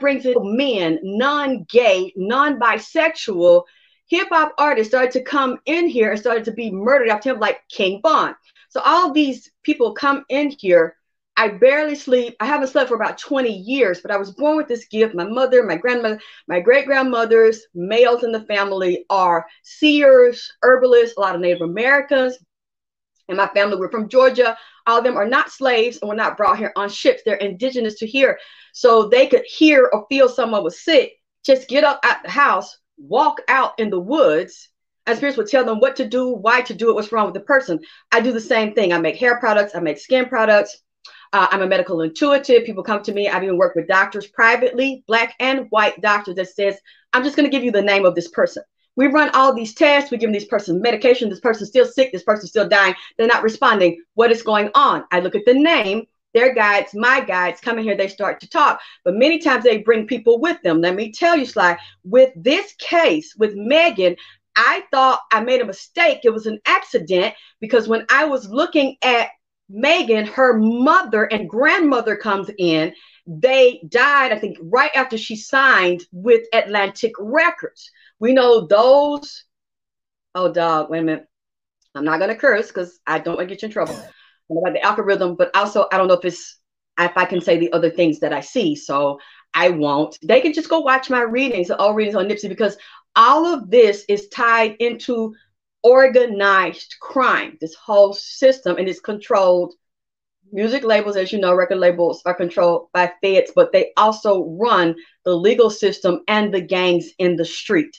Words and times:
brings 0.00 0.26
in 0.26 0.34
men, 0.56 0.98
non-gay, 1.02 2.12
non-bisexual 2.16 3.64
hip 4.06 4.28
hop 4.30 4.52
artists 4.58 4.90
started 4.90 5.12
to 5.12 5.22
come 5.22 5.58
in 5.66 5.88
here 5.88 6.10
and 6.10 6.20
started 6.20 6.44
to 6.44 6.52
be 6.52 6.70
murdered 6.70 7.08
after 7.08 7.30
him, 7.30 7.38
like 7.38 7.60
King 7.68 8.00
Von. 8.02 8.34
So 8.68 8.80
all 8.84 9.12
these 9.12 9.50
people 9.62 9.92
come 9.92 10.24
in 10.28 10.50
here. 10.50 10.96
I 11.36 11.48
barely 11.48 11.94
sleep. 11.94 12.36
I 12.40 12.44
haven't 12.44 12.68
slept 12.68 12.88
for 12.88 12.96
about 12.96 13.16
20 13.16 13.50
years, 13.50 14.00
but 14.00 14.10
I 14.10 14.16
was 14.16 14.32
born 14.32 14.56
with 14.56 14.68
this 14.68 14.86
gift. 14.86 15.14
My 15.14 15.24
mother, 15.24 15.62
my 15.64 15.76
grandmother, 15.76 16.20
my 16.48 16.60
great 16.60 16.86
grandmothers, 16.86 17.62
males 17.72 18.24
in 18.24 18.32
the 18.32 18.44
family 18.44 19.06
are 19.08 19.46
seers, 19.62 20.52
herbalists, 20.62 21.16
a 21.16 21.20
lot 21.20 21.34
of 21.34 21.40
Native 21.40 21.62
Americans. 21.62 22.36
And 23.30 23.38
my 23.38 23.48
family, 23.48 23.76
we're 23.76 23.90
from 23.90 24.08
Georgia. 24.08 24.56
All 24.86 24.98
of 24.98 25.04
them 25.04 25.16
are 25.16 25.26
not 25.26 25.50
slaves 25.50 25.98
and 26.00 26.08
were 26.08 26.14
not 26.14 26.36
brought 26.36 26.58
here 26.58 26.72
on 26.76 26.88
ships. 26.88 27.22
They're 27.24 27.36
indigenous 27.36 27.94
to 28.00 28.06
here. 28.06 28.38
So 28.72 29.08
they 29.08 29.26
could 29.26 29.44
hear 29.46 29.88
or 29.92 30.06
feel 30.08 30.28
someone 30.28 30.64
was 30.64 30.82
sick, 30.82 31.12
just 31.44 31.68
get 31.68 31.84
up 31.84 32.00
at 32.04 32.22
the 32.22 32.30
house, 32.30 32.78
walk 32.98 33.40
out 33.48 33.78
in 33.78 33.88
the 33.88 34.00
woods 34.00 34.68
and 35.06 35.16
spirits 35.16 35.38
would 35.38 35.48
tell 35.48 35.64
them 35.64 35.80
what 35.80 35.96
to 35.96 36.06
do, 36.06 36.28
why 36.28 36.60
to 36.62 36.74
do 36.74 36.90
it, 36.90 36.94
what's 36.94 37.12
wrong 37.12 37.24
with 37.24 37.34
the 37.34 37.40
person. 37.40 37.80
I 38.12 38.20
do 38.20 38.32
the 38.32 38.40
same 38.40 38.74
thing. 38.74 38.92
I 38.92 38.98
make 38.98 39.16
hair 39.16 39.38
products, 39.38 39.74
I 39.74 39.80
make 39.80 39.98
skin 39.98 40.26
products. 40.26 40.78
Uh, 41.32 41.46
I'm 41.50 41.62
a 41.62 41.66
medical 41.66 42.00
intuitive. 42.00 42.64
People 42.64 42.82
come 42.82 43.02
to 43.04 43.12
me. 43.12 43.28
I've 43.28 43.44
even 43.44 43.56
worked 43.56 43.76
with 43.76 43.86
doctors 43.86 44.26
privately, 44.26 45.04
black 45.06 45.34
and 45.38 45.66
white 45.70 46.00
doctors 46.00 46.34
that 46.36 46.48
says, 46.48 46.76
I'm 47.12 47.22
just 47.22 47.36
going 47.36 47.48
to 47.48 47.56
give 47.56 47.64
you 47.64 47.70
the 47.70 47.82
name 47.82 48.04
of 48.04 48.14
this 48.14 48.28
person. 48.28 48.64
We 49.00 49.06
run 49.06 49.30
all 49.30 49.54
these 49.54 49.72
tests. 49.72 50.10
We 50.10 50.18
give 50.18 50.30
this 50.30 50.44
person 50.44 50.82
medication. 50.82 51.30
This 51.30 51.40
person's 51.40 51.70
still 51.70 51.86
sick. 51.86 52.12
This 52.12 52.22
person's 52.22 52.50
still 52.50 52.68
dying. 52.68 52.94
They're 53.16 53.26
not 53.26 53.42
responding. 53.42 54.02
What 54.12 54.30
is 54.30 54.42
going 54.42 54.68
on? 54.74 55.04
I 55.10 55.20
look 55.20 55.34
at 55.34 55.46
the 55.46 55.54
name 55.54 56.04
their 56.34 56.54
guides, 56.54 56.92
my 56.94 57.20
guides 57.22 57.62
come 57.62 57.78
in 57.78 57.84
here, 57.84 57.96
they 57.96 58.08
start 58.08 58.40
to 58.40 58.48
talk. 58.48 58.78
But 59.02 59.16
many 59.16 59.38
times 59.38 59.64
they 59.64 59.78
bring 59.78 60.06
people 60.06 60.38
with 60.38 60.60
them. 60.62 60.82
Let 60.82 60.94
me 60.94 61.10
tell 61.10 61.34
you, 61.34 61.46
Sly, 61.46 61.78
with 62.04 62.30
this 62.36 62.74
case, 62.78 63.34
with 63.36 63.54
Megan, 63.54 64.16
I 64.54 64.84
thought 64.90 65.20
I 65.32 65.40
made 65.40 65.62
a 65.62 65.66
mistake. 65.66 66.20
It 66.24 66.34
was 66.34 66.44
an 66.44 66.60
accident 66.66 67.34
because 67.58 67.88
when 67.88 68.04
I 68.10 68.26
was 68.26 68.50
looking 68.50 68.96
at 69.02 69.30
Megan, 69.70 70.26
her 70.26 70.58
mother 70.58 71.24
and 71.24 71.48
grandmother 71.48 72.16
comes 72.16 72.50
in. 72.58 72.92
They 73.26 73.80
died, 73.88 74.32
I 74.32 74.38
think, 74.38 74.58
right 74.60 74.90
after 74.94 75.16
she 75.16 75.36
signed 75.36 76.04
with 76.12 76.42
Atlantic 76.52 77.12
Records. 77.18 77.90
We 78.20 78.32
know 78.32 78.66
those. 78.66 79.44
Oh, 80.34 80.52
dog, 80.52 80.90
wait 80.90 81.00
a 81.00 81.02
minute. 81.02 81.26
I'm 81.94 82.04
not 82.04 82.18
going 82.18 82.30
to 82.30 82.36
curse 82.36 82.68
because 82.68 83.00
I 83.06 83.18
don't 83.18 83.36
want 83.36 83.48
to 83.48 83.54
get 83.54 83.62
you 83.62 83.66
in 83.66 83.72
trouble 83.72 83.96
about 84.50 84.72
the 84.74 84.82
algorithm, 84.82 85.34
but 85.36 85.54
also 85.56 85.86
I 85.90 85.98
don't 85.98 86.08
know 86.08 86.14
if 86.14 86.24
it's 86.24 86.58
if 86.98 87.16
I 87.16 87.24
can 87.24 87.40
say 87.40 87.58
the 87.58 87.72
other 87.72 87.90
things 87.90 88.20
that 88.20 88.32
I 88.32 88.40
see. 88.40 88.76
So 88.76 89.18
I 89.54 89.70
won't. 89.70 90.18
They 90.22 90.40
can 90.40 90.52
just 90.52 90.68
go 90.68 90.80
watch 90.80 91.10
my 91.10 91.22
readings, 91.22 91.70
all 91.70 91.94
readings 91.94 92.14
on 92.14 92.28
Nipsey, 92.28 92.48
because 92.48 92.76
all 93.16 93.46
of 93.46 93.70
this 93.70 94.04
is 94.08 94.28
tied 94.28 94.76
into 94.78 95.34
organized 95.82 96.96
crime. 97.00 97.56
This 97.60 97.74
whole 97.74 98.12
system 98.12 98.76
and 98.76 98.88
it's 98.88 99.00
controlled. 99.00 99.74
Music 100.52 100.84
labels, 100.84 101.16
as 101.16 101.32
you 101.32 101.40
know, 101.40 101.54
record 101.54 101.78
labels 101.78 102.22
are 102.26 102.34
controlled 102.34 102.88
by 102.92 103.12
feds, 103.22 103.52
but 103.54 103.72
they 103.72 103.92
also 103.96 104.44
run 104.44 104.94
the 105.24 105.34
legal 105.34 105.70
system 105.70 106.20
and 106.28 106.52
the 106.52 106.60
gangs 106.60 107.10
in 107.18 107.36
the 107.36 107.44
street. 107.44 107.96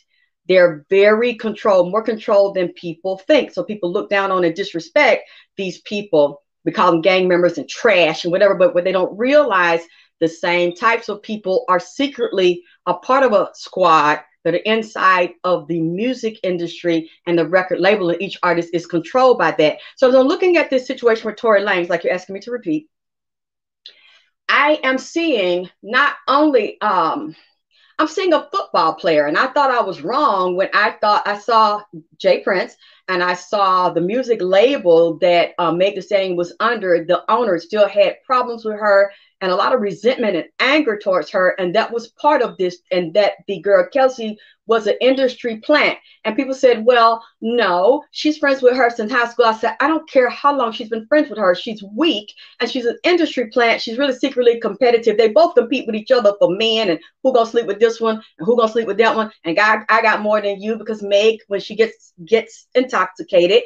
They're 0.47 0.86
very 0.89 1.36
controlled, 1.36 1.92
more 1.92 2.03
controlled 2.03 2.56
than 2.56 2.73
people 2.73 3.17
think. 3.20 3.52
So 3.52 3.64
people 3.64 3.92
look 3.92 4.09
down 4.09 4.31
on 4.31 4.44
and 4.44 4.56
disrespect 4.56 5.30
these 5.56 5.81
people. 5.81 6.42
We 6.66 6.72
call 6.72 6.92
them 6.92 7.02
gang 7.02 7.28
members 7.28 7.58
and 7.58 7.70
trash 7.70 8.23
and 8.23 8.31
whatever, 8.31 8.56
but 8.56 8.73
what 8.73 8.84
they 8.84 8.92
don't 8.92 9.17
realize 9.17 9.81
the 10.19 10.28
same 10.28 10.75
types 10.75 11.09
of 11.09 11.22
people 11.22 11.66
are 11.67 11.80
secretly 11.80 12.64
a 12.86 12.94
part 12.94 13.23
of 13.23 13.34
a 13.34 13.50
squad 13.53 14.19
that 14.44 14.56
are 14.56 14.58
inside 14.58 15.31
of 15.44 15.67
the 15.67 15.80
music 15.80 16.39
industry 16.44 17.09
and 17.28 17.38
the 17.38 17.47
record 17.47 17.80
label, 17.80 18.09
and 18.09 18.22
each 18.22 18.38
artist 18.42 18.69
is 18.73 18.86
controlled 18.86 19.38
by 19.38 19.52
that. 19.52 19.78
So 19.96 20.08
I'm 20.08 20.28
looking 20.28 20.58
at 20.58 20.69
this 20.69 20.88
situation 20.88 21.25
with 21.25 21.35
Tory 21.38 21.62
Lanez, 21.62 21.90
like 21.90 22.03
you're 22.03 22.13
asking 22.13 22.34
me 22.34 22.40
to 22.41 22.52
repeat, 22.52 22.90
I 24.50 24.79
am 24.84 24.97
seeing 24.97 25.69
not 25.81 26.16
only 26.28 26.79
um, 26.81 27.35
I'm 28.01 28.07
seeing 28.07 28.34
a 28.34 28.47
football 28.51 28.95
player, 28.95 29.28
and 29.28 29.38
I 29.38 29.45
thought 29.45 29.69
I 29.69 29.81
was 29.81 30.01
wrong 30.01 30.56
when 30.56 30.69
I 30.73 30.95
thought 31.01 31.28
I 31.28 31.38
saw 31.38 31.84
J. 32.17 32.39
Prince 32.39 32.75
and 33.07 33.22
I 33.22 33.35
saw 33.35 33.91
the 33.91 34.01
music 34.01 34.39
label 34.41 35.19
that 35.19 35.51
uh, 35.59 35.72
Meg 35.72 35.94
Thee 35.94 36.01
Stallion 36.01 36.35
was 36.35 36.51
under. 36.59 37.06
The 37.06 37.23
owner 37.31 37.59
still 37.59 37.88
had 37.88 38.16
problems 38.25 38.66
with 38.66 38.79
her 38.79 39.11
and 39.41 39.52
a 39.52 39.56
lot 39.56 39.74
of 39.74 39.81
resentment 39.81 40.35
and 40.35 40.46
anger 40.59 40.97
towards 40.97 41.29
her, 41.31 41.56
and 41.59 41.75
that 41.75 41.91
was 41.91 42.09
part 42.09 42.41
of 42.41 42.57
this. 42.57 42.78
And 42.91 43.13
that 43.16 43.34
the 43.47 43.59
girl 43.59 43.88
Kelsey 43.91 44.38
was 44.68 44.88
an 44.88 44.96
industry 45.02 45.57
plant. 45.57 45.97
And 46.24 46.35
people 46.35 46.53
said, 46.53 46.85
well, 46.85 47.22
no, 47.41 48.03
she's 48.12 48.38
friends 48.38 48.62
with 48.62 48.75
her 48.78 48.90
since 48.90 49.12
high 49.12 49.28
school. 49.28 49.46
I 49.46 49.53
said, 49.53 49.75
I 49.81 49.88
don't 49.90 50.09
care 50.09 50.29
how 50.29 50.56
long 50.56 50.72
she's 50.72 50.88
been 50.88 51.07
friends 51.07 51.29
with 51.29 51.40
her. 51.40 51.53
She's 51.56 51.84
weak 51.94 52.31
and 52.59 52.69
she's 52.69 52.85
an 52.85 52.97
industry 53.03 53.50
plant. 53.50 53.81
She's 53.81 53.97
really 53.97 54.13
secretly 54.13 54.62
competitive. 54.62 55.18
They 55.18 55.29
both 55.29 55.56
compete 55.56 55.88
with 55.88 55.96
each 55.96 56.12
other 56.12 56.34
for 56.40 56.56
men 56.56 56.90
and 56.90 57.00
who 57.22 57.34
gonna 57.34 57.50
sleep 57.50 57.66
with 57.66 57.81
this 57.81 58.00
one 58.00 58.16
and 58.16 58.46
who 58.46 58.56
gonna 58.56 58.72
sleep 58.72 58.88
with 58.88 58.97
that 59.00 59.13
one. 59.13 59.31
And 59.44 59.58
God, 59.58 59.79
I 59.90 60.02
got 60.02 60.22
more 60.22 60.40
than 60.41 60.62
you 60.62 60.78
because 60.78 61.03
Meg, 61.03 61.40
when 61.47 61.59
she 61.59 61.75
gets 61.75 62.13
gets 62.23 62.68
intoxicated, 62.73 63.63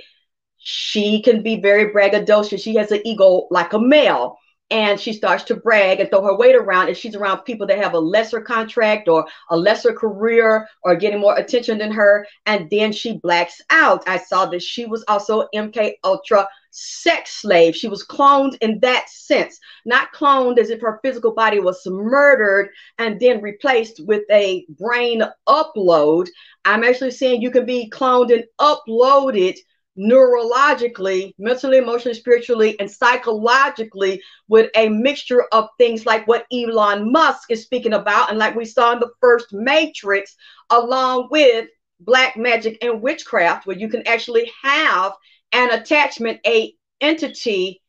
she 0.57 1.21
can 1.21 1.43
be 1.43 1.61
very 1.61 1.91
braggadocious. 1.91 2.63
She 2.63 2.75
has 2.77 2.91
an 2.91 3.05
ego 3.05 3.47
like 3.51 3.73
a 3.73 3.79
male 3.79 4.37
and 4.71 4.99
she 4.99 5.13
starts 5.13 5.43
to 5.43 5.55
brag 5.55 5.99
and 5.99 6.09
throw 6.09 6.23
her 6.23 6.35
weight 6.35 6.55
around 6.55 6.87
and 6.87 6.97
she's 6.97 7.15
around 7.15 7.39
people 7.41 7.67
that 7.67 7.77
have 7.77 7.93
a 7.93 7.99
lesser 7.99 8.41
contract 8.41 9.07
or 9.07 9.25
a 9.51 9.57
lesser 9.57 9.93
career 9.93 10.67
or 10.83 10.95
getting 10.95 11.19
more 11.19 11.37
attention 11.37 11.77
than 11.77 11.91
her 11.91 12.25
and 12.45 12.69
then 12.69 12.91
she 12.91 13.17
blacks 13.17 13.61
out. 13.69 14.03
I 14.07 14.17
saw 14.17 14.47
that 14.47 14.63
she 14.63 14.85
was 14.85 15.03
also 15.07 15.47
mk 15.53 15.93
ultra 16.03 16.47
sex 16.71 17.41
slave. 17.41 17.75
She 17.75 17.87
was 17.87 18.05
cloned 18.05 18.57
in 18.59 18.79
that 18.81 19.09
sense. 19.09 19.59
Not 19.85 20.13
cloned 20.13 20.57
as 20.57 20.69
if 20.69 20.81
her 20.81 20.99
physical 21.03 21.33
body 21.33 21.59
was 21.59 21.81
murdered 21.85 22.69
and 22.97 23.19
then 23.19 23.41
replaced 23.41 24.01
with 24.05 24.23
a 24.29 24.65
brain 24.77 25.23
upload. 25.47 26.27
I'm 26.65 26.83
actually 26.83 27.11
saying 27.11 27.41
you 27.41 27.51
can 27.51 27.65
be 27.65 27.89
cloned 27.89 28.33
and 28.33 28.43
uploaded 28.59 29.57
neurologically, 29.97 31.33
mentally, 31.37 31.77
emotionally, 31.77 32.17
spiritually, 32.17 32.77
and 32.79 32.89
psychologically 32.89 34.21
with 34.47 34.69
a 34.75 34.89
mixture 34.89 35.43
of 35.51 35.69
things 35.77 36.05
like 36.05 36.27
what 36.27 36.45
Elon 36.51 37.11
Musk 37.11 37.51
is 37.51 37.63
speaking 37.63 37.93
about, 37.93 38.29
and 38.29 38.37
like 38.37 38.55
we 38.55 38.65
saw 38.65 38.91
in 38.91 38.99
the 38.99 39.11
first 39.21 39.47
Matrix, 39.53 40.35
along 40.69 41.29
with 41.31 41.67
black 42.01 42.35
magic 42.35 42.77
and 42.83 43.01
witchcraft, 43.01 43.65
where 43.65 43.77
you 43.77 43.87
can 43.87 44.05
actually 44.07 44.51
have 44.61 45.13
an 45.53 45.71
attachment, 45.71 46.39
a 46.45 46.73
entity 46.99 47.81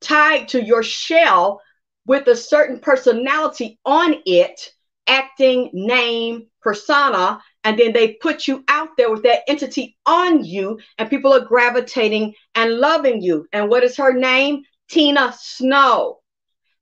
tied 0.00 0.48
to 0.48 0.62
your 0.62 0.82
shell 0.82 1.60
with 2.06 2.26
a 2.28 2.36
certain 2.36 2.78
personality 2.78 3.78
on 3.84 4.14
it, 4.24 4.72
acting, 5.06 5.70
name, 5.72 6.46
persona, 6.62 7.40
and 7.64 7.78
then 7.78 7.92
they 7.92 8.14
put 8.14 8.46
you 8.46 8.64
out 8.68 8.90
there 8.96 9.10
with 9.10 9.22
that 9.24 9.42
entity 9.48 9.96
on 10.06 10.44
you, 10.44 10.78
and 10.96 11.10
people 11.10 11.32
are 11.32 11.44
gravitating 11.44 12.34
and 12.54 12.78
loving 12.78 13.20
you. 13.20 13.46
And 13.52 13.68
what 13.68 13.84
is 13.84 13.96
her 13.96 14.12
name? 14.12 14.62
Tina 14.88 15.34
Snow. 15.38 16.20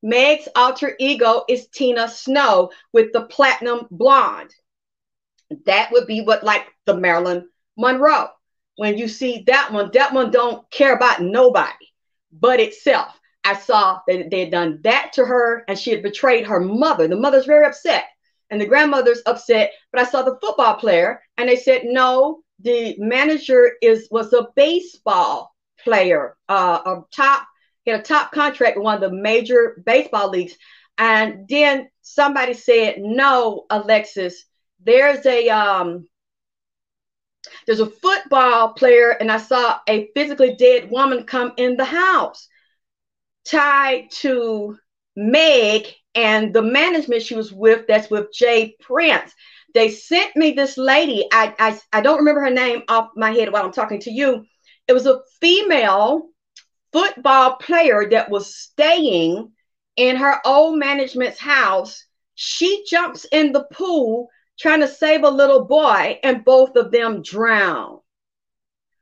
Meg's 0.02 0.48
alter 0.54 0.94
ego 1.00 1.42
is 1.48 1.68
Tina 1.68 2.08
Snow 2.08 2.70
with 2.92 3.12
the 3.12 3.22
platinum 3.22 3.86
blonde. 3.90 4.54
That 5.64 5.90
would 5.92 6.06
be 6.06 6.20
what 6.20 6.44
like 6.44 6.66
the 6.84 6.96
Marilyn 6.96 7.48
Monroe. 7.76 8.28
When 8.76 8.98
you 8.98 9.08
see 9.08 9.44
that 9.46 9.72
one, 9.72 9.90
that 9.94 10.12
one 10.12 10.30
don't 10.30 10.70
care 10.70 10.94
about 10.94 11.22
nobody 11.22 11.72
but 12.30 12.60
itself. 12.60 13.18
I 13.42 13.54
saw 13.54 14.00
that 14.06 14.30
they 14.30 14.40
had 14.40 14.50
done 14.50 14.80
that 14.82 15.12
to 15.14 15.24
her 15.24 15.64
and 15.66 15.78
she 15.78 15.90
had 15.90 16.02
betrayed 16.02 16.46
her 16.46 16.60
mother. 16.60 17.08
The 17.08 17.16
mother's 17.16 17.46
very 17.46 17.64
upset 17.66 18.04
and 18.50 18.60
the 18.60 18.66
grandmother's 18.66 19.22
upset. 19.26 19.72
But 19.92 20.02
I 20.02 20.04
saw 20.04 20.22
the 20.22 20.38
football 20.40 20.74
player, 20.74 21.20
and 21.36 21.48
they 21.48 21.56
said 21.56 21.82
no. 21.84 22.40
The 22.60 22.96
manager 22.98 23.72
is 23.82 24.08
was 24.10 24.32
a 24.32 24.48
baseball 24.56 25.54
player, 25.82 26.36
uh, 26.48 26.80
a 26.84 27.02
top 27.14 27.46
he 27.86 27.92
had 27.92 28.00
a 28.00 28.02
top 28.02 28.32
contract 28.32 28.76
in 28.76 28.82
one 28.82 28.96
of 28.96 29.00
the 29.00 29.16
major 29.16 29.80
baseball 29.86 30.28
leagues. 30.28 30.56
And 30.98 31.46
then 31.48 31.88
somebody 32.02 32.52
said, 32.54 32.98
"No, 32.98 33.64
Alexis, 33.70 34.44
there's 34.80 35.24
a 35.24 35.48
um, 35.48 36.08
there's 37.64 37.80
a 37.80 37.90
football 37.90 38.72
player, 38.72 39.10
and 39.10 39.30
I 39.30 39.38
saw 39.38 39.78
a 39.88 40.08
physically 40.14 40.56
dead 40.56 40.90
woman 40.90 41.24
come 41.24 41.52
in 41.56 41.76
the 41.76 41.84
house, 41.84 42.48
tied 43.44 44.10
to 44.22 44.76
Meg 45.14 45.94
and 46.16 46.54
the 46.54 46.62
management 46.62 47.22
she 47.22 47.36
was 47.36 47.52
with, 47.52 47.86
that's 47.86 48.10
with 48.10 48.32
J. 48.34 48.76
Prince. 48.80 49.34
They 49.74 49.90
sent 49.90 50.36
me 50.36 50.52
this 50.52 50.78
lady. 50.78 51.28
I, 51.32 51.54
I, 51.58 51.80
I 51.92 52.00
don't 52.00 52.18
remember 52.18 52.40
her 52.42 52.50
name 52.50 52.82
off 52.88 53.10
my 53.16 53.32
head 53.32 53.52
while 53.52 53.64
I'm 53.64 53.72
talking 53.72 54.00
to 54.00 54.10
you. 54.10 54.46
It 54.88 54.94
was 54.94 55.06
a 55.06 55.20
female 55.40 56.28
football 56.92 57.56
player 57.56 58.08
that 58.10 58.30
was 58.30 58.56
staying 58.56 59.52
in 59.96 60.16
her 60.16 60.40
old 60.46 60.78
management's 60.78 61.38
house 61.38 62.04
She 62.34 62.84
jumps 62.88 63.26
in 63.32 63.52
the 63.52 63.64
pool 63.72 64.28
trying 64.58 64.80
to 64.80 64.88
save 64.88 65.22
a 65.24 65.30
little 65.30 65.64
boy, 65.66 66.18
and 66.22 66.44
both 66.44 66.76
of 66.76 66.90
them 66.92 67.22
drown 67.22 68.00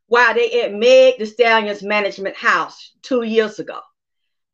while 0.07 0.35
they 0.35 0.63
at 0.63 0.73
Meg 0.73 1.19
Thee 1.19 1.27
Stallion's 1.27 1.83
management 1.83 2.37
house 2.37 2.93
two 3.03 3.23
years 3.23 3.59
ago. 3.59 3.81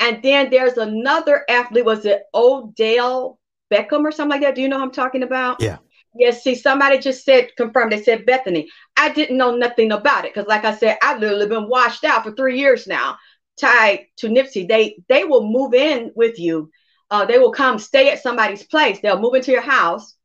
And 0.00 0.22
then 0.22 0.48
there's 0.50 0.78
another 0.78 1.44
athlete, 1.48 1.84
was 1.84 2.06
it 2.06 2.22
Odell 2.34 3.38
Beckham 3.70 4.02
or 4.02 4.10
something 4.10 4.30
like 4.30 4.40
that? 4.40 4.54
Do 4.54 4.62
you 4.62 4.68
know 4.68 4.78
who 4.78 4.84
I'm 4.84 4.90
talking 4.90 5.22
about? 5.22 5.60
Yeah. 5.60 5.76
Yes, 6.14 6.42
see, 6.42 6.56
somebody 6.56 6.98
just 6.98 7.24
said, 7.24 7.50
confirmed, 7.56 7.92
they 7.92 8.02
said 8.02 8.26
Bethany. 8.26 8.68
I 8.96 9.10
didn't 9.10 9.36
know 9.36 9.54
nothing 9.54 9.92
about 9.92 10.24
it 10.24 10.34
because, 10.34 10.48
like 10.48 10.64
I 10.64 10.74
said, 10.74 10.98
I've 11.02 11.20
literally 11.20 11.46
been 11.46 11.68
washed 11.68 12.02
out 12.02 12.24
for 12.24 12.32
three 12.32 12.58
years 12.58 12.88
now, 12.88 13.16
tied 13.60 14.06
to 14.16 14.28
Nipsey. 14.28 14.66
They 14.66 14.96
they 15.08 15.24
will 15.24 15.48
move 15.48 15.72
in 15.72 16.10
with 16.16 16.40
you. 16.40 16.70
Uh, 17.10 17.26
they 17.26 17.38
will 17.38 17.52
come 17.52 17.78
stay 17.78 18.10
at 18.10 18.22
somebody's 18.22 18.64
place. 18.64 18.98
They'll 19.00 19.20
move 19.20 19.34
into 19.34 19.52
your 19.52 19.60
house, 19.60 20.16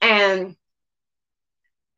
and 0.00 0.56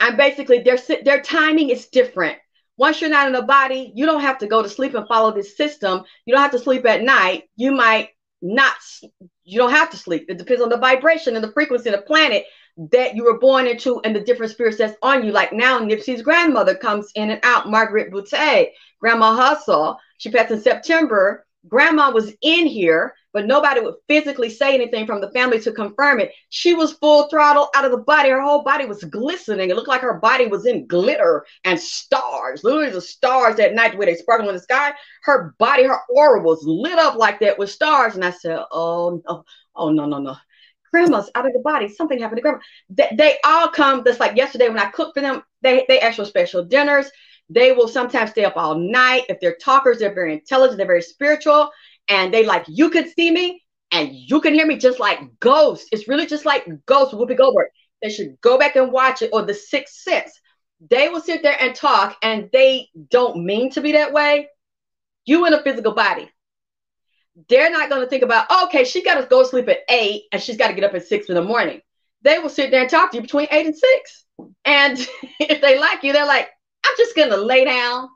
and 0.01 0.17
basically 0.17 0.63
their 0.63 0.79
their 1.05 1.21
timing 1.21 1.71
is 1.71 1.87
different. 1.87 2.39
Once 2.77 3.01
you're 3.01 3.11
not 3.11 3.27
in 3.27 3.33
the 3.33 3.43
body, 3.43 3.93
you 3.95 4.07
don't 4.07 4.21
have 4.21 4.39
to 4.39 4.47
go 4.47 4.63
to 4.63 4.69
sleep 4.69 4.95
and 4.95 5.09
follow 5.09 5.33
this 5.33 5.57
system. 5.57 6.03
You 6.25 6.35
don't 6.35 6.43
have 6.43 6.53
to 6.53 6.59
sleep 6.59 6.85
at 6.87 7.03
night. 7.03 7.45
You 7.57 7.73
might 7.73 8.11
not. 8.43 8.75
You 9.45 9.59
don't 9.59 9.71
have 9.71 9.91
to 9.91 9.97
sleep. 9.97 10.27
It 10.29 10.39
depends 10.39 10.63
on 10.63 10.69
the 10.69 10.77
vibration 10.77 11.35
and 11.35 11.45
the 11.45 11.53
frequency 11.53 11.89
of 11.89 11.97
the 11.97 12.03
planet 12.03 12.45
that 12.93 13.15
you 13.15 13.25
were 13.25 13.39
born 13.39 13.67
into 13.67 14.01
and 14.01 14.15
the 14.15 14.21
different 14.21 14.53
spirits 14.53 14.77
that's 14.77 14.97
on 15.03 15.25
you. 15.25 15.33
Like 15.33 15.53
now, 15.53 15.79
Nipsey's 15.79 16.23
grandmother 16.23 16.75
comes 16.75 17.11
in 17.15 17.31
and 17.31 17.41
out, 17.43 17.71
Margaret 17.71 18.13
Boutte, 18.13 18.69
Grandma 19.01 19.35
Hustle. 19.35 19.99
She 20.19 20.31
passed 20.31 20.51
in 20.51 20.61
September. 20.61 21.47
Grandma 21.69 22.11
was 22.11 22.33
in 22.43 22.67
here, 22.67 23.15
but 23.33 23.47
nobody 23.47 23.81
would 23.81 23.97
physically 24.09 24.51
say 24.51 24.75
anything 24.75 25.07
from 25.07 25.21
the 25.21 25.31
family 25.33 25.61
to 25.61 25.73
confirm 25.73 26.21
it. 26.21 26.33
She 26.49 26.75
was 26.75 26.95
full 26.95 27.29
throttle 27.29 27.69
out 27.75 27.85
of 27.85 27.91
the 27.91 27.99
body. 27.99 28.31
Her 28.31 28.41
whole 28.43 28.63
body 28.63 28.87
was 28.87 29.05
glistening. 29.05 29.71
It 29.71 29.77
looked 29.77 29.89
like 29.89 30.01
her 30.01 30.19
body 30.19 30.47
was 30.47 30.67
in 30.67 30.87
glitter 30.87 31.45
and 31.65 31.79
stars, 31.79 32.65
literally 32.65 32.91
the 32.91 33.01
stars 33.01 33.59
at 33.59 33.75
night 33.75 33.97
where 33.97 34.07
they 34.07 34.15
sparkle 34.15 34.49
in 34.49 34.55
the 34.55 34.61
sky. 34.63 34.93
Her 35.23 35.55
body, 35.59 35.85
her 35.85 36.01
aura 36.09 36.41
was 36.43 36.63
lit 36.65 36.99
up 36.99 37.17
like 37.17 37.41
that 37.41 37.59
with 37.59 37.71
stars. 37.71 38.15
And 38.15 38.25
I 38.25 38.31
said, 38.31 38.61
Oh 38.71 39.23
no, 39.29 39.45
oh 39.75 39.91
no, 39.91 40.07
no, 40.07 40.19
no 40.19 40.37
grandma's 40.91 41.31
out 41.35 41.47
of 41.47 41.53
the 41.53 41.59
body. 41.59 41.89
Something 41.89 42.19
happened 42.19 42.39
to 42.39 42.43
grandma. 42.43 42.59
They, 42.89 43.11
they 43.17 43.39
all 43.45 43.69
come. 43.69 44.03
That's 44.03 44.21
like 44.21 44.37
yesterday 44.37 44.69
when 44.69 44.79
I 44.79 44.91
cooked 44.91 45.15
for 45.15 45.21
them, 45.21 45.43
they 45.63 45.85
they 45.89 46.01
ask 46.01 46.17
for 46.17 46.25
special 46.25 46.65
dinners. 46.65 47.11
They 47.49 47.73
will 47.73 47.89
sometimes 47.89 48.31
stay 48.31 48.45
up 48.45 48.57
all 48.57 48.75
night. 48.75 49.25
If 49.29 49.41
they're 49.41 49.57
talkers, 49.57 49.99
they're 49.99 50.15
very 50.15 50.33
intelligent. 50.33 50.79
They're 50.79 50.87
very 50.87 51.03
spiritual, 51.03 51.71
and 52.09 52.33
they 52.33 52.45
like 52.45 52.65
you 52.69 52.91
could 52.91 53.09
see 53.11 53.31
me 53.31 53.63
and 53.93 54.11
you 54.13 54.41
can 54.41 54.55
hear 54.55 54.67
me 54.67 54.77
just 54.77 54.99
like 54.99 55.21
ghosts. 55.41 55.89
It's 55.93 56.09
really 56.09 56.27
just 56.27 56.45
like 56.45 56.67
ghosts. 56.87 57.15
Whoopi 57.15 57.37
Goldberg. 57.37 57.69
They 58.03 58.11
should 58.11 58.41
go 58.41 58.59
back 58.59 58.77
and 58.77 58.93
watch 58.93 59.23
it 59.23 59.31
or 59.33 59.43
The 59.43 59.55
Sixth 59.55 59.95
Sense. 59.95 60.39
They 60.91 61.09
will 61.09 61.21
sit 61.21 61.43
there 61.43 61.57
and 61.59 61.75
talk, 61.75 62.17
and 62.23 62.51
they 62.53 62.89
don't 63.11 63.45
mean 63.45 63.71
to 63.71 63.81
be 63.81 63.93
that 63.93 64.13
way. 64.13 64.49
You 65.25 65.47
in 65.47 65.55
a 65.55 65.63
physical 65.63 65.93
body 65.93 66.31
they're 67.49 67.71
not 67.71 67.91
going 67.91 68.01
to 68.03 68.09
think 68.09 68.23
about, 68.23 68.47
oh, 68.51 68.67
okay, 68.67 68.85
she 68.85 69.03
got 69.03 69.21
to 69.21 69.27
go 69.27 69.43
to 69.43 69.49
sleep 69.49 69.69
at 69.69 69.81
eight 69.89 70.25
and 70.33 70.41
she's 70.41 70.57
got 70.57 70.69
to 70.69 70.75
get 70.75 70.85
up 70.85 70.95
at 70.95 71.07
six 71.07 71.29
in 71.29 71.35
the 71.35 71.43
morning. 71.43 71.81
They 72.23 72.39
will 72.39 72.49
sit 72.49 72.71
there 72.71 72.81
and 72.81 72.91
talk 72.91 73.11
to 73.11 73.19
you 73.19 73.23
between 73.23 73.49
eight 73.51 73.67
and 73.67 73.77
six. 73.77 74.25
And 74.65 74.99
if 75.41 75.61
they 75.61 75.79
like 75.79 76.03
you, 76.03 76.13
they're 76.13 76.27
like, 76.27 76.49
I'm 76.87 76.97
just 76.99 77.17
going 77.17 77.31
to 77.31 77.37
lay 77.39 77.65
down 77.65 78.09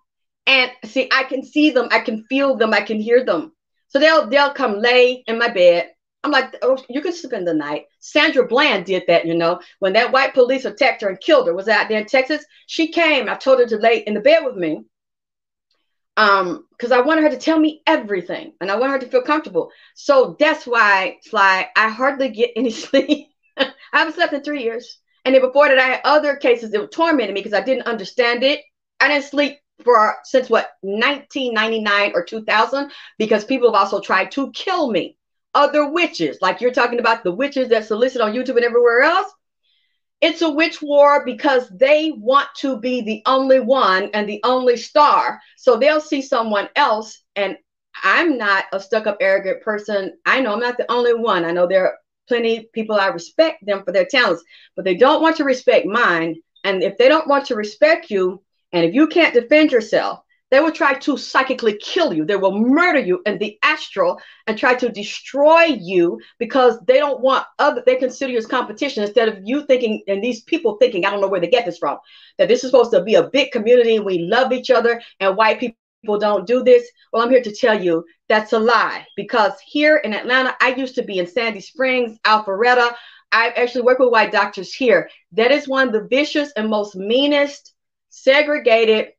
and 0.46 0.70
see, 0.84 1.08
I 1.12 1.24
can 1.24 1.44
see 1.44 1.70
them, 1.70 1.88
I 1.90 2.00
can 2.00 2.24
feel 2.24 2.56
them, 2.56 2.74
I 2.74 2.82
can 2.82 3.00
hear 3.00 3.24
them. 3.24 3.52
So 3.88 3.98
they'll 3.98 4.28
they'll 4.28 4.52
come 4.52 4.78
lay 4.78 5.24
in 5.26 5.38
my 5.38 5.48
bed. 5.48 5.90
I'm 6.24 6.30
like, 6.32 6.56
oh, 6.62 6.78
you 6.88 7.00
can 7.02 7.12
spend 7.12 7.48
the 7.48 7.54
night. 7.54 7.86
Sandra 8.00 8.46
Bland 8.46 8.86
did 8.86 9.04
that, 9.08 9.26
you 9.26 9.34
know, 9.34 9.60
when 9.80 9.94
that 9.94 10.12
white 10.12 10.34
police 10.34 10.64
attacked 10.64 11.02
her 11.02 11.08
and 11.08 11.20
killed 11.20 11.46
her. 11.48 11.54
Was 11.54 11.68
out 11.68 11.88
there 11.88 12.00
in 12.00 12.06
Texas. 12.06 12.44
She 12.66 12.92
came. 12.92 13.28
I 13.28 13.36
told 13.36 13.60
her 13.60 13.66
to 13.66 13.76
lay 13.78 13.98
in 13.98 14.14
the 14.14 14.20
bed 14.20 14.44
with 14.44 14.56
me 14.56 14.84
um 16.16 16.66
because 16.70 16.92
i 16.92 17.00
wanted 17.00 17.22
her 17.22 17.30
to 17.30 17.38
tell 17.38 17.58
me 17.58 17.82
everything 17.86 18.52
and 18.60 18.70
i 18.70 18.76
want 18.76 18.92
her 18.92 18.98
to 18.98 19.06
feel 19.08 19.22
comfortable 19.22 19.70
so 19.94 20.36
that's 20.38 20.66
why 20.66 21.16
sly 21.22 21.68
i 21.76 21.88
hardly 21.88 22.28
get 22.30 22.50
any 22.56 22.70
sleep 22.84 23.28
i 23.58 23.72
haven't 23.92 24.14
slept 24.14 24.32
in 24.34 24.42
three 24.42 24.62
years 24.62 24.98
and 25.24 25.34
then 25.34 25.42
before 25.42 25.68
that 25.68 25.78
i 25.78 25.88
had 25.88 26.00
other 26.04 26.36
cases 26.36 26.70
that 26.70 26.80
were 26.80 26.86
tormented 26.86 27.34
me 27.34 27.40
because 27.40 27.54
i 27.54 27.62
didn't 27.62 27.86
understand 27.86 28.42
it 28.42 28.60
i 29.00 29.08
didn't 29.08 29.24
sleep 29.24 29.58
for 29.84 30.16
since 30.24 30.50
what 30.50 30.72
1999 30.82 32.12
or 32.14 32.24
2000 32.24 32.90
because 33.18 33.44
people 33.44 33.72
have 33.72 33.80
also 33.80 34.00
tried 34.00 34.30
to 34.30 34.50
kill 34.52 34.90
me 34.90 35.16
other 35.54 35.90
witches 35.90 36.38
like 36.40 36.60
you're 36.60 36.72
talking 36.72 37.00
about 37.00 37.24
the 37.24 37.32
witches 37.32 37.68
that 37.68 37.84
solicit 37.84 38.20
on 38.20 38.32
youtube 38.32 38.56
and 38.56 38.64
everywhere 38.64 39.00
else 39.00 39.32
it's 40.20 40.42
a 40.42 40.50
witch 40.50 40.82
war 40.82 41.24
because 41.24 41.68
they 41.70 42.12
want 42.16 42.48
to 42.58 42.78
be 42.78 43.00
the 43.00 43.22
only 43.26 43.60
one 43.60 44.10
and 44.12 44.28
the 44.28 44.40
only 44.44 44.76
star. 44.76 45.40
So 45.56 45.76
they'll 45.76 46.00
see 46.00 46.20
someone 46.20 46.68
else, 46.76 47.22
and 47.36 47.56
I'm 48.02 48.36
not 48.36 48.66
a 48.72 48.80
stuck 48.80 49.06
up, 49.06 49.16
arrogant 49.20 49.62
person. 49.62 50.18
I 50.26 50.40
know 50.40 50.52
I'm 50.52 50.60
not 50.60 50.76
the 50.76 50.90
only 50.90 51.14
one. 51.14 51.44
I 51.44 51.52
know 51.52 51.66
there 51.66 51.86
are 51.86 51.98
plenty 52.30 52.70
people 52.72 52.94
I 52.94 53.08
respect 53.08 53.66
them 53.66 53.82
for 53.84 53.90
their 53.92 54.06
talents, 54.06 54.44
but 54.76 54.84
they 54.84 54.94
don't 54.94 55.20
want 55.20 55.36
to 55.38 55.44
respect 55.44 55.84
mine. 55.84 56.36
And 56.62 56.82
if 56.82 56.96
they 56.96 57.08
don't 57.08 57.26
want 57.26 57.46
to 57.46 57.56
respect 57.56 58.08
you, 58.08 58.42
and 58.72 58.84
if 58.84 58.94
you 58.94 59.08
can't 59.08 59.34
defend 59.34 59.72
yourself, 59.72 60.20
they 60.52 60.60
will 60.60 60.72
try 60.72 60.94
to 60.94 61.16
psychically 61.16 61.76
kill 61.78 62.12
you. 62.12 62.24
They 62.24 62.36
will 62.36 62.56
murder 62.58 63.00
you 63.00 63.20
in 63.26 63.38
the 63.38 63.58
astral 63.62 64.20
and 64.46 64.56
try 64.56 64.74
to 64.74 64.88
destroy 64.88 65.64
you 65.64 66.20
because 66.38 66.78
they 66.86 66.98
don't 66.98 67.20
want 67.20 67.46
other, 67.58 67.82
they 67.84 67.96
consider 67.96 68.32
you 68.32 68.38
as 68.38 68.46
competition 68.46 69.02
instead 69.02 69.28
of 69.28 69.38
you 69.42 69.66
thinking, 69.66 70.02
and 70.06 70.22
these 70.22 70.42
people 70.42 70.76
thinking, 70.76 71.04
I 71.04 71.10
don't 71.10 71.20
know 71.20 71.28
where 71.28 71.40
they 71.40 71.48
get 71.48 71.66
this 71.66 71.78
from, 71.78 71.98
that 72.38 72.48
this 72.48 72.62
is 72.62 72.70
supposed 72.70 72.92
to 72.92 73.02
be 73.02 73.16
a 73.16 73.28
big 73.28 73.50
community. 73.50 73.98
We 73.98 74.20
love 74.20 74.52
each 74.52 74.70
other 74.70 75.00
and 75.18 75.36
white 75.36 75.60
people 75.60 75.79
don't 76.04 76.46
do 76.46 76.62
this. 76.62 76.88
Well, 77.12 77.22
I'm 77.22 77.30
here 77.30 77.42
to 77.42 77.54
tell 77.54 77.80
you 77.80 78.04
that's 78.28 78.52
a 78.52 78.58
lie 78.58 79.06
because 79.16 79.52
here 79.66 79.98
in 79.98 80.14
Atlanta, 80.14 80.54
I 80.60 80.74
used 80.74 80.94
to 80.96 81.02
be 81.02 81.18
in 81.18 81.26
Sandy 81.26 81.60
Springs, 81.60 82.18
Alpharetta. 82.24 82.94
I 83.32 83.48
actually 83.50 83.82
work 83.82 83.98
with 83.98 84.10
white 84.10 84.32
doctors 84.32 84.72
here. 84.72 85.08
That 85.32 85.52
is 85.52 85.68
one 85.68 85.88
of 85.88 85.92
the 85.92 86.08
vicious 86.08 86.52
and 86.56 86.68
most 86.68 86.96
meanest, 86.96 87.74
segregated, 88.08 89.12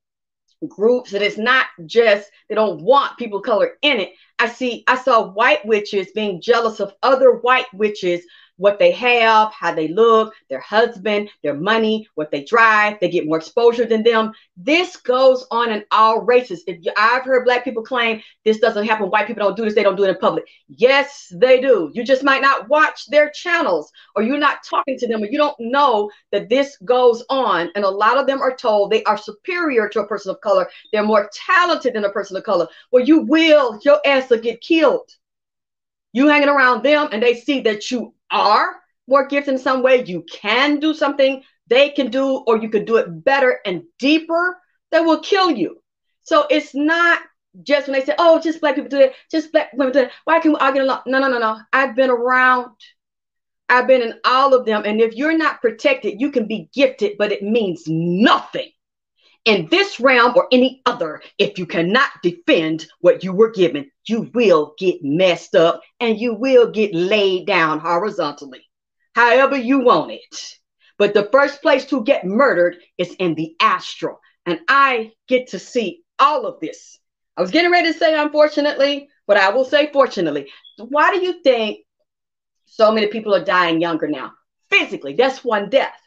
groups 0.68 1.12
that 1.12 1.22
it's 1.22 1.38
not 1.38 1.66
just 1.86 2.30
they 2.48 2.56
don't 2.56 2.81
want 2.81 3.18
people 3.18 3.39
of 3.39 3.45
color 3.45 3.72
in 3.81 4.00
it. 4.00 4.13
I 4.38 4.48
see 4.48 4.84
I 4.88 4.95
saw 4.95 5.31
white 5.31 5.66
witches 5.66 6.12
being 6.13 6.42
jealous 6.42 6.80
of 6.80 6.94
other 7.01 7.34
white 7.38 7.72
witches 7.74 8.24
what 8.62 8.78
they 8.78 8.92
have, 8.92 9.52
how 9.54 9.74
they 9.74 9.88
look, 9.88 10.36
their 10.48 10.60
husband, 10.60 11.28
their 11.42 11.56
money, 11.56 12.08
what 12.13 12.30
they 12.30 12.44
drive. 12.44 13.00
They 13.01 13.10
get 13.10 13.25
more 13.25 13.38
exposure 13.38 13.86
than 13.86 14.03
them. 14.03 14.34
This 14.56 14.98
goes 14.98 15.48
on 15.50 15.72
in 15.72 15.84
all 15.89 16.22
races. 16.22 16.63
If 16.68 16.77
you, 16.86 16.91
I've 16.96 17.24
heard 17.24 17.44
black 17.44 17.63
people 17.63 17.82
claim 17.82 18.22
this 18.46 18.60
doesn't 18.60 18.86
happen, 18.86 19.10
white 19.10 19.25
people 19.25 19.44
don't 19.44 19.58
do 19.58 19.65
this, 19.65 19.74
they 19.74 19.82
don't 19.82 19.96
do 19.96 20.03
it 20.03 20.12
in 20.12 20.18
public. 20.18 20.46
Yes, 20.68 21.34
they 21.36 21.60
do. 21.60 21.89
You 21.96 22.03
just 22.03 22.24
might 22.24 22.44
not 22.44 22.70
watch 22.70 23.08
their 23.08 23.32
channels 23.32 23.91
or 24.15 24.22
you're 24.22 24.38
not 24.38 24.63
talking 24.63 24.96
to 25.00 25.08
them 25.08 25.24
or 25.24 25.25
you 25.25 25.39
don't 25.39 25.60
know 25.60 26.12
that 26.32 26.48
this 26.48 26.77
goes 26.86 27.25
on. 27.32 27.72
And 27.74 27.84
a 27.84 27.89
lot 27.89 28.20
of 28.20 28.27
them 28.27 28.41
are 28.41 28.56
told 28.56 28.91
they 28.91 29.03
are 29.06 29.18
superior 29.18 29.89
to 29.89 30.01
a 30.01 30.08
person 30.08 30.30
of 30.30 30.39
color. 30.41 30.70
They're 30.94 31.01
more 31.01 31.32
talented 31.34 31.96
than 31.96 32.06
a 32.06 32.12
person 32.12 32.38
of 32.38 32.44
color. 32.44 32.68
Well, 32.91 33.03
you 33.03 33.22
will, 33.22 33.80
your 33.84 34.00
ass 34.06 34.30
will 34.30 34.38
get 34.38 34.62
killed. 34.62 35.10
You 36.13 36.27
hanging 36.27 36.50
around 36.50 36.84
them 36.84 37.08
and 37.12 37.24
they 37.24 37.36
see 37.36 37.62
that 37.62 37.89
you 37.89 38.13
are 38.31 38.75
more 39.07 39.27
gifted 39.27 39.55
in 39.55 39.59
some 39.59 39.83
way, 39.83 40.03
you 40.05 40.23
can 40.31 40.79
do 40.79 40.93
something 40.93 41.43
they 41.67 41.89
can 41.89 42.09
do, 42.11 42.43
or 42.47 42.57
you 42.57 42.69
could 42.69 42.85
do 42.85 42.97
it 42.97 43.23
better 43.23 43.59
and 43.65 43.83
deeper, 44.00 44.57
that 44.91 45.01
will 45.01 45.19
kill 45.19 45.51
you. 45.51 45.81
So 46.23 46.45
it's 46.50 46.75
not 46.75 47.21
just 47.63 47.88
when 47.88 48.00
they 48.00 48.05
say, 48.05 48.15
oh, 48.17 48.39
just 48.39 48.61
black 48.61 48.75
people 48.75 48.89
do 48.89 49.00
it, 49.00 49.15
just 49.29 49.51
black 49.51 49.71
women 49.73 49.93
do 49.93 50.00
it. 50.00 50.11
Why 50.25 50.39
can 50.39 50.51
we 50.51 50.57
all 50.57 50.71
get 50.71 50.83
along? 50.83 51.01
No, 51.05 51.19
no, 51.19 51.27
no, 51.27 51.39
no. 51.39 51.59
I've 51.73 51.95
been 51.95 52.09
around. 52.09 52.71
I've 53.69 53.88
been 53.88 54.01
in 54.01 54.19
all 54.25 54.53
of 54.53 54.65
them. 54.65 54.83
And 54.85 55.00
if 55.01 55.15
you're 55.15 55.38
not 55.38 55.61
protected, 55.61 56.19
you 56.19 56.31
can 56.31 56.47
be 56.47 56.69
gifted, 56.73 57.13
but 57.17 57.31
it 57.31 57.41
means 57.41 57.83
nothing 57.88 58.69
in 59.45 59.67
this 59.69 60.00
realm 60.00 60.33
or 60.36 60.48
any 60.51 60.81
other, 60.86 61.21
if 61.38 61.57
you 61.57 61.65
cannot 61.65 62.10
defend 62.21 62.86
what 63.00 63.24
you 63.24 63.33
were 63.33 63.51
given, 63.51 63.89
you 64.05 64.29
will 64.33 64.75
get 64.77 65.03
messed 65.03 65.55
up 65.55 65.81
and 66.00 66.19
you 66.19 66.33
will 66.33 66.69
get 66.69 66.93
laid 66.93 67.48
down 67.48 67.79
horizontally, 67.79 68.63
however 69.15 69.57
you 69.57 69.79
want 69.79 70.12
it. 70.12 70.57
But 70.98 71.13
the 71.13 71.29
first 71.31 71.62
place 71.62 71.86
to 71.86 72.03
get 72.03 72.25
murdered 72.25 72.77
is 72.98 73.15
in 73.15 73.33
the 73.33 73.55
astral. 73.60 74.19
And 74.45 74.60
I 74.67 75.13
get 75.27 75.48
to 75.48 75.60
see 75.60 76.03
all 76.19 76.45
of 76.45 76.60
this. 76.60 77.00
I 77.36 77.41
was 77.41 77.51
getting 77.51 77.71
ready 77.71 77.91
to 77.91 77.98
say 77.98 78.19
unfortunately, 78.19 79.07
but 79.25 79.38
I 79.38 79.50
will 79.50 79.65
say 79.65 79.91
fortunately. 79.91 80.51
Why 80.77 81.12
do 81.12 81.24
you 81.24 81.41
think 81.41 81.79
so 82.65 82.91
many 82.91 83.07
people 83.07 83.33
are 83.33 83.43
dying 83.43 83.81
younger 83.81 84.07
now? 84.07 84.33
Physically, 84.69 85.13
that's 85.15 85.43
one 85.43 85.69
death. 85.69 86.00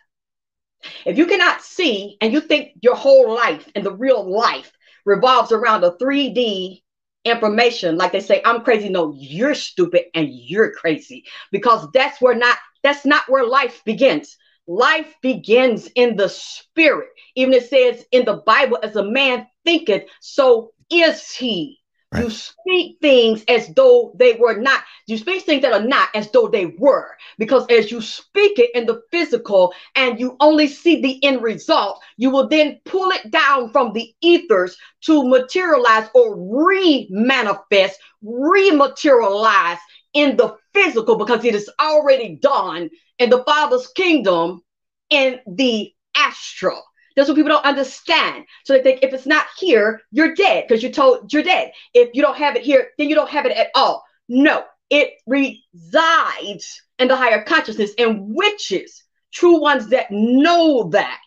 If 1.07 1.19
you 1.19 1.27
cannot 1.27 1.63
see 1.63 2.17
and 2.21 2.33
you 2.33 2.41
think 2.41 2.73
your 2.83 2.97
whole 2.97 3.35
life 3.35 3.69
and 3.75 3.85
the 3.85 3.93
real 3.93 4.31
life 4.31 4.73
revolves 5.05 5.53
around 5.53 5.85
a 5.85 5.93
3D 5.93 6.83
information, 7.25 7.97
like 7.97 8.13
they 8.13 8.21
say, 8.21 8.43
I'm 8.45 8.63
crazy. 8.63 8.89
No, 8.89 9.15
you're 9.17 9.55
stupid 9.55 10.05
and 10.15 10.29
you're 10.31 10.73
crazy 10.73 11.25
because 11.51 11.89
that's 11.93 12.21
where 12.21 12.35
not 12.35 12.59
That's 12.83 13.07
not 13.07 13.25
where 13.29 13.47
life 13.47 13.83
begins. 13.85 14.37
Life 14.67 15.15
begins 15.23 15.89
in 15.95 16.17
the 16.17 16.29
spirit. 16.29 17.09
Even 17.35 17.55
it 17.55 17.69
says 17.69 18.05
in 18.13 18.25
the 18.25 18.43
Bible, 18.47 18.79
as 18.83 18.97
a 18.97 19.03
man 19.05 19.47
thinketh, 19.65 20.05
so 20.21 20.73
is 20.91 21.31
he. 21.33 21.79
Right. 22.15 22.25
You 22.25 22.31
speak 22.31 22.99
things 23.03 23.45
as 23.49 23.69
though 23.75 24.15
they 24.17 24.35
were 24.35 24.57
not. 24.57 24.83
You 25.09 25.19
speak 25.19 25.43
things 25.43 25.63
that 25.63 25.73
are 25.73 25.85
not 25.85 26.11
as 26.15 26.31
though 26.31 26.47
they 26.47 26.67
were. 26.79 27.17
Because 27.39 27.67
as 27.69 27.91
you 27.91 28.01
speak 28.01 28.59
it 28.61 28.71
in 28.75 28.87
the 28.87 29.03
physical 29.11 29.75
and 29.97 30.21
you 30.21 30.37
only 30.39 30.69
see 30.69 31.03
the 31.03 31.23
end 31.25 31.43
result, 31.43 32.01
you 32.17 32.31
will 32.31 32.49
then 32.49 32.81
pull 32.85 33.11
it 33.11 33.33
down 33.33 33.71
from 33.71 33.93
the 33.93 34.15
ethers 34.21 34.77
to 35.07 35.29
materialize 35.29 36.09
or 36.15 36.37
re 36.69 37.09
manifest, 37.11 37.99
rematerialize 38.25 39.79
in 40.13 40.37
the 40.37 40.57
physical 40.73 41.17
because 41.17 41.45
it 41.45 41.55
is 41.57 41.69
already 41.81 42.37
done 42.37 42.91
in 43.19 43.29
the 43.29 43.43
Father's 43.43 43.89
kingdom 43.89 44.63
in 45.11 45.41
the 45.49 45.93
astral. 46.17 46.83
That's 47.17 47.29
what 47.29 47.37
people 47.37 47.51
don't 47.51 47.65
understand. 47.65 48.45
So 48.65 48.73
they 48.73 48.83
think 48.83 49.03
if 49.03 49.13
it's 49.13 49.27
not 49.27 49.47
here, 49.59 50.01
you're 50.11 50.35
dead 50.35 50.65
because 50.67 50.83
you're 50.83 50.93
told 50.93 51.33
you're 51.33 51.43
dead. 51.43 51.73
If 51.93 52.11
you 52.15 52.23
don't 52.23 52.37
have 52.37 52.57
it 52.57 52.63
here, 52.63 52.89
then 52.99 53.09
you 53.09 53.15
don't 53.15 53.31
have 53.31 53.47
it 53.47 53.57
at 53.57 53.69
all. 53.75 54.05
No, 54.29 54.65
it 54.91 55.13
resides 55.27 56.83
in 56.99 57.09
the 57.09 57.17
higher 57.17 57.43
consciousness 57.45 57.93
and 57.99 58.35
witches, 58.35 59.05
true 59.33 59.61
ones 59.61 59.89
that 59.89 60.07
know 60.11 60.89
that, 60.91 61.21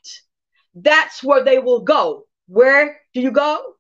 that's 0.76 1.24
where 1.24 1.44
they 1.44 1.60
will 1.60 1.82
go. 1.82 2.26
Where 2.48 3.00
do 3.14 3.22
you 3.22 3.32
go? 3.32 3.74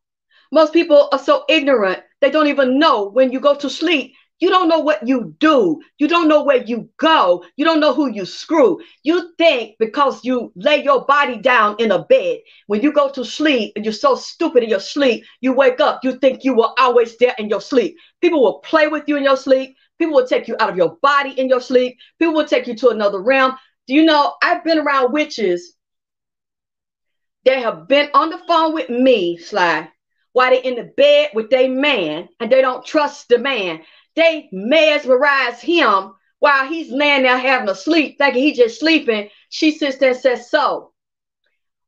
Most 0.51 0.73
people 0.73 1.09
are 1.11 1.19
so 1.19 1.43
ignorant, 1.49 1.99
they 2.21 2.31
don't 2.31 2.47
even 2.47 2.79
know 2.79 3.09
when 3.09 3.31
you 3.31 3.39
go 3.39 3.55
to 3.55 3.69
sleep 3.69 4.13
you 4.39 4.49
don't 4.49 4.67
know 4.69 4.79
what 4.79 5.07
you 5.07 5.35
do. 5.39 5.81
You 5.97 6.07
don't 6.07 6.27
know 6.27 6.43
where 6.43 6.63
you 6.63 6.89
go. 6.97 7.43
You 7.55 7.65
don't 7.65 7.79
know 7.79 7.93
who 7.93 8.09
you 8.11 8.25
screw. 8.25 8.79
You 9.03 9.33
think 9.37 9.75
because 9.79 10.23
you 10.23 10.51
lay 10.55 10.83
your 10.83 11.05
body 11.05 11.37
down 11.37 11.75
in 11.79 11.91
a 11.91 12.03
bed, 12.05 12.39
when 12.67 12.81
you 12.81 12.91
go 12.91 13.09
to 13.11 13.23
sleep 13.25 13.73
and 13.75 13.85
you're 13.85 13.93
so 13.93 14.15
stupid 14.15 14.63
in 14.63 14.69
your 14.69 14.79
sleep, 14.79 15.23
you 15.41 15.53
wake 15.53 15.79
up, 15.79 16.01
you 16.03 16.17
think 16.19 16.43
you 16.43 16.55
were 16.55 16.69
always 16.77 17.17
there 17.17 17.35
in 17.37 17.49
your 17.49 17.61
sleep. 17.61 17.95
People 18.21 18.41
will 18.41 18.59
play 18.59 18.87
with 18.87 19.03
you 19.07 19.17
in 19.17 19.23
your 19.23 19.37
sleep. 19.37 19.75
People 19.99 20.15
will 20.15 20.27
take 20.27 20.47
you 20.47 20.55
out 20.59 20.69
of 20.69 20.77
your 20.77 20.97
body 21.01 21.31
in 21.39 21.47
your 21.49 21.61
sleep. 21.61 21.97
People 22.19 22.35
will 22.35 22.45
take 22.45 22.67
you 22.67 22.75
to 22.75 22.89
another 22.89 23.21
realm. 23.21 23.53
Do 23.87 23.93
you 23.95 24.05
know 24.05 24.35
I've 24.43 24.63
been 24.63 24.79
around 24.79 25.13
witches 25.13 25.73
They 27.45 27.61
have 27.61 27.87
been 27.87 28.09
on 28.13 28.29
the 28.29 28.39
phone 28.47 28.73
with 28.73 28.89
me, 28.89 29.37
Sly, 29.37 29.89
while 30.33 30.49
they 30.51 30.61
in 30.61 30.75
the 30.75 30.83
bed 30.83 31.31
with 31.33 31.49
their 31.49 31.69
man 31.69 32.27
and 32.39 32.51
they 32.51 32.61
don't 32.61 32.85
trust 32.85 33.29
the 33.29 33.39
man. 33.39 33.81
They 34.17 34.49
mesmerize 34.51 35.61
him 35.61 36.15
while 36.39 36.67
he's 36.67 36.91
laying 36.91 37.21
there 37.21 37.37
having 37.37 37.69
a 37.69 37.75
sleep, 37.75 38.17
thinking 38.17 38.41
he's 38.41 38.57
just 38.57 38.79
sleeping. 38.79 39.29
She 39.49 39.77
sits 39.77 39.99
there 39.99 40.11
and 40.11 40.19
says, 40.19 40.49
So, 40.49 40.91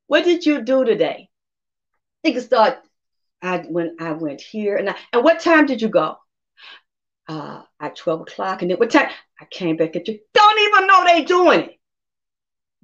what 0.06 0.26
did 0.26 0.46
you 0.46 0.62
do 0.62 0.86
today? 0.86 1.28
Niggas 2.24 2.44
start, 2.44 2.78
I 3.42 3.58
when 3.68 3.96
I 4.00 4.12
went 4.12 4.42
here 4.42 4.78
and 4.78 4.92
I, 4.92 4.96
and 5.12 5.24
what 5.24 5.40
time 5.40 5.66
did 5.66 5.82
you 5.82 5.90
go? 5.90 6.18
Uh, 7.28 7.64
at 7.80 7.96
12 7.96 8.22
o'clock. 8.22 8.62
And 8.62 8.70
then 8.70 8.78
what 8.78 8.92
time? 8.92 9.10
I 9.42 9.46
came 9.46 9.76
back 9.76 9.96
at 9.96 10.08
you. 10.08 10.20
Don't 10.36 10.60
even 10.60 10.86
know 10.88 11.04
they 11.06 11.24
doing 11.24 11.62
it. 11.62 11.80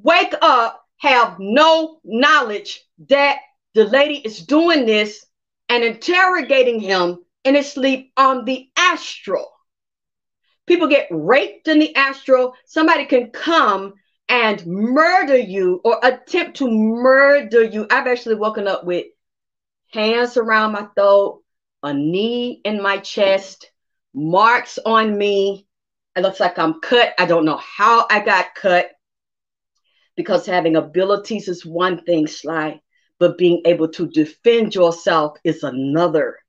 Wake 0.02 0.34
up, 0.42 0.84
have 0.98 1.38
no 1.38 2.00
knowledge 2.04 2.82
that 3.10 3.38
the 3.76 3.86
lady 3.86 4.16
is 4.16 4.40
doing 4.40 4.88
this 4.88 5.24
and 5.70 5.84
interrogating 5.84 6.80
him 6.80 7.25
in 7.46 7.56
his 7.56 7.72
sleep 7.72 8.12
on 8.18 8.44
the 8.44 8.68
astral. 8.76 9.48
People 10.66 10.88
get 10.88 11.08
raped 11.12 11.68
in 11.68 11.80
the 11.80 11.96
astral. 11.96 12.56
Somebody 12.66 13.06
can 13.06 13.30
come 13.30 13.94
and 14.28 14.66
murder 14.66 15.38
you 15.38 15.80
or 15.86 16.00
attempt 16.04 16.58
to 16.58 16.70
murder 16.70 17.64
you. 17.64 17.86
I've 17.90 18.08
actually 18.08 18.36
woken 18.36 18.68
up 18.68 18.84
with 18.84 19.06
hands 19.94 20.38
around 20.38 20.72
my 20.72 20.88
throat, 20.96 21.44
a 21.84 21.94
knee 21.94 22.62
in 22.66 22.82
my 22.82 22.98
chest, 22.98 23.70
marks 24.14 24.80
on 24.84 25.16
me. 25.16 25.68
It 26.16 26.22
looks 26.22 26.40
like 26.40 26.58
I'm 26.58 26.82
cut. 26.82 27.14
I 27.20 27.28
don't 27.28 27.46
know 27.46 27.58
how 27.58 28.08
I 28.10 28.22
got 28.26 28.56
cut 28.56 28.90
because 30.16 30.46
having 30.48 30.78
abilities 30.78 31.48
is 31.48 31.66
one 31.66 32.04
thing, 32.04 32.26
Sly, 32.26 32.82
but 33.20 33.38
being 33.38 33.62
able 33.66 33.90
to 33.90 34.08
defend 34.08 34.74
yourself 34.74 35.38
is 35.44 35.62
another. 35.62 36.40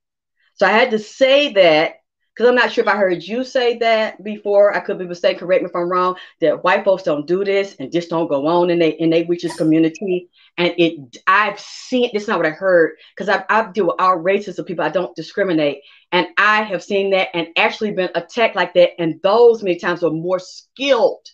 So 0.56 0.66
I 0.66 0.70
had 0.70 0.90
to 0.90 0.98
say 0.98 1.52
that 1.54 1.96
because 2.34 2.50
I'm 2.50 2.54
not 2.54 2.70
sure 2.70 2.82
if 2.84 2.88
I 2.88 2.96
heard 2.96 3.22
you 3.22 3.44
say 3.44 3.78
that 3.78 4.22
before. 4.22 4.74
I 4.74 4.80
could 4.80 4.98
be 4.98 5.06
mistaken. 5.06 5.38
Correct 5.38 5.62
me 5.62 5.70
if 5.70 5.76
I'm 5.76 5.88
wrong. 5.90 6.16
That 6.42 6.62
white 6.62 6.84
folks 6.84 7.02
don't 7.02 7.26
do 7.26 7.44
this 7.44 7.76
and 7.78 7.90
just 7.90 8.10
don't 8.10 8.28
go 8.28 8.46
on 8.46 8.68
in 8.68 8.78
they 8.78 8.90
in 8.90 9.08
they 9.08 9.22
witches 9.22 9.54
community. 9.54 10.28
And 10.58 10.74
it, 10.76 11.18
I've 11.26 11.58
seen. 11.58 12.10
Is 12.12 12.28
not 12.28 12.38
what 12.38 12.46
I 12.46 12.50
heard 12.50 12.92
because 13.14 13.28
I 13.28 13.44
I 13.48 13.70
deal 13.72 13.86
with 13.86 13.96
all 13.98 14.16
races 14.16 14.58
of 14.58 14.66
people. 14.66 14.84
I 14.84 14.90
don't 14.90 15.16
discriminate, 15.16 15.78
and 16.12 16.26
I 16.36 16.62
have 16.62 16.82
seen 16.82 17.10
that 17.10 17.28
and 17.34 17.48
actually 17.56 17.92
been 17.92 18.10
attacked 18.14 18.56
like 18.56 18.74
that. 18.74 18.90
And 19.00 19.20
those 19.22 19.62
many 19.62 19.78
times 19.78 20.02
are 20.02 20.10
more 20.10 20.38
skilled 20.38 21.26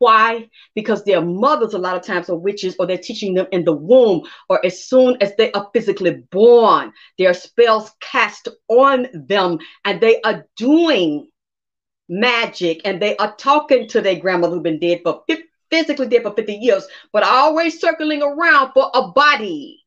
why? 0.00 0.48
Because 0.74 1.04
their 1.04 1.20
mothers, 1.20 1.74
a 1.74 1.78
lot 1.78 1.96
of 1.96 2.02
times, 2.02 2.28
are 2.28 2.36
witches, 2.36 2.74
or 2.78 2.86
they're 2.86 2.98
teaching 2.98 3.34
them 3.34 3.46
in 3.52 3.64
the 3.64 3.72
womb, 3.72 4.22
or 4.48 4.64
as 4.64 4.84
soon 4.84 5.16
as 5.20 5.36
they 5.36 5.52
are 5.52 5.70
physically 5.72 6.24
born, 6.32 6.92
there 7.18 7.30
are 7.30 7.34
spells 7.34 7.92
cast 8.00 8.48
on 8.68 9.06
them, 9.12 9.58
and 9.84 10.00
they 10.00 10.20
are 10.22 10.46
doing 10.56 11.28
magic, 12.08 12.80
and 12.84 13.00
they 13.00 13.16
are 13.18 13.36
talking 13.36 13.86
to 13.88 14.00
their 14.00 14.18
grandmother 14.18 14.54
who's 14.54 14.62
been 14.62 14.80
dead 14.80 15.02
for 15.04 15.22
physically 15.70 16.08
dead 16.08 16.22
for 16.22 16.32
50 16.32 16.54
years, 16.54 16.86
but 17.12 17.22
always 17.22 17.78
circling 17.78 18.22
around 18.22 18.72
for 18.72 18.90
a 18.94 19.08
body. 19.08 19.84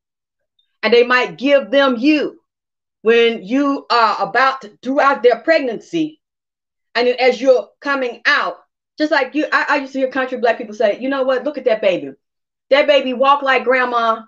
And 0.82 0.94
they 0.94 1.04
might 1.04 1.38
give 1.38 1.72
them 1.72 1.98
you 1.98 2.40
when 3.02 3.44
you 3.44 3.86
are 3.90 4.18
about 4.22 4.62
to, 4.62 4.78
throughout 4.82 5.24
their 5.24 5.40
pregnancy. 5.40 6.22
And 6.96 7.08
as 7.08 7.42
you're 7.42 7.70
coming 7.82 8.22
out, 8.26 8.63
just 8.98 9.12
like 9.12 9.36
you, 9.36 9.48
I, 9.52 9.66
I 9.70 9.76
used 9.78 9.94
to 9.94 10.00
hear 10.00 10.12
country 10.12 10.38
black 10.38 10.58
people 10.58 10.76
say, 10.76 11.00
you 11.00 11.10
know 11.10 11.24
what? 11.24 11.44
Look 11.44 11.58
at 11.58 11.66
that 11.66 11.82
baby. 11.82 12.12
That 12.70 12.88
baby 12.88 13.14
walk 13.14 13.42
like 13.42 13.64
grandma, 13.64 14.22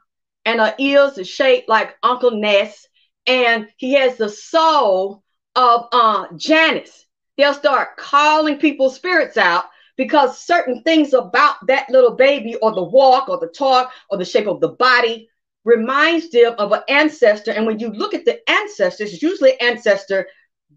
and 0.46 0.60
her 0.60 0.76
ears 0.78 1.18
are 1.18 1.24
shaped 1.24 1.70
like 1.70 1.96
Uncle 2.04 2.32
Ness, 2.32 2.88
and 3.26 3.68
he 3.78 3.94
has 3.94 4.18
the 4.18 4.30
soul 4.30 5.24
of 5.56 5.88
uh, 5.92 6.28
Janice. 6.36 7.06
They'll 7.38 7.54
start 7.54 7.98
calling 7.98 8.60
people's 8.60 8.96
spirits 8.96 9.38
out 9.38 9.66
because 9.98 10.40
certain 10.40 10.84
things 10.84 11.14
about 11.14 11.56
that 11.68 11.90
little 11.90 12.16
baby, 12.16 12.56
or 12.56 12.74
the 12.74 12.84
walk, 12.84 13.30
or 13.30 13.40
the 13.40 13.48
talk, 13.48 13.92
or 14.10 14.18
the 14.18 14.26
shape 14.26 14.48
of 14.48 14.62
the 14.62 14.70
body, 14.70 15.30
reminds 15.64 16.30
them 16.30 16.54
of 16.58 16.72
an 16.72 16.82
ancestor. 16.90 17.52
And 17.52 17.66
when 17.66 17.80
you 17.80 17.90
look 17.90 18.14
at 18.14 18.26
the 18.26 18.40
ancestors, 18.50 19.14
it's 19.14 19.22
usually 19.22 19.60
ancestor 19.60 20.28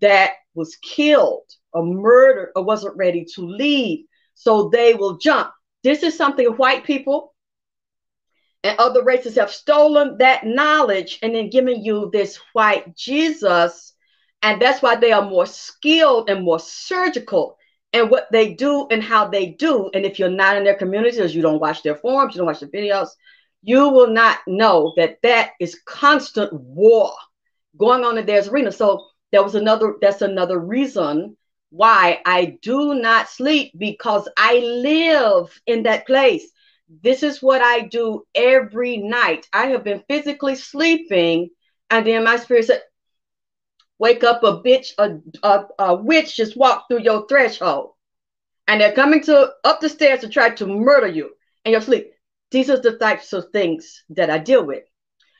that 0.01 0.33
was 0.55 0.77
killed 0.77 1.45
or 1.73 1.85
murdered 1.85 2.51
or 2.57 2.63
uh, 2.63 2.65
wasn't 2.65 2.97
ready 2.97 3.25
to 3.35 3.43
leave. 3.43 4.05
So 4.35 4.69
they 4.69 4.95
will 4.95 5.19
jump. 5.19 5.51
This 5.83 6.03
is 6.03 6.17
something 6.17 6.47
white 6.47 6.85
people 6.85 7.35
and 8.65 8.79
other 8.79 9.05
races 9.05 9.37
have 9.37 9.51
stolen 9.51 10.19
that 10.19 10.45
knowledge 10.45 11.19
and 11.23 11.35
then 11.35 11.51
given 11.51 11.85
you 11.85 12.11
this 12.13 12.37
white 12.53 12.97
Jesus. 12.97 13.95
And 14.43 14.61
that's 14.61 14.83
why 14.83 14.97
they 14.97 15.13
are 15.13 15.29
more 15.29 15.47
skilled 15.47 16.29
and 16.29 16.45
more 16.45 16.61
surgical 16.61 17.57
in 17.93 18.09
what 18.09 18.29
they 18.33 18.55
do 18.55 18.87
and 18.91 19.03
how 19.03 19.29
they 19.29 19.47
do. 19.51 19.91
And 19.95 20.05
if 20.05 20.19
you're 20.19 20.29
not 20.29 20.57
in 20.57 20.65
their 20.65 20.75
communities, 20.75 21.35
you 21.35 21.43
don't 21.43 21.61
watch 21.61 21.83
their 21.83 21.97
forums, 21.97 22.35
you 22.35 22.39
don't 22.39 22.47
watch 22.47 22.61
the 22.61 22.67
videos, 22.67 23.09
you 23.63 23.89
will 23.89 24.09
not 24.09 24.39
know 24.47 24.93
that 24.97 25.19
that 25.23 25.51
is 25.61 25.81
constant 25.87 26.53
war 26.53 27.13
going 27.77 28.05
on 28.05 28.19
in 28.19 28.27
their 28.27 28.47
arena. 28.49 28.73
So 28.73 29.07
that 29.33 29.43
was 29.43 29.55
another, 29.55 29.97
that's 30.01 30.23
another 30.23 30.59
reason 30.59 31.37
why 31.71 32.21
I 32.25 32.59
do 32.63 32.95
not 32.95 33.29
sleep 33.29 33.73
because 33.77 34.29
I 34.37 34.59
live 34.59 35.61
in 35.67 35.83
that 35.85 36.07
place. 36.07 36.51
This 37.03 37.23
is 37.23 37.43
what 37.43 37.61
I 37.61 37.81
do 37.81 38.27
every 38.35 38.97
night. 38.97 39.47
I 39.53 39.67
have 39.67 39.85
been 39.85 40.03
physically 40.09 40.55
sleeping, 40.55 41.51
and 41.91 42.07
then 42.07 42.25
my 42.25 42.37
spirit 42.37 42.67
said, 42.67 42.83
Wake 43.99 44.23
up, 44.23 44.43
a 44.45 44.63
bitch, 44.63 44.93
a, 44.99 45.19
a, 45.43 45.67
a 45.79 45.95
witch 45.97 46.37
just 46.37 46.57
walked 46.57 46.89
through 46.89 47.03
your 47.03 47.27
threshold. 47.27 47.91
And 48.69 48.81
they're 48.81 48.93
coming 48.93 49.23
to 49.25 49.53
up 49.65 49.81
the 49.81 49.89
stairs 49.89 50.21
to 50.21 50.29
try 50.29 50.51
to 50.51 50.67
murder 50.67 51.09
you 51.09 51.31
in 51.65 51.73
your 51.73 51.81
sleep. 51.81 52.13
These 52.51 52.71
are 52.71 52.81
the 52.81 52.97
types 52.97 53.33
of 53.33 53.51
things 53.51 54.05
that 54.11 54.31
I 54.31 54.39
deal 54.39 54.65
with. 54.65 54.85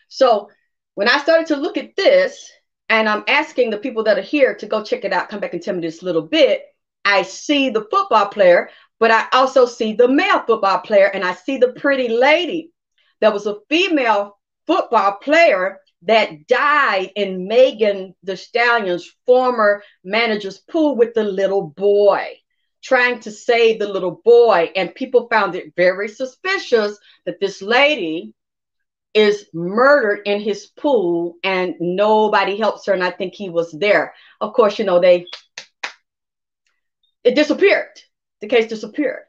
So 0.09 0.51
when 0.95 1.09
I 1.09 1.19
started 1.19 1.47
to 1.49 1.57
look 1.57 1.77
at 1.77 1.95
this, 1.95 2.51
and 2.89 3.09
I'm 3.09 3.25
asking 3.29 3.71
the 3.71 3.79
people 3.79 4.05
that 4.05 4.19
are 4.19 4.23
here 4.23 4.55
to 4.55 4.67
go 4.67 4.83
check 4.83 5.05
it 5.05 5.13
out, 5.13 5.29
come 5.29 5.41
back 5.41 5.55
and 5.55 5.63
tell 5.63 5.75
me 5.75 5.81
this 5.81 6.03
little 6.03 6.23
bit. 6.23 6.63
I 7.05 7.23
see 7.23 7.71
the 7.71 7.87
football 7.91 8.27
player, 8.29 8.71
but 9.01 9.11
I 9.11 9.27
also 9.33 9.67
see 9.67 9.93
the 9.95 10.09
male 10.09 10.43
football 10.47 10.81
player, 10.81 11.07
and 11.07 11.25
I 11.25 11.35
see 11.35 11.59
the 11.59 11.73
pretty 11.73 12.09
lady. 12.09 12.73
There 13.21 13.33
was 13.33 13.47
a 13.47 13.59
female 13.69 14.39
football 14.67 15.19
player 15.23 15.81
that 16.03 16.47
died 16.47 17.11
in 17.17 17.49
Megan 17.49 18.15
Thee 18.23 18.37
Stallion's 18.37 19.11
former 19.27 19.83
manager's 20.05 20.59
pool 20.59 20.97
with 20.97 21.15
the 21.15 21.25
little 21.25 21.63
boy. 21.63 22.37
trying 22.83 23.21
to 23.21 23.31
save 23.31 23.79
the 23.79 23.89
little 23.89 24.21
boy. 24.25 24.71
And 24.77 24.95
people 24.95 25.29
found 25.29 25.55
it 25.55 25.73
very 25.77 26.09
suspicious 26.09 26.99
that 27.27 27.41
this 27.41 27.61
lady 27.63 28.35
is 29.15 29.47
murdered 29.53 30.21
in 30.27 30.41
his 30.41 30.67
pool 30.67 31.37
and 31.43 31.75
nobody 31.81 32.57
helps 32.57 32.87
her. 32.87 32.93
And 32.93 33.03
I 33.03 33.11
think 33.11 33.35
he 33.35 33.51
was 33.51 33.73
there. 33.73 34.15
Of 34.41 34.53
course, 34.53 34.79
you 34.79 34.85
know, 34.85 35.01
they, 35.01 35.27
it 37.25 37.35
disappeared. 37.35 37.89
The 38.41 38.49
case 38.49 38.69
disappeared. 38.69 39.23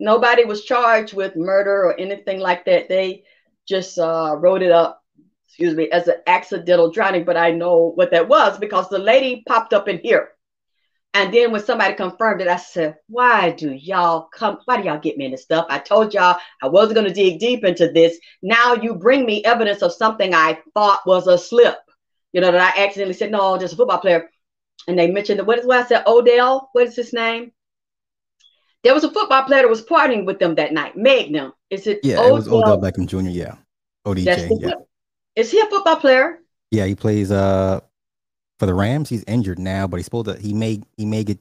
Nobody 0.00 0.44
was 0.44 0.64
charged 0.64 1.14
with 1.14 1.36
murder 1.36 1.84
or 1.84 1.98
anything 1.98 2.40
like 2.40 2.64
that. 2.64 2.88
They 2.88 3.24
just 3.66 3.98
uh, 3.98 4.36
wrote 4.38 4.62
it 4.62 4.72
up, 4.72 5.02
excuse 5.46 5.74
me, 5.74 5.90
as 5.90 6.08
an 6.08 6.16
accidental 6.26 6.90
drowning. 6.90 7.24
But 7.24 7.36
I 7.36 7.50
know 7.50 7.92
what 7.94 8.10
that 8.10 8.28
was 8.28 8.58
because 8.58 8.88
the 8.88 8.98
lady 8.98 9.42
popped 9.46 9.72
up 9.72 9.88
in 9.88 9.98
here 9.98 10.33
and 11.14 11.32
then 11.32 11.52
when 11.52 11.64
somebody 11.64 11.94
confirmed 11.94 12.40
it, 12.40 12.48
I 12.48 12.56
said, 12.56 12.96
why 13.06 13.50
do 13.50 13.70
y'all 13.70 14.28
come? 14.34 14.58
Why 14.64 14.78
do 14.78 14.88
y'all 14.88 14.98
get 14.98 15.16
me 15.16 15.26
into 15.26 15.38
stuff? 15.38 15.66
I 15.68 15.78
told 15.78 16.12
y'all 16.12 16.38
I 16.60 16.66
wasn't 16.66 16.96
going 16.96 17.06
to 17.06 17.14
dig 17.14 17.38
deep 17.38 17.64
into 17.64 17.88
this. 17.90 18.18
Now 18.42 18.74
you 18.74 18.96
bring 18.96 19.24
me 19.24 19.44
evidence 19.44 19.80
of 19.82 19.92
something 19.92 20.34
I 20.34 20.58
thought 20.74 21.06
was 21.06 21.28
a 21.28 21.38
slip. 21.38 21.78
You 22.32 22.40
know, 22.40 22.50
that 22.50 22.76
I 22.76 22.84
accidentally 22.84 23.14
said, 23.14 23.30
no, 23.30 23.56
just 23.56 23.74
a 23.74 23.76
football 23.76 24.00
player. 24.00 24.28
And 24.88 24.98
they 24.98 25.08
mentioned, 25.08 25.38
the, 25.38 25.44
what 25.44 25.60
is 25.60 25.66
what 25.66 25.84
I 25.84 25.86
said, 25.86 26.02
Odell? 26.04 26.68
What 26.72 26.88
is 26.88 26.96
his 26.96 27.12
name? 27.12 27.52
There 28.82 28.92
was 28.92 29.04
a 29.04 29.10
football 29.10 29.44
player 29.44 29.62
that 29.62 29.70
was 29.70 29.84
partying 29.84 30.26
with 30.26 30.40
them 30.40 30.56
that 30.56 30.72
night. 30.72 30.96
Magnum. 30.96 31.52
Is 31.70 31.86
it 31.86 32.00
Yeah, 32.02 32.18
Odell? 32.18 32.28
it 32.28 32.34
was 32.34 32.48
Odell 32.48 32.80
Beckham 32.80 33.06
Jr., 33.06 33.20
yeah. 33.20 33.54
OBJ, 34.04 34.26
yeah. 34.26 34.74
Is 35.36 35.50
he 35.50 35.60
a 35.60 35.66
football 35.66 35.96
player? 35.96 36.40
Yeah, 36.72 36.86
he 36.86 36.96
plays 36.96 37.30
uh 37.30 37.80
for 38.58 38.66
the 38.66 38.74
Rams. 38.74 39.08
He's 39.08 39.24
injured 39.24 39.58
now, 39.58 39.86
but 39.86 39.96
he's 39.96 40.06
supposed 40.06 40.26
to. 40.26 40.38
He 40.38 40.54
may 40.54 40.80
he 40.96 41.06
may 41.06 41.24
get 41.24 41.38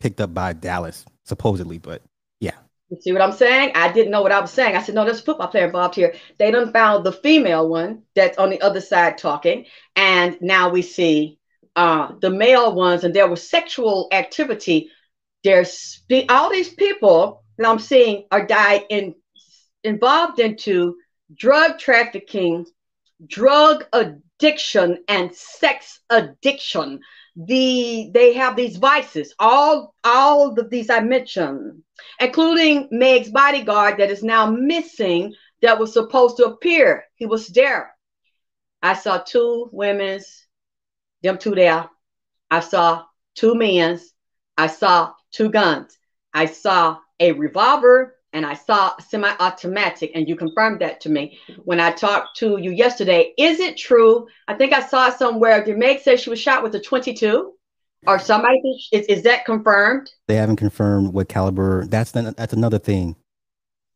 picked 0.00 0.20
up 0.20 0.34
by 0.34 0.52
Dallas 0.52 1.04
supposedly, 1.24 1.78
but 1.78 2.02
yeah. 2.40 2.54
You 2.88 2.98
see 3.00 3.12
what 3.12 3.22
I'm 3.22 3.32
saying? 3.32 3.72
I 3.74 3.92
didn't 3.92 4.12
know 4.12 4.22
what 4.22 4.32
I 4.32 4.40
was 4.40 4.50
saying. 4.50 4.76
I 4.76 4.82
said, 4.82 4.94
no, 4.94 5.04
there's 5.04 5.20
a 5.20 5.24
football 5.24 5.48
player 5.48 5.66
involved 5.66 5.96
here. 5.96 6.14
They 6.38 6.50
done 6.50 6.72
found 6.72 7.04
the 7.04 7.12
female 7.12 7.68
one 7.68 8.02
that's 8.14 8.38
on 8.38 8.50
the 8.50 8.60
other 8.60 8.80
side 8.80 9.18
talking, 9.18 9.66
and 9.96 10.38
now 10.40 10.70
we 10.70 10.82
see 10.82 11.38
uh, 11.74 12.12
the 12.20 12.30
male 12.30 12.74
ones, 12.74 13.04
and 13.04 13.14
there 13.14 13.28
was 13.28 13.48
sexual 13.48 14.08
activity. 14.12 14.90
There's 15.44 16.02
all 16.28 16.50
these 16.50 16.72
people 16.72 17.44
that 17.58 17.68
I'm 17.68 17.78
seeing 17.78 18.24
are 18.30 18.46
died 18.46 18.84
in 18.88 19.14
involved 19.84 20.40
into 20.40 20.96
drug 21.34 21.78
trafficking, 21.78 22.66
drug 23.26 23.84
addiction 23.92 24.22
addiction 24.38 25.02
and 25.08 25.34
sex 25.34 26.00
addiction. 26.10 27.00
The 27.36 28.10
they 28.14 28.32
have 28.32 28.56
these 28.56 28.76
vices 28.76 29.34
all 29.38 29.94
all 30.02 30.58
of 30.58 30.70
these 30.70 30.88
i 30.88 31.00
mentioned 31.00 31.82
including 32.18 32.88
meg's 32.90 33.30
bodyguard 33.30 33.98
that 33.98 34.10
is 34.10 34.22
now 34.22 34.46
missing 34.46 35.34
that 35.62 35.78
was 35.78 35.92
supposed 35.92 36.36
to 36.36 36.44
appear. 36.44 37.04
He 37.16 37.26
was 37.26 37.48
there. 37.48 37.94
I 38.82 38.94
saw 38.94 39.18
two 39.18 39.68
women's 39.72 40.46
them 41.22 41.38
two 41.38 41.54
there. 41.54 41.88
I 42.50 42.60
saw 42.60 43.04
two 43.34 43.54
men's. 43.54 44.12
I 44.56 44.68
saw 44.68 45.12
two 45.32 45.50
guns. 45.50 45.98
I 46.32 46.46
saw 46.46 46.98
a 47.18 47.32
revolver 47.32 48.15
and 48.36 48.44
I 48.44 48.52
saw 48.52 48.92
semi-automatic, 48.98 50.10
and 50.14 50.28
you 50.28 50.36
confirmed 50.36 50.82
that 50.82 51.00
to 51.00 51.08
me 51.08 51.38
when 51.64 51.80
I 51.80 51.90
talked 51.90 52.36
to 52.36 52.58
you 52.58 52.70
yesterday. 52.70 53.32
Is 53.38 53.60
it 53.60 53.78
true? 53.78 54.26
I 54.46 54.52
think 54.52 54.74
I 54.74 54.86
saw 54.86 55.08
it 55.08 55.14
somewhere. 55.14 55.64
Did 55.64 55.78
Meg 55.78 56.00
say 56.00 56.18
she 56.18 56.28
was 56.28 56.38
shot 56.38 56.62
with 56.62 56.74
a 56.74 56.80
22? 56.80 57.54
Or 58.06 58.18
somebody 58.18 58.60
is, 58.92 59.06
is 59.06 59.22
that 59.22 59.46
confirmed? 59.46 60.10
They 60.28 60.36
haven't 60.36 60.56
confirmed 60.56 61.14
what 61.14 61.30
caliber. 61.30 61.86
That's 61.86 62.12
the, 62.12 62.34
that's 62.36 62.52
another 62.52 62.78
thing. 62.78 63.16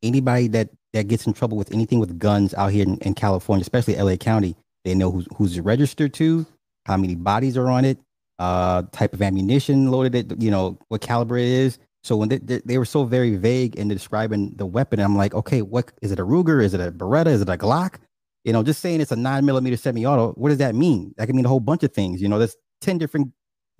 Anybody 0.02 0.48
that 0.48 0.70
that 0.94 1.06
gets 1.06 1.26
in 1.26 1.34
trouble 1.34 1.58
with 1.58 1.72
anything 1.72 2.00
with 2.00 2.18
guns 2.18 2.54
out 2.54 2.72
here 2.72 2.82
in, 2.82 2.96
in 2.98 3.14
California, 3.14 3.60
especially 3.60 3.94
LA 3.94 4.16
County, 4.16 4.56
they 4.84 4.94
know 4.94 5.10
who's 5.12 5.28
who's 5.36 5.60
registered 5.60 6.14
to, 6.14 6.46
how 6.86 6.96
many 6.96 7.14
bodies 7.14 7.58
are 7.58 7.68
on 7.68 7.84
it, 7.84 7.98
uh, 8.38 8.82
type 8.90 9.12
of 9.12 9.20
ammunition 9.20 9.90
loaded 9.90 10.32
it, 10.32 10.42
you 10.42 10.50
know, 10.50 10.78
what 10.88 11.02
caliber 11.02 11.36
it 11.36 11.46
is. 11.46 11.78
So 12.02 12.16
when 12.16 12.28
they, 12.30 12.38
they, 12.38 12.78
were 12.78 12.86
so 12.86 13.04
very 13.04 13.36
vague 13.36 13.76
in 13.76 13.88
describing 13.88 14.54
the 14.56 14.64
weapon, 14.64 15.00
I'm 15.00 15.16
like, 15.16 15.34
okay, 15.34 15.60
what 15.60 15.92
is 16.00 16.10
it? 16.12 16.18
A 16.18 16.24
Ruger? 16.24 16.62
Is 16.62 16.72
it 16.72 16.80
a 16.80 16.90
Beretta? 16.90 17.26
Is 17.26 17.42
it 17.42 17.48
a 17.48 17.58
Glock? 17.58 17.96
You 18.44 18.54
know, 18.54 18.62
just 18.62 18.80
saying 18.80 19.02
it's 19.02 19.12
a 19.12 19.16
nine 19.16 19.44
millimeter 19.44 19.76
semi-auto. 19.76 20.32
What 20.32 20.48
does 20.48 20.58
that 20.58 20.74
mean? 20.74 21.14
That 21.18 21.26
can 21.26 21.36
mean 21.36 21.44
a 21.44 21.48
whole 21.48 21.60
bunch 21.60 21.82
of 21.82 21.92
things. 21.92 22.22
You 22.22 22.28
know, 22.28 22.38
there's 22.38 22.56
ten 22.80 22.96
different 22.96 23.32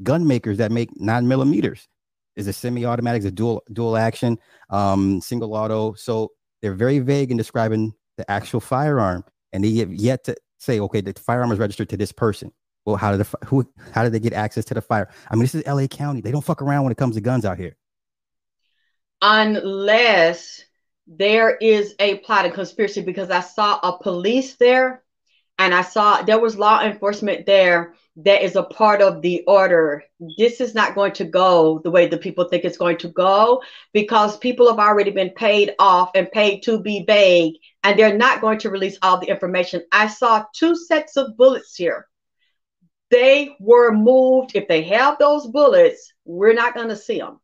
gun 0.03 0.27
makers 0.27 0.59
that 0.59 0.71
make 0.71 0.91
nine 1.01 1.29
millimeters. 1.29 1.89
Is 2.37 2.47
it 2.47 2.55
semi-automatic? 2.55 3.21
Is 3.21 3.27
it 3.27 3.35
dual 3.35 3.63
dual 3.73 3.97
action? 3.97 4.39
Um, 4.69 5.23
single 5.23 5.55
auto? 5.55 5.95
So 5.95 6.33
they're 6.61 6.75
very 6.75 6.99
vague 6.99 7.31
in 7.31 7.39
describing 7.39 7.95
the 8.19 8.31
actual 8.31 8.61
firearm, 8.61 9.25
and 9.55 9.65
they 9.65 9.75
have 9.77 9.95
yet 9.95 10.25
to 10.25 10.37
say, 10.59 10.79
okay, 10.79 11.01
the 11.01 11.15
firearm 11.15 11.53
is 11.53 11.59
registered 11.59 11.89
to 11.89 11.97
this 11.97 12.13
person. 12.13 12.53
Well, 12.85 12.97
how 12.97 13.17
did 13.17 13.25
the 13.25 13.47
who 13.47 13.67
how 13.93 14.03
did 14.03 14.13
they 14.13 14.21
get 14.21 14.35
access 14.35 14.67
to 14.67 14.75
the 14.75 14.83
fire? 14.83 15.09
I 15.31 15.37
mean, 15.37 15.43
this 15.43 15.55
is 15.55 15.63
L.A. 15.65 15.89
County. 15.89 16.21
They 16.21 16.33
don't 16.33 16.45
fuck 16.45 16.61
around 16.61 16.83
when 16.83 16.93
it 16.93 16.99
comes 16.99 17.15
to 17.15 17.23
guns 17.23 17.47
out 17.47 17.57
here 17.57 17.77
unless 19.23 20.65
there 21.07 21.57
is 21.57 21.95
a 21.99 22.19
plot 22.19 22.45
and 22.45 22.55
conspiracy 22.55 23.03
because 23.03 23.31
I 23.31 23.41
saw 23.41 23.79
a 23.83 24.03
police 24.03 24.55
there 24.57 25.03
and 25.59 25.75
I 25.75 25.83
saw 25.83 26.23
there 26.23 26.41
was 26.41 26.57
law 26.57 26.81
enforcement 26.83 27.47
there 27.47 27.95
that 28.17 28.43
is 28.43 28.57
a 28.57 28.63
part 28.63 29.03
of 29.03 29.21
the 29.23 29.43
order. 29.47 30.03
This 30.39 30.61
is 30.61 30.75
not 30.75 30.95
going 30.95 31.13
to 31.13 31.25
go 31.25 31.81
the 31.83 31.91
way 31.91 32.07
the 32.07 32.19
people 32.19 32.45
think 32.45 32.65
it's 32.65 32.79
going 32.79 32.99
to 32.99 33.09
go 33.09 33.63
because 33.93 34.39
people 34.39 34.69
have 34.69 34.79
already 34.79 35.11
been 35.11 35.31
paid 35.31 35.75
off 35.79 36.11
and 36.15 36.31
paid 36.31 36.63
to 36.65 36.81
be 36.81 37.05
vague 37.07 37.55
and 37.83 37.99
they're 37.99 38.17
not 38.17 38.41
going 38.41 38.59
to 38.61 38.71
release 38.71 38.99
all 39.03 39.19
the 39.19 39.29
information. 39.29 39.83
I 39.93 40.09
saw 40.09 40.45
two 40.55 40.75
sets 40.77 41.17
of 41.17 41.37
bullets 41.37 41.75
here. 41.75 42.07
They 43.11 43.57
were 43.59 43.93
moved. 43.93 44.53
If 44.55 44.69
they 44.69 44.83
have 44.85 45.19
those 45.19 45.47
bullets, 45.47 46.13
we're 46.25 46.55
not 46.55 46.75
going 46.75 46.89
to 46.89 46.97
see 46.97 47.19
them. 47.19 47.41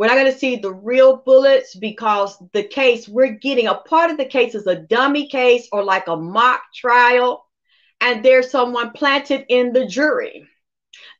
We're 0.00 0.06
not 0.06 0.14
going 0.14 0.32
to 0.32 0.38
see 0.38 0.56
the 0.56 0.72
real 0.72 1.18
bullets 1.18 1.74
because 1.74 2.42
the 2.54 2.62
case 2.62 3.06
we're 3.06 3.32
getting 3.32 3.66
a 3.66 3.74
part 3.74 4.10
of 4.10 4.16
the 4.16 4.24
case 4.24 4.54
is 4.54 4.66
a 4.66 4.74
dummy 4.74 5.28
case 5.28 5.68
or 5.72 5.84
like 5.84 6.08
a 6.08 6.16
mock 6.16 6.62
trial. 6.74 7.44
And 8.00 8.24
there's 8.24 8.50
someone 8.50 8.92
planted 8.92 9.44
in 9.50 9.74
the 9.74 9.84
jury. 9.84 10.48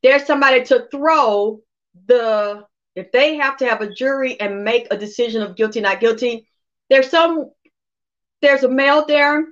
There's 0.03 0.25
somebody 0.25 0.65
to 0.65 0.89
throw 0.91 1.61
the, 2.07 2.65
if 2.97 3.13
they 3.13 3.37
have 3.37 3.59
to 3.59 3.67
have 3.67 3.83
a 3.83 3.93
jury 3.93 4.41
and 4.41 4.65
make 4.65 4.87
a 4.91 4.97
decision 4.97 5.43
of 5.43 5.57
guilty, 5.57 5.83
not 5.83 6.01
guilty, 6.01 6.49
there's 6.89 7.11
some, 7.11 7.51
there's 8.41 8.63
a 8.63 8.69
male 8.71 9.05
there, 9.05 9.45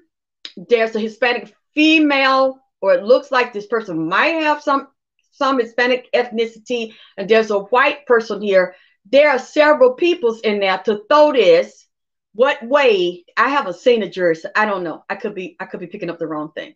there's 0.57 0.97
a 0.97 1.01
Hispanic 1.01 1.55
female, 1.75 2.61
or 2.81 2.95
it 2.95 3.05
looks 3.05 3.31
like 3.31 3.53
this 3.53 3.67
person 3.67 4.09
might 4.09 4.41
have 4.41 4.63
some 4.63 4.89
some 5.33 5.61
Hispanic 5.61 6.09
ethnicity, 6.15 6.95
and 7.17 7.29
there's 7.29 7.51
a 7.51 7.61
white 7.61 8.07
person 8.07 8.41
here 8.41 8.75
there 9.11 9.31
are 9.31 9.39
several 9.39 9.95
peoples 9.95 10.41
in 10.41 10.61
there 10.61 10.79
to 10.79 11.03
throw 11.09 11.33
this. 11.33 11.87
What 12.35 12.63
way? 12.63 13.25
I 13.37 13.49
haven't 13.49 13.77
seen 13.77 14.03
a 14.03 14.09
jury, 14.09 14.37
so 14.37 14.51
I 14.55 14.65
don't 14.65 14.85
know. 14.85 15.05
I 15.09 15.17
could 15.17 15.35
be 15.35 15.57
I 15.59 15.67
could 15.67 15.81
be 15.81 15.87
picking 15.87 16.11
up 16.11 16.19
the 16.19 16.27
wrong 16.27 16.53
thing. 16.53 16.75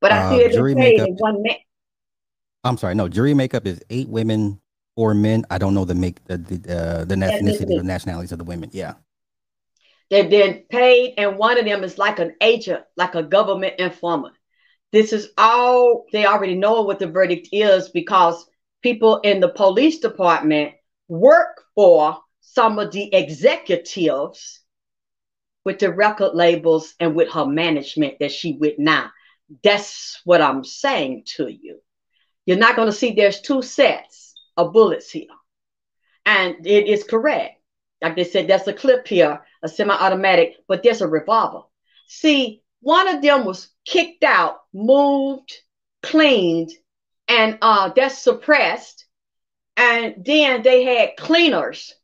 But 0.00 0.12
I 0.12 0.18
uh, 0.18 0.30
see 0.30 0.44
it 0.44 0.52
jury 0.52 0.74
makeup, 0.74 1.08
one 1.18 1.42
man. 1.42 1.56
I'm 2.62 2.76
sorry, 2.78 2.94
no, 2.94 3.08
jury 3.08 3.34
makeup 3.34 3.66
is 3.66 3.82
eight 3.90 4.08
women, 4.08 4.60
four 4.96 5.14
men. 5.14 5.44
I 5.50 5.58
don't 5.58 5.74
know 5.74 5.84
the 5.84 5.94
make 5.94 6.24
the 6.24 6.38
the, 6.38 6.54
uh, 6.76 7.04
the 7.04 7.16
ethnicity, 7.16 7.76
the 7.76 7.82
nationalities 7.82 8.32
of 8.32 8.38
the 8.38 8.44
women. 8.44 8.70
Yeah. 8.72 8.94
They've 10.10 10.28
been 10.28 10.64
paid, 10.70 11.14
and 11.18 11.38
one 11.38 11.58
of 11.58 11.64
them 11.64 11.82
is 11.82 11.98
like 11.98 12.18
an 12.18 12.34
agent, 12.40 12.84
like 12.96 13.14
a 13.14 13.22
government 13.22 13.74
informant. 13.78 14.34
This 14.92 15.12
is 15.12 15.30
all 15.36 16.06
they 16.12 16.24
already 16.24 16.54
know 16.54 16.82
what 16.82 16.98
the 16.98 17.06
verdict 17.06 17.48
is 17.52 17.88
because 17.88 18.46
people 18.82 19.20
in 19.20 19.40
the 19.40 19.48
police 19.48 19.98
department 19.98 20.74
work 21.08 21.62
for 21.74 22.18
some 22.40 22.78
of 22.78 22.92
the 22.92 23.14
executives 23.14 24.60
with 25.64 25.78
the 25.78 25.92
record 25.92 26.34
labels 26.34 26.94
and 27.00 27.14
with 27.14 27.30
her 27.30 27.46
management 27.46 28.18
that 28.20 28.32
she 28.32 28.52
with 28.52 28.78
now. 28.78 29.10
That's 29.62 30.20
what 30.24 30.42
I'm 30.42 30.64
saying 30.64 31.24
to 31.36 31.48
you. 31.48 31.80
You're 32.46 32.58
not 32.58 32.76
going 32.76 32.86
to 32.86 32.92
see 32.92 33.12
there's 33.12 33.40
two 33.40 33.62
sets 33.62 34.34
of 34.56 34.72
bullets 34.72 35.10
here. 35.10 35.26
And 36.26 36.66
it 36.66 36.86
is 36.86 37.04
correct. 37.04 37.60
Like 38.02 38.16
they 38.16 38.24
said, 38.24 38.48
that's 38.48 38.66
a 38.66 38.72
clip 38.72 39.06
here, 39.06 39.42
a 39.62 39.68
semi-automatic, 39.68 40.56
but 40.68 40.82
there's 40.82 41.00
a 41.00 41.08
revolver. 41.08 41.62
See, 42.06 42.62
one 42.80 43.08
of 43.08 43.22
them 43.22 43.46
was 43.46 43.68
kicked 43.86 44.24
out, 44.24 44.58
moved, 44.74 45.52
cleaned, 46.02 46.70
and 47.28 47.58
uh, 47.62 47.90
that's 47.96 48.18
suppressed 48.18 49.03
and 49.76 50.14
then 50.24 50.62
they 50.62 50.84
had 50.84 51.16
cleaners 51.16 51.94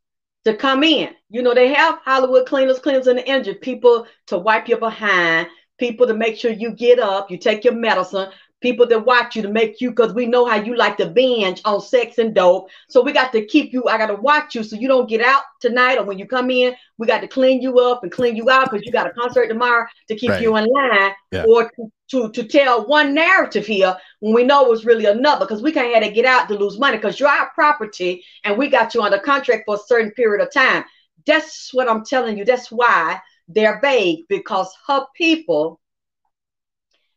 to 0.44 0.56
come 0.56 0.82
in. 0.82 1.10
You 1.28 1.42
know, 1.42 1.54
they 1.54 1.72
have 1.72 2.00
Hollywood 2.04 2.46
cleaners, 2.46 2.78
cleaners 2.78 3.06
in 3.06 3.16
the 3.16 3.28
engine, 3.28 3.56
people 3.56 4.06
to 4.26 4.38
wipe 4.38 4.68
your 4.68 4.78
behind, 4.78 5.48
people 5.78 6.06
to 6.06 6.14
make 6.14 6.36
sure 6.36 6.50
you 6.50 6.72
get 6.72 6.98
up, 6.98 7.30
you 7.30 7.38
take 7.38 7.64
your 7.64 7.74
medicine, 7.74 8.30
people 8.60 8.86
that 8.86 9.04
watch 9.04 9.36
you 9.36 9.42
to 9.42 9.48
make 9.48 9.80
you 9.80 9.90
because 9.90 10.12
we 10.12 10.26
know 10.26 10.44
how 10.46 10.56
you 10.56 10.76
like 10.76 10.96
to 10.98 11.06
binge 11.06 11.60
on 11.64 11.80
sex 11.80 12.18
and 12.18 12.34
dope. 12.34 12.68
So 12.88 13.02
we 13.02 13.12
got 13.12 13.32
to 13.32 13.44
keep 13.44 13.72
you. 13.72 13.86
I 13.88 13.98
got 13.98 14.08
to 14.08 14.14
watch 14.14 14.54
you 14.54 14.62
so 14.62 14.76
you 14.76 14.88
don't 14.88 15.08
get 15.08 15.20
out 15.20 15.42
tonight 15.60 15.96
or 15.96 16.04
when 16.04 16.18
you 16.18 16.26
come 16.26 16.50
in. 16.50 16.74
We 16.98 17.06
got 17.06 17.20
to 17.20 17.28
clean 17.28 17.62
you 17.62 17.78
up 17.78 18.02
and 18.02 18.12
clean 18.12 18.36
you 18.36 18.50
out 18.50 18.70
because 18.70 18.84
you 18.84 18.92
got 18.92 19.06
a 19.06 19.10
concert 19.10 19.48
tomorrow 19.48 19.86
to 20.08 20.16
keep 20.16 20.30
right. 20.30 20.42
you 20.42 20.56
in 20.56 20.66
line 20.66 21.12
yeah. 21.32 21.44
or 21.44 21.70
to, 21.70 21.92
to, 22.10 22.30
to 22.32 22.44
tell 22.44 22.86
one 22.86 23.14
narrative 23.14 23.66
here 23.66 23.96
when 24.20 24.34
we 24.34 24.44
know 24.44 24.70
it's 24.72 24.84
really 24.84 25.06
another 25.06 25.46
because 25.46 25.62
we 25.62 25.72
can't 25.72 25.94
have 25.94 26.04
to 26.04 26.10
get 26.10 26.26
out 26.26 26.48
to 26.48 26.54
lose 26.54 26.78
money 26.78 26.96
because 26.96 27.18
you're 27.18 27.28
our 27.28 27.50
property 27.54 28.22
and 28.44 28.58
we 28.58 28.68
got 28.68 28.94
you 28.94 29.02
under 29.02 29.18
contract 29.18 29.62
for 29.66 29.76
a 29.76 29.86
certain 29.86 30.10
period 30.12 30.46
of 30.46 30.52
time. 30.52 30.84
That's 31.26 31.72
what 31.72 31.88
I'm 31.88 32.04
telling 32.04 32.36
you. 32.36 32.44
That's 32.44 32.70
why 32.70 33.20
they're 33.48 33.80
vague 33.80 34.26
because 34.28 34.72
her 34.86 35.06
people 35.16 35.80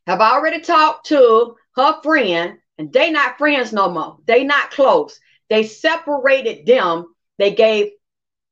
have 0.07 0.21
already 0.21 0.61
talked 0.61 1.07
to 1.07 1.55
her 1.75 2.01
friend, 2.01 2.57
and 2.77 2.91
they 2.91 3.11
not 3.11 3.37
friends 3.37 3.73
no 3.73 3.89
more. 3.89 4.17
They 4.25 4.43
not 4.43 4.71
close. 4.71 5.19
They 5.49 5.63
separated 5.63 6.65
them. 6.65 7.13
They 7.37 7.53
gave 7.53 7.91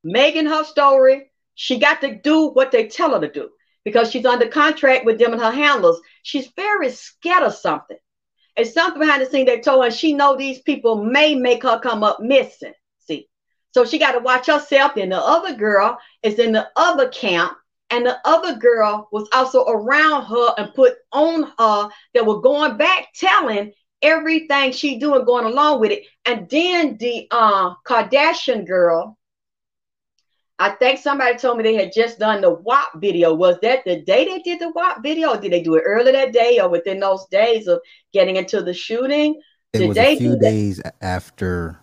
Megan 0.03 0.45
her 0.45 0.63
story. 0.63 1.31
She 1.55 1.79
got 1.79 2.01
to 2.01 2.15
do 2.15 2.49
what 2.49 2.71
they 2.71 2.87
tell 2.87 3.13
her 3.13 3.21
to 3.21 3.31
do 3.31 3.49
because 3.83 4.11
she's 4.11 4.25
under 4.25 4.47
contract 4.47 5.05
with 5.05 5.19
them 5.19 5.33
and 5.33 5.41
her 5.41 5.51
handlers. 5.51 5.99
She's 6.23 6.47
very 6.55 6.91
scared 6.91 7.43
of 7.43 7.53
something. 7.53 7.97
It's 8.55 8.73
something 8.73 8.99
behind 8.99 9.21
the 9.21 9.25
scene 9.25 9.45
they 9.45 9.59
told 9.59 9.83
her 9.83 9.91
she 9.91 10.13
know 10.13 10.35
these 10.35 10.61
people 10.61 11.03
may 11.03 11.35
make 11.35 11.63
her 11.63 11.79
come 11.79 12.03
up 12.03 12.19
missing. 12.19 12.73
See, 12.99 13.27
so 13.73 13.85
she 13.85 13.97
got 13.97 14.13
to 14.13 14.19
watch 14.19 14.47
herself. 14.47 14.97
And 14.97 15.11
the 15.11 15.17
other 15.17 15.55
girl 15.55 15.97
is 16.21 16.37
in 16.39 16.51
the 16.51 16.67
other 16.75 17.09
camp 17.09 17.57
and 17.91 18.05
the 18.05 18.17
other 18.25 18.55
girl 18.55 19.09
was 19.11 19.27
also 19.33 19.65
around 19.65 20.25
her 20.25 20.53
and 20.57 20.73
put 20.73 20.95
on 21.11 21.51
her 21.59 21.89
that 22.13 22.25
were 22.25 22.39
going 22.39 22.77
back 22.77 23.09
telling 23.13 23.73
everything 24.01 24.71
she 24.71 24.97
doing 24.97 25.25
going 25.25 25.45
along 25.45 25.81
with 25.81 25.91
it. 25.91 26.05
And 26.25 26.49
then 26.49 26.97
the 26.97 27.27
uh 27.29 27.75
kardashian 27.85 28.65
girl 28.65 29.17
i 30.57 30.69
think 30.69 30.99
somebody 30.99 31.37
told 31.37 31.57
me 31.57 31.63
they 31.63 31.75
had 31.75 31.91
just 31.93 32.19
done 32.19 32.41
the 32.41 32.51
WAP 32.51 32.89
video. 32.95 33.33
Was 33.33 33.57
that 33.61 33.83
the 33.83 34.01
day 34.01 34.25
they 34.25 34.39
did 34.39 34.59
the 34.59 34.71
WAP 34.71 35.03
video 35.03 35.33
or 35.33 35.37
did 35.37 35.51
they 35.51 35.61
do 35.61 35.75
it 35.75 35.83
early 35.85 36.11
that 36.11 36.33
day 36.33 36.59
or 36.59 36.69
within 36.69 36.99
those 36.99 37.25
days 37.27 37.67
of 37.67 37.81
getting 38.13 38.37
into 38.37 38.61
the 38.61 38.73
shooting? 38.73 39.39
It 39.73 39.79
did 39.79 39.87
was 39.87 39.97
a 39.97 40.15
few 40.15 40.39
days 40.39 40.81
after 41.01 41.79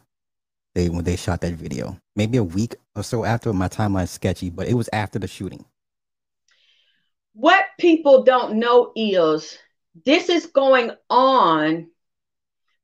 they 0.74 0.88
when 0.88 1.04
they 1.04 1.16
shot 1.16 1.40
that 1.42 1.54
video. 1.54 1.98
Maybe 2.16 2.38
a 2.38 2.44
week 2.44 2.76
or 2.96 3.02
so 3.02 3.24
after 3.24 3.52
my 3.52 3.68
timeline 3.68 4.08
sketchy 4.08 4.48
but 4.48 4.68
it 4.68 4.74
was 4.74 4.88
after 4.92 5.18
the 5.18 5.28
shooting 5.28 5.64
what 7.38 7.66
people 7.79 8.24
don't 8.24 8.57
know 8.57 8.90
is 8.96 9.57
this 10.05 10.29
is 10.29 10.46
going 10.46 10.90
on 11.09 11.88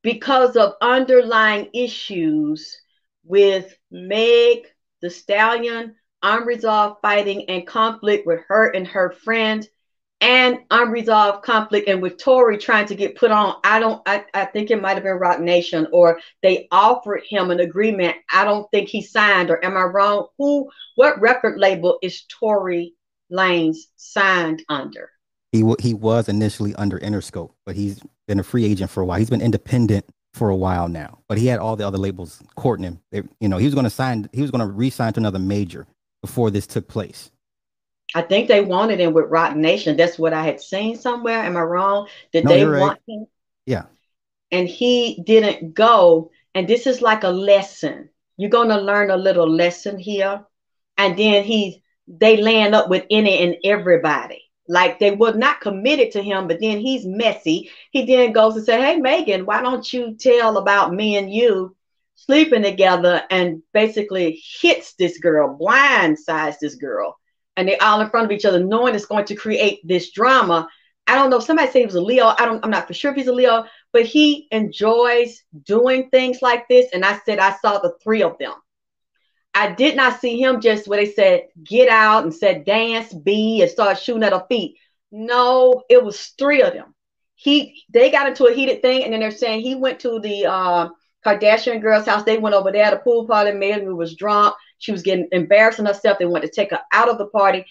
because 0.01 0.55
of 0.55 0.75
underlying 0.79 1.67
issues 1.73 2.79
with 3.25 3.77
Meg 3.91 4.59
Thee 5.01 5.09
Stallion, 5.09 5.95
unresolved 6.23 7.01
fighting 7.01 7.49
and 7.49 7.67
conflict 7.67 8.25
with 8.25 8.43
her 8.47 8.69
and 8.69 8.87
her 8.87 9.11
friend, 9.11 9.67
and 10.21 10.59
unresolved 10.71 11.43
conflict 11.43 11.89
and 11.89 12.01
with 12.01 12.17
Tory 12.17 12.57
trying 12.57 12.85
to 12.85 12.95
get 12.95 13.17
put 13.17 13.31
on. 13.31 13.57
I 13.65 13.81
don't 13.81 14.01
I, 14.05 14.23
I 14.33 14.45
think 14.45 14.71
it 14.71 14.81
might 14.81 14.93
have 14.93 15.03
been 15.03 15.19
Roc 15.19 15.41
Nation 15.41 15.85
or 15.91 16.21
they 16.41 16.69
offered 16.71 17.23
him 17.27 17.51
an 17.51 17.59
agreement. 17.59 18.15
I 18.31 18.45
don't 18.45 18.71
think 18.71 18.87
he 18.87 19.01
signed, 19.01 19.49
or 19.49 19.63
am 19.65 19.75
I 19.75 19.83
wrong? 19.83 20.27
Who 20.37 20.71
what 20.95 21.19
record 21.19 21.59
label 21.59 21.99
is 22.01 22.23
Tory 22.29 22.94
Lanez 23.31 23.77
signed 23.95 24.63
under? 24.69 25.09
He 25.51 25.61
w- 25.61 25.77
he 25.79 25.93
was 25.93 26.27
initially 26.29 26.75
under 26.75 26.99
Interscope, 26.99 27.51
but 27.65 27.75
he's 27.75 28.01
been 28.27 28.39
a 28.39 28.43
free 28.43 28.65
agent 28.65 28.91
for 28.91 29.01
a 29.01 29.05
while. 29.05 29.19
He's 29.19 29.29
been 29.29 29.41
independent 29.41 30.05
for 30.33 30.49
a 30.49 30.55
while 30.55 30.89
now, 30.89 31.19
but 31.29 31.37
he 31.37 31.47
had 31.47 31.59
all 31.59 31.75
the 31.75 31.87
other 31.87 31.97
labels 31.97 32.41
courting 32.55 32.83
him. 32.83 32.99
They, 33.11 33.23
you 33.39 33.47
know, 33.47 33.57
he 33.57 33.65
was 33.65 33.73
going 33.73 33.85
to 33.85 33.89
sign. 33.89 34.29
He 34.33 34.41
was 34.41 34.51
going 34.51 34.67
to 34.67 34.71
re-sign 34.71 35.13
to 35.13 35.19
another 35.19 35.39
major 35.39 35.87
before 36.21 36.51
this 36.51 36.67
took 36.67 36.87
place. 36.87 37.31
I 38.13 38.21
think 38.21 38.47
they 38.47 38.61
wanted 38.61 38.99
him 38.99 39.13
with 39.13 39.29
Roc 39.29 39.55
Nation. 39.55 39.97
That's 39.97 40.19
what 40.19 40.33
I 40.33 40.43
had 40.43 40.61
seen 40.61 40.97
somewhere. 40.97 41.39
Am 41.39 41.57
I 41.57 41.61
wrong? 41.61 42.07
Did 42.31 42.45
no, 42.45 42.51
they 42.51 42.65
want 42.65 42.99
him? 43.07 43.25
Yeah. 43.65 43.85
And 44.51 44.67
he 44.67 45.21
didn't 45.25 45.73
go. 45.73 46.31
And 46.53 46.67
this 46.67 46.85
is 46.85 47.01
like 47.01 47.23
a 47.23 47.29
lesson. 47.29 48.09
You're 48.37 48.49
going 48.49 48.69
to 48.69 48.79
learn 48.79 49.09
a 49.09 49.17
little 49.17 49.49
lesson 49.49 49.97
here. 49.97 50.45
And 50.97 51.17
then 51.17 51.43
he 51.43 51.83
they 52.07 52.37
land 52.37 52.75
up 52.75 52.89
with 52.89 53.05
any 53.09 53.39
and 53.39 53.55
everybody. 53.63 54.41
Like 54.67 54.99
they 54.99 55.11
were 55.11 55.33
not 55.33 55.61
committed 55.61 56.11
to 56.11 56.23
him, 56.23 56.47
but 56.47 56.59
then 56.59 56.79
he's 56.79 57.05
messy. 57.05 57.69
He 57.91 58.05
then 58.05 58.31
goes 58.31 58.55
and 58.55 58.65
say, 58.65 58.81
Hey 58.81 58.97
Megan, 58.97 59.45
why 59.45 59.61
don't 59.61 59.91
you 59.93 60.15
tell 60.15 60.57
about 60.57 60.93
me 60.93 61.17
and 61.17 61.31
you 61.31 61.75
sleeping 62.15 62.63
together 62.63 63.21
and 63.29 63.61
basically 63.73 64.41
hits 64.61 64.93
this 64.95 65.19
girl, 65.19 65.57
blindsides 65.59 66.59
this 66.59 66.75
girl. 66.75 67.17
And 67.57 67.67
they 67.67 67.77
all 67.77 68.01
in 68.01 68.09
front 68.09 68.25
of 68.25 68.31
each 68.31 68.45
other, 68.45 68.63
knowing 68.63 68.95
it's 68.95 69.05
going 69.05 69.25
to 69.25 69.35
create 69.35 69.79
this 69.87 70.11
drama. 70.11 70.67
I 71.07 71.15
don't 71.15 71.29
know. 71.29 71.39
Somebody 71.39 71.71
said 71.71 71.79
he 71.79 71.85
was 71.85 71.95
a 71.95 72.01
Leo. 72.01 72.33
I 72.37 72.45
don't, 72.45 72.63
I'm 72.63 72.71
not 72.71 72.87
for 72.87 72.93
sure 72.93 73.11
if 73.11 73.17
he's 73.17 73.27
a 73.27 73.33
Leo, 73.33 73.65
but 73.93 74.05
he 74.05 74.47
enjoys 74.51 75.43
doing 75.63 76.09
things 76.09 76.41
like 76.41 76.67
this. 76.67 76.87
And 76.91 77.05
I 77.05 77.19
said 77.25 77.39
I 77.39 77.55
saw 77.57 77.79
the 77.79 77.95
three 78.03 78.23
of 78.23 78.37
them. 78.39 78.53
I 79.55 79.71
did 79.71 79.95
not 79.95 80.19
see 80.19 80.39
him 80.39 80.59
just 80.59 80.85
where 80.87 81.03
they 81.03 81.11
said 81.11 81.47
get 81.63 81.87
out 81.87 82.23
and 82.23 82.33
said 82.33 82.65
dance, 82.65 83.13
be, 83.13 83.61
and 83.61 83.71
start 83.71 83.97
shooting 83.97 84.23
at 84.23 84.33
her 84.33 84.45
feet. 84.49 84.77
No, 85.11 85.81
it 85.89 86.03
was 86.03 86.33
three 86.37 86.61
of 86.61 86.73
them. 86.73 86.93
He 87.35 87.83
they 87.89 88.11
got 88.11 88.27
into 88.27 88.45
a 88.45 88.53
heated 88.53 88.81
thing, 88.81 89.03
and 89.03 89.13
then 89.13 89.21
they're 89.21 89.31
saying 89.31 89.61
he 89.61 89.73
went 89.73 90.01
to 90.01 90.19
the 90.19 90.45
uh, 90.45 90.89
Kardashian 91.25 91.81
girl's 91.81 92.05
house. 92.05 92.23
They 92.23 92.37
went 92.37 92.53
over 92.53 92.69
there. 92.71 92.91
The 92.91 92.97
pool 92.97 93.25
party. 93.25 93.53
Megan 93.53 93.95
was 93.95 94.15
drunk. 94.15 94.55
She 94.77 94.91
was 94.91 95.03
getting 95.03 95.29
embarrassing 95.31 95.85
herself. 95.85 96.19
They 96.19 96.25
wanted 96.25 96.47
to 96.47 96.55
take 96.55 96.71
her 96.71 96.81
out 96.91 97.09
of 97.09 97.17
the 97.17 97.27
party. 97.27 97.65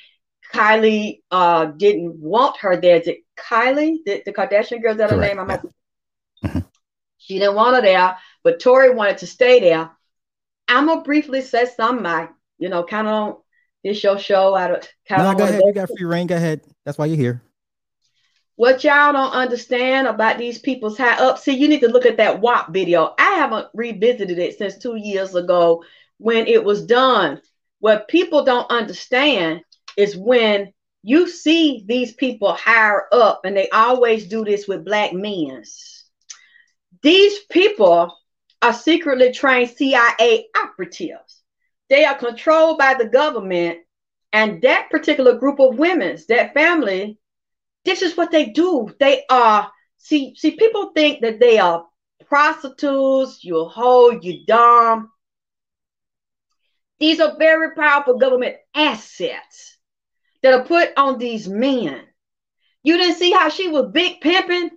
Kylie 0.53 1.20
uh, 1.31 1.66
didn't 1.66 2.16
want 2.18 2.57
her 2.59 2.81
there. 2.81 3.01
Did 3.01 3.16
Kylie, 3.37 3.99
the, 4.07 4.23
the 4.25 4.33
Kardashian 4.33 4.81
girl's 4.83 4.94
is 4.94 4.99
that 4.99 5.11
her 5.11 5.16
name? 5.20 5.38
I'm 5.38 5.49
yeah. 6.42 6.61
she 7.18 7.38
didn't 7.38 7.57
want 7.57 7.77
her 7.77 7.83
there, 7.83 8.16
but 8.42 8.61
Tory 8.61 8.94
wanted 8.94 9.18
to 9.18 9.27
stay 9.27 9.61
there. 9.61 9.90
I'm 10.68 10.87
gonna 10.87 11.03
briefly 11.03 11.42
say 11.42 11.66
something. 11.66 12.07
I, 12.07 12.29
you 12.59 12.68
know, 12.68 12.85
kind 12.85 13.07
of 13.07 13.42
this 13.83 14.03
your 14.03 14.18
show. 14.18 14.55
I 14.55 14.68
don't. 14.68 14.94
No, 15.11 15.35
go 15.35 15.44
ahead. 15.44 15.62
You 15.64 15.72
got 15.72 15.88
free 15.88 16.05
reign. 16.07 16.27
Go 16.27 16.37
ahead. 16.37 16.62
That's 16.85 16.98
why 16.98 17.07
you're 17.07 17.16
here. 17.16 17.42
What 18.57 18.85
y'all 18.85 19.12
don't 19.12 19.33
understand 19.33 20.07
about 20.07 20.38
these 20.38 20.59
people's 20.59 20.96
high 20.96 21.16
up. 21.16 21.38
See, 21.38 21.57
you 21.57 21.68
need 21.68 21.81
to 21.81 21.88
look 21.88 22.07
at 22.07 22.18
that 22.18 22.40
WAP 22.40 22.72
video. 22.72 23.14
I 23.18 23.33
haven't 23.33 23.66
revisited 23.74 24.38
it 24.38 24.57
since 24.57 24.79
two 24.79 24.94
years 24.94 25.35
ago 25.35 25.83
when 26.18 26.46
it 26.46 26.62
was 26.64 26.87
done. 26.87 27.40
What 27.81 28.09
people 28.09 28.44
don't 28.44 28.70
understand 28.70 29.62
is 29.96 30.16
when 30.16 30.72
you 31.03 31.29
see 31.29 31.85
these 31.87 32.14
people 32.14 32.55
higher 32.55 33.03
up, 33.12 33.42
and 33.44 33.57
they 33.57 33.68
always 33.68 34.27
do 34.27 34.44
this 34.44 34.66
with 34.66 34.85
black 34.85 35.12
men. 35.12 35.62
These 37.03 37.40
people 37.50 38.16
are 38.64 38.72
secretly 38.72 39.31
trained 39.31 39.70
CIA 39.77 40.46
operatives. 40.57 41.42
They 41.90 42.07
are 42.07 42.16
controlled 42.16 42.79
by 42.79 42.94
the 42.94 43.05
government, 43.05 43.81
and 44.33 44.62
that 44.62 44.88
particular 44.90 45.35
group 45.38 45.61
of 45.61 45.79
women, 45.79 46.16
that 46.31 46.55
family, 46.55 47.18
this 47.85 48.00
is 48.00 48.16
what 48.16 48.31
they 48.31 48.46
do. 48.46 48.88
They 48.98 49.24
are 49.29 49.70
see 49.98 50.35
see 50.35 50.53
people 50.53 50.92
think 50.94 51.20
that 51.20 51.40
they 51.40 51.59
are 51.59 51.85
prostitutes, 52.27 53.44
you 53.44 53.66
hold, 53.66 54.24
you 54.24 54.46
dumb. 54.46 55.11
These 56.98 57.20
are 57.20 57.37
very 57.38 57.74
powerful 57.74 58.18
government 58.18 58.57
assets 58.74 59.77
that 60.42 60.55
are 60.55 60.64
put 60.64 60.88
on 60.96 61.18
these 61.18 61.46
men. 61.46 62.00
You 62.83 62.96
didn't 62.96 63.18
see 63.18 63.33
how 63.33 63.50
she 63.50 63.68
was 63.68 63.90
big 63.92 64.22
pimping 64.22 64.70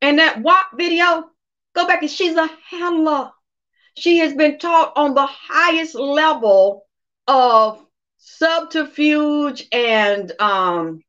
in 0.00 0.16
that 0.16 0.42
WAP 0.42 0.66
video? 0.78 1.24
Go 1.74 1.86
back 1.86 2.00
and 2.00 2.10
she's 2.10 2.36
a 2.36 2.48
handler. 2.70 3.33
She 3.96 4.18
has 4.18 4.34
been 4.34 4.58
taught 4.58 4.92
on 4.96 5.14
the 5.14 5.26
highest 5.26 5.94
level 5.94 6.84
of 7.28 7.84
subterfuge 8.18 9.66
and 9.72 10.32
um, 10.40 11.00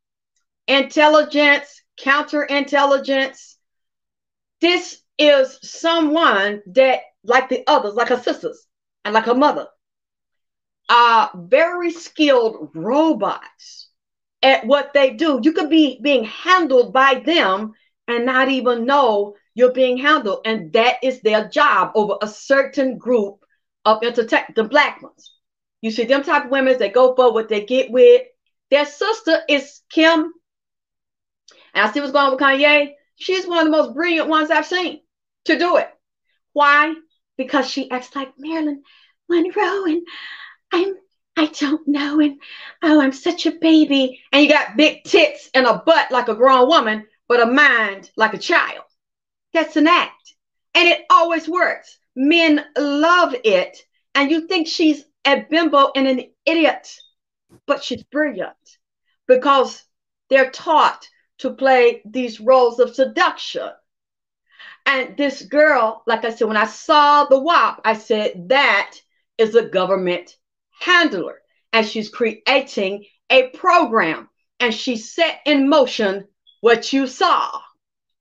intelligence, 0.68 1.82
counterintelligence. 2.00 3.56
This 4.62 5.02
is 5.18 5.60
someone 5.62 6.62
that, 6.68 7.02
like 7.24 7.50
the 7.50 7.64
others, 7.68 7.96
like 7.96 8.10
her 8.10 8.22
sisters 8.22 8.68
and 9.04 9.14
like 9.14 9.26
her 9.26 9.36
mother, 9.36 9.68
are 10.90 11.32
very 11.36 11.92
skilled 11.92 12.70
robots 12.76 13.90
at 14.44 14.66
what 14.66 14.94
they 14.94 15.12
do. 15.12 15.40
You 15.42 15.54
could 15.54 15.70
be 15.70 16.00
being 16.02 16.26
handled 16.26 16.94
by 16.94 17.16
them 17.16 17.74
and 18.08 18.26
not 18.26 18.50
even 18.50 18.86
know 18.86 19.36
you're 19.56 19.74
being 19.74 19.98
handled. 19.98 20.42
And 20.46 20.72
that 20.74 20.98
is 21.02 21.22
their 21.22 21.48
job 21.48 21.94
over 21.96 22.18
a 22.22 22.28
certain 22.28 22.98
group 22.98 23.44
of 23.86 24.04
entertain 24.04 24.44
the 24.56 24.66
black 24.66 25.02
ones. 25.02 25.32
You 25.82 25.92
see 25.92 26.04
them 26.04 26.24
type 26.24 26.46
of 26.46 26.52
women, 26.52 26.78
they 26.78 26.90
go 26.90 27.16
for 27.16 27.34
what 27.34 27.50
they 27.50 27.66
get 27.66 27.90
with. 27.90 28.24
Their 28.70 28.86
sister 28.86 29.42
is 29.50 29.82
Kim. 29.90 30.34
And 31.74 31.88
I 31.88 31.92
see 31.92 32.00
what's 32.00 32.12
going 32.12 32.26
on 32.26 32.32
with 32.32 32.42
Kanye. 32.42 32.94
She's 33.16 33.48
one 33.48 33.60
of 33.60 33.66
the 33.66 33.72
most 33.72 33.94
brilliant 33.94 34.28
ones 34.28 34.52
I've 34.52 34.66
seen 34.66 35.02
to 35.46 35.58
do 35.58 35.78
it. 35.78 35.90
Why? 36.54 36.94
Because 37.38 37.70
she 37.70 37.90
acts 37.92 38.16
like 38.16 38.34
Marilyn 38.38 38.84
Monroe 39.30 39.86
and 39.86 40.02
I'm 40.72 40.96
I 41.38 41.48
don't 41.48 41.86
know 41.88 42.20
and 42.20 42.40
oh 42.82 43.02
I'm 43.02 43.12
such 43.12 43.46
a 43.46 43.52
baby 43.52 44.22
and 44.32 44.42
you 44.42 44.50
got 44.50 44.78
big 44.78 45.04
tits 45.04 45.50
and 45.54 45.66
a 45.66 45.84
butt 45.86 46.12
like 46.12 46.30
a 46.30 46.36
grown 46.36 46.68
woman 46.68 47.08
but 47.28 47.42
a 47.42 47.46
mind 47.46 48.10
like 48.16 48.34
a 48.34 48.38
child. 48.38 48.84
That's 49.56 49.78
an 49.78 49.88
act. 49.88 50.34
And 50.74 50.86
it 50.90 51.06
always 51.10 51.48
works. 51.48 51.98
Men 52.14 52.66
love 52.78 53.34
it 53.46 53.78
and 54.14 54.30
you 54.30 54.48
think 54.48 54.68
she's 54.68 55.06
a 55.26 55.46
bimbo 55.50 55.92
and 55.96 56.08
an 56.08 56.24
idiot, 56.46 56.94
but 57.66 57.82
she's 57.82 58.04
brilliant 58.04 58.58
because 59.28 59.82
they're 60.30 60.52
taught 60.52 61.08
to 61.38 61.54
play 61.54 62.02
these 62.04 62.42
roles 62.42 62.82
of 62.82 62.94
seduction. 62.94 63.70
And 64.86 65.16
this 65.16 65.42
girl, 65.42 66.04
like 66.06 66.26
I 66.26 66.32
said, 66.32 66.50
when 66.50 66.58
I 66.58 66.66
saw 66.66 67.24
the 67.24 67.40
WAP, 67.40 67.80
I 67.86 67.94
said, 67.94 68.50
that 68.50 68.98
is 69.38 69.56
a 69.56 69.70
government 69.70 70.36
handler. 70.82 71.42
And 71.72 71.86
she's 71.86 72.10
creating 72.10 73.06
a 73.30 73.48
program. 73.52 74.28
And 74.60 74.74
she 74.74 74.98
set 74.98 75.40
in 75.46 75.70
motion 75.70 76.28
what 76.60 76.92
you 76.92 77.08
saw 77.08 77.62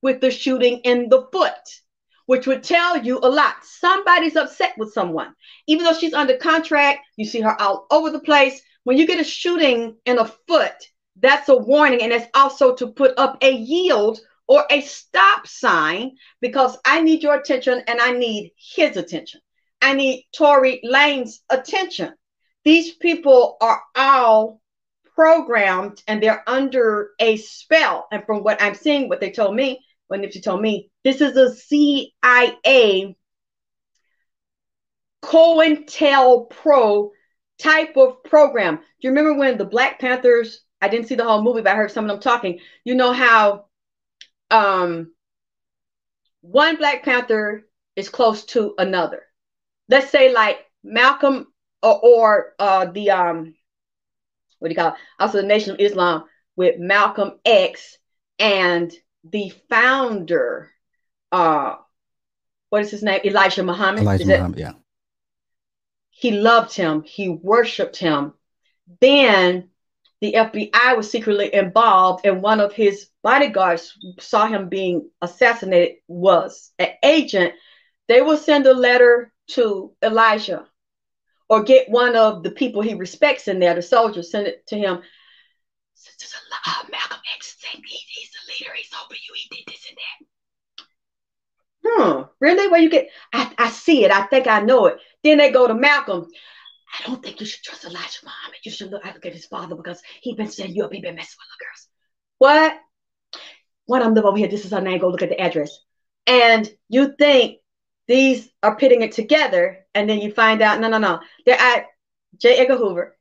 with 0.05 0.21
the 0.21 0.29
shooting 0.29 0.81
in 0.83 1.09
the 1.09 1.27
foot, 1.31 1.81
which 2.27 2.45
would 2.45 2.63
tell 2.63 3.03
you 3.03 3.17
a 3.17 3.27
lot. 3.27 3.55
Somebody's 3.63 4.35
upset 4.35 4.77
with 4.77 4.93
someone. 4.93 5.33
Even 5.65 5.83
though 5.83 5.97
she's 5.97 6.13
under 6.13 6.37
contract, 6.37 6.99
you 7.17 7.25
see 7.25 7.41
her 7.41 7.59
all 7.59 7.87
over 7.89 8.11
the 8.11 8.19
place. 8.19 8.61
When 8.83 8.99
you 8.99 9.07
get 9.07 9.19
a 9.19 9.23
shooting 9.23 9.97
in 10.05 10.19
a 10.19 10.31
foot, 10.47 10.75
that's 11.15 11.49
a 11.49 11.57
warning. 11.57 12.03
And 12.03 12.13
it's 12.13 12.27
also 12.35 12.75
to 12.75 12.91
put 12.91 13.17
up 13.17 13.39
a 13.41 13.51
yield 13.51 14.19
or 14.47 14.63
a 14.69 14.81
stop 14.81 15.47
sign 15.47 16.11
because 16.39 16.77
I 16.85 17.01
need 17.01 17.23
your 17.23 17.33
attention 17.33 17.81
and 17.87 17.99
I 17.99 18.11
need 18.11 18.51
his 18.57 18.97
attention. 18.97 19.41
I 19.81 19.93
need 19.93 20.27
Tory 20.37 20.81
Lane's 20.83 21.41
attention. 21.49 22.13
These 22.63 22.91
people 22.97 23.57
are 23.59 23.81
all 23.95 24.61
programmed 25.15 26.03
and 26.07 26.21
they're 26.21 26.43
under 26.45 27.09
a 27.19 27.37
spell. 27.37 28.07
And 28.11 28.23
from 28.23 28.43
what 28.43 28.61
I'm 28.61 28.75
seeing, 28.75 29.09
what 29.09 29.19
they 29.19 29.31
told 29.31 29.55
me, 29.55 29.81
when 30.07 30.21
Nipsey 30.21 30.43
told 30.43 30.61
me, 30.61 30.89
this 31.03 31.21
is 31.21 31.35
a 31.37 31.55
CIA 31.55 33.15
COINTELPRO 35.23 37.09
type 37.57 37.97
of 37.97 38.23
program. 38.23 38.75
Do 38.75 38.83
you 39.01 39.09
remember 39.09 39.33
when 39.33 39.57
the 39.57 39.65
Black 39.65 39.99
Panthers 39.99 40.65
I 40.81 40.87
didn't 40.87 41.07
see 41.07 41.15
the 41.15 41.23
whole 41.23 41.41
movie, 41.41 41.61
but 41.61 41.73
I 41.73 41.75
heard 41.75 41.91
some 41.91 42.05
of 42.05 42.09
them 42.09 42.19
talking. 42.19 42.59
You 42.83 42.93
know 42.95 43.11
how 43.11 43.65
um, 44.51 45.11
one 46.41 46.75
Black 46.75 47.03
Panther 47.03 47.65
is 47.95 48.09
close 48.09 48.45
to 48.45 48.75
another. 48.77 49.23
Let's 49.89 50.11
say 50.11 50.33
like 50.33 50.59
Malcolm 50.83 51.47
or, 51.81 51.99
or 52.03 52.53
uh, 52.59 52.85
the 52.85 53.11
um, 53.11 53.55
what 54.59 54.67
do 54.67 54.73
you 54.73 54.75
call 54.75 54.89
it? 54.89 54.99
Also 55.19 55.41
the 55.41 55.47
Nation 55.47 55.71
of 55.71 55.79
Islam 55.79 56.25
with 56.55 56.77
Malcolm 56.77 57.39
X 57.45 57.97
and 58.37 58.93
the 59.31 59.51
founder, 59.69 60.71
uh, 61.31 61.75
what 62.69 62.81
is 62.81 62.91
his 62.91 63.03
name? 63.03 63.21
Elijah 63.23 63.63
Muhammad. 63.63 64.01
Elijah 64.01 64.25
Muhammad, 64.25 64.59
yeah. 64.59 64.73
He 66.09 66.31
loved 66.31 66.73
him. 66.73 67.03
He 67.03 67.29
worshipped 67.29 67.97
him. 67.97 68.33
Then 69.01 69.69
the 70.21 70.33
FBI 70.33 70.95
was 70.95 71.09
secretly 71.09 71.53
involved, 71.53 72.25
and 72.25 72.41
one 72.41 72.59
of 72.59 72.73
his 72.73 73.09
bodyguards 73.21 73.97
saw 74.19 74.47
him 74.47 74.69
being 74.69 75.09
assassinated, 75.21 75.97
was 76.07 76.71
an 76.79 76.89
agent, 77.03 77.53
they 78.07 78.21
will 78.21 78.37
send 78.37 78.65
a 78.65 78.73
letter 78.73 79.33
to 79.47 79.93
Elijah 80.03 80.65
or 81.49 81.63
get 81.63 81.89
one 81.89 82.15
of 82.15 82.43
the 82.43 82.51
people 82.51 82.81
he 82.81 82.93
respects 82.93 83.47
in 83.47 83.59
there, 83.59 83.75
the 83.75 83.81
soldiers, 83.81 84.31
send 84.31 84.47
it 84.47 84.65
to 84.67 84.77
him. 84.77 85.01
Malcolm 86.91 87.19
X 87.35 87.55
saying 87.59 87.83
over 88.61 89.13
you, 89.13 89.33
he 89.35 89.55
did 89.55 89.65
this 89.67 89.87
and 89.89 89.97
that. 89.97 90.85
Hmm, 91.87 92.21
really? 92.39 92.67
Where 92.67 92.81
you 92.81 92.89
get? 92.89 93.09
I, 93.31 93.51
I 93.57 93.69
see 93.69 94.03
it. 94.03 94.11
I 94.11 94.23
think 94.23 94.47
I 94.47 94.61
know 94.61 94.87
it. 94.87 94.97
Then 95.23 95.37
they 95.37 95.51
go 95.51 95.67
to 95.67 95.73
Malcolm. 95.73 96.27
I 96.99 97.07
don't 97.07 97.21
think 97.21 97.39
you 97.39 97.45
should 97.45 97.63
trust 97.63 97.85
Elijah 97.85 98.19
Muhammad. 98.23 98.59
You 98.63 98.71
should 98.71 98.91
look, 98.91 99.05
at 99.05 99.23
his 99.23 99.45
father 99.45 99.75
because 99.75 100.01
he 100.21 100.33
been 100.33 100.49
setting 100.49 100.75
you 100.75 100.83
up. 100.83 100.93
He 100.93 101.01
been 101.01 101.15
messing 101.15 101.37
with 101.37 101.47
the 101.59 101.65
girls. 101.65 101.87
What? 102.37 102.79
One 103.85 104.01
of 104.01 104.05
them 104.05 104.15
live 104.15 104.25
over 104.25 104.37
here. 104.37 104.47
This 104.47 104.65
is 104.65 104.71
her 104.71 104.81
name. 104.81 104.99
Go 104.99 105.09
look 105.09 105.21
at 105.21 105.29
the 105.29 105.39
address. 105.39 105.77
And 106.25 106.69
you 106.89 107.13
think 107.17 107.59
these 108.07 108.49
are 108.63 108.75
pitting 108.77 109.01
it 109.01 109.11
together, 109.11 109.85
and 109.93 110.09
then 110.09 110.19
you 110.19 110.31
find 110.31 110.61
out, 110.61 110.79
no, 110.79 110.89
no, 110.89 110.97
no. 110.97 111.19
They're 111.45 111.59
at 111.59 111.85
J. 112.37 112.57
Edgar 112.57 112.77
Hoover, 112.77 113.17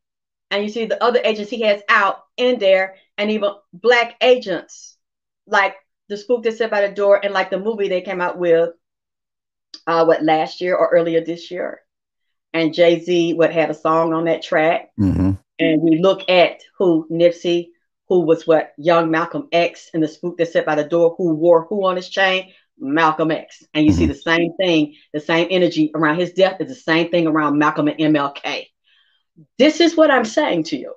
and 0.50 0.62
you 0.62 0.68
see 0.68 0.86
the 0.86 1.02
other 1.02 1.20
agents 1.24 1.50
he 1.50 1.62
has 1.62 1.82
out 1.88 2.24
in 2.36 2.58
there, 2.58 2.96
and 3.18 3.30
even 3.30 3.52
black 3.72 4.16
agents, 4.20 4.93
like 5.46 5.74
the 6.08 6.16
spook 6.16 6.42
that 6.44 6.56
sat 6.56 6.70
by 6.70 6.86
the 6.86 6.94
door, 6.94 7.20
and 7.22 7.34
like 7.34 7.50
the 7.50 7.58
movie 7.58 7.88
they 7.88 8.00
came 8.02 8.20
out 8.20 8.38
with, 8.38 8.70
uh, 9.86 10.04
what 10.04 10.22
last 10.22 10.60
year 10.60 10.76
or 10.76 10.88
earlier 10.88 11.24
this 11.24 11.50
year 11.50 11.80
and 12.54 12.72
Jay 12.72 13.00
Z 13.00 13.34
what 13.34 13.52
had 13.52 13.68
a 13.68 13.74
song 13.74 14.14
on 14.14 14.24
that 14.24 14.42
track. 14.42 14.90
Mm-hmm. 14.98 15.32
And 15.58 15.82
we 15.82 15.98
look 16.00 16.28
at 16.30 16.62
who 16.78 17.06
Nipsey, 17.10 17.68
who 18.08 18.20
was 18.20 18.46
what 18.46 18.72
young 18.78 19.10
Malcolm 19.10 19.48
X, 19.52 19.90
and 19.92 20.02
the 20.02 20.08
spook 20.08 20.38
that 20.38 20.48
sat 20.48 20.64
by 20.64 20.76
the 20.76 20.84
door, 20.84 21.14
who 21.18 21.34
wore 21.34 21.66
who 21.66 21.84
on 21.84 21.96
his 21.96 22.08
chain, 22.08 22.52
Malcolm 22.78 23.30
X. 23.30 23.62
And 23.74 23.84
you 23.84 23.90
mm-hmm. 23.90 23.98
see 23.98 24.06
the 24.06 24.14
same 24.14 24.54
thing, 24.56 24.94
the 25.12 25.20
same 25.20 25.48
energy 25.50 25.90
around 25.94 26.18
his 26.18 26.32
death 26.32 26.60
is 26.60 26.68
the 26.68 26.74
same 26.74 27.10
thing 27.10 27.26
around 27.26 27.58
Malcolm 27.58 27.88
and 27.88 27.98
MLK. 27.98 28.66
This 29.58 29.80
is 29.80 29.96
what 29.96 30.10
I'm 30.10 30.24
saying 30.24 30.64
to 30.64 30.76
you 30.76 30.94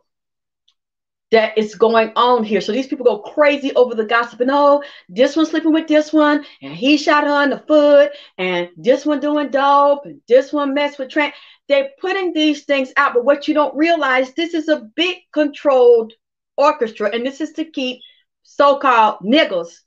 that 1.32 1.58
is 1.58 1.76
going 1.76 2.12
on 2.16 2.44
here. 2.44 2.62
So 2.62 2.72
these 2.72 2.88
people 2.88 3.06
go 3.06 3.20
crazy 3.20 3.74
over 3.76 3.94
the 3.96 4.06
gossip. 4.06 4.40
And 4.40 4.52
oh, 4.52 4.84
this 5.10 5.36
one 5.36 5.46
sleeping 5.46 5.74
with 5.74 5.88
this 5.88 6.14
one, 6.14 6.46
and 6.62 6.74
he 6.74 6.98
shot 6.98 7.26
her 7.26 7.44
in 7.44 7.50
the 7.50 7.60
foot, 7.60 8.12
and 8.38 8.70
this 8.78 9.06
one 9.06 9.20
doing 9.20 9.50
dope, 9.50 10.06
and 10.06 10.22
this 10.28 10.54
one 10.54 10.74
mess 10.74 10.98
with 10.98 11.10
Trent. 11.10 11.34
They're 11.68 11.90
putting 12.00 12.32
these 12.32 12.64
things 12.64 12.94
out, 12.96 13.14
but 13.14 13.26
what 13.26 13.48
you 13.48 13.54
don't 13.54 13.76
realize, 13.76 14.34
this 14.34 14.54
is 14.54 14.70
a 14.70 14.90
big 14.96 15.18
controlled 15.34 16.14
orchestra, 16.56 17.10
and 17.14 17.26
this 17.26 17.42
is 17.42 17.52
to 17.54 17.66
keep 17.66 18.00
so-called 18.44 19.20
niggas 19.20 19.80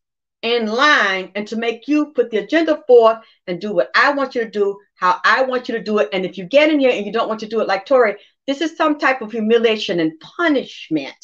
in 0.43 0.67
line 0.67 1.33
and 1.35 1.47
to 1.49 1.57
make 1.57 1.89
you 1.89 2.13
put 2.13 2.31
the 2.31 2.39
agenda 2.39 2.83
forth 2.87 3.19
and 3.47 3.61
do 3.61 3.73
what 3.73 3.91
I 3.95 4.13
want 4.13 4.35
you 4.35 4.45
to 4.45 4.51
do, 4.51 4.79
how 4.95 5.19
I 5.25 5.43
want 5.43 5.69
you 5.69 5.77
to 5.77 5.83
do 5.83 5.99
it. 5.99 6.11
And 6.13 6.25
if 6.25 6.39
you 6.39 6.45
get 6.45 6.71
in 6.71 6.81
here 6.81 6.93
and 6.93 7.05
you 7.05 7.13
don't 7.13 7.29
want 7.29 7.41
to 7.41 7.49
do 7.49 7.61
it 7.61 7.69
like 7.69 7.87
Tory, 7.87 8.17
this 8.47 8.61
is 8.61 8.77
some 8.77 8.99
type 8.99 9.23
of 9.23 9.33
humiliation 9.33 10.01
and 10.01 10.19
punishment 10.21 11.15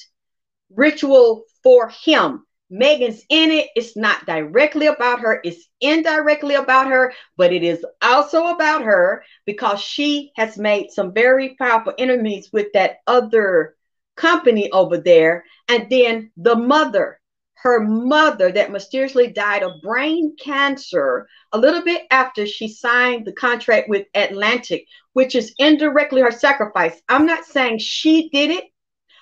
ritual 0.70 1.44
for 1.62 1.88
him. 1.88 2.44
Megan's 2.68 3.22
in 3.28 3.52
it. 3.52 3.68
It's 3.76 3.96
not 3.96 4.26
directly 4.26 4.86
about 4.86 5.20
her, 5.20 5.40
it's 5.44 5.68
indirectly 5.80 6.56
about 6.56 6.88
her, 6.88 7.12
but 7.36 7.52
it 7.52 7.62
is 7.62 7.84
also 8.02 8.48
about 8.48 8.82
her 8.82 9.24
because 9.44 9.80
she 9.80 10.32
has 10.36 10.58
made 10.58 10.90
some 10.90 11.12
very 11.12 11.54
powerful 11.56 11.94
enemies 11.98 12.50
with 12.52 12.72
that 12.72 12.98
other 13.06 13.76
company 14.16 14.70
over 14.72 14.98
there. 14.98 15.44
And 15.68 15.88
then 15.88 16.32
the 16.36 16.56
mother, 16.56 17.20
her 17.54 17.80
mother 17.80 18.50
that 18.50 18.72
mysteriously 18.72 19.28
died 19.28 19.62
of 19.62 19.80
brain 19.82 20.34
cancer 20.36 21.28
a 21.52 21.58
little 21.58 21.82
bit 21.82 22.02
after 22.10 22.46
she 22.46 22.68
signed 22.68 23.26
the 23.26 23.32
contract 23.32 23.88
with 23.88 24.06
Atlantic, 24.14 24.86
which 25.16 25.34
is 25.34 25.54
indirectly 25.56 26.20
her 26.20 26.30
sacrifice. 26.30 27.00
I'm 27.08 27.24
not 27.24 27.46
saying 27.46 27.78
she 27.78 28.28
did 28.28 28.50
it, 28.50 28.64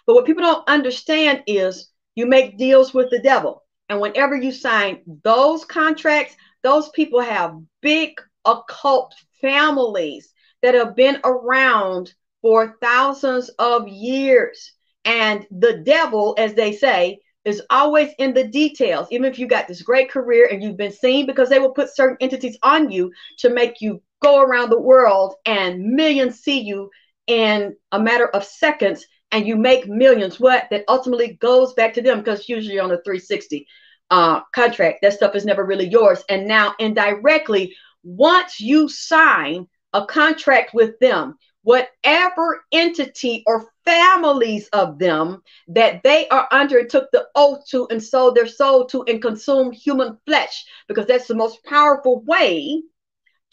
but 0.08 0.14
what 0.14 0.26
people 0.26 0.42
don't 0.42 0.68
understand 0.68 1.44
is 1.46 1.92
you 2.16 2.26
make 2.26 2.58
deals 2.58 2.92
with 2.92 3.10
the 3.10 3.20
devil. 3.20 3.62
And 3.88 4.00
whenever 4.00 4.34
you 4.34 4.50
sign 4.50 5.02
those 5.22 5.64
contracts, 5.64 6.34
those 6.64 6.88
people 6.88 7.20
have 7.20 7.60
big 7.80 8.20
occult 8.44 9.14
families 9.40 10.32
that 10.62 10.74
have 10.74 10.96
been 10.96 11.20
around 11.22 12.12
for 12.42 12.76
thousands 12.82 13.50
of 13.50 13.86
years. 13.86 14.72
And 15.04 15.46
the 15.52 15.74
devil, 15.74 16.34
as 16.38 16.54
they 16.54 16.72
say, 16.72 17.20
is 17.44 17.62
always 17.70 18.10
in 18.18 18.34
the 18.34 18.48
details. 18.48 19.06
Even 19.12 19.26
if 19.30 19.38
you 19.38 19.46
got 19.46 19.68
this 19.68 19.82
great 19.82 20.10
career 20.10 20.48
and 20.50 20.60
you've 20.60 20.76
been 20.76 20.90
seen, 20.90 21.24
because 21.24 21.48
they 21.50 21.60
will 21.60 21.70
put 21.70 21.94
certain 21.94 22.16
entities 22.20 22.58
on 22.64 22.90
you 22.90 23.12
to 23.38 23.48
make 23.48 23.80
you 23.80 24.02
go 24.24 24.40
around 24.40 24.70
the 24.70 24.80
world 24.80 25.34
and 25.44 25.82
millions 25.82 26.40
see 26.40 26.60
you 26.60 26.90
in 27.26 27.76
a 27.92 28.00
matter 28.00 28.28
of 28.28 28.42
seconds 28.44 29.06
and 29.32 29.46
you 29.46 29.56
make 29.56 29.86
millions, 29.86 30.40
what 30.40 30.66
that 30.70 30.84
ultimately 30.88 31.34
goes 31.34 31.74
back 31.74 31.92
to 31.94 32.02
them 32.02 32.18
because 32.18 32.48
usually 32.48 32.78
on 32.78 32.90
a 32.90 33.02
360 33.02 33.66
uh, 34.10 34.40
contract, 34.54 35.00
that 35.02 35.12
stuff 35.12 35.34
is 35.34 35.44
never 35.44 35.64
really 35.64 35.88
yours. 35.88 36.22
And 36.28 36.46
now 36.46 36.74
indirectly, 36.78 37.74
once 38.02 38.60
you 38.60 38.88
sign 38.88 39.66
a 39.92 40.06
contract 40.06 40.72
with 40.72 40.98
them, 41.00 41.36
whatever 41.62 42.64
entity 42.72 43.42
or 43.46 43.70
families 43.84 44.68
of 44.68 44.98
them 44.98 45.42
that 45.68 46.02
they 46.02 46.28
are 46.28 46.46
under 46.50 46.84
took 46.84 47.10
the 47.10 47.26
oath 47.34 47.66
to 47.68 47.86
and 47.90 48.02
sold 48.02 48.34
their 48.34 48.46
soul 48.46 48.86
to 48.86 49.02
and 49.04 49.20
consume 49.20 49.72
human 49.72 50.16
flesh 50.26 50.64
because 50.88 51.06
that's 51.06 51.26
the 51.26 51.34
most 51.34 51.62
powerful 51.64 52.22
way 52.22 52.82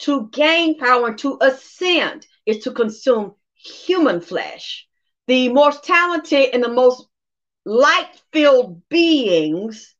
to 0.00 0.28
gain 0.32 0.78
power 0.78 1.08
and 1.08 1.18
to 1.18 1.38
ascend 1.40 2.26
is 2.46 2.58
to 2.64 2.72
consume 2.72 3.34
human 3.54 4.20
flesh 4.20 4.86
the 5.26 5.48
most 5.48 5.84
talented 5.84 6.50
and 6.52 6.62
the 6.62 6.68
most 6.68 7.06
light 7.64 8.10
filled 8.32 8.86
beings 8.88 9.94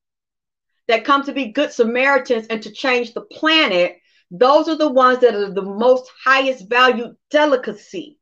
that 0.88 1.04
come 1.04 1.22
to 1.24 1.32
be 1.32 1.52
good 1.52 1.72
Samaritans 1.72 2.46
and 2.48 2.62
to 2.62 2.70
change 2.70 3.14
the 3.14 3.20
planet, 3.20 3.98
those 4.30 4.68
are 4.68 4.76
the 4.76 4.90
ones 4.90 5.20
that 5.20 5.34
are 5.34 5.52
the 5.52 5.62
most 5.62 6.10
highest 6.24 6.68
valued 6.68 7.16
delicacy. 7.30 8.18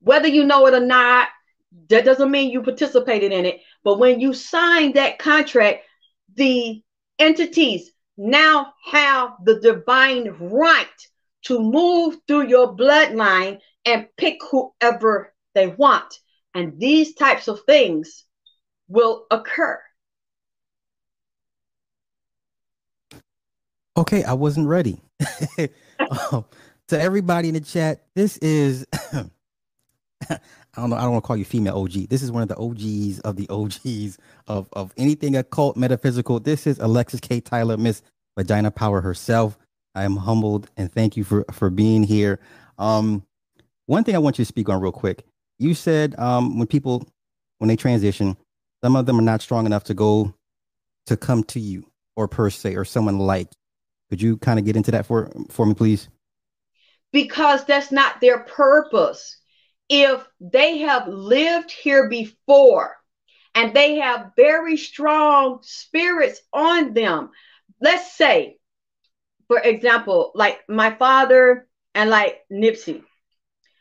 Whether 0.00 0.28
you 0.28 0.44
know 0.44 0.66
it 0.66 0.74
or 0.74 0.80
not, 0.80 1.28
that 1.88 2.04
doesn't 2.04 2.30
mean 2.30 2.50
you 2.50 2.62
participated 2.62 3.32
in 3.32 3.46
it. 3.46 3.60
But 3.82 3.98
when 3.98 4.20
you 4.20 4.32
sign 4.32 4.92
that 4.92 5.18
contract, 5.18 5.84
the 6.34 6.82
entities 7.18 7.90
now 8.16 8.72
have 8.84 9.32
the 9.44 9.60
divine 9.60 10.36
right 10.38 10.86
to 11.44 11.60
move 11.60 12.18
through 12.26 12.48
your 12.48 12.74
bloodline 12.74 13.58
and 13.84 14.08
pick 14.16 14.38
whoever 14.50 15.34
they 15.54 15.68
want. 15.68 16.18
And 16.54 16.78
these 16.78 17.14
types 17.14 17.48
of 17.48 17.60
things 17.66 18.24
will 18.88 19.26
occur. 19.30 19.80
Okay, 23.96 24.24
I 24.24 24.32
wasn't 24.32 24.66
ready. 24.66 25.00
um, 26.32 26.44
to 26.88 27.00
everybody 27.00 27.48
in 27.48 27.54
the 27.54 27.60
chat, 27.60 28.04
this 28.14 28.36
is 28.38 28.86
I 30.76 30.80
don't 30.80 30.90
know, 30.90 30.96
I 30.96 31.02
don't 31.02 31.12
want 31.12 31.24
to 31.24 31.26
call 31.26 31.36
you 31.36 31.44
female 31.44 31.78
OG. 31.78 32.08
This 32.08 32.22
is 32.22 32.32
one 32.32 32.42
of 32.42 32.48
the 32.48 32.56
OGs 32.56 33.20
of 33.20 33.36
the 33.36 33.48
OGs 33.48 34.18
of, 34.48 34.68
of 34.72 34.92
anything 34.96 35.36
occult, 35.36 35.76
metaphysical. 35.76 36.40
This 36.40 36.66
is 36.66 36.78
Alexis 36.78 37.20
K. 37.20 37.40
Tyler, 37.40 37.76
Miss 37.76 38.02
Vagina 38.36 38.70
Power 38.70 39.00
herself. 39.00 39.56
I 39.94 40.04
am 40.04 40.16
humbled 40.16 40.68
and 40.76 40.92
thank 40.92 41.16
you 41.16 41.22
for 41.22 41.44
for 41.52 41.70
being 41.70 42.02
here. 42.02 42.40
Um, 42.78 43.22
one 43.86 44.02
thing 44.02 44.16
I 44.16 44.18
want 44.18 44.38
you 44.38 44.44
to 44.44 44.48
speak 44.48 44.68
on 44.68 44.80
real 44.80 44.90
quick 44.90 45.24
you 45.58 45.74
said 45.74 46.18
um, 46.18 46.58
when 46.58 46.66
people 46.66 47.06
when 47.58 47.68
they 47.68 47.76
transition, 47.76 48.36
some 48.82 48.96
of 48.96 49.06
them 49.06 49.18
are 49.18 49.22
not 49.22 49.42
strong 49.42 49.66
enough 49.66 49.84
to 49.84 49.94
go 49.94 50.34
to 51.06 51.16
come 51.16 51.44
to 51.44 51.60
you 51.60 51.90
or 52.16 52.28
per 52.28 52.50
se 52.50 52.74
or 52.74 52.84
someone 52.84 53.18
like. 53.18 53.48
Could 54.10 54.20
you 54.20 54.36
kind 54.36 54.58
of 54.58 54.64
get 54.64 54.76
into 54.76 54.90
that 54.90 55.06
for 55.06 55.30
for 55.50 55.66
me, 55.66 55.74
please? 55.74 56.08
Because 57.12 57.64
that's 57.64 57.92
not 57.92 58.20
their 58.20 58.40
purpose. 58.40 59.38
If 59.88 60.26
they 60.40 60.78
have 60.78 61.08
lived 61.08 61.70
here 61.70 62.08
before 62.08 62.96
and 63.54 63.74
they 63.74 63.96
have 63.96 64.32
very 64.36 64.76
strong 64.76 65.60
spirits 65.62 66.40
on 66.52 66.94
them, 66.94 67.30
let's 67.80 68.12
say, 68.12 68.58
for 69.46 69.58
example, 69.58 70.32
like 70.34 70.60
my 70.68 70.94
father 70.96 71.68
and 71.94 72.10
like 72.10 72.40
Nipsey, 72.50 73.02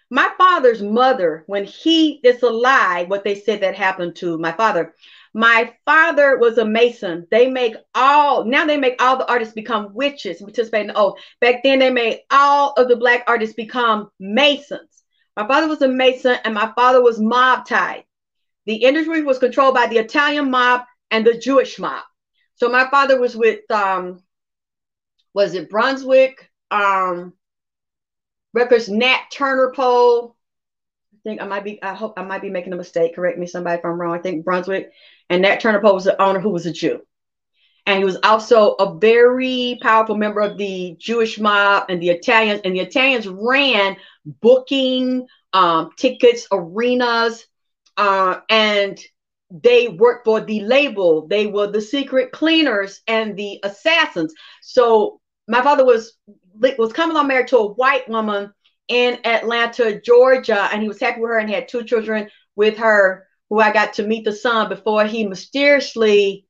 my 0.10 0.30
father's 0.38 0.82
mother, 0.84 1.44
when 1.48 1.64
he, 1.64 2.20
it's 2.24 2.44
a 2.44 2.50
lie 2.50 3.06
what 3.08 3.24
they 3.24 3.34
said 3.34 3.62
that 3.62 3.74
happened 3.74 4.16
to 4.18 4.38
my 4.38 4.52
father. 4.52 4.94
My 5.34 5.74
father 5.86 6.38
was 6.38 6.60
a 6.60 6.66
Mason. 6.66 7.26
They 7.32 7.50
make 7.50 7.74
all, 7.96 8.46
now 8.46 8.68
they 8.68 8.78
make 8.78 9.02
all 9.02 9.18
the 9.18 9.28
artists 9.28 9.56
become 9.56 9.96
witches, 9.96 10.40
participate 10.40 10.82
in 10.82 10.88
the 10.88 10.96
oath. 10.96 11.18
Back 11.42 11.64
then 11.64 11.80
they 11.80 11.90
made 11.90 12.20
all 12.30 12.74
of 12.74 12.90
the 12.90 12.96
black 12.96 13.24
artists 13.26 13.56
become 13.56 14.12
Masons. 14.20 14.93
My 15.36 15.48
father 15.48 15.68
was 15.68 15.82
a 15.82 15.88
Mason 15.88 16.38
and 16.44 16.54
my 16.54 16.72
father 16.76 17.02
was 17.02 17.20
mob 17.20 17.66
tied. 17.66 18.04
The 18.66 18.76
industry 18.76 19.24
was 19.24 19.40
controlled 19.40 19.74
by 19.74 19.88
the 19.88 19.98
Italian 19.98 20.52
mob 20.52 20.86
and 21.12 21.26
the 21.26 21.38
Jewish 21.38 21.80
mob. 21.80 22.04
So 22.56 22.70
my 22.70 22.88
father 22.90 23.20
was 23.20 23.36
with, 23.36 23.70
um, 23.72 24.22
was 25.34 25.54
it 25.56 25.70
Brunswick? 25.70 26.50
Um, 26.72 27.34
Records 28.54 28.88
Nat 28.88 29.22
Tarnopol. 29.34 30.36
I 31.14 31.18
think 31.24 31.42
I 31.42 31.48
might 31.48 31.64
be, 31.64 31.82
I 31.82 31.94
hope 31.94 32.14
I 32.18 32.24
might 32.24 32.42
be 32.42 32.50
making 32.50 32.74
a 32.74 32.78
mistake. 32.78 33.16
Correct 33.16 33.40
me 33.40 33.48
somebody 33.48 33.80
if 33.80 33.86
I'm 33.86 34.00
wrong. 34.00 34.16
I 34.16 34.22
think 34.22 34.46
Brunswick 34.46 34.92
and 35.30 35.42
Nat 35.42 35.62
Tarnopol 35.62 35.94
was 35.94 36.04
the 36.04 36.22
owner 36.22 36.40
who 36.40 36.50
was 36.50 36.66
a 36.66 36.72
Jew. 36.72 37.02
And 37.86 37.98
he 37.98 38.06
was 38.06 38.18
also 38.24 38.74
a 38.76 38.98
very 38.98 39.78
powerful 39.82 40.16
member 40.16 40.40
of 40.40 40.58
the 40.58 40.96
Jewish 41.00 41.40
mob 41.40 41.86
and 41.90 42.02
the 42.02 42.10
Italians. 42.12 42.62
And 42.64 42.76
the 42.76 42.80
Italians 42.80 43.28
ran 43.28 43.98
booking 44.26 45.28
um, 45.54 45.92
tickets, 45.98 46.48
arenas, 46.52 47.46
uh, 47.98 48.40
and 48.50 49.00
they 49.52 49.88
worked 49.88 50.26
for 50.26 50.42
the 50.42 50.62
label. 50.62 51.28
They 51.28 51.46
were 51.46 51.68
the 51.68 51.82
secret 51.82 52.32
cleaners 52.32 53.02
and 53.08 53.38
the 53.38 53.60
assassins. 53.64 54.34
So 54.62 55.20
my 55.48 55.62
father 55.62 55.86
was 55.86 56.18
was 56.78 56.94
coming 56.94 57.18
on 57.18 57.28
married 57.28 57.48
to 57.48 57.58
a 57.58 57.74
white 57.74 58.08
woman 58.08 58.54
in 58.88 59.20
Atlanta, 59.26 60.00
Georgia, 60.02 60.70
and 60.72 60.82
he 60.82 60.88
was 60.88 61.00
happy 61.00 61.22
with 61.22 61.30
her 61.30 61.40
and 61.40 61.50
had 61.50 61.68
two 61.68 61.84
children 61.84 62.30
with 62.56 62.78
her, 62.78 63.28
who 63.50 63.60
I 63.60 63.72
got 63.72 63.94
to 63.94 64.08
meet 64.08 64.26
the 64.26 64.32
son 64.34 64.70
before 64.70 65.06
he 65.06 65.28
mysteriously 65.28 66.46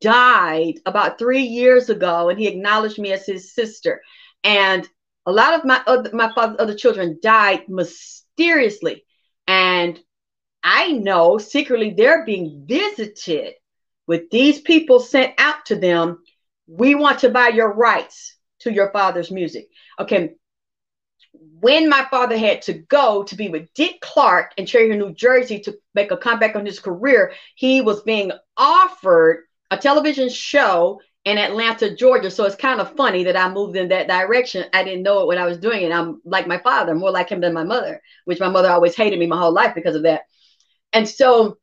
died 0.00 0.74
about 0.84 1.18
three 1.18 1.42
years 1.42 1.88
ago, 1.88 2.28
and 2.28 2.38
he 2.38 2.48
acknowledged 2.48 2.98
me 2.98 3.12
as 3.12 3.26
his 3.26 3.54
sister. 3.54 4.02
And 4.44 4.88
a 5.26 5.32
lot 5.32 5.54
of 5.54 5.64
my 5.64 5.82
other, 5.86 6.10
my 6.12 6.32
father's 6.32 6.56
other 6.60 6.74
children 6.74 7.18
died 7.20 7.68
mysteriously, 7.68 9.04
and 9.46 9.98
I 10.62 10.92
know 10.92 11.38
secretly 11.38 11.90
they're 11.90 12.24
being 12.24 12.64
visited 12.66 13.54
with 14.06 14.30
these 14.30 14.60
people 14.60 15.00
sent 15.00 15.34
out 15.38 15.66
to 15.66 15.76
them. 15.76 16.22
We 16.66 16.94
want 16.94 17.20
to 17.20 17.30
buy 17.30 17.48
your 17.48 17.72
rights 17.72 18.36
to 18.60 18.72
your 18.72 18.90
father's 18.92 19.30
music. 19.30 19.68
Okay. 19.98 20.34
When 21.32 21.88
my 21.88 22.06
father 22.10 22.36
had 22.36 22.62
to 22.62 22.72
go 22.72 23.22
to 23.24 23.36
be 23.36 23.48
with 23.48 23.72
Dick 23.74 24.00
Clark 24.00 24.52
in 24.56 24.66
Cherry 24.66 24.96
New 24.96 25.12
Jersey 25.12 25.60
to 25.60 25.76
make 25.94 26.10
a 26.10 26.16
comeback 26.16 26.56
on 26.56 26.66
his 26.66 26.80
career, 26.80 27.32
he 27.54 27.80
was 27.80 28.02
being 28.02 28.32
offered 28.56 29.44
a 29.70 29.76
television 29.76 30.28
show 30.28 31.00
in 31.26 31.38
Atlanta, 31.38 31.94
Georgia. 31.94 32.30
So 32.30 32.44
it's 32.44 32.54
kind 32.54 32.80
of 32.80 32.94
funny 32.96 33.24
that 33.24 33.36
I 33.36 33.52
moved 33.52 33.76
in 33.76 33.88
that 33.88 34.06
direction. 34.06 34.64
I 34.72 34.84
didn't 34.84 35.02
know 35.02 35.20
it 35.20 35.26
when 35.26 35.38
I 35.38 35.44
was 35.44 35.58
doing 35.58 35.82
it. 35.82 35.90
I'm 35.92 36.22
like 36.24 36.46
my 36.46 36.58
father, 36.58 36.94
more 36.94 37.10
like 37.10 37.28
him 37.28 37.40
than 37.40 37.52
my 37.52 37.64
mother, 37.64 38.00
which 38.24 38.38
my 38.38 38.48
mother 38.48 38.70
always 38.70 38.94
hated 38.94 39.18
me 39.18 39.26
my 39.26 39.36
whole 39.36 39.52
life 39.52 39.74
because 39.74 39.96
of 39.96 40.04
that. 40.04 40.22
And 40.92 41.06
so 41.06 41.58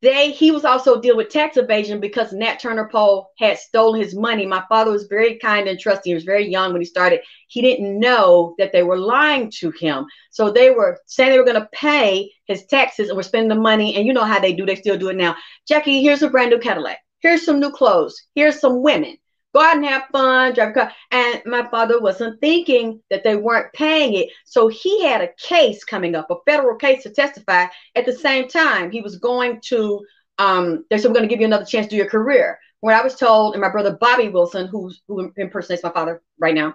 they 0.00 0.32
he 0.32 0.50
was 0.50 0.64
also 0.64 0.98
dealing 0.98 1.18
with 1.18 1.28
tax 1.28 1.58
evasion 1.58 2.00
because 2.00 2.32
Nat 2.32 2.58
Tarnopol 2.62 3.26
had 3.38 3.58
stolen 3.58 4.00
his 4.00 4.14
money. 4.14 4.46
My 4.46 4.64
father 4.66 4.90
was 4.90 5.04
very 5.04 5.38
kind 5.38 5.68
and 5.68 5.78
trusting. 5.78 6.10
He 6.10 6.14
was 6.14 6.24
very 6.24 6.48
young 6.48 6.72
when 6.72 6.80
he 6.80 6.86
started. 6.86 7.20
He 7.48 7.60
didn't 7.60 8.00
know 8.00 8.54
that 8.56 8.72
they 8.72 8.82
were 8.82 8.98
lying 8.98 9.50
to 9.58 9.70
him. 9.72 10.06
So 10.30 10.50
they 10.50 10.70
were 10.70 10.98
saying 11.04 11.32
they 11.32 11.38
were 11.38 11.44
going 11.44 11.60
to 11.60 11.68
pay 11.74 12.32
his 12.46 12.64
taxes 12.64 13.10
and 13.10 13.16
were 13.16 13.22
spending 13.22 13.50
the 13.50 13.62
money. 13.62 13.94
And 13.94 14.06
you 14.06 14.14
know 14.14 14.24
how 14.24 14.40
they 14.40 14.54
do. 14.54 14.64
They 14.64 14.76
still 14.76 14.96
do 14.96 15.10
it 15.10 15.16
now. 15.16 15.36
Jackie, 15.68 16.00
here's 16.00 16.22
a 16.22 16.30
brand 16.30 16.48
new 16.50 16.58
Cadillac. 16.58 16.98
Here's 17.22 17.44
some 17.44 17.60
new 17.60 17.70
clothes. 17.70 18.20
Here's 18.34 18.60
some 18.60 18.82
women 18.82 19.16
go 19.54 19.60
out 19.60 19.76
and 19.76 19.84
have 19.84 20.04
fun, 20.12 20.54
drive 20.54 20.70
a 20.70 20.72
car. 20.72 20.92
And 21.10 21.42
my 21.44 21.68
father 21.68 22.00
wasn't 22.00 22.40
thinking 22.40 23.00
that 23.10 23.22
they 23.22 23.36
weren't 23.36 23.72
paying 23.72 24.14
it. 24.14 24.30
So 24.44 24.68
he 24.68 25.04
had 25.04 25.20
a 25.20 25.32
case 25.38 25.84
coming 25.84 26.14
up, 26.14 26.30
a 26.30 26.36
federal 26.46 26.76
case 26.76 27.02
to 27.02 27.10
testify. 27.10 27.66
At 27.94 28.06
the 28.06 28.12
same 28.12 28.48
time, 28.48 28.90
he 28.90 29.00
was 29.00 29.18
going 29.18 29.60
to, 29.66 30.04
um, 30.38 30.84
they 30.90 30.98
said, 30.98 31.08
we're 31.08 31.14
going 31.14 31.28
to 31.28 31.32
give 31.32 31.40
you 31.40 31.46
another 31.46 31.64
chance 31.64 31.86
to 31.86 31.90
do 31.90 31.96
your 31.96 32.08
career. 32.08 32.58
When 32.80 32.94
I 32.94 33.02
was 33.02 33.14
told, 33.14 33.54
and 33.54 33.60
my 33.60 33.68
brother 33.68 33.96
Bobby 34.00 34.28
Wilson, 34.28 34.66
who 34.66 34.90
impersonates 35.36 35.84
my 35.84 35.92
father 35.92 36.22
right 36.38 36.54
now, 36.54 36.74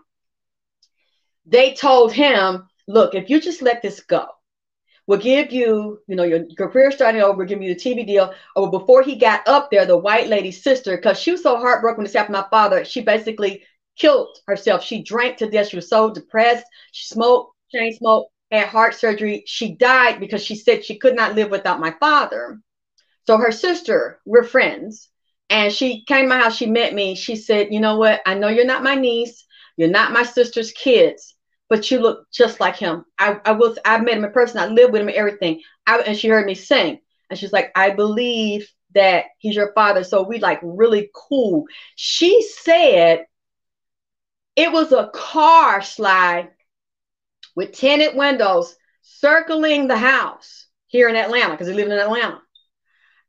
they 1.46 1.74
told 1.74 2.14
him, 2.14 2.68
look, 2.88 3.16
if 3.16 3.30
you 3.30 3.42
just 3.42 3.62
let 3.62 3.82
this 3.82 4.02
go, 4.02 4.26
will 5.08 5.18
give 5.18 5.52
you, 5.52 6.02
you 6.08 6.16
know, 6.16 6.24
your, 6.24 6.46
your 6.50 6.70
career 6.70 6.92
starting 6.92 7.22
over, 7.22 7.46
give 7.46 7.62
you 7.62 7.74
the 7.74 7.80
TV 7.80 8.06
deal. 8.06 8.34
Or 8.56 8.70
before 8.70 9.02
he 9.02 9.16
got 9.16 9.48
up 9.48 9.72
there, 9.72 9.86
the 9.86 9.98
white 9.98 10.28
lady's 10.28 10.62
sister, 10.62 10.98
because 10.98 11.18
she 11.18 11.32
was 11.32 11.42
so 11.42 11.58
heartbroken 11.58 12.04
when 12.04 12.12
to 12.12 12.32
my 12.32 12.46
father, 12.52 12.84
she 12.84 13.02
basically 13.02 13.64
killed 13.98 14.38
herself. 14.46 14.84
She 14.84 15.02
drank 15.02 15.38
to 15.38 15.50
death. 15.50 15.70
She 15.70 15.78
was 15.78 15.90
so 15.90 16.14
depressed. 16.14 16.66
She 16.92 17.08
smoked, 17.08 17.56
chain 17.74 17.94
smoked, 17.94 18.32
had 18.52 18.68
heart 18.68 18.94
surgery. 18.94 19.44
She 19.48 19.76
died 19.76 20.20
because 20.20 20.44
she 20.44 20.56
said 20.56 20.84
she 20.84 21.00
could 21.00 21.16
not 21.16 21.36
live 21.36 21.50
without 21.50 21.80
my 21.80 21.96
father. 22.00 22.60
So 23.26 23.38
her 23.38 23.52
sister, 23.52 24.20
we're 24.26 24.44
friends. 24.44 25.10
And 25.50 25.72
she 25.72 26.04
came 26.04 26.24
to 26.24 26.30
my 26.30 26.40
house, 26.40 26.58
she 26.58 26.66
met 26.66 26.94
me. 26.94 27.16
She 27.16 27.38
said, 27.38 27.70
You 27.72 27.80
know 27.80 27.98
what? 27.98 28.20
I 28.26 28.34
know 28.34 28.50
you're 28.50 28.66
not 28.66 28.84
my 28.84 28.96
niece. 28.96 29.46
You're 29.78 29.88
not 29.88 30.12
my 30.12 30.24
sister's 30.24 30.74
kids 30.74 31.37
but 31.70 31.92
you 31.92 32.00
look 32.00 32.32
just 32.32 32.60
like 32.60 32.78
him. 32.78 33.06
I, 33.20 33.40
I 33.46 33.52
was 33.52 33.78
I 33.84 34.00
met 34.00 34.18
him 34.18 34.24
in 34.24 34.32
person. 34.32 34.60
I 34.60 34.68
lived 34.68 34.92
with 34.94 35.02
him 35.02 35.10
and 35.10 35.18
everything. 35.18 35.62
I, 35.86 36.00
and 36.00 36.18
she 36.18 36.28
heard 36.28 36.46
me 36.46 36.56
sing, 36.56 37.00
and 37.30 37.38
she's 37.38 37.54
like, 37.54 37.72
I 37.76 37.92
believe 37.92 38.70
that 38.94 39.26
he's 39.40 39.56
your 39.56 39.74
father. 39.74 40.04
So 40.04 40.24
we 40.24 40.40
like 40.40 40.60
really 40.64 41.10
cool. 41.14 41.66
She 41.96 42.42
said 42.42 43.26
it 44.56 44.72
was 44.72 44.92
a 44.92 45.12
car 45.14 45.82
slide 45.82 46.50
with 47.56 47.74
tinted 47.74 48.16
windows 48.16 48.76
circling 49.02 49.88
the 49.88 49.98
house 49.98 50.68
here 50.88 51.10
in 51.10 51.16
Atlanta 51.16 51.52
because 51.52 51.68
he 51.68 51.74
lived 51.74 51.92
in 51.92 52.00
Atlanta. 52.00 52.42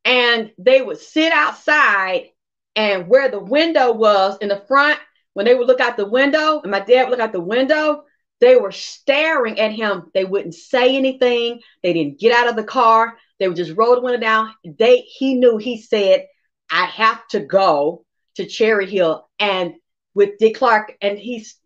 And 0.05 0.53
they 0.59 0.81
would 0.81 0.99
sit 0.99 1.33
outside 1.33 2.29
and 2.77 3.09
where 3.09 3.29
the 3.29 3.41
window 3.41 3.93
was 3.93 4.39
in 4.41 4.49
the 4.49 4.63
front, 4.69 4.99
when 5.35 5.45
they 5.45 5.55
would 5.55 5.67
look 5.67 5.81
out 5.81 5.97
the 5.97 6.09
window, 6.09 6.61
and 6.61 6.71
my 6.71 6.81
dad 6.81 7.05
would 7.05 7.11
look 7.11 7.21
out 7.21 7.33
the 7.33 7.41
window, 7.41 8.05
they 8.41 8.57
were 8.57 8.73
staring 8.73 9.59
at 9.59 9.73
him. 9.73 10.11
They 10.15 10.25
wouldn't 10.25 10.55
say 10.55 10.97
anything. 10.97 11.61
They 11.83 11.93
didn't 11.93 12.21
get 12.21 12.33
out 12.33 12.49
of 12.49 12.57
the 12.57 12.65
car. 12.65 13.17
They 13.39 13.49
would 13.49 13.57
just 13.57 13.77
roll 13.77 13.95
the 13.95 14.01
window 14.01 14.21
down. 14.21 14.55
They 14.65 14.99
he 14.99 15.35
knew 15.35 15.57
he 15.57 15.81
said, 15.81 16.27
I 16.71 16.87
have 16.87 17.27
to 17.29 17.41
go 17.41 18.05
to 18.37 18.47
Cherry 18.47 18.89
Hill 18.89 19.29
and 19.39 19.75
with 20.15 20.39
Dick 20.39 20.57
Clark. 20.57 20.95
And 21.01 21.19
he's 21.19 21.57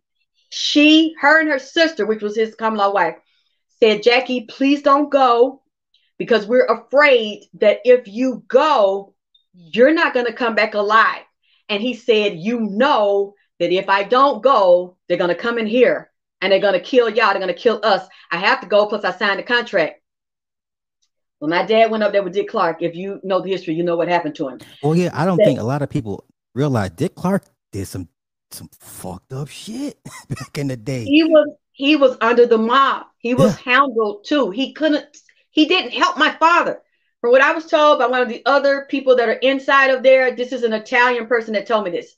she, 0.50 1.14
her 1.20 1.40
and 1.40 1.48
her 1.48 1.58
sister, 1.58 2.04
which 2.04 2.22
was 2.22 2.36
his 2.36 2.54
common 2.54 2.78
law 2.78 2.92
wife, 2.92 3.16
said, 3.80 4.02
Jackie, 4.02 4.42
please 4.42 4.82
don't 4.82 5.10
go 5.10 5.62
because 6.18 6.46
we're 6.46 6.66
afraid 6.66 7.44
that 7.54 7.78
if 7.84 8.06
you 8.06 8.44
go, 8.48 9.14
you're 9.54 9.94
not 9.94 10.14
going 10.14 10.26
to 10.26 10.32
come 10.32 10.54
back 10.54 10.74
alive. 10.74 11.22
And 11.68 11.82
he 11.82 11.94
said, 11.94 12.36
You 12.36 12.60
know 12.60 13.34
that 13.58 13.72
if 13.72 13.88
I 13.88 14.02
don't 14.02 14.42
go, 14.42 14.96
they're 15.08 15.18
going 15.18 15.28
to 15.28 15.34
come 15.34 15.58
in 15.58 15.66
here 15.66 16.11
and 16.42 16.52
they're 16.52 16.60
going 16.60 16.74
to 16.74 16.80
kill 16.80 17.08
y'all. 17.08 17.30
They're 17.30 17.40
going 17.40 17.46
to 17.46 17.54
kill 17.54 17.80
us. 17.82 18.06
I 18.30 18.38
have 18.38 18.60
to 18.60 18.66
go. 18.66 18.86
Plus, 18.86 19.04
I 19.04 19.12
signed 19.12 19.40
a 19.40 19.44
contract. 19.44 20.00
When 21.38 21.50
my 21.50 21.64
dad 21.64 21.90
went 21.90 22.02
up 22.02 22.12
there 22.12 22.22
with 22.22 22.34
Dick 22.34 22.48
Clark, 22.48 22.82
if 22.82 22.94
you 22.94 23.20
know 23.22 23.40
the 23.40 23.50
history, 23.50 23.74
you 23.74 23.82
know 23.82 23.96
what 23.96 24.08
happened 24.08 24.34
to 24.36 24.48
him. 24.48 24.58
Well, 24.82 24.94
yeah, 24.94 25.10
I 25.14 25.24
don't 25.24 25.38
think 25.38 25.58
a 25.58 25.64
lot 25.64 25.82
of 25.82 25.88
people 25.88 26.24
realize 26.54 26.90
Dick 26.90 27.14
Clark 27.14 27.44
did 27.70 27.86
some 27.86 28.08
some 28.50 28.68
fucked 28.78 29.32
up 29.32 29.48
shit 29.48 29.98
back 30.28 30.58
in 30.58 30.68
the 30.68 30.76
day. 30.76 31.04
He 31.04 31.24
was 31.24 31.48
he 31.72 31.96
was 31.96 32.16
under 32.20 32.46
the 32.46 32.58
mob. 32.58 33.06
He 33.18 33.34
was 33.34 33.56
yeah. 33.64 33.78
handled 33.78 34.24
too. 34.24 34.50
He 34.50 34.72
couldn't. 34.72 35.06
He 35.50 35.66
didn't 35.66 35.92
help 35.92 36.18
my 36.18 36.30
father. 36.32 36.80
From 37.20 37.30
what 37.30 37.40
I 37.40 37.52
was 37.52 37.66
told 37.66 37.98
by 37.98 38.06
one 38.06 38.20
of 38.20 38.28
the 38.28 38.42
other 38.46 38.86
people 38.90 39.16
that 39.16 39.28
are 39.28 39.32
inside 39.32 39.90
of 39.90 40.02
there, 40.02 40.34
this 40.34 40.52
is 40.52 40.64
an 40.64 40.72
Italian 40.72 41.26
person 41.26 41.54
that 41.54 41.66
told 41.66 41.84
me 41.84 41.90
this. 41.90 42.14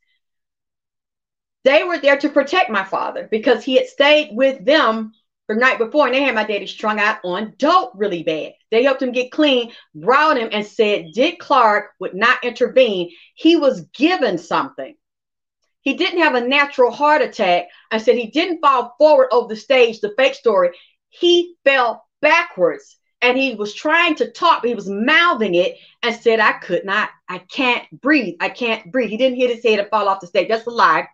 They 1.64 1.82
were 1.82 1.98
there 1.98 2.18
to 2.18 2.28
protect 2.28 2.70
my 2.70 2.84
father 2.84 3.26
because 3.30 3.64
he 3.64 3.76
had 3.76 3.86
stayed 3.86 4.30
with 4.36 4.64
them 4.64 5.12
the 5.48 5.54
night 5.54 5.78
before 5.78 6.06
and 6.06 6.14
they 6.14 6.22
had 6.22 6.34
my 6.34 6.44
daddy 6.44 6.66
strung 6.66 6.98
out 6.98 7.18
on 7.24 7.54
dope 7.58 7.92
really 7.94 8.22
bad. 8.22 8.52
They 8.70 8.82
helped 8.82 9.02
him 9.02 9.12
get 9.12 9.32
clean, 9.32 9.72
brought 9.94 10.38
him, 10.38 10.48
and 10.52 10.66
said 10.66 11.12
Dick 11.12 11.38
Clark 11.38 11.92
would 12.00 12.14
not 12.14 12.44
intervene. 12.44 13.10
He 13.34 13.56
was 13.56 13.82
given 13.94 14.38
something. 14.38 14.94
He 15.80 15.94
didn't 15.94 16.20
have 16.20 16.34
a 16.34 16.46
natural 16.46 16.90
heart 16.90 17.20
attack. 17.20 17.66
I 17.90 17.98
said 17.98 18.16
he 18.16 18.30
didn't 18.30 18.60
fall 18.60 18.94
forward 18.98 19.28
over 19.32 19.48
the 19.48 19.60
stage, 19.60 20.00
the 20.00 20.14
fake 20.16 20.34
story. 20.34 20.70
He 21.10 21.56
fell 21.64 22.06
backwards 22.22 22.96
and 23.20 23.38
he 23.38 23.54
was 23.54 23.74
trying 23.74 24.14
to 24.16 24.30
talk, 24.30 24.64
he 24.64 24.74
was 24.74 24.88
mouthing 24.88 25.54
it 25.54 25.76
and 26.02 26.14
said, 26.14 26.40
I 26.40 26.52
could 26.52 26.84
not, 26.84 27.10
I 27.28 27.38
can't 27.38 27.84
breathe. 28.00 28.36
I 28.40 28.50
can't 28.50 28.90
breathe. 28.90 29.10
He 29.10 29.16
didn't 29.16 29.38
hit 29.38 29.54
his 29.54 29.64
head 29.64 29.78
and 29.78 29.88
fall 29.88 30.08
off 30.08 30.20
the 30.20 30.26
stage. 30.26 30.48
That's 30.48 30.66
a 30.66 30.70
lie. 30.70 31.06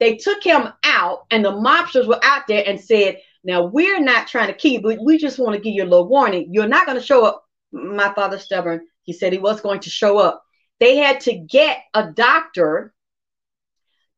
They 0.00 0.16
took 0.16 0.42
him 0.42 0.68
out, 0.84 1.26
and 1.30 1.44
the 1.44 1.52
mobsters 1.52 2.06
were 2.06 2.20
out 2.22 2.46
there 2.46 2.64
and 2.66 2.80
said, 2.80 3.18
Now 3.42 3.66
we're 3.66 4.00
not 4.00 4.28
trying 4.28 4.48
to 4.48 4.54
keep, 4.54 4.82
but 4.82 4.98
we 5.02 5.18
just 5.18 5.38
want 5.38 5.54
to 5.54 5.60
give 5.60 5.74
you 5.74 5.84
a 5.84 5.86
little 5.86 6.08
warning. 6.08 6.48
You're 6.52 6.68
not 6.68 6.86
going 6.86 6.98
to 6.98 7.04
show 7.04 7.24
up. 7.24 7.44
My 7.72 8.12
father's 8.14 8.42
stubborn. 8.42 8.86
He 9.02 9.12
said 9.12 9.32
he 9.32 9.38
was 9.38 9.60
going 9.60 9.80
to 9.80 9.90
show 9.90 10.18
up. 10.18 10.44
They 10.80 10.96
had 10.96 11.20
to 11.20 11.34
get 11.34 11.78
a 11.92 12.10
doctor 12.10 12.94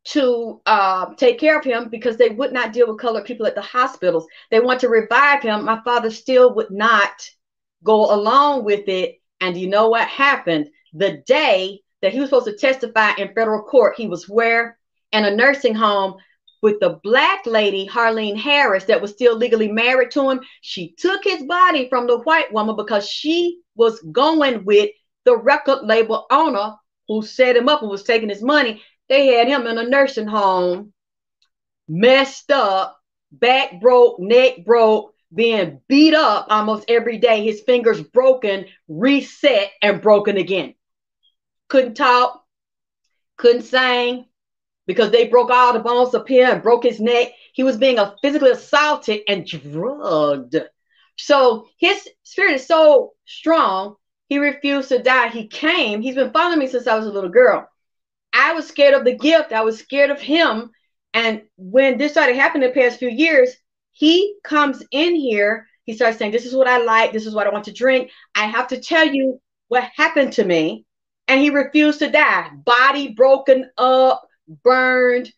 to 0.07 0.61
uh, 0.67 1.15
take 1.17 1.39
care 1.39 1.59
of 1.59 1.65
him 1.65 1.89
because 1.89 2.17
they 2.17 2.29
would 2.29 2.53
not 2.53 2.73
deal 2.73 2.87
with 2.87 3.01
colored 3.01 3.25
people 3.25 3.47
at 3.47 3.57
the 3.57 3.63
hospitals. 3.63 4.27
They 4.51 4.61
want 4.61 4.81
to 4.81 4.89
revive 4.89 5.43
him. 5.43 5.65
My 5.65 5.81
father 5.85 6.11
still 6.11 6.55
would 6.55 6.71
not 6.71 7.29
go 7.83 8.15
along 8.15 8.65
with 8.65 8.89
it. 8.89 9.21
And 9.41 9.57
you 9.57 9.69
know 9.69 9.89
what 9.89 10.09
happened? 10.09 10.71
The 10.93 11.23
day 11.27 11.81
that 12.03 12.13
he 12.13 12.21
was 12.21 12.31
supposed 12.31 12.47
to 12.47 12.57
testify 12.57 13.13
in 13.19 13.35
federal 13.35 13.63
court, 13.63 13.95
he 13.97 14.07
was 14.07 14.29
where? 14.29 14.76
In 15.17 15.25
a 15.25 15.35
nursing 15.35 15.75
home 15.75 16.17
with 16.61 16.79
the 16.79 17.01
black 17.03 17.47
lady, 17.47 17.87
Harlean 17.87 18.37
Harris, 18.37 18.85
that 18.85 19.01
was 19.01 19.13
still 19.13 19.35
legally 19.35 19.67
married 19.67 20.11
to 20.11 20.29
him. 20.29 20.41
She 20.61 20.95
took 20.99 21.25
his 21.25 21.43
body 21.45 21.89
from 21.89 22.07
the 22.07 22.19
white 22.19 22.53
woman 22.53 22.77
because 22.77 23.09
she 23.09 23.63
was 23.77 23.99
going 24.13 24.67
with 24.67 24.91
the 25.25 25.35
record 25.35 25.85
label 25.85 26.27
owner 26.31 26.75
who 27.09 27.23
set 27.23 27.57
him 27.57 27.67
up 27.67 27.81
and 27.81 27.91
was 27.91 28.03
taking 28.03 28.29
his 28.29 28.43
money. 28.43 28.83
They 29.09 29.29
had 29.29 29.49
him 29.49 29.67
in 29.67 29.79
a 29.79 29.89
nursing 29.89 30.27
home, 30.27 30.93
messed 31.89 32.51
up, 32.51 33.01
back 33.33 33.81
broke, 33.81 34.21
neck 34.21 34.67
broke, 34.67 35.15
being 35.35 35.81
beat 35.89 36.13
up 36.13 36.49
almost 36.51 36.85
every 36.89 37.17
day, 37.17 37.43
his 37.43 37.63
fingers 37.63 38.03
broken, 38.03 38.67
reset, 38.87 39.71
and 39.81 40.03
broken 40.03 40.37
again. 40.37 40.75
Couldn't 41.69 41.95
talk, 41.95 42.45
couldn't 43.39 43.63
sing, 43.63 44.27
because 44.87 45.11
they 45.11 45.29
broke 45.29 45.51
all 45.51 45.73
the 45.73 45.81
bones 45.81 46.15
up 46.15 46.29
here 46.29 46.49
and 46.49 46.63
broke 46.63 46.85
his 46.85 47.01
neck. 47.01 47.33
He 47.53 47.63
was 47.63 47.77
being 47.77 47.99
physically 48.23 48.51
assaulted 48.51 49.21
and 49.29 49.47
drugged. 49.47 50.57
So 51.17 51.69
his 51.79 52.09
spirit 52.23 52.55
is 52.55 52.67
so 52.67 53.13
strong, 53.25 53.97
he 54.29 54.39
refused 54.39 54.89
to 54.89 55.03
die. 55.03 55.29
He 55.29 55.47
came. 55.47 56.03
He's 56.03 56.17
been 56.17 56.33
following 56.33 56.59
me 56.59 56.67
since 56.67 56.87
I 56.87 56.97
was 56.97 57.07
a 57.07 57.13
little 57.13 57.31
girl. 57.31 57.69
I 58.33 58.53
was 58.53 58.67
scared 58.67 58.95
of 58.95 59.05
the 59.05 59.17
gift. 59.17 59.53
I 59.53 59.63
was 59.63 59.79
scared 59.79 60.11
of 60.11 60.21
him. 60.21 60.71
And 61.15 61.43
when 61.57 61.97
this 61.97 62.13
started 62.13 62.37
happening 62.37 62.69
the 62.69 62.75
past 62.75 62.99
few 62.99 63.09
years, 63.09 63.55
he 63.93 64.37
comes 64.43 64.83
in 64.91 65.15
here. 65.15 65.67
He 65.85 65.95
starts 65.95 66.19
saying, 66.19 66.33
This 66.33 66.45
is 66.45 66.55
what 66.55 66.67
I 66.67 66.79
like. 66.79 67.13
This 67.13 67.27
is 67.27 67.35
what 67.35 67.47
I 67.47 67.51
want 67.51 67.65
to 67.67 67.73
drink. 67.73 68.11
I 68.35 68.47
have 68.47 68.69
to 68.69 68.81
tell 68.81 69.07
you 69.07 69.41
what 69.69 69.89
happened 69.97 70.33
to 70.35 70.45
me. 70.45 70.85
And 71.29 71.41
he 71.41 71.51
refused 71.51 72.01
to 72.01 72.11
die. 72.11 72.51
Body 72.65 73.15
broken 73.15 73.71
up, 73.79 74.26
burned, 74.49 75.33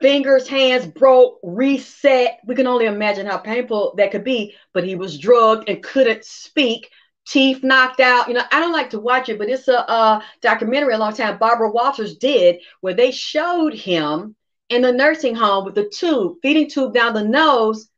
fingers, 0.00 0.48
hands 0.48 0.86
broke, 0.86 1.40
reset. 1.42 2.38
We 2.46 2.54
can 2.54 2.66
only 2.66 2.86
imagine 2.86 3.26
how 3.26 3.38
painful 3.38 3.94
that 3.96 4.10
could 4.10 4.24
be. 4.24 4.54
But 4.72 4.84
he 4.84 4.94
was 4.94 5.18
drugged 5.18 5.68
and 5.68 5.82
couldn't 5.82 6.24
speak, 6.24 6.90
teeth 7.26 7.62
knocked 7.62 8.00
out. 8.00 8.28
You 8.28 8.34
know, 8.34 8.44
I 8.50 8.60
don't 8.60 8.72
like 8.72 8.90
to 8.90 9.00
watch 9.00 9.28
it, 9.28 9.38
but 9.38 9.48
it's 9.48 9.68
a, 9.68 9.78
a 9.78 10.24
documentary 10.40 10.94
a 10.94 10.98
long 10.98 11.14
time 11.14 11.38
Barbara 11.38 11.70
Walters 11.70 12.16
did 12.16 12.60
where 12.80 12.94
they 12.94 13.10
showed 13.10 13.74
him 13.74 14.36
in 14.68 14.82
the 14.82 14.92
nursing 14.92 15.34
home 15.34 15.64
with 15.64 15.74
the 15.74 15.88
tube, 15.88 16.36
feeding 16.42 16.68
tube 16.68 16.92
down 16.92 17.14
the 17.14 17.24
nose, 17.24 17.88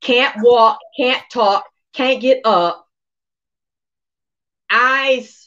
can't 0.00 0.34
walk, 0.38 0.78
can't 0.96 1.22
talk, 1.30 1.64
can't 1.92 2.20
get 2.20 2.40
up, 2.44 2.86
eyes 4.70 5.39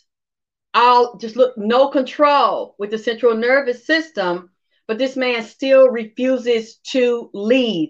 all 0.73 1.17
just 1.17 1.35
look 1.35 1.57
no 1.57 1.87
control 1.89 2.75
with 2.77 2.91
the 2.91 2.97
central 2.97 3.35
nervous 3.35 3.85
system, 3.85 4.49
but 4.87 4.97
this 4.97 5.15
man 5.15 5.43
still 5.43 5.89
refuses 5.89 6.75
to 6.91 7.29
leave. 7.33 7.89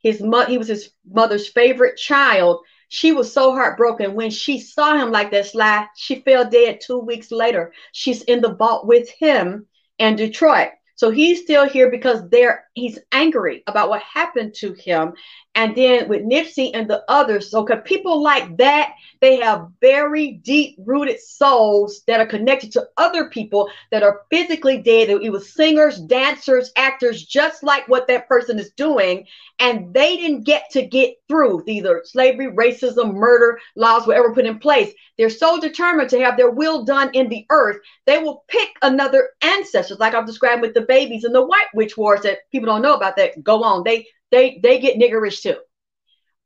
His 0.00 0.20
mother, 0.20 0.50
he 0.50 0.58
was 0.58 0.68
his 0.68 0.90
mother's 1.10 1.48
favorite 1.48 1.96
child. 1.96 2.60
She 2.88 3.12
was 3.12 3.32
so 3.32 3.52
heartbroken 3.52 4.14
when 4.14 4.30
she 4.30 4.60
saw 4.60 4.96
him 4.96 5.10
like 5.10 5.30
that 5.32 5.46
slide. 5.46 5.88
She 5.96 6.20
fell 6.20 6.48
dead 6.48 6.80
two 6.80 6.98
weeks 6.98 7.30
later. 7.30 7.72
She's 7.92 8.22
in 8.22 8.40
the 8.40 8.54
vault 8.54 8.86
with 8.86 9.10
him 9.10 9.66
in 9.98 10.16
Detroit. 10.16 10.70
So 10.98 11.10
he's 11.10 11.42
still 11.42 11.68
here 11.68 11.90
because 11.90 12.28
there 12.28 12.64
he's 12.74 12.98
angry 13.12 13.62
about 13.68 13.88
what 13.88 14.02
happened 14.02 14.54
to 14.54 14.72
him. 14.72 15.12
And 15.58 15.74
then 15.74 16.08
with 16.08 16.22
Nipsey 16.22 16.70
and 16.72 16.88
the 16.88 17.02
others, 17.08 17.50
so 17.50 17.64
because 17.64 17.82
people 17.84 18.22
like 18.22 18.56
that 18.58 18.94
they 19.20 19.40
have 19.40 19.70
very 19.80 20.32
deep 20.32 20.76
rooted 20.78 21.20
souls 21.20 22.02
that 22.06 22.20
are 22.20 22.26
connected 22.26 22.70
to 22.72 22.88
other 22.96 23.28
people 23.28 23.68
that 23.90 24.02
are 24.04 24.22
physically 24.30 24.78
dead. 24.80 25.08
It 25.08 25.32
was 25.32 25.52
singers, 25.52 25.98
dancers, 25.98 26.70
actors, 26.76 27.24
just 27.24 27.62
like 27.62 27.88
what 27.88 28.06
that 28.06 28.28
person 28.28 28.58
is 28.58 28.70
doing. 28.70 29.26
And 29.58 29.92
they 29.92 30.16
didn't 30.16 30.44
get 30.44 30.70
to 30.70 30.86
get 30.86 31.16
through 31.28 31.64
either 31.66 32.02
slavery, 32.04 32.52
racism, 32.52 33.14
murder, 33.14 33.58
laws 33.74 34.06
were 34.06 34.14
ever 34.14 34.32
put 34.32 34.46
in 34.46 34.60
place. 34.60 34.92
They're 35.16 35.30
so 35.30 35.58
determined 35.58 36.10
to 36.10 36.20
have 36.20 36.36
their 36.36 36.50
will 36.50 36.84
done 36.84 37.10
in 37.12 37.28
the 37.28 37.44
earth, 37.50 37.78
they 38.06 38.18
will 38.18 38.44
pick 38.46 38.68
another 38.82 39.30
ancestors, 39.42 39.98
like 39.98 40.14
I've 40.14 40.26
described 40.26 40.62
with 40.62 40.74
the 40.74 40.82
babies 40.82 41.24
and 41.24 41.34
the 41.34 41.44
white 41.44 41.66
witch 41.74 41.96
wars 41.96 42.20
that 42.22 42.48
people 42.52 42.66
don't 42.66 42.82
know 42.82 42.94
about 42.94 43.16
that 43.16 43.42
go 43.42 43.64
on. 43.64 43.82
They 43.82 44.06
they 44.30 44.60
they 44.62 44.78
get 44.80 44.98
niggerish 44.98 45.42
too. 45.42 45.56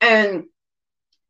And 0.00 0.44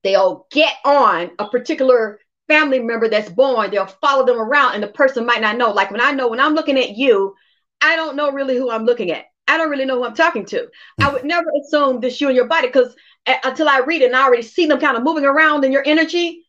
they'll 0.02 0.46
get 0.50 0.74
on 0.84 1.30
a 1.38 1.48
particular 1.48 2.18
family 2.48 2.80
member 2.80 3.08
that's 3.08 3.30
born, 3.30 3.70
they'll 3.70 3.86
follow 3.86 4.26
them 4.26 4.40
around, 4.40 4.74
and 4.74 4.82
the 4.82 4.88
person 4.88 5.24
might 5.26 5.40
not 5.40 5.56
know. 5.56 5.70
Like 5.70 5.90
when 5.90 6.00
I 6.00 6.12
know 6.12 6.28
when 6.28 6.40
I'm 6.40 6.54
looking 6.54 6.78
at 6.78 6.96
you, 6.96 7.34
I 7.80 7.96
don't 7.96 8.16
know 8.16 8.30
really 8.30 8.56
who 8.56 8.70
I'm 8.70 8.84
looking 8.84 9.10
at. 9.10 9.24
I 9.48 9.56
don't 9.56 9.70
really 9.70 9.84
know 9.84 9.96
who 9.96 10.04
I'm 10.04 10.14
talking 10.14 10.46
to. 10.46 10.68
I 11.00 11.12
would 11.12 11.24
never 11.24 11.46
assume 11.60 12.00
this 12.00 12.20
you 12.20 12.28
and 12.28 12.36
your 12.36 12.46
body 12.46 12.68
because 12.68 12.94
until 13.26 13.68
I 13.68 13.80
read 13.80 14.02
it 14.02 14.06
and 14.06 14.16
I 14.16 14.22
already 14.22 14.42
see 14.42 14.66
them 14.66 14.80
kind 14.80 14.96
of 14.96 15.02
moving 15.02 15.24
around 15.24 15.64
in 15.64 15.72
your 15.72 15.82
energy, 15.84 16.44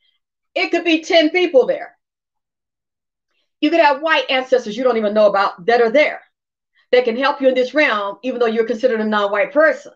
it 0.55 0.69
could 0.69 0.83
be 0.83 1.01
10 1.01 1.29
people 1.31 1.65
there. 1.65 1.97
You 3.61 3.69
could 3.69 3.79
have 3.79 4.01
white 4.01 4.29
ancestors 4.29 4.77
you 4.77 4.83
don't 4.83 4.97
even 4.97 5.13
know 5.13 5.27
about 5.27 5.65
that 5.65 5.81
are 5.81 5.91
there 5.91 6.21
that 6.93 7.05
can 7.05 7.17
help 7.17 7.41
you 7.41 7.47
in 7.47 7.55
this 7.55 7.73
realm, 7.73 8.19
even 8.21 8.39
though 8.39 8.45
you're 8.45 8.67
considered 8.67 9.01
a 9.01 9.03
non 9.03 9.31
white 9.31 9.51
person. 9.51 9.91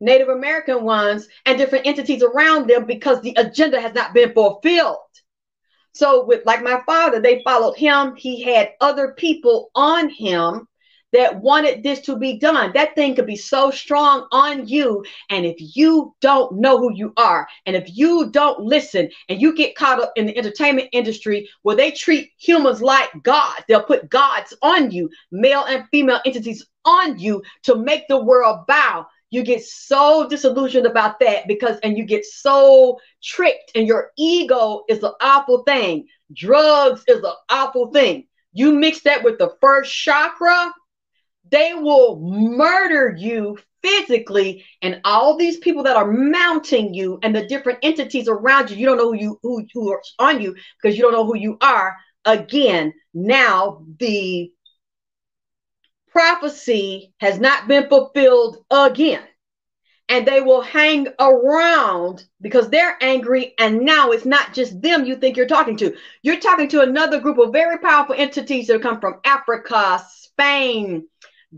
Native 0.00 0.28
American 0.28 0.84
ones, 0.84 1.26
and 1.46 1.56
different 1.56 1.86
entities 1.86 2.22
around 2.22 2.68
them 2.68 2.84
because 2.84 3.22
the 3.22 3.34
agenda 3.38 3.80
has 3.80 3.94
not 3.94 4.12
been 4.12 4.34
fulfilled. 4.34 4.98
So, 5.94 6.26
with 6.26 6.44
like 6.44 6.62
my 6.62 6.82
father, 6.84 7.20
they 7.20 7.42
followed 7.42 7.76
him. 7.76 8.16
He 8.16 8.42
had 8.42 8.72
other 8.82 9.12
people 9.12 9.70
on 9.74 10.10
him 10.10 10.68
that 11.12 11.40
wanted 11.40 11.82
this 11.82 12.00
to 12.00 12.16
be 12.16 12.38
done. 12.38 12.72
That 12.74 12.94
thing 12.94 13.14
could 13.14 13.26
be 13.26 13.36
so 13.36 13.70
strong 13.70 14.26
on 14.32 14.66
you. 14.66 15.04
And 15.30 15.44
if 15.44 15.56
you 15.58 16.14
don't 16.20 16.58
know 16.58 16.78
who 16.78 16.94
you 16.94 17.12
are, 17.16 17.46
and 17.66 17.76
if 17.76 17.96
you 17.96 18.30
don't 18.30 18.60
listen, 18.60 19.10
and 19.28 19.40
you 19.40 19.54
get 19.54 19.76
caught 19.76 20.02
up 20.02 20.12
in 20.16 20.26
the 20.26 20.36
entertainment 20.36 20.88
industry 20.92 21.48
where 21.62 21.76
they 21.76 21.90
treat 21.90 22.30
humans 22.38 22.82
like 22.82 23.10
gods, 23.22 23.62
they'll 23.68 23.82
put 23.82 24.08
gods 24.10 24.54
on 24.62 24.90
you, 24.90 25.10
male 25.30 25.64
and 25.68 25.84
female 25.90 26.20
entities 26.24 26.66
on 26.84 27.18
you 27.18 27.42
to 27.62 27.76
make 27.76 28.08
the 28.08 28.22
world 28.22 28.66
bow. 28.66 29.06
You 29.30 29.42
get 29.42 29.64
so 29.64 30.28
disillusioned 30.28 30.86
about 30.86 31.18
that 31.20 31.48
because, 31.48 31.78
and 31.82 31.96
you 31.96 32.04
get 32.04 32.24
so 32.24 33.00
tricked, 33.22 33.72
and 33.74 33.86
your 33.86 34.10
ego 34.18 34.84
is 34.88 35.02
an 35.02 35.12
awful 35.20 35.62
thing. 35.62 36.06
Drugs 36.34 37.02
is 37.08 37.22
an 37.22 37.32
awful 37.48 37.90
thing. 37.92 38.26
You 38.52 38.72
mix 38.72 39.00
that 39.02 39.24
with 39.24 39.38
the 39.38 39.56
first 39.60 39.94
chakra, 39.94 40.72
they 41.52 41.74
will 41.74 42.18
murder 42.18 43.14
you 43.16 43.58
physically 43.82 44.64
and 44.80 45.00
all 45.04 45.36
these 45.36 45.58
people 45.58 45.82
that 45.82 45.96
are 45.96 46.10
mounting 46.10 46.94
you 46.94 47.18
and 47.22 47.36
the 47.36 47.46
different 47.46 47.78
entities 47.82 48.26
around 48.26 48.70
you 48.70 48.76
you 48.76 48.86
don't 48.86 48.96
know 48.96 49.12
who 49.12 49.18
you 49.18 49.38
who, 49.42 49.64
who 49.72 49.92
are 49.92 50.02
on 50.18 50.40
you 50.40 50.56
because 50.80 50.96
you 50.96 51.02
don't 51.02 51.12
know 51.12 51.26
who 51.26 51.36
you 51.36 51.58
are. 51.60 51.96
Again 52.24 52.94
now 53.12 53.84
the 53.98 54.50
prophecy 56.10 57.12
has 57.18 57.38
not 57.38 57.68
been 57.68 57.88
fulfilled 57.88 58.64
again. 58.70 59.22
And 60.08 60.26
they 60.26 60.42
will 60.42 60.60
hang 60.60 61.08
around 61.18 62.24
because 62.40 62.68
they're 62.68 62.98
angry 63.00 63.54
and 63.58 63.80
now 63.80 64.10
it's 64.10 64.26
not 64.26 64.52
just 64.52 64.82
them 64.82 65.06
you 65.06 65.16
think 65.16 65.36
you're 65.36 65.46
talking 65.46 65.76
to. 65.78 65.96
You're 66.22 66.40
talking 66.40 66.68
to 66.68 66.82
another 66.82 67.18
group 67.18 67.38
of 67.38 67.52
very 67.52 67.78
powerful 67.78 68.14
entities 68.18 68.66
that 68.66 68.82
come 68.82 69.00
from 69.00 69.20
africa 69.24 70.04
spain 70.10 71.06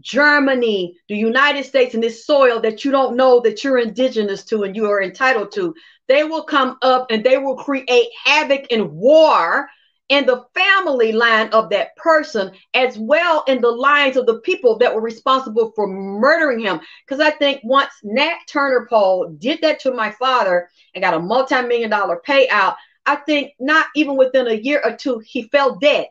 Germany, 0.01 0.99
the 1.09 1.17
United 1.17 1.65
States, 1.65 1.95
and 1.95 2.03
this 2.03 2.27
soil 2.27 2.61
that 2.61 2.85
you 2.85 2.91
don't 2.91 3.17
know 3.17 3.41
that 3.41 3.63
you're 3.63 3.79
indigenous 3.79 4.45
to 4.45 4.63
and 4.65 4.75
you 4.75 4.87
are 4.87 5.03
entitled 5.03 5.53
to, 5.53 5.75
they 6.09 6.25
will 6.25 6.45
come 6.45 6.77
up 6.83 7.07
and 7.11 7.25
they 7.25 7.39
will 7.39 7.57
create 7.57 8.09
havoc 8.25 8.67
and 8.71 8.93
war 8.93 9.69
in 10.11 10.27
the 10.27 10.45
family 10.55 11.13
line 11.13 11.49
of 11.49 11.71
that 11.71 11.97
person, 11.97 12.53
as 12.75 12.99
well 12.99 13.43
in 13.49 13.61
the 13.61 13.71
lines 13.71 14.17
of 14.17 14.27
the 14.27 14.41
people 14.41 14.77
that 14.79 14.95
were 14.95 15.01
responsible 15.01 15.73
for 15.75 15.87
murdering 15.87 16.61
him. 16.61 16.81
Because 17.07 17.21
I 17.21 17.31
think 17.31 17.61
once 17.65 17.93
Nat 18.03 18.37
Tarnopol 18.49 19.39
did 19.39 19.63
that 19.63 19.81
to 19.81 19.95
my 19.95 20.11
father 20.11 20.69
and 20.95 21.03
got 21.03 21.15
a 21.15 21.21
multi 21.21 21.61
million 21.63 21.89
dollar 21.89 22.21
payout, 22.27 22.77
I 23.07 23.17
think 23.17 23.53
not 23.59 23.87
even 23.95 24.17
within 24.17 24.47
a 24.47 24.55
year 24.55 24.81
or 24.85 24.95
two, 24.95 25.21
he 25.25 25.45
fell 25.45 25.77
dead 25.77 26.07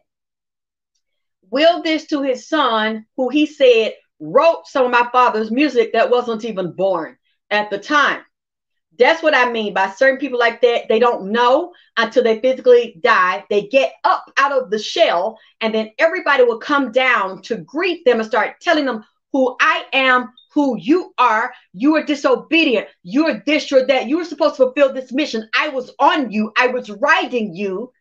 will 1.54 1.84
this 1.84 2.08
to 2.08 2.24
his 2.24 2.50
son, 2.50 3.06
who 3.16 3.30
he 3.30 3.46
said 3.46 3.94
wrote 4.20 4.66
some 4.66 4.86
of 4.86 4.92
my 4.92 5.08
father's 5.12 5.52
music 5.52 5.94
that 5.94 6.10
wasn't 6.10 6.44
even 6.44 6.72
born 6.72 7.16
at 7.52 7.70
the 7.70 7.78
time. 7.78 8.22
That's 8.98 9.22
what 9.22 9.36
I 9.36 9.52
mean 9.52 9.74
by 9.74 9.92
certain 9.92 10.20
people 10.20 10.40
like 10.40 10.62
that. 10.62 10.88
They 10.90 10.98
don't 10.98 11.32
know 11.32 11.74
until 11.96 12.24
they 12.24 12.40
physically 12.40 13.00
die. 13.02 13.46
They 13.50 13.68
get 13.68 13.94
up 14.04 14.32
out 14.38 14.52
of 14.52 14.72
the 14.72 14.80
shell, 14.80 15.38
and 15.62 15.74
then 15.74 15.92
everybody 16.00 16.44
will 16.44 16.60
come 16.60 16.92
down 16.92 17.44
to 17.44 17.58
greet 17.58 18.04
them 18.04 18.20
and 18.20 18.28
start 18.28 18.60
telling 18.60 18.86
them 18.86 19.04
who 19.32 19.56
I 19.60 19.86
am, 19.94 20.34
who 20.54 20.78
you 20.78 21.14
are. 21.20 21.54
You 21.74 21.96
are 21.96 22.04
disobedient. 22.04 22.88
You 23.04 23.28
are 23.28 23.44
this, 23.46 23.70
you're 23.70 23.86
that. 23.88 24.08
You 24.08 24.18
were 24.18 24.26
supposed 24.26 24.56
to 24.56 24.64
fulfill 24.64 24.94
this 24.94 25.12
mission. 25.12 25.50
I 25.56 25.70
was 25.70 25.92
on 26.00 26.32
you, 26.32 26.52
I 26.58 26.68
was 26.68 26.90
riding 26.90 27.56
you. 27.56 27.92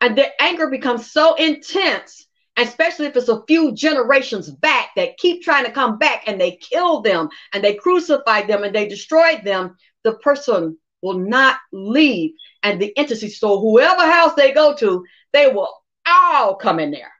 And 0.00 0.16
the 0.16 0.28
anger 0.40 0.68
becomes 0.68 1.12
so 1.12 1.34
intense 1.34 2.26
especially 2.56 3.06
if 3.06 3.16
it's 3.16 3.28
a 3.28 3.42
few 3.46 3.72
generations 3.72 4.50
back 4.50 4.90
that 4.96 5.16
keep 5.18 5.42
trying 5.42 5.64
to 5.64 5.72
come 5.72 5.98
back 5.98 6.24
and 6.26 6.40
they 6.40 6.56
kill 6.56 7.00
them 7.00 7.28
and 7.52 7.62
they 7.62 7.74
crucify 7.74 8.42
them 8.42 8.64
and 8.64 8.74
they 8.74 8.88
destroy 8.88 9.40
them, 9.44 9.76
the 10.04 10.14
person 10.14 10.76
will 11.02 11.18
not 11.18 11.56
leave. 11.72 12.32
And 12.62 12.80
the 12.80 12.96
entity, 12.98 13.30
so 13.30 13.58
whoever 13.60 14.02
house 14.02 14.34
they 14.34 14.52
go 14.52 14.74
to, 14.76 15.04
they 15.32 15.48
will 15.48 15.72
all 16.06 16.56
come 16.56 16.78
in 16.78 16.90
there 16.90 17.12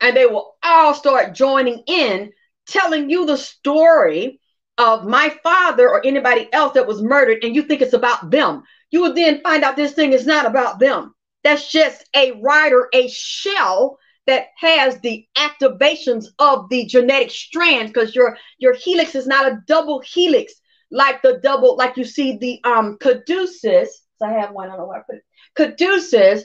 and 0.00 0.16
they 0.16 0.26
will 0.26 0.56
all 0.62 0.94
start 0.94 1.34
joining 1.34 1.82
in, 1.86 2.32
telling 2.66 3.10
you 3.10 3.26
the 3.26 3.36
story 3.36 4.40
of 4.78 5.04
my 5.04 5.36
father 5.42 5.88
or 5.88 6.06
anybody 6.06 6.48
else 6.52 6.72
that 6.74 6.86
was 6.86 7.02
murdered, 7.02 7.42
and 7.42 7.54
you 7.54 7.62
think 7.62 7.82
it's 7.82 7.94
about 7.94 8.30
them. 8.30 8.62
You 8.90 9.02
will 9.02 9.12
then 9.12 9.40
find 9.42 9.64
out 9.64 9.76
this 9.76 9.92
thing 9.92 10.12
is 10.12 10.24
not 10.24 10.46
about 10.46 10.78
them. 10.78 11.14
That's 11.42 11.70
just 11.70 12.08
a 12.14 12.32
rider, 12.40 12.88
a 12.94 13.08
shell 13.08 13.98
that 14.28 14.48
has 14.58 15.00
the 15.00 15.26
activations 15.38 16.26
of 16.38 16.68
the 16.68 16.84
genetic 16.86 17.30
strands 17.30 17.90
because 17.90 18.14
your 18.14 18.36
your 18.58 18.74
helix 18.74 19.14
is 19.14 19.26
not 19.26 19.50
a 19.50 19.60
double 19.66 20.00
helix 20.06 20.52
like 20.90 21.22
the 21.22 21.40
double 21.42 21.76
like 21.76 21.96
you 21.96 22.04
see 22.04 22.36
the 22.38 22.60
um 22.64 22.98
caduceus. 23.00 24.04
So 24.18 24.26
i 24.26 24.32
have 24.32 24.52
one 24.52 24.68
i 24.68 24.70
don't 24.72 24.78
know 24.78 24.86
where 24.86 25.00
i 25.00 25.02
put 25.02 25.16
it. 25.16 25.24
Caduceus 25.56 26.44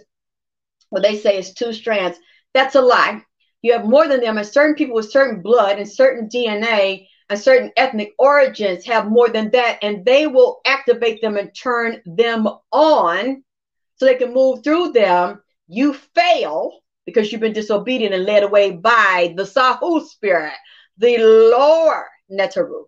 well 0.91 1.03
they 1.03 1.17
say 1.17 1.37
it's 1.37 1.53
two 1.53 1.73
strands. 1.73 2.17
That's 2.53 2.75
a 2.75 2.81
lie. 2.81 3.21
You 3.61 3.73
have 3.73 3.85
more 3.85 4.07
than 4.07 4.21
them 4.21 4.37
and 4.37 4.47
certain 4.47 4.75
people 4.75 4.95
with 4.95 5.11
certain 5.11 5.41
blood 5.41 5.77
and 5.77 5.89
certain 5.89 6.29
dna 6.29 7.05
and 7.29 7.39
certain 7.39 7.71
ethnic 7.77 8.13
origins 8.17 8.85
have 8.85 9.09
more 9.09 9.29
than 9.29 9.51
that 9.51 9.79
and 9.81 10.05
they 10.05 10.27
will 10.27 10.61
activate 10.65 11.21
them 11.21 11.37
and 11.37 11.51
turn 11.53 12.01
them 12.05 12.47
on 12.71 13.43
so 13.95 14.05
they 14.05 14.15
can 14.15 14.33
move 14.33 14.63
through 14.63 14.93
them. 14.93 15.41
You 15.67 15.93
fail 15.93 16.82
because 17.05 17.31
you've 17.31 17.41
been 17.41 17.53
disobedient 17.53 18.13
and 18.13 18.25
led 18.25 18.43
away 18.43 18.71
by 18.71 19.33
the 19.35 19.43
Sahu 19.43 20.05
spirit, 20.07 20.53
the 20.97 21.17
lower 21.17 22.09
Neteru, 22.31 22.85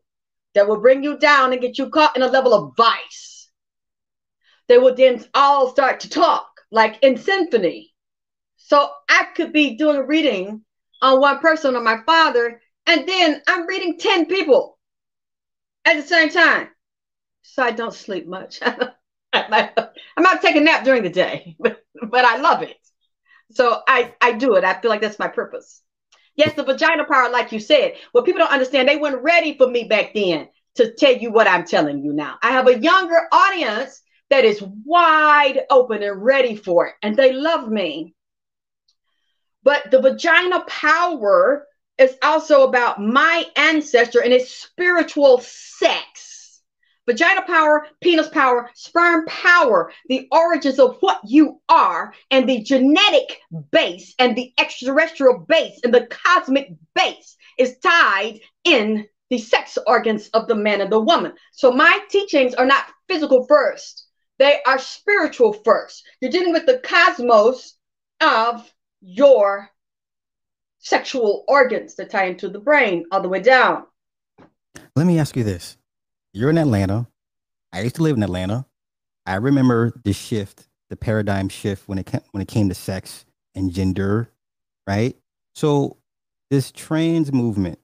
that 0.53 0.68
will 0.68 0.80
bring 0.80 1.03
you 1.03 1.18
down 1.18 1.51
and 1.51 1.61
get 1.61 1.78
you 1.78 1.89
caught 1.89 2.16
in 2.16 2.22
a 2.22 2.28
level 2.28 2.53
of 2.53 2.76
vice. 2.78 3.49
They 4.68 4.78
will 4.78 4.95
then 4.95 5.24
all 5.34 5.70
start 5.70 6.01
to 6.01 6.09
talk 6.09 6.47
like 6.72 7.01
in 7.03 7.18
symphony. 7.18 7.93
So 8.57 8.89
I 9.09 9.28
could 9.36 9.53
be 9.53 9.76
doing 9.76 9.97
a 9.97 10.03
reading 10.03 10.61
on 11.01 11.20
one 11.20 11.39
person 11.39 11.76
on 11.76 11.84
my 11.84 11.97
father, 12.05 12.61
and 12.88 13.07
then 13.07 13.41
I'm 13.47 13.68
reading 13.68 13.99
10 13.99 14.26
people 14.26 14.78
at 15.84 15.95
the 15.95 16.07
same 16.07 16.30
time. 16.30 16.70
So 17.43 17.63
I 17.63 17.72
don't 17.72 17.93
sleep 17.93 18.28
much. 18.28 18.59
I'm 19.34 19.74
not 20.18 20.41
taking 20.41 20.61
a 20.61 20.66
nap 20.66 20.84
during 20.84 21.03
the 21.03 21.09
day, 21.09 21.55
but, 21.59 21.84
but 22.09 22.26
I 22.26 22.38
love 22.38 22.63
it. 22.63 22.78
So 23.52 23.82
I, 23.88 24.14
I 24.22 24.34
do 24.34 24.56
it. 24.56 24.64
I 24.64 24.80
feel 24.80 24.89
like 24.89 25.02
that's 25.02 25.20
my 25.20 25.28
purpose. 25.28 25.82
Yes, 26.36 26.54
the 26.54 26.64
vagina 26.64 27.06
power, 27.06 27.30
like 27.30 27.52
you 27.52 27.60
said, 27.60 27.93
what 28.12 28.26
people 28.26 28.39
don't 28.39 28.52
understand, 28.52 28.89
they 28.89 28.98
weren't 28.98 29.24
ready 29.24 29.58
for 29.58 29.68
me 29.68 29.86
back 29.86 30.14
then 30.14 30.50
to 30.76 30.93
tell 30.93 31.14
you 31.14 31.32
what 31.32 31.48
I'm 31.48 31.66
telling 31.66 32.04
you 32.04 32.12
now. 32.12 32.38
I 32.41 32.52
have 32.52 32.68
a 32.68 32.78
younger 32.78 33.22
audience 33.32 34.02
that 34.30 34.43
is 34.43 34.62
wide 34.62 35.62
open 35.70 36.04
and 36.04 36.24
ready 36.24 36.56
for 36.56 36.88
it, 36.88 36.96
and 37.02 37.16
they 37.16 37.32
love 37.32 37.70
me. 37.70 38.16
But 39.64 39.91
the 39.91 40.02
vagina 40.02 40.66
power 40.68 41.66
is 41.98 42.16
also 42.22 42.68
about 42.68 43.02
my 43.02 43.46
ancestor 43.56 44.22
and 44.22 44.34
his 44.34 44.50
spiritual 44.50 45.39
sex 45.39 46.04
vagina 47.06 47.41
power, 47.43 47.88
penis 48.01 48.30
power, 48.30 48.70
sperm 48.74 49.26
power, 49.28 49.91
the 50.08 50.28
origins 50.32 50.80
of 50.80 50.97
what 50.99 51.20
you 51.26 51.62
are, 51.70 52.14
and 52.32 52.47
the 52.47 52.62
genetic 52.64 53.39
base 53.72 54.14
and 54.20 54.36
the 54.36 54.53
extraterrestrial 54.60 55.45
base 55.47 55.80
and 55.84 55.93
the 55.93 56.08
cosmic 56.08 56.70
base 56.93 57.38
is 57.58 57.78
tied 57.80 58.39
in 58.64 59.08
the 59.30 59.38
sex 59.38 59.78
organs 59.88 60.30
of 60.30 60.47
the 60.47 60.56
man 60.56 60.82
and 60.82 60.91
the 60.91 60.99
woman. 60.99 61.34
So 61.51 61.72
my 61.72 61.99
teachings 62.10 62.53
are 62.53 62.66
not 62.66 62.86
physical 63.08 63.45
first, 63.47 64.08
they 64.38 64.60
are 64.66 64.80
spiritual 64.80 65.53
first. 65.53 66.03
You're 66.20 66.32
dealing 66.32 66.53
with 66.53 66.66
the 66.66 66.80
cosmos 66.80 67.76
of 68.22 68.70
your 69.01 69.70
sexual 70.80 71.45
organs 71.47 71.95
that 71.95 72.12
tie 72.12 72.26
into 72.26 72.49
the 72.49 72.60
brain 72.60 73.06
all 73.12 73.22
the 73.22 73.30
way 73.30 73.39
down. 73.39 73.86
Let 74.95 75.08
me 75.08 75.20
ask 75.20 75.36
you 75.36 75.43
this 75.43 75.78
you're 76.36 76.50
in 76.50 76.58
Atlanta. 76.58 77.08
I 77.72 77.82
used 77.82 77.96
to 77.96 78.04
live 78.04 78.18
in 78.18 78.24
Atlanta. 78.24 78.66
I 79.26 79.36
remember 79.36 79.94
the 80.04 80.12
shift, 80.12 80.68
the 80.90 80.98
paradigm 80.98 81.48
shift 81.48 81.88
when 81.88 81.98
it 81.98 82.06
came, 82.06 82.22
when 82.32 82.42
it 82.42 82.50
came 82.50 82.68
to 82.68 82.76
sex 82.76 83.26
and 83.56 83.72
gender, 83.72 84.30
right? 84.86 85.16
So 85.56 85.98
this 86.52 86.72
trans 86.72 87.32
movement, 87.32 87.80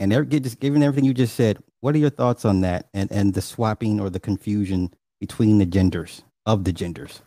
and 0.00 0.10
just 0.28 0.58
given 0.58 0.82
everything 0.82 1.04
you 1.04 1.14
just 1.14 1.36
said. 1.36 1.62
What 1.80 1.94
are 1.94 1.98
your 1.98 2.10
thoughts 2.10 2.44
on 2.44 2.62
that, 2.62 2.88
and 2.94 3.10
and 3.12 3.32
the 3.32 3.40
swapping 3.40 4.00
or 4.00 4.10
the 4.10 4.20
confusion 4.20 4.92
between 5.20 5.58
the 5.58 5.66
genders 5.66 6.22
of 6.46 6.64
the 6.64 6.72
genders? 6.72 7.22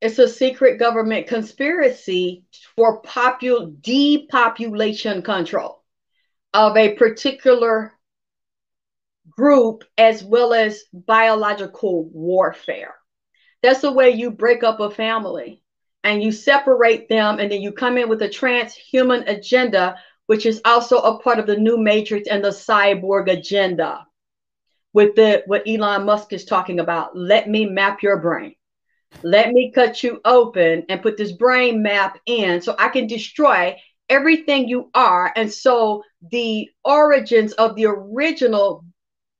It's 0.00 0.18
a 0.18 0.28
secret 0.28 0.78
government 0.78 1.26
conspiracy 1.26 2.44
for 2.76 3.02
popul 3.02 3.78
depopulation 3.82 5.20
control 5.20 5.82
of 6.54 6.76
a 6.78 6.94
particular 6.94 7.92
group 9.28 9.84
as 9.98 10.22
well 10.22 10.52
as 10.52 10.84
biological 10.92 12.08
warfare. 12.12 12.94
That's 13.62 13.80
the 13.80 13.92
way 13.92 14.10
you 14.10 14.30
break 14.30 14.62
up 14.62 14.80
a 14.80 14.90
family 14.90 15.62
and 16.02 16.22
you 16.22 16.32
separate 16.32 17.08
them, 17.08 17.38
and 17.38 17.52
then 17.52 17.60
you 17.60 17.72
come 17.72 17.98
in 17.98 18.08
with 18.08 18.22
a 18.22 18.28
transhuman 18.28 19.28
agenda, 19.28 19.98
which 20.26 20.46
is 20.46 20.62
also 20.64 20.98
a 20.98 21.18
part 21.20 21.38
of 21.38 21.46
the 21.46 21.56
new 21.56 21.76
matrix 21.76 22.26
and 22.26 22.42
the 22.42 22.48
cyborg 22.48 23.30
agenda. 23.30 24.06
With 24.92 25.14
the 25.14 25.42
what 25.46 25.68
Elon 25.68 26.06
Musk 26.06 26.32
is 26.32 26.46
talking 26.46 26.80
about, 26.80 27.16
let 27.16 27.48
me 27.48 27.66
map 27.66 28.02
your 28.02 28.16
brain. 28.16 28.54
Let 29.22 29.50
me 29.50 29.72
cut 29.74 30.02
you 30.02 30.20
open 30.24 30.86
and 30.88 31.02
put 31.02 31.16
this 31.16 31.32
brain 31.32 31.82
map 31.82 32.18
in 32.26 32.62
so 32.62 32.74
I 32.78 32.88
can 32.88 33.06
destroy 33.06 33.76
everything 34.08 34.68
you 34.68 34.90
are. 34.94 35.32
And 35.36 35.52
so 35.52 36.02
the 36.30 36.70
origins 36.84 37.52
of 37.52 37.76
the 37.76 37.86
original 37.86 38.84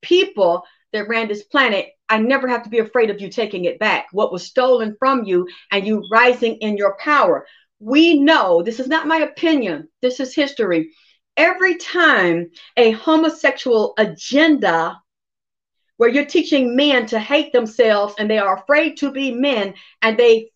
people 0.03 0.65
that 0.93 1.09
ran 1.09 1.29
this 1.29 1.45
planet, 1.45 1.89
I 2.09 2.19
never 2.19 2.49
have 2.49 2.65
to 2.65 2.71
be 2.71 2.79
afraid 2.79 3.11
of 3.11 3.21
you 3.21 3.29
taking 3.29 3.65
it 3.65 3.79
back. 3.79 4.09
What 4.13 4.33
was 4.33 4.47
stolen 4.47 4.97
from 4.99 5.25
you 5.25 5.47
and 5.71 5.87
you 5.87 6.07
rising 6.11 6.57
in 6.57 6.77
your 6.77 6.97
power. 6.99 7.47
We 7.79 8.19
know, 8.19 8.63
this 8.63 8.81
is 8.81 8.89
not 8.89 9.07
my 9.07 9.19
opinion, 9.19 9.89
this 10.03 10.21
is 10.21 10.35
history. 10.35 10.91
Every 11.37 11.77
time 11.77 12.51
a 12.77 12.91
homosexual 12.91 13.95
agenda 13.97 15.01
where 15.97 16.11
you're 16.11 16.25
teaching 16.25 16.75
men 16.75 17.07
to 17.07 17.19
hate 17.19 17.53
themselves 17.53 18.15
and 18.19 18.29
they 18.29 18.39
are 18.39 18.57
afraid 18.57 18.97
to 18.99 19.13
be 19.13 19.33
men, 19.33 19.75
and 20.03 20.19
they 20.19 20.51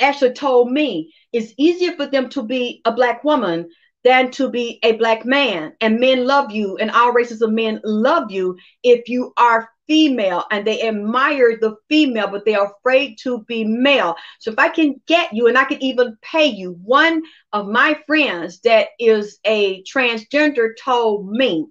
actually 0.00 0.32
told 0.32 0.70
me 0.70 1.14
it's 1.32 1.54
easier 1.56 1.92
for 1.92 2.06
them 2.06 2.28
to 2.30 2.42
be 2.42 2.80
a 2.84 2.92
black 2.92 3.22
woman 3.22 3.68
than 4.06 4.30
to 4.30 4.48
be 4.48 4.78
a 4.84 4.92
black 4.92 5.24
man. 5.26 5.72
And 5.80 5.98
men 5.98 6.24
love 6.24 6.52
you, 6.52 6.76
and 6.76 6.92
all 6.92 7.12
races 7.12 7.42
of 7.42 7.50
men 7.50 7.80
love 7.82 8.30
you 8.30 8.56
if 8.84 9.08
you 9.08 9.32
are 9.36 9.68
female 9.88 10.44
and 10.52 10.64
they 10.64 10.82
admire 10.86 11.58
the 11.60 11.74
female, 11.88 12.28
but 12.28 12.44
they 12.44 12.54
are 12.54 12.72
afraid 12.78 13.18
to 13.22 13.42
be 13.48 13.64
male. 13.64 14.14
So 14.38 14.52
if 14.52 14.58
I 14.60 14.68
can 14.68 15.00
get 15.08 15.32
you 15.32 15.48
and 15.48 15.58
I 15.58 15.64
can 15.64 15.82
even 15.82 16.16
pay 16.22 16.46
you, 16.46 16.78
one 16.84 17.22
of 17.52 17.66
my 17.66 17.98
friends 18.06 18.60
that 18.60 18.88
is 19.00 19.40
a 19.44 19.82
transgender 19.82 20.68
told 20.80 21.28
me 21.28 21.66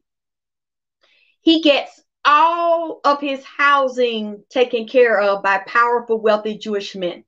he 1.40 1.62
gets 1.62 2.02
all 2.26 3.00
of 3.06 3.22
his 3.22 3.46
housing 3.46 4.44
taken 4.50 4.88
care 4.88 5.22
of 5.22 5.42
by 5.42 5.60
powerful, 5.60 6.20
wealthy 6.20 6.58
Jewish 6.58 6.96
men 6.96 7.24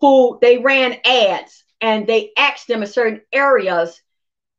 who 0.00 0.38
they 0.42 0.58
ran 0.58 0.96
ads 1.04 1.62
and 1.80 2.06
they 2.06 2.30
asked 2.36 2.66
them 2.66 2.82
in 2.82 2.88
certain 2.88 3.20
areas 3.32 4.00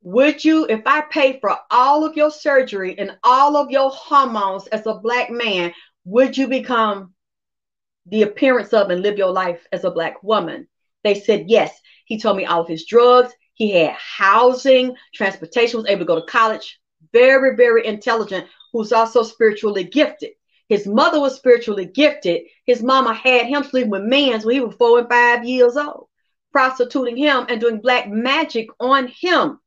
would 0.02 0.44
you, 0.44 0.66
if 0.66 0.82
I 0.86 1.02
pay 1.02 1.38
for 1.40 1.56
all 1.70 2.04
of 2.04 2.16
your 2.16 2.30
surgery 2.30 2.98
and 2.98 3.16
all 3.22 3.56
of 3.56 3.70
your 3.70 3.90
hormones 3.90 4.66
as 4.68 4.86
a 4.86 4.94
black 4.94 5.30
man, 5.30 5.72
would 6.04 6.36
you 6.36 6.48
become 6.48 7.14
the 8.06 8.22
appearance 8.22 8.72
of 8.72 8.90
and 8.90 9.02
live 9.02 9.18
your 9.18 9.30
life 9.30 9.66
as 9.72 9.84
a 9.84 9.90
black 9.90 10.22
woman? 10.22 10.68
They 11.04 11.14
said 11.14 11.44
yes. 11.48 11.78
He 12.06 12.18
told 12.18 12.36
me 12.36 12.46
all 12.46 12.62
of 12.62 12.68
his 12.68 12.86
drugs. 12.86 13.32
He 13.54 13.72
had 13.72 13.92
housing, 13.92 14.96
transportation, 15.14 15.78
was 15.80 15.88
able 15.88 16.00
to 16.00 16.06
go 16.06 16.20
to 16.20 16.26
college. 16.26 16.80
Very, 17.12 17.56
very 17.56 17.86
intelligent, 17.86 18.46
who's 18.72 18.92
also 18.92 19.22
spiritually 19.22 19.84
gifted. 19.84 20.30
His 20.68 20.86
mother 20.86 21.20
was 21.20 21.36
spiritually 21.36 21.84
gifted. 21.84 22.42
His 22.64 22.82
mama 22.82 23.12
had 23.12 23.46
him 23.46 23.64
sleeping 23.64 23.90
with 23.90 24.02
men 24.02 24.40
when 24.40 24.54
he 24.54 24.60
was 24.60 24.76
four 24.76 25.00
and 25.00 25.08
five 25.08 25.44
years 25.44 25.76
old, 25.76 26.06
prostituting 26.52 27.16
him 27.16 27.46
and 27.48 27.60
doing 27.60 27.80
black 27.80 28.08
magic 28.08 28.68
on 28.78 29.08
him. 29.08 29.58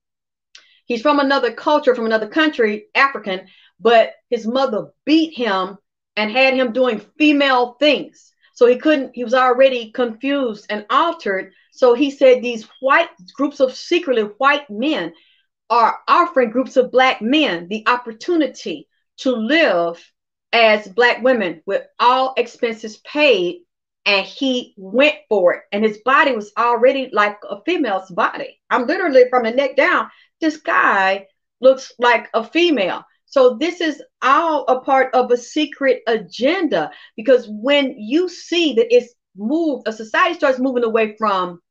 He's 0.86 1.02
from 1.02 1.20
another 1.20 1.54
culture, 1.54 1.96
from 1.96 2.06
another 2.06 2.28
country, 2.28 2.88
African, 2.94 3.48
but 3.80 4.14
his 4.30 4.46
mother 4.46 4.92
beat 5.06 5.36
him 5.36 5.78
and 6.16 6.32
had 6.32 6.54
him 6.54 6.74
doing 6.74 7.02
female 7.18 7.76
things. 7.80 8.32
So 8.54 8.68
he 8.68 8.78
couldn't, 8.78 9.16
he 9.16 9.24
was 9.24 9.34
already 9.34 9.92
confused 9.92 10.68
and 10.70 10.86
altered. 10.90 11.54
So 11.72 11.94
he 11.94 12.12
said 12.12 12.42
these 12.42 12.68
white 12.82 13.10
groups 13.34 13.60
of 13.60 13.76
secretly 13.76 14.24
white 14.24 14.70
men 14.70 15.14
are 15.70 16.00
offering 16.08 16.52
groups 16.52 16.78
of 16.78 16.92
black 16.92 17.22
men 17.22 17.68
the 17.68 17.84
opportunity 17.88 18.88
to 19.18 19.32
live 19.32 20.04
as 20.52 20.88
black 20.88 21.24
women 21.24 21.62
with 21.66 21.84
all 22.00 22.34
expenses 22.38 22.98
paid. 22.98 23.62
And 24.06 24.26
he 24.26 24.74
went 24.78 25.16
for 25.30 25.54
it. 25.54 25.62
And 25.72 25.84
his 25.84 26.00
body 26.04 26.36
was 26.36 26.52
already 26.58 27.10
like 27.14 27.38
a 27.50 27.62
female's 27.66 28.12
body. 28.12 28.60
I'm 28.70 28.86
literally 28.86 29.24
from 29.30 29.44
the 29.44 29.52
neck 29.52 29.78
down 29.78 30.10
this 30.44 30.58
guy 30.58 31.26
looks 31.62 31.94
like 31.98 32.30
a 32.34 32.44
female. 32.44 33.04
So 33.26 33.58
this 33.60 33.80
is 33.80 34.04
all 34.22 34.66
a 34.68 34.82
part 34.82 35.16
of 35.16 35.32
a 35.32 35.38
secret 35.38 36.02
agenda 36.06 36.92
because 37.16 37.48
when 37.50 37.98
you 37.98 38.28
see 38.28 38.74
that 38.74 38.94
it's 38.94 39.14
moved, 39.36 39.88
a 39.88 39.94
society 39.94 40.36
starts 40.36 40.60
moving 40.60 40.84
away 40.84 41.16
from 41.18 41.62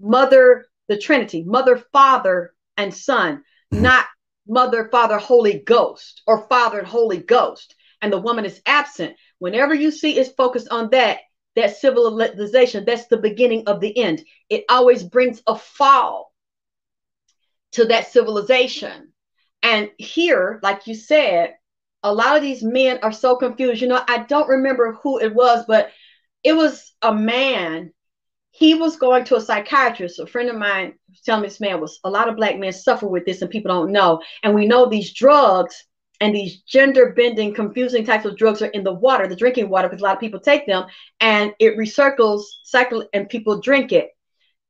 mother, 0.00 0.66
the 0.88 0.98
Trinity, 0.98 1.44
mother, 1.44 1.76
father, 1.92 2.54
and 2.76 2.92
son, 2.92 3.44
mm-hmm. 3.72 3.82
not 3.82 4.06
mother, 4.48 4.88
father, 4.90 5.18
Holy 5.18 5.60
Ghost, 5.60 6.22
or 6.26 6.48
father 6.48 6.80
and 6.80 6.88
Holy 6.88 7.18
Ghost, 7.18 7.76
and 8.02 8.12
the 8.12 8.18
woman 8.18 8.44
is 8.44 8.60
absent. 8.66 9.16
Whenever 9.38 9.74
you 9.74 9.92
see 9.92 10.18
it's 10.18 10.34
focused 10.34 10.68
on 10.70 10.90
that, 10.90 11.20
that 11.54 11.76
civilization, 11.76 12.84
that's 12.84 13.06
the 13.06 13.16
beginning 13.16 13.62
of 13.68 13.80
the 13.80 13.96
end. 13.96 14.24
It 14.50 14.64
always 14.68 15.04
brings 15.04 15.40
a 15.46 15.54
fall 15.54 16.31
to 17.72 17.86
that 17.86 18.10
civilization. 18.12 19.12
And 19.62 19.90
here, 19.98 20.60
like 20.62 20.86
you 20.86 20.94
said, 20.94 21.54
a 22.02 22.12
lot 22.12 22.36
of 22.36 22.42
these 22.42 22.62
men 22.62 22.98
are 23.02 23.12
so 23.12 23.36
confused. 23.36 23.80
You 23.80 23.88
know, 23.88 24.02
I 24.08 24.24
don't 24.24 24.48
remember 24.48 24.94
who 25.02 25.20
it 25.20 25.34
was, 25.34 25.64
but 25.66 25.90
it 26.42 26.54
was 26.54 26.92
a 27.02 27.14
man. 27.14 27.92
He 28.50 28.74
was 28.74 28.96
going 28.96 29.24
to 29.24 29.36
a 29.36 29.40
psychiatrist. 29.40 30.18
A 30.18 30.26
friend 30.26 30.50
of 30.50 30.56
mine 30.56 30.94
telling 31.24 31.42
me 31.42 31.48
this 31.48 31.60
man 31.60 31.80
was 31.80 32.00
a 32.04 32.10
lot 32.10 32.28
of 32.28 32.36
black 32.36 32.58
men 32.58 32.72
suffer 32.72 33.06
with 33.06 33.24
this 33.24 33.40
and 33.40 33.50
people 33.50 33.70
don't 33.70 33.92
know. 33.92 34.20
And 34.42 34.54
we 34.54 34.66
know 34.66 34.86
these 34.86 35.14
drugs 35.14 35.84
and 36.20 36.34
these 36.34 36.60
gender 36.62 37.12
bending, 37.16 37.54
confusing 37.54 38.04
types 38.04 38.24
of 38.24 38.36
drugs 38.36 38.62
are 38.62 38.66
in 38.66 38.84
the 38.84 38.92
water, 38.92 39.26
the 39.26 39.36
drinking 39.36 39.68
water, 39.68 39.88
because 39.88 40.02
a 40.02 40.04
lot 40.04 40.14
of 40.14 40.20
people 40.20 40.40
take 40.40 40.66
them 40.66 40.84
and 41.20 41.52
it 41.58 41.76
recircles, 41.76 42.42
cycle, 42.64 43.06
and 43.12 43.28
people 43.28 43.60
drink 43.60 43.92
it 43.92 44.10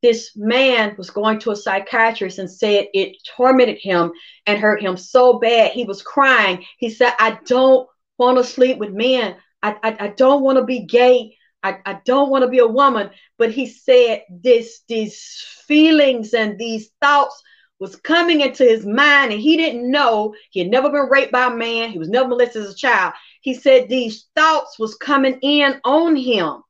this 0.03 0.33
man 0.37 0.95
was 0.99 1.11
going 1.11 1.39
to 1.39 1.53
a 1.53 1.57
psychiatrist 1.57 2.39
and 2.39 2.51
said 2.51 2.87
it 2.93 3.17
tormented 3.37 3.79
him 3.79 4.13
and 4.47 4.59
hurt 4.59 4.83
him 4.83 4.97
so 4.97 5.39
bad. 5.39 5.71
He 5.71 5.85
was 5.85 6.03
crying. 6.03 6.65
He 6.79 6.91
said, 6.91 7.15
I 7.19 7.39
don't 7.47 7.89
want 8.19 8.39
to 8.39 8.45
sleep 8.45 8.79
with 8.79 8.93
men. 8.93 9.37
I, 9.63 9.77
I, 9.83 9.97
I 10.01 10.09
don't 10.09 10.43
want 10.43 10.59
to 10.59 10.65
be 10.65 10.81
gay. 10.81 11.37
I, 11.63 11.79
I 11.87 12.01
don't 12.05 12.31
want 12.31 12.43
to 12.43 12.51
be 12.51 12.59
a 12.59 12.67
woman. 12.67 13.11
But 13.39 13.53
he 13.53 13.67
said 13.67 14.23
this, 14.29 14.83
these 14.89 15.45
feelings 15.67 16.35
and 16.35 16.59
these 16.59 16.91
thoughts 17.01 17.41
was 17.79 17.97
coming 17.97 18.41
into 18.41 18.65
his 18.65 18.85
mind 18.85 19.33
and 19.33 19.41
he 19.41 19.57
didn't 19.57 19.89
know 19.89 20.35
he 20.51 20.61
had 20.61 20.71
never 20.71 20.91
been 20.91 21.09
raped 21.11 21.33
by 21.33 21.47
a 21.47 21.51
man. 21.51 21.91
He 21.91 21.99
was 21.99 22.09
never 22.09 22.29
molested 22.29 22.65
as 22.65 22.73
a 22.73 22.77
child. 22.77 23.15
He 23.41 23.55
said 23.55 23.89
these 23.89 24.27
thoughts 24.35 24.79
was 24.79 24.97
coming 24.97 25.39
in 25.43 25.81
on 25.85 26.17
him 26.17 26.63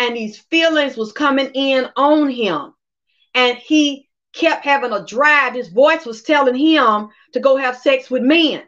and 0.00 0.16
these 0.16 0.38
feelings 0.38 0.96
was 0.96 1.12
coming 1.12 1.50
in 1.52 1.86
on 1.94 2.30
him. 2.30 2.72
And 3.34 3.58
he 3.58 4.08
kept 4.32 4.64
having 4.64 4.92
a 4.92 5.04
drive. 5.04 5.52
His 5.52 5.68
voice 5.68 6.06
was 6.06 6.22
telling 6.22 6.54
him 6.54 7.10
to 7.34 7.40
go 7.40 7.58
have 7.58 7.76
sex 7.76 8.10
with 8.10 8.22
men. 8.22 8.62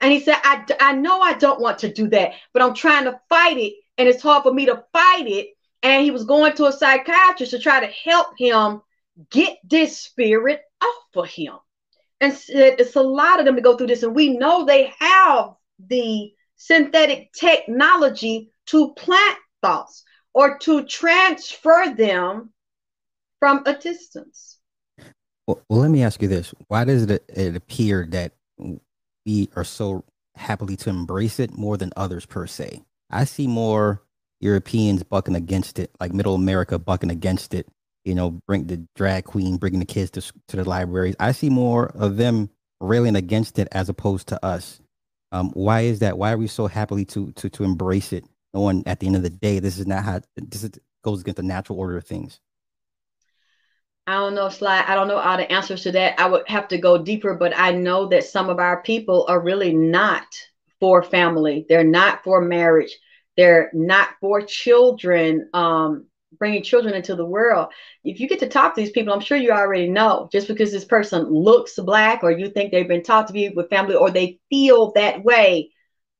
And 0.00 0.10
he 0.10 0.18
said 0.18 0.38
I, 0.42 0.64
I 0.80 0.94
know 0.94 1.20
i 1.20 1.34
don't 1.34 1.60
want 1.60 1.78
to 1.80 1.92
do 1.92 2.08
that 2.08 2.32
but 2.52 2.60
i'm 2.60 2.74
trying 2.74 3.04
to 3.04 3.20
fight 3.28 3.56
it 3.56 3.74
and 3.96 4.08
it's 4.08 4.22
hard 4.22 4.42
for 4.42 4.52
me 4.52 4.66
to 4.66 4.82
fight 4.92 5.28
it. 5.28 5.48
And 5.82 6.02
he 6.02 6.10
was 6.10 6.24
going 6.24 6.54
to 6.54 6.66
a 6.66 6.72
psychiatrist 6.72 7.52
to 7.52 7.58
try 7.58 7.80
to 7.80 7.92
help 8.10 8.28
him 8.38 8.80
get 9.30 9.58
this 9.62 9.98
spirit 9.98 10.62
off 10.80 11.16
of 11.16 11.28
him. 11.28 11.54
And 12.20 12.32
said 12.32 12.76
it's 12.80 12.96
a 12.96 13.02
lot 13.02 13.40
of 13.40 13.44
them 13.44 13.56
to 13.56 13.62
go 13.62 13.76
through 13.76 13.88
this 13.88 14.04
and 14.04 14.14
we 14.14 14.38
know 14.38 14.64
they 14.64 14.90
have 14.98 15.50
the 15.86 16.32
synthetic 16.56 17.32
technology 17.34 18.52
to 18.66 18.94
plant 18.94 19.38
thoughts 19.60 20.04
or 20.34 20.58
to 20.58 20.84
transfer 20.84 21.94
them 21.96 22.50
from 23.38 23.62
a 23.66 23.74
distance. 23.74 24.58
Well, 25.46 25.60
let 25.68 25.90
me 25.90 26.02
ask 26.02 26.22
you 26.22 26.28
this. 26.28 26.54
Why 26.68 26.84
does 26.84 27.02
it, 27.04 27.24
it 27.28 27.56
appear 27.56 28.06
that 28.10 28.32
we 29.26 29.48
are 29.56 29.64
so 29.64 30.04
happily 30.36 30.76
to 30.76 30.90
embrace 30.90 31.40
it 31.40 31.56
more 31.56 31.76
than 31.76 31.92
others 31.96 32.24
per 32.24 32.46
se? 32.46 32.82
I 33.10 33.24
see 33.24 33.46
more 33.46 34.02
Europeans 34.40 35.02
bucking 35.02 35.34
against 35.34 35.78
it, 35.78 35.90
like 36.00 36.12
middle 36.12 36.34
America 36.34 36.78
bucking 36.78 37.10
against 37.10 37.54
it. 37.54 37.66
You 38.04 38.14
know, 38.14 38.40
bring 38.46 38.66
the 38.66 38.84
drag 38.96 39.24
queen, 39.24 39.56
bringing 39.56 39.80
the 39.80 39.86
kids 39.86 40.10
to, 40.12 40.32
to 40.48 40.56
the 40.56 40.68
libraries. 40.68 41.14
I 41.20 41.32
see 41.32 41.50
more 41.50 41.92
of 41.94 42.16
them 42.16 42.50
railing 42.80 43.14
against 43.14 43.58
it 43.58 43.68
as 43.70 43.88
opposed 43.88 44.26
to 44.28 44.44
us. 44.44 44.80
Um, 45.30 45.50
why 45.50 45.82
is 45.82 46.00
that? 46.00 46.18
Why 46.18 46.32
are 46.32 46.36
we 46.36 46.48
so 46.48 46.66
happily 46.66 47.04
to 47.06 47.32
to 47.32 47.48
to 47.48 47.64
embrace 47.64 48.12
it 48.12 48.24
knowing 48.54 48.82
at 48.86 49.00
the 49.00 49.06
end 49.06 49.16
of 49.16 49.22
the 49.22 49.30
day, 49.30 49.58
this 49.58 49.78
is 49.78 49.86
not 49.86 50.04
how 50.04 50.20
this 50.36 50.64
is, 50.64 50.72
goes 51.02 51.20
against 51.20 51.36
the 51.36 51.42
natural 51.42 51.78
order 51.78 51.96
of 51.96 52.04
things. 52.04 52.40
I 54.06 54.14
don't 54.14 54.34
know, 54.34 54.48
Sly. 54.48 54.84
I 54.86 54.94
don't 54.94 55.08
know 55.08 55.18
all 55.18 55.36
the 55.36 55.50
answers 55.50 55.84
to 55.84 55.92
that. 55.92 56.18
I 56.18 56.26
would 56.28 56.48
have 56.48 56.68
to 56.68 56.78
go 56.78 57.02
deeper, 57.02 57.34
but 57.34 57.56
I 57.56 57.70
know 57.72 58.08
that 58.08 58.24
some 58.24 58.48
of 58.50 58.58
our 58.58 58.82
people 58.82 59.26
are 59.28 59.40
really 59.40 59.72
not 59.72 60.26
for 60.80 61.02
family. 61.02 61.66
They're 61.68 61.84
not 61.84 62.24
for 62.24 62.40
marriage. 62.40 62.96
They're 63.36 63.70
not 63.72 64.08
for 64.20 64.42
children. 64.42 65.48
Um, 65.54 66.06
bringing 66.38 66.62
children 66.62 66.94
into 66.94 67.14
the 67.14 67.24
world. 67.24 67.68
If 68.04 68.18
you 68.18 68.28
get 68.28 68.40
to 68.40 68.48
talk 68.48 68.74
to 68.74 68.80
these 68.80 68.90
people, 68.90 69.12
I'm 69.12 69.20
sure 69.20 69.36
you 69.36 69.50
already 69.50 69.88
know. 69.88 70.28
Just 70.32 70.48
because 70.48 70.72
this 70.72 70.84
person 70.84 71.24
looks 71.30 71.76
black, 71.76 72.22
or 72.22 72.30
you 72.30 72.48
think 72.48 72.72
they've 72.72 72.88
been 72.88 73.02
taught 73.02 73.28
to 73.28 73.32
be 73.32 73.50
with 73.50 73.70
family, 73.70 73.94
or 73.94 74.10
they 74.10 74.40
feel 74.50 74.92
that 74.92 75.22
way, 75.22 75.70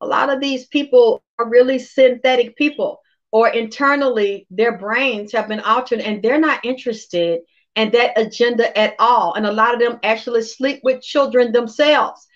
a 0.03 0.07
lot 0.07 0.29
of 0.29 0.41
these 0.41 0.67
people 0.67 1.23
are 1.39 1.49
really 1.49 1.79
synthetic 1.79 2.57
people, 2.57 3.01
or 3.31 3.49
internally 3.49 4.47
their 4.51 4.77
brains 4.77 5.33
have 5.33 5.49
been 5.49 5.61
altered, 5.61 6.01
and 6.01 6.23
they're 6.23 6.41
not 6.41 6.65
interested 6.65 7.41
in 7.77 7.91
that 7.93 8.19
agenda 8.19 8.77
at 8.77 8.95
all. 8.99 9.33
And 9.35 9.47
a 9.47 9.53
lot 9.53 9.73
of 9.73 9.81
them 9.81 9.99
actually 10.03 10.43
sleep 10.43 10.81
with 10.83 11.01
children 11.01 11.53
themselves. 11.53 12.27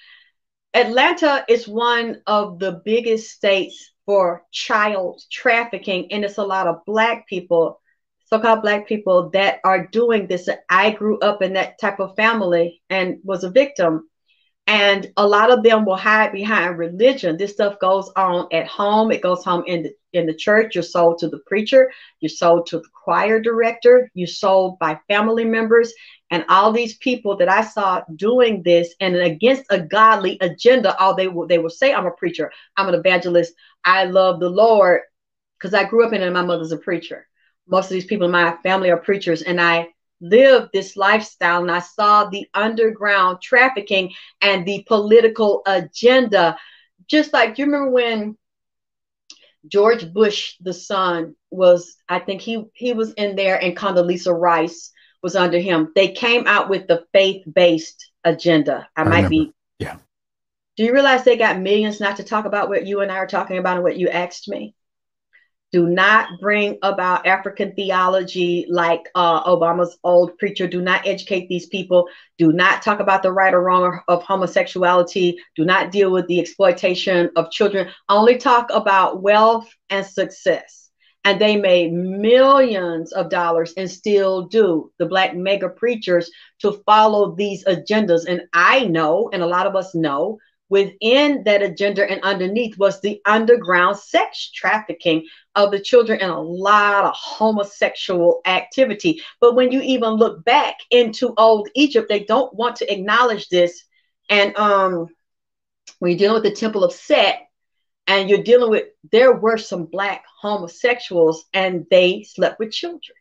Atlanta 0.72 1.44
is 1.48 1.68
one 1.68 2.22
of 2.26 2.58
the 2.58 2.80
biggest 2.84 3.30
states 3.30 3.92
for 4.06 4.44
child 4.52 5.20
trafficking, 5.30 6.12
and 6.12 6.24
it's 6.24 6.38
a 6.38 6.44
lot 6.44 6.66
of 6.66 6.84
black 6.86 7.26
people, 7.26 7.80
so-called 8.26 8.62
black 8.62 8.86
people, 8.86 9.30
that 9.30 9.58
are 9.64 9.88
doing 9.88 10.26
this. 10.28 10.48
I 10.70 10.90
grew 10.90 11.18
up 11.18 11.42
in 11.42 11.54
that 11.54 11.80
type 11.80 11.98
of 11.98 12.14
family 12.14 12.82
and 12.88 13.18
was 13.24 13.42
a 13.42 13.50
victim. 13.50 14.08
And 14.68 15.12
a 15.16 15.26
lot 15.26 15.52
of 15.52 15.62
them 15.62 15.84
will 15.84 15.96
hide 15.96 16.32
behind 16.32 16.76
religion. 16.76 17.36
This 17.36 17.52
stuff 17.52 17.78
goes 17.78 18.10
on 18.16 18.48
at 18.52 18.66
home. 18.66 19.12
It 19.12 19.22
goes 19.22 19.44
home 19.44 19.62
in 19.66 19.84
the 19.84 19.94
in 20.12 20.26
the 20.26 20.34
church. 20.34 20.74
You're 20.74 20.82
sold 20.82 21.18
to 21.18 21.28
the 21.28 21.38
preacher. 21.46 21.92
You're 22.20 22.30
sold 22.30 22.66
to 22.68 22.78
the 22.78 22.88
choir 23.04 23.38
director. 23.40 24.10
You're 24.14 24.26
sold 24.26 24.78
by 24.78 24.98
family 25.08 25.44
members 25.44 25.92
and 26.30 26.44
all 26.48 26.72
these 26.72 26.96
people 26.96 27.36
that 27.36 27.48
I 27.48 27.62
saw 27.62 28.02
doing 28.16 28.62
this 28.64 28.94
and 28.98 29.14
against 29.14 29.64
a 29.70 29.78
godly 29.78 30.38
agenda. 30.40 30.98
All 30.98 31.14
they 31.14 31.28
will 31.28 31.46
they 31.46 31.58
will 31.58 31.70
say, 31.70 31.92
"I'm 31.94 32.06
a 32.06 32.10
preacher. 32.10 32.50
I'm 32.76 32.88
an 32.88 32.94
evangelist. 32.94 33.54
I 33.84 34.04
love 34.04 34.40
the 34.40 34.50
Lord," 34.50 35.02
because 35.58 35.74
I 35.74 35.84
grew 35.84 36.04
up 36.04 36.12
in 36.12 36.22
it. 36.22 36.24
And 36.24 36.34
my 36.34 36.42
mother's 36.42 36.72
a 36.72 36.76
preacher. 36.76 37.28
Most 37.68 37.86
of 37.86 37.90
these 37.90 38.06
people 38.06 38.26
in 38.26 38.32
my 38.32 38.56
family 38.64 38.90
are 38.90 38.96
preachers, 38.96 39.42
and 39.42 39.60
I 39.60 39.88
lived 40.20 40.70
this 40.72 40.96
lifestyle 40.96 41.62
and 41.62 41.70
I 41.70 41.80
saw 41.80 42.26
the 42.26 42.48
underground 42.54 43.40
trafficking 43.42 44.12
and 44.40 44.64
the 44.64 44.84
political 44.86 45.62
agenda. 45.66 46.56
Just 47.06 47.32
like 47.32 47.58
you 47.58 47.66
remember 47.66 47.90
when 47.90 48.36
George 49.68 50.12
Bush, 50.12 50.54
the 50.60 50.72
son, 50.72 51.34
was 51.50 51.96
I 52.08 52.18
think 52.18 52.40
he 52.40 52.64
he 52.74 52.92
was 52.92 53.12
in 53.14 53.36
there, 53.36 53.62
and 53.62 53.76
Condoleezza 53.76 54.32
Rice 54.32 54.92
was 55.22 55.36
under 55.36 55.58
him. 55.58 55.92
They 55.94 56.08
came 56.12 56.46
out 56.46 56.68
with 56.68 56.86
the 56.86 57.04
faith-based 57.12 58.12
agenda. 58.24 58.88
I, 58.96 59.00
I 59.00 59.04
might 59.04 59.14
remember. 59.16 59.28
be. 59.30 59.52
Yeah. 59.78 59.96
Do 60.76 60.84
you 60.84 60.92
realize 60.92 61.24
they 61.24 61.36
got 61.36 61.58
millions 61.58 62.00
not 62.00 62.16
to 62.18 62.24
talk 62.24 62.44
about 62.44 62.68
what 62.68 62.86
you 62.86 63.00
and 63.00 63.10
I 63.10 63.16
are 63.16 63.26
talking 63.26 63.58
about 63.58 63.76
and 63.76 63.82
what 63.82 63.96
you 63.96 64.08
asked 64.08 64.48
me? 64.48 64.74
Do 65.72 65.88
not 65.88 66.28
bring 66.40 66.78
about 66.82 67.26
African 67.26 67.74
theology 67.74 68.66
like 68.68 69.08
uh, 69.14 69.42
Obama's 69.44 69.98
old 70.04 70.38
preacher. 70.38 70.66
Do 70.66 70.80
not 70.80 71.06
educate 71.06 71.48
these 71.48 71.66
people. 71.66 72.08
Do 72.38 72.52
not 72.52 72.82
talk 72.82 73.00
about 73.00 73.22
the 73.22 73.32
right 73.32 73.52
or 73.52 73.62
wrong 73.62 74.00
of 74.06 74.22
homosexuality. 74.22 75.38
Do 75.56 75.64
not 75.64 75.90
deal 75.90 76.12
with 76.12 76.28
the 76.28 76.40
exploitation 76.40 77.30
of 77.34 77.50
children. 77.50 77.88
Only 78.08 78.38
talk 78.38 78.68
about 78.72 79.22
wealth 79.22 79.68
and 79.90 80.06
success. 80.06 80.90
And 81.24 81.40
they 81.40 81.56
made 81.56 81.92
millions 81.92 83.12
of 83.12 83.30
dollars 83.30 83.74
and 83.76 83.90
still 83.90 84.42
do, 84.46 84.92
the 84.98 85.06
black 85.06 85.34
mega 85.34 85.68
preachers, 85.68 86.30
to 86.60 86.80
follow 86.86 87.34
these 87.34 87.64
agendas. 87.64 88.26
And 88.28 88.42
I 88.52 88.84
know, 88.84 89.30
and 89.32 89.42
a 89.42 89.46
lot 89.46 89.66
of 89.66 89.74
us 89.74 89.92
know, 89.92 90.38
within 90.68 91.42
that 91.44 91.62
agenda 91.62 92.08
and 92.08 92.20
underneath 92.22 92.76
was 92.78 93.00
the 93.00 93.20
underground 93.24 93.96
sex 93.96 94.50
trafficking 94.50 95.26
of 95.54 95.70
the 95.70 95.80
children 95.80 96.20
and 96.20 96.30
a 96.30 96.38
lot 96.38 97.04
of 97.04 97.14
homosexual 97.14 98.40
activity. 98.46 99.22
But 99.40 99.54
when 99.54 99.70
you 99.70 99.80
even 99.80 100.10
look 100.10 100.44
back 100.44 100.76
into 100.90 101.34
old 101.36 101.68
Egypt, 101.74 102.08
they 102.08 102.24
don't 102.24 102.54
want 102.54 102.76
to 102.76 102.92
acknowledge 102.92 103.48
this. 103.48 103.84
And 104.28 104.56
um, 104.56 105.08
when 106.00 106.10
you're 106.10 106.18
dealing 106.18 106.42
with 106.42 106.52
the 106.52 106.58
Temple 106.58 106.84
of 106.84 106.92
Set, 106.92 107.42
and 108.08 108.30
you're 108.30 108.42
dealing 108.42 108.70
with, 108.70 108.84
there 109.10 109.32
were 109.32 109.58
some 109.58 109.84
black 109.86 110.24
homosexuals, 110.40 111.44
and 111.52 111.86
they 111.90 112.22
slept 112.22 112.60
with 112.60 112.70
children. 112.70 113.16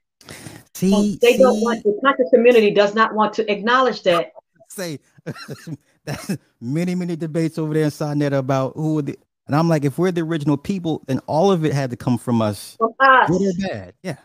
See, 0.73 0.91
so 0.91 1.01
they 1.21 1.33
see, 1.33 1.39
don't 1.39 1.61
want 1.61 1.83
the 1.83 1.97
conscious 2.03 2.29
community 2.31 2.71
does 2.71 2.93
not 2.93 3.15
want 3.15 3.33
to 3.35 3.51
acknowledge 3.51 4.03
that. 4.03 4.31
Say 4.69 4.99
that's 6.05 6.37
many, 6.61 6.95
many 6.95 7.15
debates 7.15 7.57
over 7.57 7.73
there 7.73 7.85
in 7.85 7.91
Sonnet 7.91 8.33
about 8.33 8.73
who 8.75 9.01
the 9.01 9.17
and 9.47 9.55
I'm 9.55 9.69
like, 9.69 9.85
if 9.85 9.97
we're 9.97 10.11
the 10.11 10.21
original 10.21 10.57
people, 10.57 11.03
then 11.07 11.19
all 11.27 11.51
of 11.51 11.65
it 11.65 11.73
had 11.73 11.91
to 11.91 11.95
come 11.95 12.17
from 12.17 12.41
us. 12.41 12.75
From 12.79 12.93
us. 12.99 13.29
Good 13.29 13.41
or 13.41 13.67
bad. 13.69 13.93
Yeah. 14.01 14.17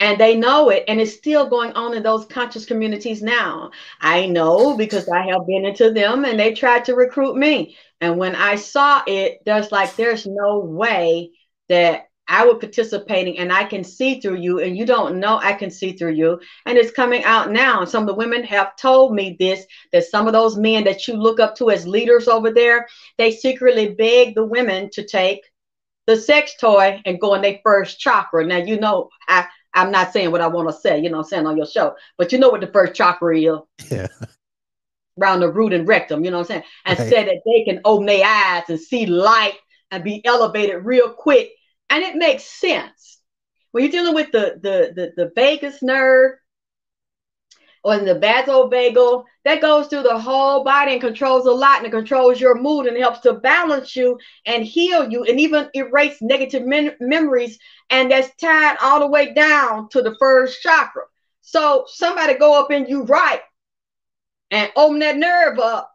And 0.00 0.18
they 0.18 0.36
know 0.36 0.70
it, 0.70 0.84
and 0.86 1.00
it's 1.00 1.14
still 1.14 1.48
going 1.48 1.72
on 1.72 1.92
in 1.92 2.04
those 2.04 2.24
conscious 2.26 2.64
communities 2.64 3.20
now. 3.20 3.72
I 4.00 4.26
know 4.26 4.76
because 4.76 5.08
I 5.08 5.26
have 5.26 5.46
been 5.46 5.64
into 5.64 5.92
them 5.92 6.24
and 6.24 6.38
they 6.38 6.54
tried 6.54 6.84
to 6.84 6.94
recruit 6.94 7.36
me. 7.36 7.76
And 8.00 8.16
when 8.16 8.36
I 8.36 8.54
saw 8.54 9.02
it, 9.06 9.40
there's 9.44 9.72
like, 9.72 9.96
there's 9.96 10.24
no 10.24 10.60
way 10.60 11.32
that 11.68 12.07
I 12.28 12.44
was 12.44 12.58
participating 12.60 13.38
and 13.38 13.50
I 13.50 13.64
can 13.64 13.82
see 13.82 14.20
through 14.20 14.36
you, 14.36 14.60
and 14.60 14.76
you 14.76 14.84
don't 14.84 15.18
know 15.18 15.38
I 15.38 15.54
can 15.54 15.70
see 15.70 15.92
through 15.92 16.12
you. 16.12 16.38
And 16.66 16.76
it's 16.76 16.90
coming 16.90 17.24
out 17.24 17.50
now. 17.50 17.80
And 17.80 17.88
some 17.88 18.02
of 18.02 18.08
the 18.08 18.14
women 18.14 18.44
have 18.44 18.76
told 18.76 19.14
me 19.14 19.36
this 19.38 19.64
that 19.92 20.04
some 20.04 20.26
of 20.26 20.34
those 20.34 20.56
men 20.56 20.84
that 20.84 21.08
you 21.08 21.14
look 21.14 21.40
up 21.40 21.56
to 21.56 21.70
as 21.70 21.86
leaders 21.86 22.28
over 22.28 22.50
there, 22.50 22.86
they 23.16 23.30
secretly 23.30 23.94
beg 23.94 24.34
the 24.34 24.44
women 24.44 24.90
to 24.90 25.04
take 25.04 25.40
the 26.06 26.16
sex 26.16 26.54
toy 26.60 27.00
and 27.04 27.20
go 27.20 27.34
in 27.34 27.42
their 27.42 27.60
first 27.62 27.98
chakra. 27.98 28.44
Now, 28.44 28.58
you 28.58 28.78
know, 28.78 29.08
I, 29.26 29.46
I'm 29.74 29.90
not 29.90 30.12
saying 30.12 30.30
what 30.30 30.40
I 30.40 30.46
want 30.48 30.68
to 30.68 30.74
say, 30.74 31.00
you 31.00 31.10
know, 31.10 31.18
I'm 31.18 31.24
saying 31.24 31.46
on 31.46 31.56
your 31.56 31.66
show, 31.66 31.94
but 32.16 32.32
you 32.32 32.38
know 32.38 32.48
what 32.48 32.60
the 32.60 32.66
first 32.66 32.94
chakra 32.94 33.38
is. 33.38 33.58
Yeah. 33.90 34.06
Around 35.20 35.40
the 35.40 35.50
root 35.50 35.72
and 35.72 35.88
rectum, 35.88 36.24
you 36.24 36.30
know 36.30 36.38
what 36.38 36.50
I'm 36.50 36.62
saying? 36.62 36.62
And 36.84 36.98
right. 36.98 37.08
said 37.08 37.26
that 37.26 37.42
they 37.44 37.64
can 37.64 37.80
open 37.84 38.06
their 38.06 38.24
eyes 38.24 38.62
and 38.68 38.78
see 38.78 39.04
light 39.04 39.54
and 39.90 40.04
be 40.04 40.24
elevated 40.24 40.84
real 40.84 41.10
quick 41.10 41.50
and 41.90 42.02
it 42.02 42.16
makes 42.16 42.44
sense. 42.44 43.18
When 43.72 43.84
you're 43.84 43.92
dealing 43.92 44.14
with 44.14 44.32
the 44.32 44.58
the 44.62 44.92
the, 44.94 45.12
the 45.16 45.32
vagus 45.34 45.82
nerve 45.82 46.32
or 47.84 47.98
the 47.98 48.14
vasovagal 48.14 49.24
that 49.44 49.60
goes 49.60 49.86
through 49.86 50.02
the 50.02 50.18
whole 50.18 50.64
body 50.64 50.92
and 50.92 51.00
controls 51.00 51.46
a 51.46 51.50
lot 51.50 51.78
and 51.78 51.86
it 51.86 51.90
controls 51.90 52.40
your 52.40 52.60
mood 52.60 52.86
and 52.86 52.96
helps 52.96 53.20
to 53.20 53.34
balance 53.34 53.94
you 53.94 54.18
and 54.46 54.64
heal 54.64 55.08
you 55.08 55.24
and 55.24 55.38
even 55.40 55.68
erase 55.74 56.18
negative 56.20 56.64
memories 57.00 57.58
and 57.90 58.10
that's 58.10 58.34
tied 58.36 58.76
all 58.82 59.00
the 59.00 59.06
way 59.06 59.32
down 59.32 59.88
to 59.90 60.02
the 60.02 60.16
first 60.18 60.60
chakra. 60.60 61.02
So 61.40 61.84
somebody 61.88 62.34
go 62.34 62.60
up 62.60 62.70
in 62.70 62.86
you 62.86 63.04
right 63.04 63.40
and 64.50 64.70
open 64.76 64.98
that 64.98 65.16
nerve 65.16 65.58
up 65.58 65.90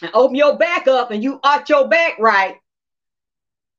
and 0.00 0.10
open 0.14 0.36
your 0.36 0.56
back 0.56 0.86
up 0.86 1.10
and 1.10 1.22
you 1.22 1.40
arch 1.42 1.68
your 1.68 1.88
back 1.88 2.18
right 2.18 2.56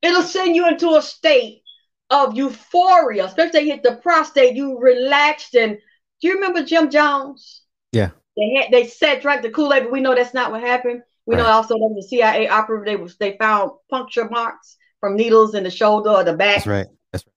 It'll 0.01 0.21
send 0.21 0.55
you 0.55 0.67
into 0.67 0.95
a 0.95 1.01
state 1.01 1.63
of 2.09 2.35
euphoria, 2.35 3.25
especially 3.25 3.69
hit 3.69 3.83
the 3.83 3.95
prostate. 3.97 4.55
You 4.55 4.79
relaxed 4.79 5.55
and 5.55 5.77
do 6.21 6.27
you 6.27 6.35
remember 6.35 6.63
Jim 6.63 6.89
Jones? 6.89 7.63
Yeah. 7.91 8.11
They 8.35 8.53
had 8.55 8.71
they 8.71 8.87
said 8.87 9.21
drank 9.21 9.41
the 9.41 9.49
Kool-Aid, 9.49 9.83
but 9.83 9.91
we 9.91 10.01
know 10.01 10.15
that's 10.15 10.33
not 10.33 10.51
what 10.51 10.61
happened. 10.61 11.01
We 11.25 11.35
right. 11.35 11.41
know 11.41 11.49
also 11.49 11.75
that 11.75 11.93
the 11.95 12.07
CIA 12.07 12.47
operative. 12.47 12.85
They 12.85 12.95
was 12.95 13.17
they 13.17 13.35
found 13.37 13.71
puncture 13.89 14.29
marks 14.29 14.77
from 14.99 15.15
needles 15.15 15.55
in 15.55 15.63
the 15.63 15.71
shoulder 15.71 16.09
or 16.09 16.23
the 16.23 16.33
back. 16.33 16.57
That's 16.57 16.67
right. 16.67 16.87
That's 17.11 17.25
right. 17.25 17.33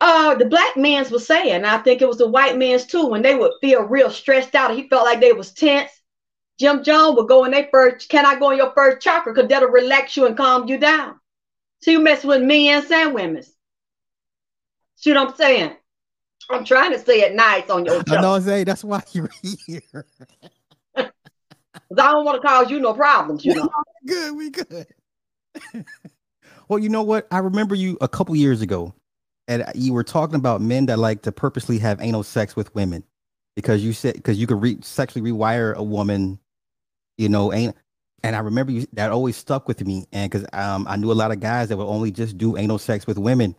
Uh, 0.00 0.34
the 0.34 0.46
black 0.46 0.76
man's 0.76 1.10
was 1.10 1.26
saying, 1.26 1.64
I 1.64 1.78
think 1.78 2.02
it 2.02 2.08
was 2.08 2.18
the 2.18 2.28
white 2.28 2.58
man's 2.58 2.86
too, 2.86 3.06
when 3.06 3.22
they 3.22 3.36
would 3.36 3.52
feel 3.60 3.82
real 3.82 4.10
stressed 4.10 4.54
out. 4.54 4.74
He 4.74 4.88
felt 4.88 5.04
like 5.04 5.20
they 5.20 5.32
was 5.32 5.52
tense. 5.52 5.90
Jim 6.58 6.82
Jones 6.82 7.16
would 7.16 7.28
go 7.28 7.44
in 7.44 7.52
their 7.52 7.68
first, 7.70 8.08
can 8.08 8.26
I 8.26 8.38
go 8.38 8.50
in 8.50 8.56
your 8.56 8.72
first 8.72 9.00
chakra? 9.00 9.32
Because 9.32 9.48
that'll 9.48 9.68
relax 9.68 10.16
you 10.16 10.26
and 10.26 10.36
calm 10.36 10.68
you 10.68 10.78
down. 10.78 11.20
So 11.82 11.90
you 11.90 12.00
mess 12.00 12.24
with 12.24 12.42
men 12.42 12.84
and 12.90 13.14
women. 13.14 13.42
See 14.96 15.12
what 15.12 15.28
I'm 15.28 15.36
saying? 15.36 15.76
I'm 16.48 16.64
trying 16.64 16.92
to 16.92 16.98
say 16.98 17.22
it 17.22 17.34
nice 17.34 17.68
on 17.70 17.84
your 17.84 18.02
show. 18.06 18.16
I 18.16 18.20
know, 18.20 18.38
Zay. 18.38 18.64
That's 18.64 18.84
why 18.84 19.02
you're 19.12 19.30
here. 19.66 20.06
I 20.96 21.10
don't 21.90 22.24
want 22.24 22.40
to 22.40 22.46
cause 22.46 22.70
you 22.70 22.78
no 22.78 22.94
problems, 22.94 23.44
you 23.44 23.54
know. 23.56 23.68
good, 24.06 24.36
we 24.36 24.50
good. 24.50 24.86
well, 26.68 26.78
you 26.78 26.88
know 26.88 27.02
what? 27.02 27.26
I 27.30 27.38
remember 27.38 27.74
you 27.74 27.98
a 28.00 28.08
couple 28.08 28.36
years 28.36 28.62
ago, 28.62 28.94
and 29.48 29.64
you 29.74 29.92
were 29.92 30.04
talking 30.04 30.36
about 30.36 30.60
men 30.60 30.86
that 30.86 30.98
like 30.98 31.22
to 31.22 31.32
purposely 31.32 31.78
have 31.78 32.00
anal 32.00 32.22
sex 32.22 32.54
with 32.54 32.72
women 32.74 33.02
because 33.56 33.84
you 33.84 33.92
said 33.92 34.14
because 34.14 34.38
you 34.38 34.46
could 34.46 34.62
re- 34.62 34.78
sexually 34.82 35.30
rewire 35.30 35.74
a 35.74 35.82
woman, 35.82 36.38
you 37.18 37.28
know, 37.28 37.52
ain't 37.52 37.76
and 38.22 38.36
I 38.36 38.40
remember 38.40 38.72
you, 38.72 38.86
that 38.92 39.10
always 39.10 39.36
stuck 39.36 39.68
with 39.68 39.84
me. 39.86 40.06
And 40.12 40.30
because 40.30 40.46
um, 40.52 40.86
I 40.88 40.96
knew 40.96 41.10
a 41.10 41.14
lot 41.14 41.32
of 41.32 41.40
guys 41.40 41.68
that 41.68 41.76
would 41.76 41.86
only 41.86 42.10
just 42.10 42.38
do 42.38 42.56
anal 42.56 42.78
sex 42.78 43.06
with 43.06 43.18
women, 43.18 43.56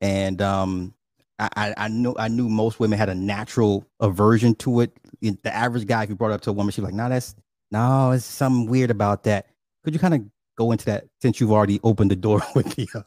and 0.00 0.40
um, 0.40 0.94
I, 1.38 1.74
I 1.76 1.88
knew 1.88 2.14
I 2.18 2.28
knew 2.28 2.48
most 2.48 2.78
women 2.78 2.98
had 2.98 3.08
a 3.08 3.14
natural 3.14 3.86
aversion 4.00 4.54
to 4.56 4.80
it. 4.80 4.92
The 5.20 5.54
average 5.54 5.86
guy, 5.86 6.04
if 6.04 6.10
you 6.10 6.16
brought 6.16 6.30
it 6.30 6.34
up 6.34 6.40
to 6.42 6.50
a 6.50 6.52
woman, 6.52 6.72
she's 6.72 6.84
like, 6.84 6.94
"No, 6.94 7.04
nah, 7.04 7.08
that's 7.08 7.34
no, 7.70 8.10
it's 8.12 8.24
something 8.24 8.70
weird 8.70 8.90
about 8.90 9.24
that." 9.24 9.46
Could 9.82 9.94
you 9.94 10.00
kind 10.00 10.14
of 10.14 10.22
go 10.56 10.70
into 10.72 10.84
that 10.86 11.06
since 11.20 11.40
you've 11.40 11.52
already 11.52 11.80
opened 11.82 12.10
the 12.10 12.16
door 12.16 12.42
with 12.54 12.74
the 12.76 12.88
uh, 12.94 13.02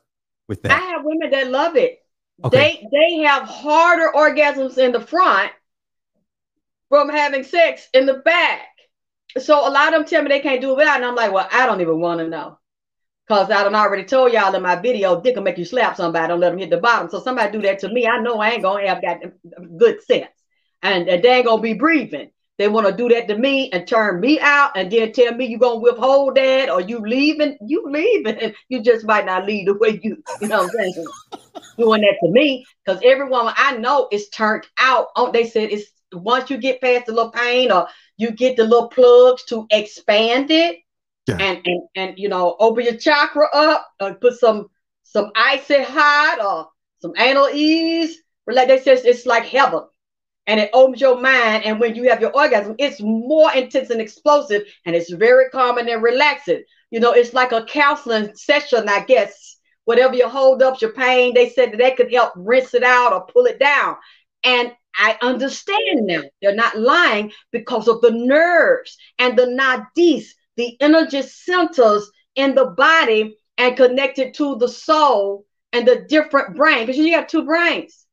with 0.48 0.62
that? 0.64 0.72
I 0.72 0.86
have 0.88 1.06
women 1.06 1.30
that 1.32 1.50
love 1.50 1.78
it. 1.78 2.00
Okay. 2.44 2.58
They 2.58 2.88
they 2.92 3.24
have 3.24 3.44
harder 3.44 4.12
orgasms 4.14 4.78
in 4.78 4.92
the 4.92 5.02
front 5.02 5.52
from 6.90 7.10
having 7.10 7.44
sex 7.44 7.88
in 7.94 8.06
the 8.06 8.16
back. 8.16 8.62
So 9.38 9.68
a 9.68 9.70
lot 9.70 9.94
of 9.94 9.94
them 9.94 10.06
tell 10.06 10.24
me 10.24 10.30
they 10.30 10.40
can't 10.40 10.62
do 10.62 10.72
it 10.72 10.78
without, 10.78 10.98
and 10.98 11.06
I'm 11.06 11.16
like, 11.16 11.32
well, 11.32 11.48
I 11.52 11.66
don't 11.66 11.82
even 11.82 12.00
want 12.00 12.20
to 12.20 12.28
know. 12.28 12.58
Cause 13.28 13.52
I 13.52 13.62
done 13.64 13.76
already 13.76 14.06
told 14.06 14.32
y'all 14.32 14.56
in 14.56 14.62
my 14.62 14.78
video, 14.78 15.20
dick 15.20 15.36
will 15.36 15.44
make 15.44 15.58
you 15.58 15.66
slap 15.66 15.98
somebody. 15.98 16.30
Don't 16.30 16.40
let 16.40 16.52
them 16.52 16.60
hit 16.60 16.70
the 16.70 16.78
bottom. 16.78 17.10
So 17.10 17.20
somebody 17.20 17.52
do 17.52 17.62
that 17.64 17.80
to 17.80 17.90
me, 17.90 18.08
I 18.08 18.20
know 18.20 18.40
I 18.40 18.52
ain't 18.52 18.64
gonna 18.64 18.88
have 18.88 19.02
got 19.02 19.22
um, 19.22 19.78
good 19.78 20.02
sense, 20.02 20.32
and, 20.82 21.10
and 21.10 21.22
they 21.22 21.30
ain't 21.30 21.46
gonna 21.46 21.62
be 21.62 21.74
breathing. 21.74 22.32
They 22.58 22.70
want 22.70 22.88
to 22.88 22.94
do 22.94 23.10
that 23.10 23.28
to 23.28 23.38
me 23.38 23.70
and 23.72 23.86
turn 23.86 24.22
me 24.22 24.40
out, 24.40 24.72
and 24.78 24.90
then 24.90 25.12
tell 25.12 25.36
me 25.36 25.46
you 25.46 25.60
gonna 25.60 25.80
withhold 25.80 26.36
that 26.36 26.70
or 26.70 26.80
you 26.80 27.00
leaving. 27.00 27.58
You 27.62 27.86
leaving. 27.88 28.54
You 28.70 28.82
just 28.82 29.06
might 29.06 29.26
not 29.26 29.46
leave 29.46 29.68
the 29.68 29.74
way 29.74 30.00
you, 30.02 30.24
you 30.42 30.48
know 30.48 30.64
what 30.64 30.72
I'm 30.74 30.94
saying? 30.94 31.08
Doing 31.78 32.02
that 32.02 32.16
to 32.24 32.32
me, 32.32 32.66
because 32.86 33.02
every 33.04 33.28
woman 33.28 33.54
I 33.58 33.78
know 33.78 34.08
is 34.12 34.30
turned 34.30 34.66
out. 34.80 35.08
On 35.18 35.34
they 35.34 35.46
said 35.46 35.70
it's 35.72 35.92
once 36.14 36.50
you 36.50 36.58
get 36.58 36.82
past 36.82 37.08
the 37.08 37.14
little 37.14 37.32
pain 37.32 37.72
or 37.72 37.88
you 38.18 38.32
get 38.32 38.58
the 38.58 38.64
little 38.64 38.90
plugs 38.90 39.44
to 39.46 39.68
expand 39.72 40.52
it 40.52 40.80
yeah. 41.28 41.38
and, 41.40 41.62
and 41.66 41.82
and 41.96 42.20
you 42.20 42.30
know 42.30 42.56
open 42.60 42.84
your 42.84 42.98
chakra 42.98 43.48
up 43.54 43.88
or 44.00 44.16
put 44.16 44.40
some 44.40 44.68
some 45.04 45.32
icy 45.36 45.84
hot 45.84 46.40
or 46.44 46.70
some 47.00 47.14
anal 47.18 47.50
ease. 47.50 48.18
Like 48.48 48.68
they 48.68 48.80
says 48.80 49.06
it's 49.06 49.26
like 49.26 49.46
heaven. 49.46 49.82
And 50.50 50.62
it 50.62 50.70
opens 50.72 51.02
your 51.02 51.20
mind. 51.20 51.66
And 51.66 51.78
when 51.78 51.94
you 51.94 52.10
have 52.10 52.22
your 52.22 52.36
orgasm 52.36 52.76
it's 52.80 53.02
more 53.02 53.54
intense 53.54 53.90
and 53.90 54.02
explosive. 54.02 54.64
And 54.86 54.96
it's 54.96 55.12
very 55.12 55.50
calming 55.50 55.90
and 55.90 56.02
relaxing. 56.02 56.64
You 56.92 57.00
know 57.00 57.12
it's 57.12 57.34
like 57.34 57.52
a 57.52 57.66
counseling 57.66 58.34
session 58.36 58.88
i 58.88 59.04
guess. 59.04 59.56
Whatever 59.86 60.16
you 60.16 60.28
hold 60.28 60.62
up 60.62 60.82
your 60.82 60.94
pain 60.94 61.34
they 61.34 61.50
said 61.50 61.72
that 61.74 61.78
that 61.78 61.98
could 61.98 62.12
help 62.12 62.34
rinse 62.36 62.74
it 62.74 62.84
out 62.84 63.14
or 63.14 63.26
pull 63.26 63.46
it 63.46 63.60
down. 63.60 63.96
And 64.44 64.72
I 64.98 65.18
understand 65.22 66.08
now. 66.08 66.24
They're 66.42 66.56
not 66.56 66.78
lying 66.78 67.32
because 67.52 67.88
of 67.88 68.02
the 68.02 68.12
nerves 68.12 68.98
and 69.20 69.38
the 69.38 69.46
nadis, 69.46 70.30
the 70.56 70.76
energy 70.82 71.22
centers 71.22 72.10
in 72.36 72.56
the 72.56 72.66
body 72.66 73.38
and 73.58 73.78
connected 73.78 74.34
to 74.36 74.58
the 74.58 74.68
soul 74.68 75.46
and 75.74 75.88
the 75.88 76.06
different 76.10 76.56
brain 76.56 76.86
because 76.86 76.98
you 76.98 77.14
have 77.14 77.28
two 77.28 77.46
brains. 77.46 78.06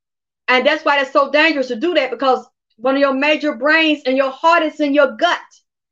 And 0.49 0.67
that's 0.67 0.85
why 0.85 1.01
it's 1.01 1.13
so 1.13 1.31
dangerous 1.31 1.69
to 1.69 1.77
do 1.77 1.95
that 1.95 2.11
because 2.11 2.47
one 2.77 2.95
of 2.97 3.01
your 3.01 3.15
major 3.15 3.55
brains 3.55 4.03
and 4.05 4.17
your 4.17 4.31
heart 4.31 4.63
is 4.63 4.81
in 4.81 4.93
your 4.93 5.17
gut. 5.17 5.41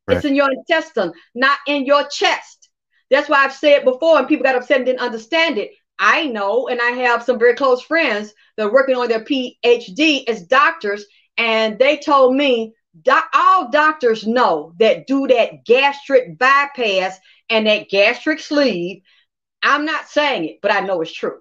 Right. 0.06 0.16
It's 0.16 0.26
in 0.26 0.34
your 0.34 0.50
intestine, 0.50 1.12
not 1.34 1.58
in 1.66 1.86
your 1.86 2.06
chest. 2.08 2.68
That's 3.10 3.28
why 3.28 3.44
I've 3.44 3.52
said 3.52 3.84
before, 3.84 4.18
and 4.18 4.26
people 4.26 4.44
got 4.44 4.56
upset 4.56 4.78
and 4.78 4.86
didn't 4.86 5.00
understand 5.00 5.58
it. 5.58 5.70
I 5.98 6.26
know, 6.26 6.68
and 6.68 6.80
I 6.80 6.90
have 6.90 7.22
some 7.22 7.38
very 7.38 7.54
close 7.54 7.82
friends 7.82 8.34
that 8.56 8.66
are 8.66 8.72
working 8.72 8.96
on 8.96 9.08
their 9.08 9.24
PhD 9.24 10.28
as 10.28 10.42
doctors, 10.42 11.04
and 11.38 11.78
they 11.78 11.98
told 11.98 12.34
me 12.34 12.74
doc- 13.02 13.30
all 13.32 13.70
doctors 13.70 14.26
know 14.26 14.74
that 14.78 15.06
do 15.06 15.26
that 15.28 15.64
gastric 15.64 16.38
bypass 16.38 17.18
and 17.48 17.66
that 17.66 17.88
gastric 17.88 18.40
sleeve. 18.40 19.02
I'm 19.62 19.84
not 19.84 20.08
saying 20.08 20.44
it, 20.46 20.58
but 20.60 20.72
I 20.72 20.80
know 20.80 21.00
it's 21.00 21.12
true. 21.12 21.38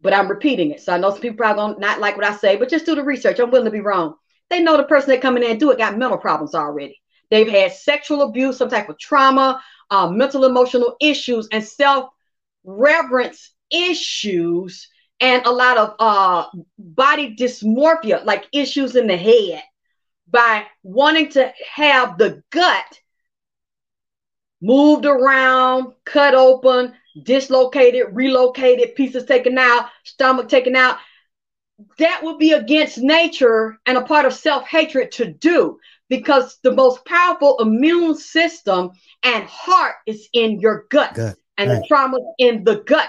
But 0.00 0.14
I'm 0.14 0.28
repeating 0.28 0.70
it. 0.70 0.80
So 0.80 0.94
I 0.94 0.98
know 0.98 1.10
some 1.10 1.20
people 1.20 1.36
probably 1.36 1.60
don't 1.60 1.80
not 1.80 2.00
like 2.00 2.16
what 2.16 2.26
I 2.26 2.34
say, 2.36 2.56
but 2.56 2.70
just 2.70 2.86
do 2.86 2.94
the 2.94 3.04
research. 3.04 3.38
I'm 3.38 3.50
willing 3.50 3.66
to 3.66 3.70
be 3.70 3.80
wrong. 3.80 4.14
They 4.48 4.62
know 4.62 4.76
the 4.76 4.84
person 4.84 5.10
that 5.10 5.20
come 5.22 5.36
in 5.36 5.42
there 5.42 5.50
and 5.50 5.60
do 5.60 5.70
it 5.70 5.78
got 5.78 5.98
mental 5.98 6.18
problems 6.18 6.54
already. 6.54 7.00
They've 7.30 7.48
had 7.48 7.72
sexual 7.72 8.22
abuse, 8.22 8.56
some 8.56 8.68
type 8.70 8.88
of 8.88 8.98
trauma, 8.98 9.62
uh, 9.90 10.08
mental 10.10 10.44
emotional 10.44 10.96
issues, 11.00 11.48
and 11.52 11.62
self 11.62 12.10
reverence 12.64 13.52
issues 13.70 14.88
and 15.20 15.44
a 15.46 15.50
lot 15.50 15.76
of 15.76 15.94
uh, 15.98 16.46
body 16.78 17.36
dysmorphia, 17.36 18.24
like 18.24 18.46
issues 18.52 18.96
in 18.96 19.06
the 19.06 19.16
head, 19.16 19.62
by 20.28 20.64
wanting 20.82 21.28
to 21.30 21.52
have 21.74 22.16
the 22.18 22.42
gut 22.50 23.00
moved 24.62 25.06
around, 25.06 25.94
cut 26.04 26.34
open, 26.34 26.94
dislocated, 27.22 28.06
relocated, 28.12 28.94
pieces 28.94 29.24
taken 29.24 29.58
out, 29.58 29.86
stomach 30.04 30.48
taken 30.48 30.76
out. 30.76 30.98
That 31.98 32.20
would 32.22 32.38
be 32.38 32.52
against 32.52 32.98
nature 32.98 33.78
and 33.86 33.96
a 33.96 34.02
part 34.02 34.26
of 34.26 34.34
self 34.34 34.66
hatred 34.68 35.12
to 35.12 35.32
do 35.32 35.78
because 36.08 36.58
the 36.62 36.72
most 36.72 37.04
powerful 37.06 37.58
immune 37.60 38.16
system 38.16 38.90
and 39.22 39.44
heart 39.44 39.96
is 40.06 40.28
in 40.32 40.60
your 40.60 40.84
gut, 40.90 41.14
gut. 41.14 41.36
And 41.60 41.70
right. 41.70 41.82
the 41.82 41.86
trauma 41.86 42.18
in 42.38 42.64
the 42.64 42.82
gut. 42.86 43.08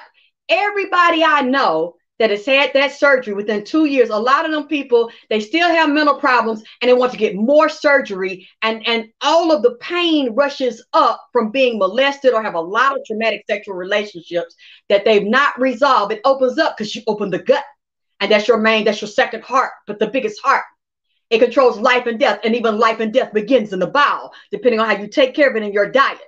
Everybody 0.50 1.24
I 1.24 1.42
know 1.42 1.96
that 2.20 2.30
has 2.30 2.46
had 2.46 2.72
that 2.74 2.92
surgery 2.92 3.34
within 3.34 3.64
two 3.64 3.86
years, 3.86 4.10
a 4.10 4.18
lot 4.18 4.46
of 4.46 4.52
them 4.52 4.68
people, 4.68 5.10
they 5.30 5.40
still 5.40 5.68
have 5.68 5.90
mental 5.90 6.20
problems 6.20 6.62
and 6.82 6.90
they 6.90 6.94
want 6.94 7.12
to 7.14 7.18
get 7.18 7.36
more 7.36 7.70
surgery. 7.70 8.48
And, 8.62 8.86
and 8.88 9.08
all 9.22 9.52
of 9.52 9.64
the 9.64 9.76
pain 9.76 10.36
rushes 10.36 10.86
up 10.94 11.26
from 11.32 11.50
being 11.50 11.80
molested 11.80 12.34
or 12.34 12.44
have 12.44 12.54
a 12.54 12.62
lot 12.62 12.96
of 12.96 13.04
traumatic 13.06 13.44
sexual 13.50 13.76
relationships 13.76 14.54
that 14.90 15.06
they've 15.06 15.26
not 15.26 15.60
resolved. 15.60 16.12
It 16.12 16.22
opens 16.26 16.60
up 16.60 16.78
because 16.78 16.94
you 16.94 17.02
open 17.08 17.32
the 17.32 17.40
gut. 17.40 17.64
And 18.20 18.32
that's 18.32 18.48
your 18.48 18.60
main, 18.60 18.84
that's 18.84 19.02
your 19.02 19.08
second 19.08 19.44
heart, 19.44 19.72
but 19.88 19.98
the 19.98 20.08
biggest 20.08 20.40
heart. 20.44 20.66
It 21.32 21.40
controls 21.40 21.80
life 21.80 22.06
and 22.08 22.20
death, 22.20 22.42
and 22.44 22.54
even 22.56 22.78
life 22.78 23.00
and 23.00 23.14
death 23.14 23.34
begins 23.34 23.72
in 23.72 23.80
the 23.80 23.88
bowel, 23.88 24.34
depending 24.52 24.82
on 24.82 24.88
how 24.88 25.02
you 25.02 25.08
take 25.08 25.34
care 25.34 25.50
of 25.50 25.56
it 25.56 25.64
in 25.64 25.72
your 25.72 25.90
diet. 25.90 26.20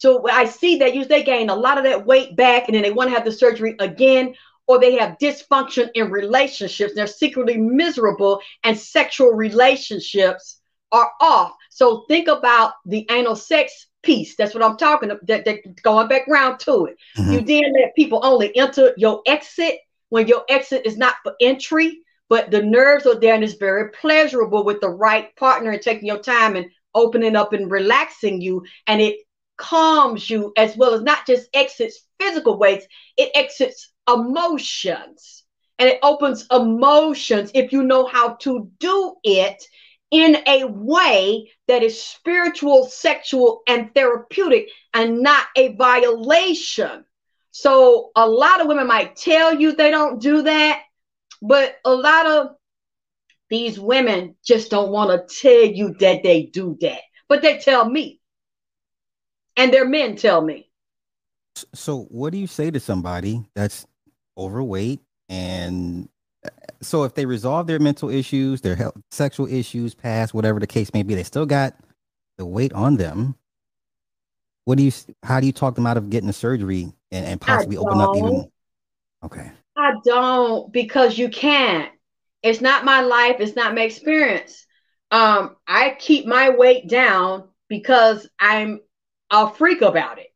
So 0.00 0.26
I 0.28 0.46
see 0.46 0.78
that 0.78 0.94
you 0.94 1.04
they 1.04 1.22
gain 1.22 1.50
a 1.50 1.54
lot 1.54 1.78
of 1.78 1.84
that 1.84 2.06
weight 2.06 2.34
back, 2.34 2.66
and 2.66 2.74
then 2.74 2.82
they 2.82 2.90
want 2.90 3.10
to 3.10 3.14
have 3.14 3.24
the 3.24 3.32
surgery 3.32 3.76
again 3.78 4.34
or 4.70 4.78
they 4.78 4.96
have 4.96 5.18
dysfunction 5.18 5.90
in 5.94 6.12
relationships. 6.12 6.94
They're 6.94 7.08
secretly 7.08 7.56
miserable 7.56 8.40
and 8.62 8.78
sexual 8.78 9.32
relationships 9.32 10.60
are 10.92 11.10
off. 11.20 11.56
So 11.70 12.04
think 12.06 12.28
about 12.28 12.74
the 12.86 13.04
anal 13.10 13.34
sex 13.34 13.88
piece. 14.04 14.36
That's 14.36 14.54
what 14.54 14.62
I'm 14.62 14.76
talking 14.76 15.10
about. 15.10 15.26
That, 15.26 15.44
that 15.44 15.82
going 15.82 16.06
back 16.06 16.28
around 16.28 16.60
to 16.60 16.86
it. 16.86 16.96
Mm-hmm. 17.18 17.32
You 17.32 17.40
then 17.40 17.72
let 17.72 17.96
people 17.96 18.20
only 18.22 18.56
enter 18.56 18.94
your 18.96 19.22
exit 19.26 19.80
when 20.10 20.28
your 20.28 20.44
exit 20.48 20.86
is 20.86 20.96
not 20.96 21.16
for 21.24 21.34
entry, 21.40 21.98
but 22.28 22.52
the 22.52 22.62
nerves 22.62 23.06
are 23.06 23.18
there 23.18 23.34
and 23.34 23.42
it's 23.42 23.54
very 23.54 23.90
pleasurable 23.90 24.64
with 24.64 24.80
the 24.80 24.88
right 24.88 25.34
partner 25.34 25.72
and 25.72 25.82
taking 25.82 26.06
your 26.06 26.20
time 26.20 26.54
and 26.54 26.66
opening 26.94 27.34
up 27.34 27.52
and 27.52 27.72
relaxing 27.72 28.40
you. 28.40 28.64
And 28.86 29.00
it 29.00 29.16
calms 29.60 30.28
you 30.28 30.52
as 30.56 30.76
well 30.76 30.94
as 30.94 31.02
not 31.02 31.26
just 31.26 31.48
exits 31.54 32.06
physical 32.18 32.58
ways, 32.58 32.82
it 33.16 33.30
exits 33.34 33.92
emotions. 34.12 35.44
And 35.78 35.88
it 35.88 36.00
opens 36.02 36.46
emotions 36.50 37.50
if 37.54 37.72
you 37.72 37.82
know 37.84 38.06
how 38.06 38.34
to 38.40 38.70
do 38.78 39.14
it 39.22 39.62
in 40.10 40.36
a 40.46 40.64
way 40.64 41.50
that 41.68 41.82
is 41.82 42.02
spiritual, 42.02 42.84
sexual, 42.84 43.62
and 43.68 43.94
therapeutic 43.94 44.68
and 44.92 45.20
not 45.20 45.46
a 45.56 45.74
violation. 45.76 47.04
So, 47.52 48.10
a 48.16 48.28
lot 48.28 48.60
of 48.60 48.66
women 48.66 48.86
might 48.86 49.16
tell 49.16 49.54
you 49.54 49.72
they 49.72 49.90
don't 49.90 50.20
do 50.20 50.42
that, 50.42 50.82
but 51.42 51.76
a 51.84 51.92
lot 51.92 52.26
of 52.26 52.48
these 53.48 53.78
women 53.78 54.36
just 54.44 54.70
don't 54.70 54.90
want 54.90 55.10
to 55.28 55.40
tell 55.40 55.64
you 55.64 55.94
that 56.00 56.22
they 56.22 56.44
do 56.44 56.76
that, 56.80 57.00
but 57.28 57.42
they 57.42 57.58
tell 57.58 57.88
me, 57.88 58.19
and 59.56 59.72
their 59.72 59.88
men 59.88 60.16
tell 60.16 60.40
me. 60.40 60.70
So, 61.74 62.04
what 62.04 62.32
do 62.32 62.38
you 62.38 62.46
say 62.46 62.70
to 62.70 62.80
somebody 62.80 63.44
that's 63.54 63.86
overweight 64.38 65.00
and 65.28 66.08
uh, 66.44 66.50
so 66.80 67.04
if 67.04 67.14
they 67.14 67.26
resolve 67.26 67.66
their 67.66 67.78
mental 67.78 68.08
issues 68.08 68.62
their 68.62 68.76
health 68.76 68.94
sexual 69.10 69.46
issues 69.46 69.94
past 69.94 70.32
whatever 70.32 70.58
the 70.58 70.66
case 70.66 70.94
may 70.94 71.02
be 71.02 71.14
they 71.14 71.22
still 71.22 71.44
got 71.44 71.74
the 72.38 72.46
weight 72.46 72.72
on 72.72 72.96
them 72.96 73.34
what 74.64 74.78
do 74.78 74.84
you 74.84 74.92
how 75.22 75.40
do 75.40 75.46
you 75.46 75.52
talk 75.52 75.74
them 75.74 75.86
out 75.86 75.96
of 75.96 76.10
getting 76.10 76.28
a 76.28 76.32
surgery 76.32 76.92
and, 77.10 77.26
and 77.26 77.40
possibly 77.40 77.76
open 77.76 78.00
up 78.00 78.16
even 78.16 78.50
okay. 79.24 79.50
I 79.76 79.94
don't 80.04 80.72
because 80.72 81.18
you 81.18 81.28
can't. 81.28 81.90
It's 82.42 82.60
not 82.60 82.84
my 82.84 83.00
life 83.00 83.36
it's 83.40 83.56
not 83.56 83.74
my 83.74 83.82
experience. 83.82 84.66
Um 85.10 85.56
i 85.66 85.96
keep 85.98 86.26
my 86.26 86.50
weight 86.50 86.88
down 86.88 87.48
because 87.68 88.28
i'm 88.38 88.80
a 89.30 89.52
freak 89.52 89.82
about 89.82 90.18
it 90.18 90.30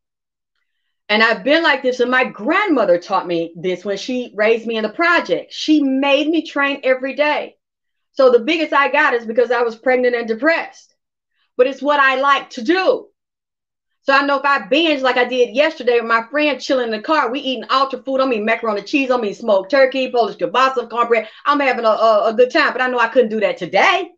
and 1.09 1.23
I've 1.23 1.45
been 1.45 1.63
like 1.63 1.83
this, 1.83 2.01
and 2.01 2.11
my 2.11 2.25
grandmother 2.25 2.99
taught 2.99 3.27
me 3.27 3.53
this 3.57 3.85
when 3.85 3.99
she 3.99 4.33
raised 4.35 4.67
me 4.67 4.77
in 4.77 4.83
the 4.83 4.89
project. 4.89 5.53
She 5.53 5.83
made 5.83 6.29
me 6.29 6.47
train 6.47 6.81
every 6.83 7.15
day. 7.15 7.57
So 8.13 8.31
the 8.31 8.39
biggest 8.39 8.73
I 8.73 8.91
got 8.91 9.13
is 9.13 9.27
because 9.27 9.51
I 9.51 9.63
was 9.63 9.77
pregnant 9.77 10.15
and 10.15 10.27
depressed. 10.27 10.95
But 11.57 11.67
it's 11.67 11.83
what 11.83 12.01
I 12.01 12.21
like 12.21 12.51
to 12.51 12.63
do. 12.63 13.09
So 14.03 14.13
I 14.13 14.25
know 14.25 14.39
if 14.39 14.45
I 14.45 14.67
binge 14.67 15.03
like 15.03 15.17
I 15.17 15.25
did 15.25 15.55
yesterday 15.55 15.99
with 16.01 16.09
my 16.09 16.25
friend 16.31 16.61
chilling 16.61 16.87
in 16.87 16.91
the 16.91 17.01
car, 17.01 17.31
we 17.31 17.41
eating 17.41 17.65
ultra 17.71 18.03
food. 18.03 18.21
I'm 18.21 18.33
eating 18.33 18.45
macaroni 18.45 18.81
and 18.81 18.89
cheese. 18.89 19.11
I'm 19.11 19.25
eating 19.25 19.35
smoked 19.35 19.71
turkey, 19.71 20.11
Polish 20.11 20.37
kielbasa, 20.37 20.89
cornbread. 20.89 21.29
I'm 21.47 21.61
having 21.61 21.85
a, 21.85 21.89
a, 21.89 22.29
a 22.29 22.35
good 22.35 22.53
time. 22.53 22.73
But 22.73 22.83
I 22.83 22.89
know 22.89 22.99
I 22.99 23.09
couldn't 23.09 23.31
do 23.31 23.41
that 23.41 23.57
today. 23.57 24.11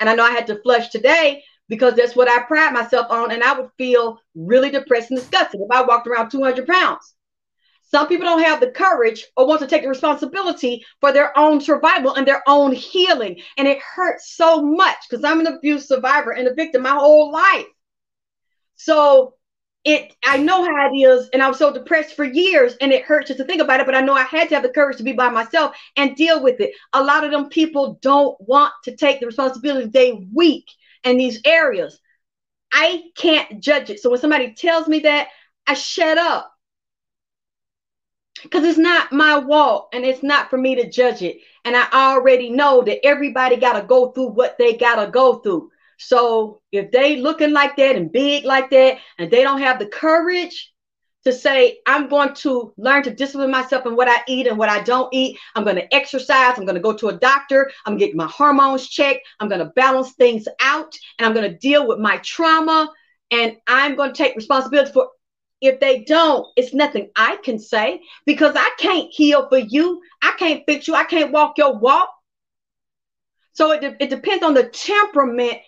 And 0.00 0.08
I 0.08 0.14
know 0.14 0.24
I 0.24 0.32
had 0.32 0.46
to 0.48 0.60
flush 0.62 0.88
today 0.88 1.44
because 1.72 1.94
that's 1.94 2.14
what 2.14 2.28
I 2.28 2.42
pride 2.42 2.74
myself 2.74 3.06
on. 3.08 3.32
And 3.32 3.42
I 3.42 3.58
would 3.58 3.70
feel 3.78 4.20
really 4.34 4.68
depressed 4.68 5.10
and 5.10 5.18
disgusted 5.18 5.58
if 5.58 5.70
I 5.70 5.80
walked 5.80 6.06
around 6.06 6.28
200 6.28 6.66
pounds. 6.66 7.14
Some 7.80 8.08
people 8.08 8.26
don't 8.26 8.42
have 8.42 8.60
the 8.60 8.70
courage 8.70 9.24
or 9.38 9.46
want 9.46 9.60
to 9.60 9.66
take 9.66 9.80
the 9.80 9.88
responsibility 9.88 10.84
for 11.00 11.14
their 11.14 11.36
own 11.38 11.62
survival 11.62 12.14
and 12.14 12.28
their 12.28 12.42
own 12.46 12.72
healing. 12.72 13.40
And 13.56 13.66
it 13.66 13.78
hurts 13.80 14.36
so 14.36 14.60
much 14.60 14.96
because 15.08 15.24
I'm 15.24 15.40
an 15.40 15.46
abuse 15.46 15.88
survivor 15.88 16.32
and 16.32 16.46
a 16.46 16.52
victim 16.52 16.82
my 16.82 16.90
whole 16.90 17.32
life. 17.32 17.64
So 18.74 19.36
it 19.82 20.12
I 20.26 20.36
know 20.36 20.62
how 20.64 20.90
it 20.92 20.96
is, 20.98 21.30
and 21.32 21.42
I 21.42 21.48
was 21.48 21.56
so 21.56 21.72
depressed 21.72 22.16
for 22.16 22.24
years, 22.24 22.76
and 22.82 22.92
it 22.92 23.04
hurts 23.04 23.28
just 23.28 23.38
to 23.38 23.44
think 23.44 23.62
about 23.62 23.80
it. 23.80 23.86
But 23.86 23.94
I 23.94 24.02
know 24.02 24.12
I 24.12 24.24
had 24.24 24.50
to 24.50 24.56
have 24.56 24.62
the 24.62 24.68
courage 24.68 24.98
to 24.98 25.04
be 25.04 25.12
by 25.12 25.30
myself 25.30 25.74
and 25.96 26.16
deal 26.16 26.42
with 26.42 26.60
it. 26.60 26.72
A 26.92 27.02
lot 27.02 27.24
of 27.24 27.30
them 27.30 27.48
people 27.48 27.98
don't 28.02 28.36
want 28.42 28.74
to 28.84 28.94
take 28.94 29.20
the 29.20 29.26
responsibility. 29.26 29.88
They 29.88 30.28
weak 30.34 30.66
in 31.04 31.16
these 31.16 31.40
areas. 31.44 31.98
I 32.72 33.04
can't 33.16 33.60
judge 33.60 33.90
it. 33.90 34.00
So 34.00 34.10
when 34.10 34.20
somebody 34.20 34.54
tells 34.54 34.88
me 34.88 35.00
that, 35.00 35.28
I 35.66 35.74
shut 35.74 36.18
up 36.18 36.52
because 38.42 38.64
it's 38.64 38.78
not 38.78 39.12
my 39.12 39.38
walk 39.38 39.90
and 39.92 40.04
it's 40.04 40.22
not 40.22 40.50
for 40.50 40.56
me 40.56 40.74
to 40.76 40.90
judge 40.90 41.22
it. 41.22 41.38
And 41.64 41.76
I 41.76 41.86
already 41.92 42.50
know 42.50 42.82
that 42.82 43.04
everybody 43.04 43.56
got 43.56 43.80
to 43.80 43.86
go 43.86 44.10
through 44.10 44.30
what 44.30 44.56
they 44.58 44.76
got 44.76 45.04
to 45.04 45.10
go 45.10 45.36
through. 45.36 45.70
So 45.98 46.60
if 46.72 46.90
they 46.90 47.16
looking 47.16 47.52
like 47.52 47.76
that 47.76 47.94
and 47.94 48.10
big 48.10 48.44
like 48.44 48.70
that, 48.70 48.98
and 49.18 49.30
they 49.30 49.42
don't 49.42 49.60
have 49.60 49.78
the 49.78 49.86
courage 49.86 50.71
to 51.24 51.32
say, 51.32 51.78
I'm 51.86 52.08
going 52.08 52.34
to 52.34 52.72
learn 52.76 53.02
to 53.04 53.14
discipline 53.14 53.50
myself 53.50 53.86
in 53.86 53.96
what 53.96 54.08
I 54.08 54.22
eat 54.26 54.46
and 54.46 54.58
what 54.58 54.68
I 54.68 54.82
don't 54.82 55.12
eat. 55.12 55.38
I'm 55.54 55.64
going 55.64 55.76
to 55.76 55.94
exercise. 55.94 56.58
I'm 56.58 56.64
going 56.64 56.74
to 56.74 56.80
go 56.80 56.92
to 56.94 57.08
a 57.08 57.16
doctor. 57.16 57.70
I'm 57.86 57.96
getting 57.96 58.16
my 58.16 58.26
hormones 58.26 58.88
checked. 58.88 59.26
I'm 59.40 59.48
going 59.48 59.60
to 59.60 59.72
balance 59.76 60.12
things 60.12 60.46
out 60.60 60.96
and 61.18 61.26
I'm 61.26 61.34
going 61.34 61.50
to 61.50 61.58
deal 61.58 61.86
with 61.86 61.98
my 61.98 62.18
trauma. 62.18 62.90
And 63.30 63.56
I'm 63.66 63.94
going 63.94 64.12
to 64.12 64.16
take 64.16 64.36
responsibility 64.36 64.92
for 64.92 65.08
if 65.60 65.78
they 65.78 66.02
don't, 66.02 66.46
it's 66.56 66.74
nothing 66.74 67.08
I 67.14 67.36
can 67.36 67.58
say 67.58 68.00
because 68.26 68.54
I 68.56 68.68
can't 68.78 69.08
heal 69.12 69.48
for 69.48 69.58
you. 69.58 70.02
I 70.20 70.32
can't 70.36 70.64
fix 70.66 70.88
you. 70.88 70.94
I 70.94 71.04
can't 71.04 71.30
walk 71.30 71.56
your 71.56 71.78
walk. 71.78 72.10
So 73.52 73.70
it, 73.70 73.96
it 74.00 74.10
depends 74.10 74.42
on 74.42 74.54
the 74.54 74.64
temperament 74.64 75.58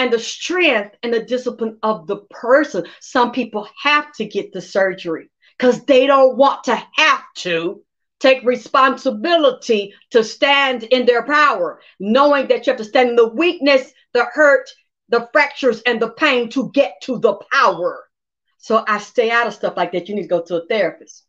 and 0.00 0.10
the 0.10 0.18
strength 0.18 0.96
and 1.02 1.12
the 1.12 1.22
discipline 1.22 1.76
of 1.82 2.06
the 2.06 2.16
person. 2.30 2.86
Some 3.00 3.32
people 3.32 3.68
have 3.82 4.10
to 4.14 4.24
get 4.24 4.50
the 4.50 4.62
surgery 4.62 5.30
because 5.58 5.84
they 5.84 6.06
don't 6.06 6.38
want 6.38 6.64
to 6.64 6.82
have 6.96 7.22
to 7.36 7.82
take 8.18 8.42
responsibility 8.42 9.92
to 10.12 10.24
stand 10.24 10.84
in 10.84 11.04
their 11.04 11.22
power, 11.26 11.82
knowing 11.98 12.48
that 12.48 12.66
you 12.66 12.70
have 12.70 12.78
to 12.78 12.84
stand 12.84 13.10
in 13.10 13.16
the 13.16 13.28
weakness, 13.28 13.92
the 14.14 14.24
hurt, 14.24 14.70
the 15.10 15.28
fractures, 15.34 15.82
and 15.82 16.00
the 16.00 16.12
pain 16.12 16.48
to 16.48 16.70
get 16.72 16.94
to 17.02 17.18
the 17.18 17.34
power. 17.52 18.08
So 18.56 18.82
I 18.88 19.00
stay 19.00 19.30
out 19.30 19.48
of 19.48 19.52
stuff 19.52 19.76
like 19.76 19.92
that. 19.92 20.08
You 20.08 20.14
need 20.14 20.22
to 20.22 20.28
go 20.28 20.42
to 20.42 20.62
a 20.62 20.66
therapist. 20.66 21.24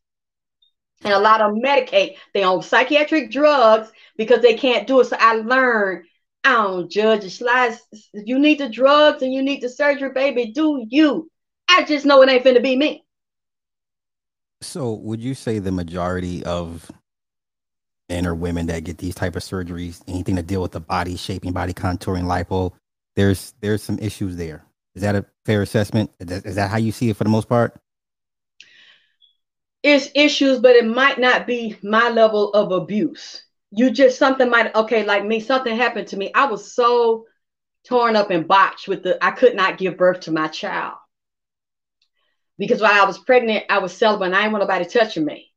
And 1.03 1.13
a 1.13 1.19
lot 1.19 1.41
of 1.41 1.53
them 1.53 2.09
they 2.34 2.43
own 2.45 2.61
psychiatric 2.61 3.32
drugs 3.32 3.91
because 4.15 4.41
they 4.41 4.53
can't 4.53 4.88
do 4.88 5.01
it. 5.01 5.07
So 5.07 5.17
I 5.19 5.34
learned 5.34 6.05
I 6.44 6.54
don't 6.54 6.92
judge. 6.92 7.42
Like 7.42 7.78
if 7.92 8.28
you 8.28 8.39
need 8.39 8.60
the 8.60 8.70
drugs 8.70 9.22
and 9.22 9.34
you 9.34 9.42
need 9.42 9.62
the 9.62 9.70
surgery, 9.70 10.12
baby, 10.12 10.52
do 10.52 10.86
you. 10.89 11.30
I 11.70 11.84
just 11.84 12.06
know 12.06 12.22
it 12.22 12.30
ain't 12.30 12.44
finna 12.44 12.62
be 12.62 12.76
me. 12.76 13.06
So 14.62 14.94
would 14.94 15.22
you 15.22 15.34
say 15.34 15.60
the 15.60 15.72
majority 15.72 16.44
of 16.44 16.92
men 18.10 18.28
or 18.28 18.36
women 18.36 18.68
that 18.68 18.84
get 18.84 18.98
these 18.98 19.16
type 19.16 19.36
of 19.36 19.44
surgeries, 19.44 20.02
anything 20.08 20.36
to 20.36 20.44
deal 20.44 20.62
with 20.62 20.72
the 20.72 20.80
body 20.80 21.16
shaping, 21.16 21.52
body 21.52 21.74
contouring, 21.74 22.26
lipo, 22.26 22.74
there's 23.16 23.54
there's 23.62 23.82
some 23.82 23.98
issues 24.00 24.36
there. 24.36 24.66
Is 24.96 25.02
that 25.02 25.16
a 25.16 25.26
fair 25.46 25.62
assessment? 25.62 26.12
Is 26.20 26.56
that 26.56 26.70
how 26.70 26.78
you 26.78 26.92
see 26.92 27.10
it 27.10 27.18
for 27.18 27.24
the 27.24 27.30
most 27.30 27.48
part? 27.48 27.80
It's 29.84 30.10
issues, 30.14 30.60
but 30.60 30.76
it 30.76 30.86
might 30.86 31.18
not 31.18 31.48
be 31.48 31.78
my 31.82 32.10
level 32.10 32.54
of 32.54 32.72
abuse. 32.72 33.44
You 33.72 33.91
just 33.91 34.19
something 34.19 34.49
might 34.49 34.76
okay, 34.76 35.05
like 35.05 35.26
me, 35.26 35.39
something 35.39 35.76
happened 35.76 36.09
to 36.09 36.17
me. 36.17 36.32
I 36.36 36.45
was 36.45 36.74
so 36.74 37.26
torn 37.88 38.15
up 38.15 38.30
and 38.30 38.47
botched 38.47 38.88
with 38.88 39.01
the 39.03 39.24
I 39.24 39.32
could 39.32 39.55
not 39.55 39.78
give 39.78 39.97
birth 39.97 40.22
to 40.22 40.32
my 40.32 40.47
child. 40.47 40.95
Because 42.57 42.82
while 42.82 43.01
I 43.01 43.05
was 43.05 43.17
pregnant, 43.17 43.65
I 43.69 43.80
was 43.80 43.95
celibate 43.95 44.28
and 44.28 44.36
I 44.36 44.41
didn't 44.41 44.53
want 44.53 44.63
nobody 44.63 44.86
touching 44.86 45.26
me. 45.26 45.51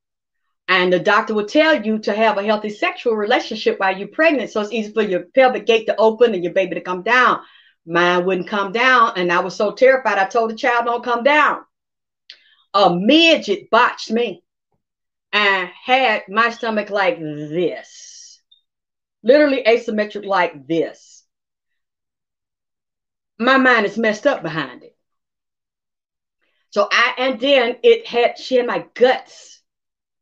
And 0.69 0.93
the 0.93 1.01
doctor 1.01 1.35
would 1.35 1.49
tell 1.49 1.85
you 1.85 1.99
to 1.99 2.15
have 2.15 2.39
a 2.39 2.43
healthy 2.43 2.71
sexual 2.71 3.15
relationship 3.15 3.79
while 3.79 3.99
you're 3.99 4.09
pregnant. 4.09 4.51
So 4.51 4.61
it's 4.61 4.73
easy 4.73 4.93
for 4.93 5.03
your 5.03 5.25
pelvic 5.35 5.67
gate 5.67 5.87
to 5.87 5.97
open 5.97 6.35
and 6.35 6.43
your 6.43 6.55
baby 6.55 6.77
to 6.77 6.81
come 6.81 7.03
down. 7.03 7.41
Mine 7.85 8.25
wouldn't 8.25 8.49
come 8.49 8.73
down, 8.73 9.15
and 9.17 9.31
I 9.31 9.41
was 9.41 9.57
so 9.57 9.73
terrified. 9.73 10.19
I 10.19 10.25
told 10.25 10.51
the 10.51 10.55
child, 10.55 10.87
"Don't 10.87 11.05
come 11.05 11.25
down." 11.25 11.65
A 12.73 12.95
midget 12.95 13.69
botched 13.71 14.11
me 14.11 14.44
and 15.35 15.69
had 15.85 16.23
my 16.29 16.49
stomach 16.51 16.91
like 16.91 17.19
this, 17.19 18.41
literally 19.25 19.65
asymmetric 19.67 20.25
like 20.25 20.69
this. 20.69 21.25
My 23.37 23.59
mind 23.59 23.85
is 23.85 23.99
messed 23.99 24.29
up 24.29 24.43
behind 24.43 24.85
it. 24.85 24.97
So 26.71 26.87
I, 26.91 27.15
and 27.19 27.41
then 27.41 27.77
it 27.83 28.07
had, 28.07 28.39
she 28.39 28.55
had 28.55 28.67
my 28.67 28.87
guts, 28.95 29.61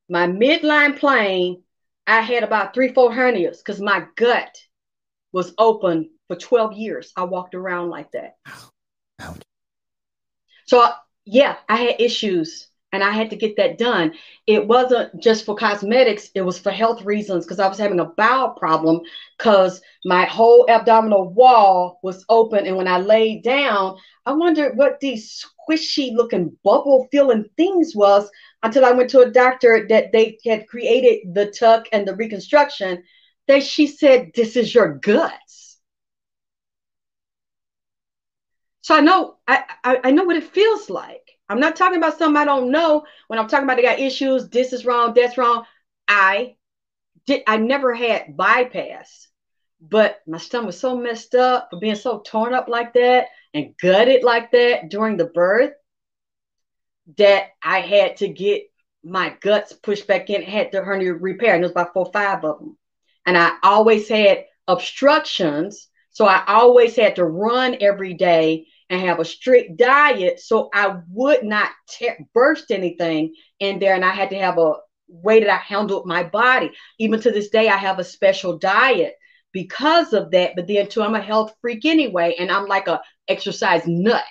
my 0.08 0.26
midline 0.26 0.98
plane. 0.98 1.62
I 2.06 2.22
had 2.22 2.42
about 2.42 2.72
three, 2.72 2.94
four 2.94 3.12
hernias 3.12 3.58
because 3.58 3.80
my 3.82 4.06
gut 4.16 4.56
was 5.30 5.52
open 5.58 6.10
for 6.28 6.36
12 6.36 6.72
years. 6.72 7.12
I 7.16 7.24
walked 7.24 7.54
around 7.54 7.90
like 7.90 8.10
that. 8.12 8.36
Ouch. 9.20 9.42
So, 10.66 10.88
yeah, 11.26 11.56
I 11.68 11.76
had 11.76 12.00
issues 12.00 12.68
and 12.92 13.02
I 13.02 13.10
had 13.10 13.30
to 13.30 13.36
get 13.36 13.56
that 13.56 13.78
done. 13.78 14.12
It 14.46 14.66
wasn't 14.66 15.22
just 15.22 15.44
for 15.46 15.54
cosmetics, 15.56 16.30
it 16.34 16.42
was 16.42 16.58
for 16.58 16.70
health 16.70 17.02
reasons 17.04 17.44
because 17.44 17.58
I 17.58 17.68
was 17.68 17.78
having 17.78 18.00
a 18.00 18.04
bowel 18.04 18.50
problem 18.50 19.00
because 19.38 19.80
my 20.04 20.24
whole 20.24 20.66
abdominal 20.68 21.30
wall 21.32 21.98
was 22.02 22.24
open. 22.28 22.66
And 22.66 22.76
when 22.76 22.88
I 22.88 22.98
laid 22.98 23.42
down, 23.42 23.96
I 24.26 24.32
wondered 24.32 24.76
what 24.76 25.00
these 25.00 25.44
squishy 25.68 26.14
looking 26.14 26.56
bubble 26.64 27.08
feeling 27.10 27.46
things 27.56 27.94
was 27.94 28.30
until 28.62 28.84
I 28.84 28.92
went 28.92 29.10
to 29.10 29.20
a 29.20 29.30
doctor 29.30 29.86
that 29.88 30.12
they 30.12 30.38
had 30.46 30.68
created 30.68 31.34
the 31.34 31.46
tuck 31.50 31.86
and 31.92 32.06
the 32.06 32.14
reconstruction. 32.16 33.02
That 33.48 33.62
she 33.64 33.86
said, 33.88 34.30
This 34.34 34.56
is 34.56 34.72
your 34.74 34.94
guts. 34.98 35.78
So 38.82 38.94
I 38.96 39.00
know 39.00 39.36
I, 39.48 39.64
I, 39.84 40.00
I 40.04 40.10
know 40.12 40.24
what 40.24 40.36
it 40.36 40.44
feels 40.44 40.90
like. 40.90 41.31
I'm 41.48 41.60
not 41.60 41.76
talking 41.76 41.98
about 41.98 42.18
something 42.18 42.40
I 42.40 42.44
don't 42.44 42.70
know. 42.70 43.04
When 43.28 43.38
I'm 43.38 43.48
talking 43.48 43.64
about 43.64 43.76
they 43.76 43.82
got 43.82 43.98
issues, 43.98 44.48
this 44.48 44.72
is 44.72 44.86
wrong, 44.86 45.12
that's 45.14 45.36
wrong. 45.36 45.64
I 46.08 46.56
did 47.26 47.42
I 47.46 47.56
never 47.58 47.94
had 47.94 48.36
bypass, 48.36 49.28
but 49.80 50.20
my 50.26 50.38
stomach 50.38 50.66
was 50.66 50.80
so 50.80 50.96
messed 50.96 51.34
up 51.34 51.68
for 51.70 51.78
being 51.78 51.94
so 51.94 52.20
torn 52.20 52.54
up 52.54 52.68
like 52.68 52.94
that 52.94 53.28
and 53.54 53.74
gutted 53.80 54.24
like 54.24 54.50
that 54.52 54.88
during 54.88 55.16
the 55.16 55.26
birth 55.26 55.72
that 57.18 57.48
I 57.62 57.80
had 57.80 58.16
to 58.18 58.28
get 58.28 58.62
my 59.04 59.34
guts 59.40 59.72
pushed 59.72 60.06
back 60.06 60.30
in, 60.30 60.42
had 60.42 60.70
the 60.72 60.82
hernia 60.82 61.14
repair, 61.14 61.54
and 61.54 61.64
it 61.64 61.66
was 61.66 61.72
about 61.72 61.92
four 61.92 62.10
five 62.12 62.44
of 62.44 62.58
them. 62.60 62.78
And 63.26 63.36
I 63.36 63.56
always 63.62 64.08
had 64.08 64.44
obstructions. 64.68 65.88
So 66.10 66.26
I 66.26 66.44
always 66.46 66.94
had 66.96 67.16
to 67.16 67.24
run 67.24 67.76
every 67.80 68.14
day 68.14 68.66
and 68.92 69.00
have 69.00 69.20
a 69.20 69.24
strict 69.24 69.78
diet 69.78 70.38
so 70.38 70.68
I 70.74 70.98
would 71.08 71.42
not 71.44 71.70
te- 71.88 72.10
burst 72.34 72.70
anything 72.70 73.34
in 73.58 73.78
there. 73.78 73.94
And 73.94 74.04
I 74.04 74.10
had 74.10 74.28
to 74.30 74.38
have 74.38 74.58
a 74.58 74.74
way 75.08 75.40
that 75.40 75.48
I 75.48 75.56
handled 75.56 76.06
my 76.06 76.22
body. 76.22 76.70
Even 76.98 77.18
to 77.22 77.30
this 77.30 77.48
day, 77.48 77.68
I 77.68 77.76
have 77.76 77.98
a 77.98 78.04
special 78.04 78.58
diet 78.58 79.14
because 79.50 80.12
of 80.12 80.30
that. 80.32 80.52
But 80.54 80.68
then 80.68 80.88
too, 80.88 81.02
I'm 81.02 81.14
a 81.14 81.22
health 81.22 81.54
freak 81.62 81.86
anyway, 81.86 82.36
and 82.38 82.50
I'm 82.50 82.66
like 82.66 82.86
a 82.86 83.00
exercise 83.28 83.86
nut. 83.86 84.24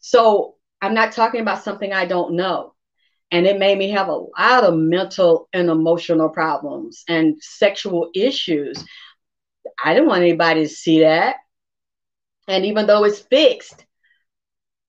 So 0.00 0.56
I'm 0.80 0.94
not 0.94 1.12
talking 1.12 1.42
about 1.42 1.62
something 1.62 1.92
I 1.92 2.06
don't 2.06 2.34
know. 2.34 2.74
And 3.30 3.46
it 3.46 3.58
made 3.58 3.76
me 3.76 3.90
have 3.90 4.08
a 4.08 4.12
lot 4.38 4.64
of 4.64 4.74
mental 4.74 5.50
and 5.52 5.68
emotional 5.68 6.30
problems 6.30 7.04
and 7.08 7.36
sexual 7.42 8.08
issues. 8.14 8.82
I 9.82 9.92
didn't 9.92 10.08
want 10.08 10.22
anybody 10.22 10.62
to 10.62 10.68
see 10.68 11.00
that. 11.00 11.36
And 12.48 12.66
even 12.66 12.86
though 12.86 13.04
it's 13.04 13.20
fixed, 13.20 13.84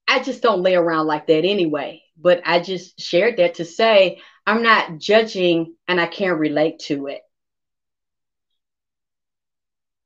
I 0.07 0.21
just 0.21 0.41
don't 0.41 0.61
lay 0.61 0.75
around 0.75 1.07
like 1.07 1.27
that 1.27 1.45
anyway. 1.45 2.03
But 2.17 2.41
I 2.45 2.59
just 2.59 2.99
shared 2.99 3.37
that 3.37 3.55
to 3.55 3.65
say 3.65 4.21
I'm 4.45 4.63
not 4.63 4.99
judging 4.99 5.75
and 5.87 5.99
I 5.99 6.07
can't 6.07 6.39
relate 6.39 6.79
to 6.79 7.07
it. 7.07 7.21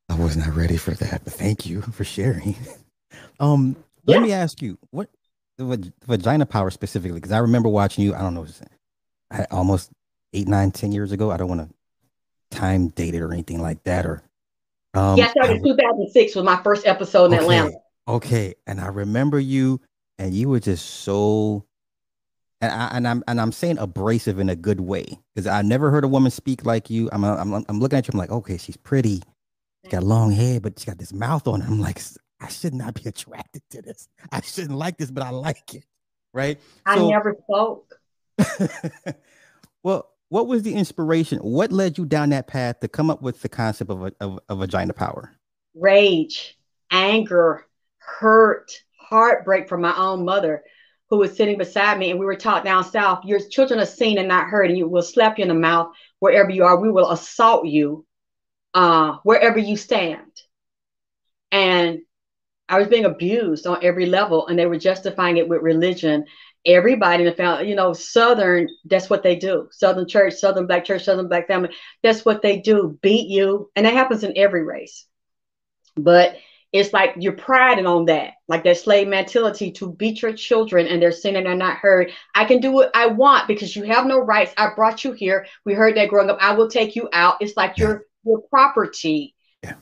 I 0.09 0.15
was 0.15 0.37
not 0.37 0.55
ready 0.55 0.77
for 0.77 0.91
that, 0.91 1.23
but 1.23 1.33
thank 1.33 1.65
you 1.65 1.81
for 1.81 2.03
sharing. 2.03 2.55
Um, 3.39 3.75
yeah. 4.03 4.15
let 4.15 4.23
me 4.23 4.33
ask 4.33 4.61
you 4.61 4.77
what 4.89 5.09
the 5.57 5.91
vagina 6.05 6.45
power 6.45 6.69
specifically, 6.71 7.19
because 7.19 7.31
I 7.31 7.37
remember 7.37 7.69
watching 7.69 8.03
you, 8.03 8.15
I 8.15 8.19
don't 8.19 8.33
know, 8.33 8.47
I, 9.31 9.45
almost 9.51 9.91
eight, 10.33 10.47
nine, 10.47 10.71
ten 10.71 10.91
years 10.91 11.11
ago. 11.11 11.31
I 11.31 11.37
don't 11.37 11.47
want 11.47 11.69
to 11.69 12.57
time 12.57 12.89
date 12.89 13.15
it 13.15 13.21
or 13.21 13.31
anything 13.31 13.61
like 13.61 13.83
that, 13.83 14.05
or 14.05 14.23
um, 14.97 15.17
yeah, 15.17 15.25
I 15.25 15.29
started 15.29 15.63
2006 15.63 16.35
was 16.35 16.43
my 16.43 16.61
first 16.63 16.87
episode 16.87 17.25
in 17.25 17.33
okay. 17.35 17.43
Atlanta. 17.43 17.71
Okay, 18.07 18.55
and 18.65 18.79
I 18.81 18.87
remember 18.87 19.39
you, 19.39 19.79
and 20.17 20.33
you 20.33 20.49
were 20.49 20.59
just 20.59 20.85
so, 20.85 21.65
and 22.61 22.71
I 22.71 22.87
and 22.93 23.07
I'm 23.07 23.23
and 23.27 23.39
I'm 23.39 23.51
saying 23.51 23.77
abrasive 23.77 24.39
in 24.39 24.49
a 24.49 24.55
good 24.55 24.79
way 24.79 25.05
because 25.35 25.45
I 25.45 25.61
never 25.61 25.91
heard 25.91 26.03
a 26.03 26.07
woman 26.07 26.31
speak 26.31 26.65
like 26.65 26.89
you. 26.89 27.09
I'm 27.11 27.23
I'm 27.23 27.53
I'm 27.53 27.79
looking 27.79 27.99
at 27.99 28.07
you. 28.07 28.11
I'm 28.13 28.17
like, 28.17 28.31
okay, 28.31 28.57
she's 28.57 28.77
pretty, 28.77 29.21
she 29.85 29.91
got 29.91 30.03
long 30.03 30.31
hair, 30.31 30.59
but 30.59 30.79
she 30.79 30.87
got 30.87 30.97
this 30.97 31.13
mouth 31.13 31.47
on 31.47 31.61
her. 31.61 31.71
I'm 31.71 31.79
like, 31.79 32.01
I 32.39 32.47
should 32.47 32.73
not 32.73 32.95
be 32.95 33.03
attracted 33.05 33.61
to 33.71 33.81
this. 33.81 34.07
I 34.31 34.41
shouldn't 34.41 34.77
like 34.77 34.97
this, 34.97 35.11
but 35.11 35.23
I 35.23 35.29
like 35.29 35.75
it, 35.75 35.83
right? 36.33 36.59
I 36.85 36.97
so, 36.97 37.09
never 37.09 37.35
spoke. 37.43 37.99
well, 39.83 40.09
what 40.29 40.47
was 40.47 40.63
the 40.63 40.73
inspiration? 40.73 41.39
What 41.39 41.71
led 41.71 41.97
you 41.97 42.05
down 42.05 42.29
that 42.29 42.47
path 42.47 42.79
to 42.81 42.87
come 42.87 43.09
up 43.09 43.21
with 43.21 43.41
the 43.41 43.49
concept 43.49 43.89
of 43.89 44.03
a, 44.03 44.11
of, 44.19 44.39
of 44.49 44.59
vagina 44.59 44.93
power? 44.93 45.31
Rage, 45.73 46.57
anger, 46.91 47.65
hurt, 47.99 48.71
heartbreak 48.97 49.69
from 49.69 49.81
my 49.81 49.95
own 49.95 50.25
mother 50.25 50.63
who 51.09 51.17
was 51.17 51.35
sitting 51.35 51.57
beside 51.57 51.97
me 51.97 52.11
and 52.11 52.19
we 52.19 52.25
were 52.25 52.35
taught 52.35 52.65
down 52.65 52.83
south 52.83 53.23
your 53.23 53.39
children 53.39 53.79
are 53.79 53.85
seen 53.85 54.17
and 54.17 54.27
not 54.27 54.47
heard 54.47 54.69
and 54.69 54.77
you 54.77 54.87
will 54.87 55.01
slap 55.01 55.37
you 55.37 55.43
in 55.43 55.47
the 55.47 55.53
mouth 55.53 55.91
wherever 56.19 56.49
you 56.49 56.63
are 56.65 56.79
we 56.79 56.91
will 56.91 57.11
assault 57.11 57.65
you 57.65 58.05
uh, 58.73 59.13
wherever 59.23 59.57
you 59.57 59.77
stand 59.77 60.31
and 61.51 61.99
i 62.67 62.77
was 62.77 62.89
being 62.89 63.05
abused 63.05 63.65
on 63.65 63.79
every 63.81 64.05
level 64.05 64.47
and 64.47 64.59
they 64.59 64.65
were 64.65 64.77
justifying 64.77 65.37
it 65.37 65.47
with 65.47 65.61
religion 65.61 66.25
everybody 66.65 67.23
in 67.23 67.29
the 67.29 67.35
family 67.35 67.69
you 67.69 67.75
know 67.75 67.93
southern 67.93 68.67
that's 68.85 69.09
what 69.09 69.23
they 69.23 69.35
do 69.35 69.67
southern 69.71 70.07
church 70.07 70.33
southern 70.33 70.67
black 70.67 70.83
church 70.83 71.03
southern 71.03 71.27
black 71.27 71.47
family 71.47 71.69
that's 72.03 72.25
what 72.25 72.41
they 72.41 72.59
do 72.59 72.97
beat 73.01 73.27
you 73.27 73.69
and 73.75 73.85
that 73.85 73.93
happens 73.93 74.23
in 74.23 74.37
every 74.37 74.63
race 74.63 75.05
but 75.95 76.37
it's 76.73 76.93
like 76.93 77.13
you're 77.17 77.33
priding 77.33 77.85
on 77.85 78.05
that, 78.05 78.33
like 78.47 78.63
that 78.63 78.77
slave 78.77 79.07
mentality 79.07 79.71
to 79.71 79.93
beat 79.93 80.21
your 80.21 80.33
children 80.33 80.85
and 80.87 81.01
they're 81.01 81.11
seen 81.11 81.35
and 81.35 81.45
they're 81.45 81.55
not 81.55 81.77
heard. 81.77 82.11
I 82.35 82.45
can 82.45 82.59
do 82.59 82.71
what 82.71 82.91
I 82.93 83.07
want 83.07 83.47
because 83.47 83.75
you 83.75 83.83
have 83.83 84.05
no 84.05 84.19
rights. 84.19 84.53
I 84.57 84.73
brought 84.75 85.03
you 85.03 85.13
here. 85.13 85.47
We 85.65 85.73
heard 85.73 85.95
that 85.95 86.09
growing 86.09 86.29
up. 86.29 86.37
I 86.41 86.53
will 86.53 86.69
take 86.69 86.95
you 86.95 87.09
out. 87.13 87.37
It's 87.39 87.55
like 87.55 87.77
your 87.77 88.05
your 88.25 88.41
property. 88.49 89.33
Yeah. 89.63 89.75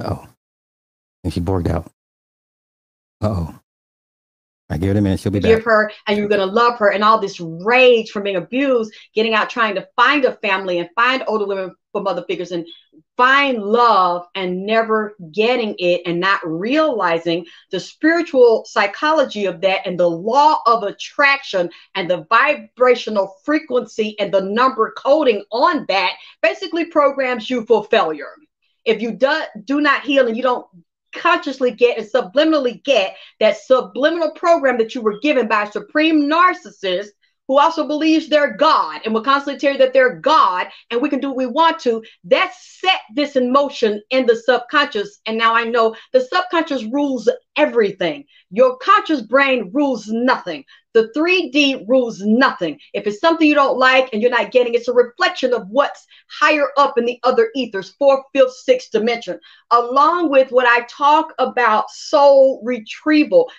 Oh, 0.00 0.26
and 1.22 1.32
she 1.32 1.40
borged 1.40 1.68
out. 1.68 1.90
Oh. 3.20 3.58
I 4.70 4.78
give 4.78 4.90
it 4.90 4.96
a 4.96 5.00
minute. 5.00 5.18
She'll 5.18 5.32
be 5.32 5.40
give 5.40 5.58
back. 5.58 5.64
her, 5.64 5.92
and 6.06 6.16
you're 6.16 6.28
gonna 6.28 6.46
love 6.46 6.78
her, 6.78 6.92
and 6.92 7.02
all 7.02 7.18
this 7.18 7.40
rage 7.40 8.10
from 8.10 8.22
being 8.22 8.36
abused, 8.36 8.92
getting 9.14 9.34
out, 9.34 9.50
trying 9.50 9.74
to 9.74 9.88
find 9.96 10.24
a 10.24 10.36
family 10.36 10.78
and 10.78 10.88
find 10.94 11.24
older 11.26 11.44
women 11.44 11.74
for 11.90 12.02
mother 12.02 12.24
figures, 12.28 12.52
and 12.52 12.64
find 13.16 13.62
love 13.62 14.26
and 14.34 14.64
never 14.64 15.14
getting 15.32 15.74
it 15.78 16.02
and 16.06 16.20
not 16.20 16.40
realizing 16.42 17.44
the 17.70 17.80
spiritual 17.80 18.64
psychology 18.64 19.44
of 19.44 19.60
that 19.60 19.80
and 19.84 20.00
the 20.00 20.08
law 20.08 20.60
of 20.66 20.84
attraction 20.84 21.68
and 21.96 22.08
the 22.08 22.24
vibrational 22.30 23.36
frequency 23.44 24.16
and 24.18 24.32
the 24.32 24.40
number 24.40 24.94
coding 24.96 25.44
on 25.52 25.84
that 25.88 26.12
basically 26.42 26.86
programs 26.86 27.50
you 27.50 27.66
for 27.66 27.84
failure. 27.84 28.32
If 28.86 29.02
you 29.02 29.12
do, 29.12 29.42
do 29.64 29.80
not 29.80 30.02
heal 30.02 30.26
and 30.26 30.36
you 30.36 30.42
don't 30.42 30.66
consciously 31.14 31.70
get 31.70 31.98
and 31.98 32.06
subliminally 32.06 32.82
get 32.84 33.16
that 33.40 33.56
subliminal 33.56 34.30
program 34.32 34.78
that 34.78 34.94
you 34.94 35.02
were 35.02 35.18
given 35.20 35.48
by 35.48 35.64
a 35.64 35.72
supreme 35.72 36.28
narcissist 36.28 37.08
who 37.50 37.58
also 37.58 37.84
believes 37.84 38.28
they're 38.28 38.54
God 38.56 39.00
and 39.04 39.12
will 39.12 39.24
constantly 39.24 39.58
tell 39.58 39.72
you 39.72 39.78
that 39.78 39.92
they're 39.92 40.14
God 40.14 40.68
and 40.88 41.02
we 41.02 41.08
can 41.08 41.18
do 41.18 41.30
what 41.30 41.36
we 41.36 41.46
want 41.46 41.80
to, 41.80 42.00
that 42.22 42.54
set 42.54 43.00
this 43.16 43.34
in 43.34 43.50
motion 43.50 44.00
in 44.10 44.24
the 44.24 44.36
subconscious. 44.36 45.18
And 45.26 45.36
now 45.36 45.52
I 45.52 45.64
know 45.64 45.96
the 46.12 46.20
subconscious 46.20 46.84
rules 46.84 47.28
everything. 47.56 48.24
Your 48.52 48.76
conscious 48.76 49.22
brain 49.22 49.68
rules 49.74 50.06
nothing. 50.06 50.64
The 50.94 51.10
3D 51.16 51.88
rules 51.88 52.20
nothing. 52.20 52.78
If 52.94 53.08
it's 53.08 53.18
something 53.18 53.48
you 53.48 53.56
don't 53.56 53.78
like 53.78 54.10
and 54.12 54.22
you're 54.22 54.30
not 54.30 54.52
getting, 54.52 54.74
it's 54.74 54.86
a 54.86 54.92
reflection 54.92 55.52
of 55.52 55.66
what's 55.70 56.06
higher 56.28 56.68
up 56.76 56.98
in 56.98 57.04
the 57.04 57.18
other 57.24 57.50
ethers, 57.56 57.90
fourth, 57.98 58.24
fifth, 58.32 58.52
sixth 58.52 58.92
dimension, 58.92 59.40
along 59.72 60.30
with 60.30 60.52
what 60.52 60.66
I 60.68 60.86
talk 60.88 61.34
about 61.40 61.90
soul 61.90 62.62
retrieval 62.64 63.50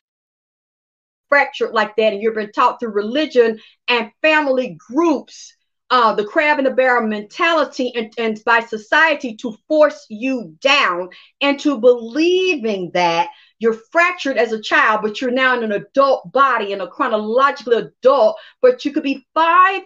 fractured 1.32 1.72
like 1.72 1.96
that 1.96 2.12
and 2.12 2.22
you've 2.22 2.36
been 2.36 2.52
taught 2.52 2.78
through 2.78 2.92
religion 2.92 3.58
and 3.88 4.12
family 4.22 4.78
groups 4.90 5.56
uh, 5.90 6.14
the 6.14 6.26
crab 6.26 6.58
and 6.58 6.68
the 6.68 6.72
barrel 6.72 7.08
mentality 7.08 7.94
and, 7.96 8.14
and 8.18 8.42
by 8.46 8.60
society 8.60 9.36
to 9.36 9.56
force 9.68 10.06
you 10.10 10.56
down 10.62 11.10
into 11.40 11.80
believing 11.80 12.92
that 12.94 13.30
you're 13.60 13.80
fractured 13.92 14.38
as 14.38 14.52
a 14.52 14.62
child, 14.62 15.02
but 15.04 15.22
you're 15.22 15.32
now 15.32 15.56
in 15.56 15.64
an 15.64 15.74
adult 15.74 16.32
body 16.32 16.74
and 16.74 16.82
a 16.82 16.88
chronologically 16.88 17.78
adult, 17.78 18.38
but 18.62 18.84
you 18.84 18.92
could 18.92 19.04
be 19.04 19.26
five, 19.34 19.84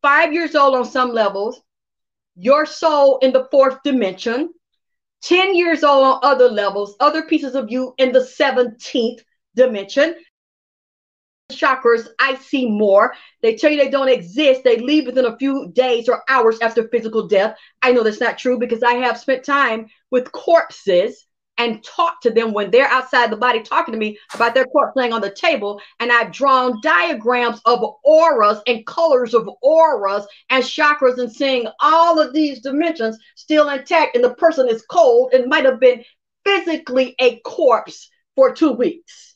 five 0.00 0.32
years 0.32 0.54
old 0.54 0.76
on 0.76 0.84
some 0.84 1.10
levels, 1.10 1.60
your 2.36 2.66
soul 2.66 3.18
in 3.18 3.32
the 3.32 3.48
fourth 3.50 3.82
dimension, 3.82 4.52
10 5.22 5.54
years 5.54 5.82
old 5.82 6.04
on 6.04 6.20
other 6.22 6.48
levels, 6.48 6.94
other 7.00 7.22
pieces 7.22 7.54
of 7.54 7.70
you 7.70 7.94
in 7.96 8.12
the 8.12 8.20
17th 8.20 9.20
dimension, 9.56 10.14
chakras, 11.52 12.08
I 12.18 12.36
see 12.36 12.66
more. 12.66 13.14
They 13.42 13.56
tell 13.56 13.70
you 13.70 13.76
they 13.76 13.90
don't 13.90 14.08
exist. 14.08 14.64
They 14.64 14.78
leave 14.78 15.06
within 15.06 15.26
a 15.26 15.36
few 15.36 15.70
days 15.72 16.08
or 16.08 16.22
hours 16.28 16.58
after 16.60 16.88
physical 16.88 17.28
death. 17.28 17.56
I 17.82 17.92
know 17.92 18.02
that's 18.02 18.20
not 18.20 18.38
true 18.38 18.58
because 18.58 18.82
I 18.82 18.94
have 18.94 19.18
spent 19.18 19.44
time 19.44 19.86
with 20.10 20.32
corpses 20.32 21.26
and 21.56 21.84
talked 21.84 22.24
to 22.24 22.30
them 22.30 22.52
when 22.52 22.70
they're 22.70 22.88
outside 22.88 23.30
the 23.30 23.36
body 23.36 23.62
talking 23.62 23.92
to 23.92 23.98
me 23.98 24.18
about 24.34 24.54
their 24.54 24.64
corpse 24.64 24.96
laying 24.96 25.12
on 25.12 25.20
the 25.20 25.30
table. 25.30 25.80
And 26.00 26.10
I've 26.10 26.32
drawn 26.32 26.80
diagrams 26.82 27.60
of 27.64 27.84
auras 28.02 28.58
and 28.66 28.84
colors 28.86 29.34
of 29.34 29.48
auras 29.62 30.26
and 30.50 30.64
chakras 30.64 31.18
and 31.18 31.30
seeing 31.30 31.68
all 31.80 32.18
of 32.18 32.32
these 32.32 32.60
dimensions 32.60 33.18
still 33.36 33.68
intact. 33.68 34.16
And 34.16 34.24
the 34.24 34.34
person 34.34 34.68
is 34.68 34.84
cold 34.90 35.32
and 35.32 35.48
might 35.48 35.64
have 35.64 35.78
been 35.78 36.02
physically 36.44 37.14
a 37.20 37.38
corpse 37.40 38.10
for 38.34 38.52
two 38.52 38.72
weeks. 38.72 39.33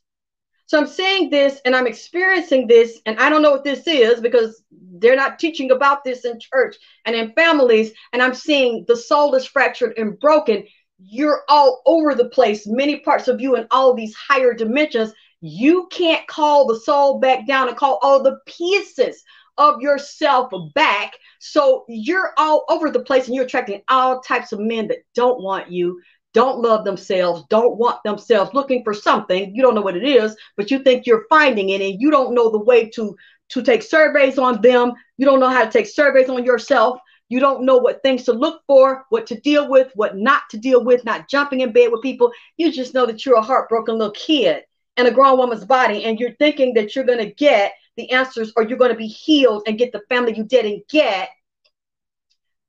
So 0.68 0.78
I'm 0.78 0.86
saying 0.86 1.30
this 1.30 1.62
and 1.64 1.74
I'm 1.74 1.86
experiencing 1.86 2.66
this, 2.66 3.00
and 3.06 3.18
I 3.18 3.30
don't 3.30 3.40
know 3.40 3.52
what 3.52 3.64
this 3.64 3.86
is 3.86 4.20
because 4.20 4.62
they're 4.98 5.16
not 5.16 5.38
teaching 5.38 5.70
about 5.70 6.04
this 6.04 6.26
in 6.26 6.38
church 6.38 6.76
and 7.06 7.16
in 7.16 7.32
families. 7.32 7.92
And 8.12 8.22
I'm 8.22 8.34
seeing 8.34 8.84
the 8.86 8.96
soul 8.96 9.34
is 9.34 9.46
fractured 9.46 9.96
and 9.96 10.20
broken. 10.20 10.66
You're 10.98 11.40
all 11.48 11.80
over 11.86 12.14
the 12.14 12.28
place, 12.28 12.66
many 12.66 13.00
parts 13.00 13.28
of 13.28 13.40
you 13.40 13.56
in 13.56 13.66
all 13.70 13.94
these 13.94 14.14
higher 14.14 14.52
dimensions. 14.52 15.14
You 15.40 15.88
can't 15.90 16.26
call 16.26 16.66
the 16.66 16.80
soul 16.80 17.18
back 17.18 17.46
down 17.46 17.68
and 17.68 17.76
call 17.76 17.98
all 18.02 18.22
the 18.22 18.38
pieces 18.44 19.24
of 19.56 19.80
yourself 19.80 20.52
back. 20.74 21.14
So 21.38 21.86
you're 21.88 22.34
all 22.36 22.66
over 22.68 22.90
the 22.90 23.04
place 23.04 23.26
and 23.26 23.34
you're 23.34 23.46
attracting 23.46 23.80
all 23.88 24.20
types 24.20 24.52
of 24.52 24.60
men 24.60 24.88
that 24.88 24.98
don't 25.14 25.42
want 25.42 25.70
you, 25.70 25.98
don't 26.38 26.60
love 26.60 26.84
themselves, 26.84 27.42
don't 27.50 27.78
want 27.78 28.00
themselves, 28.04 28.54
looking 28.54 28.84
for 28.84 28.94
something. 28.94 29.52
You 29.52 29.60
don't 29.60 29.74
know 29.74 29.80
what 29.80 29.96
it 29.96 30.04
is, 30.04 30.36
but 30.56 30.70
you 30.70 30.78
think 30.78 31.04
you're 31.04 31.26
finding 31.28 31.70
it 31.70 31.80
and 31.80 32.00
you 32.00 32.12
don't 32.12 32.32
know 32.32 32.48
the 32.48 32.60
way 32.60 32.88
to 32.90 33.16
to 33.48 33.60
take 33.60 33.82
surveys 33.82 34.38
on 34.38 34.62
them. 34.62 34.92
You 35.16 35.26
don't 35.26 35.40
know 35.40 35.48
how 35.48 35.64
to 35.64 35.70
take 35.70 35.88
surveys 35.88 36.28
on 36.28 36.44
yourself. 36.44 37.00
You 37.28 37.40
don't 37.40 37.64
know 37.64 37.78
what 37.78 38.04
things 38.04 38.22
to 38.26 38.32
look 38.32 38.62
for, 38.68 39.04
what 39.08 39.26
to 39.26 39.40
deal 39.40 39.68
with, 39.68 39.90
what 39.96 40.16
not 40.16 40.42
to 40.50 40.58
deal 40.58 40.84
with, 40.84 41.04
not 41.04 41.28
jumping 41.28 41.62
in 41.62 41.72
bed 41.72 41.90
with 41.90 42.02
people. 42.02 42.30
You 42.56 42.70
just 42.70 42.94
know 42.94 43.04
that 43.06 43.26
you're 43.26 43.34
a 43.34 43.42
heartbroken 43.42 43.98
little 43.98 44.12
kid 44.12 44.62
in 44.96 45.06
a 45.06 45.10
grown 45.10 45.38
woman's 45.38 45.64
body 45.64 46.04
and 46.04 46.20
you're 46.20 46.36
thinking 46.36 46.72
that 46.74 46.94
you're 46.94 47.04
going 47.04 47.18
to 47.18 47.34
get 47.34 47.72
the 47.96 48.12
answers 48.12 48.52
or 48.54 48.62
you're 48.62 48.78
going 48.78 48.92
to 48.92 48.96
be 48.96 49.08
healed 49.08 49.64
and 49.66 49.76
get 49.76 49.90
the 49.90 50.02
family 50.08 50.36
you 50.36 50.44
didn't 50.44 50.86
get 50.88 51.30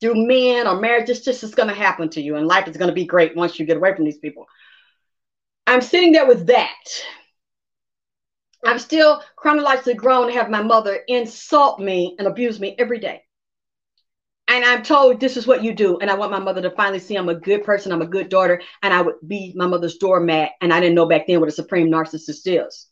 through 0.02 0.28
men 0.28 0.68
or 0.68 0.80
marriage. 0.80 1.10
It's 1.10 1.22
just 1.22 1.44
it's 1.44 1.56
going 1.56 1.70
to 1.70 1.76
happen 1.76 2.10
to 2.10 2.22
you, 2.22 2.36
and 2.36 2.48
life 2.48 2.68
is 2.68 2.78
going 2.78 2.90
to 2.90 2.96
be 2.96 3.06
great 3.06 3.36
once 3.36 3.60
you 3.60 3.66
get 3.66 3.78
away 3.78 3.96
from 3.96 4.06
these 4.06 4.18
people. 4.18 4.48
I'm 5.68 5.82
sitting 5.82 6.12
there 6.12 6.28
with 6.28 6.48
that. 6.48 6.78
I'm 8.66 8.80
still 8.80 9.22
chronologically 9.36 9.94
grown 9.94 10.28
to 10.28 10.34
have 10.34 10.50
my 10.50 10.62
mother 10.62 11.00
insult 11.08 11.80
me 11.80 12.16
and 12.20 12.28
abuse 12.28 12.60
me 12.60 12.76
every 12.78 13.00
day. 13.00 13.24
And 14.50 14.66
I'm 14.66 14.82
told 14.82 15.20
this 15.20 15.38
is 15.38 15.46
what 15.46 15.64
you 15.64 15.74
do. 15.74 16.00
And 16.00 16.10
I 16.10 16.16
want 16.16 16.32
my 16.32 16.40
mother 16.40 16.62
to 16.64 16.72
finally 16.72 17.00
see 17.00 17.16
I'm 17.16 17.30
a 17.30 17.36
good 17.36 17.64
person, 17.64 17.92
I'm 17.92 18.02
a 18.02 18.08
good 18.08 18.30
daughter, 18.30 18.62
and 18.82 18.94
I 18.94 19.02
would 19.02 19.16
be 19.26 19.54
my 19.56 19.68
mother's 19.68 19.98
doormat. 19.98 20.52
And 20.60 20.74
I 20.74 20.80
didn't 20.80 20.96
know 20.96 21.08
back 21.08 21.28
then 21.28 21.40
what 21.40 21.50
a 21.50 21.54
supreme 21.54 21.90
narcissist 21.90 22.42
is. 22.46 22.88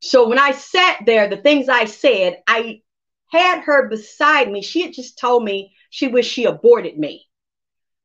So 0.00 0.28
when 0.28 0.38
I 0.38 0.52
sat 0.52 1.00
there, 1.04 1.28
the 1.28 1.36
things 1.36 1.68
I 1.68 1.84
said, 1.84 2.38
I 2.46 2.80
had 3.26 3.62
her 3.62 3.88
beside 3.88 4.50
me. 4.50 4.62
She 4.62 4.82
had 4.82 4.92
just 4.92 5.18
told 5.18 5.42
me 5.42 5.74
she 5.92 6.08
wished 6.08 6.32
she 6.32 6.46
aborted 6.46 6.98
me. 6.98 7.28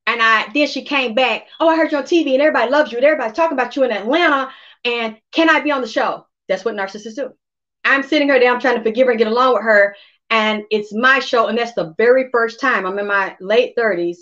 And 0.06 0.22
I 0.22 0.48
then 0.54 0.68
she 0.68 0.84
came 0.84 1.16
back. 1.16 1.48
Oh, 1.60 1.70
I 1.70 1.78
heard 1.78 1.92
you 1.92 1.98
on 1.98 2.04
TV 2.04 2.34
and 2.34 2.42
everybody 2.42 2.70
loves 2.72 2.92
you 2.92 2.98
and 2.98 3.06
everybody's 3.06 3.36
talking 3.36 3.58
about 3.58 3.76
you 3.76 3.84
in 3.84 3.92
Atlanta. 3.92 4.52
And 4.86 5.18
can 5.32 5.50
I 5.50 5.62
be 5.62 5.72
on 5.72 5.82
the 5.82 5.88
show? 5.88 6.28
That's 6.50 6.66
what 6.66 6.76
narcissists 6.76 7.16
do. 7.16 7.34
I'm 7.86 8.04
sitting 8.04 8.30
her 8.30 8.40
down 8.40 8.60
trying 8.60 8.78
to 8.78 8.84
forgive 8.84 9.08
her 9.08 9.12
and 9.12 9.20
get 9.20 9.28
along 9.28 9.54
with 9.56 9.64
her. 9.64 9.96
And 10.30 10.64
it's 10.72 10.94
my 10.94 11.20
show. 11.20 11.48
And 11.48 11.58
that's 11.58 11.74
the 11.74 11.94
very 11.98 12.30
first 12.32 12.60
time 12.60 12.86
I'm 12.86 13.00
in 13.00 13.08
my 13.08 13.36
late 13.40 13.76
30s. 13.78 14.18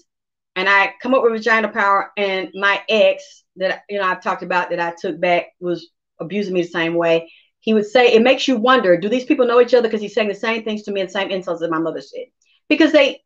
and 0.55 0.69
I 0.69 0.93
come 1.01 1.13
up 1.13 1.23
with 1.23 1.33
vagina 1.33 1.69
power, 1.69 2.11
and 2.17 2.49
my 2.53 2.81
ex 2.89 3.43
that 3.57 3.83
you 3.89 3.97
know 3.99 4.05
I've 4.05 4.23
talked 4.23 4.43
about 4.43 4.69
that 4.69 4.79
I 4.79 4.93
took 4.99 5.19
back 5.19 5.47
was 5.59 5.89
abusing 6.19 6.53
me 6.53 6.61
the 6.63 6.67
same 6.69 6.95
way. 6.95 7.31
He 7.61 7.73
would 7.73 7.87
say, 7.87 8.13
"It 8.13 8.21
makes 8.23 8.47
you 8.47 8.57
wonder: 8.57 8.97
Do 8.97 9.09
these 9.09 9.25
people 9.25 9.45
know 9.47 9.61
each 9.61 9.73
other? 9.73 9.87
Because 9.87 10.01
he's 10.01 10.13
saying 10.13 10.29
the 10.29 10.35
same 10.35 10.63
things 10.63 10.83
to 10.83 10.91
me 10.91 11.01
and 11.01 11.11
same 11.11 11.31
insults 11.31 11.61
that 11.61 11.71
my 11.71 11.79
mother 11.79 12.01
said. 12.01 12.27
Because 12.69 12.91
they 12.93 13.23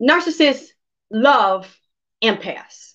narcissists 0.00 0.66
love 1.10 1.74
empaths, 2.22 2.94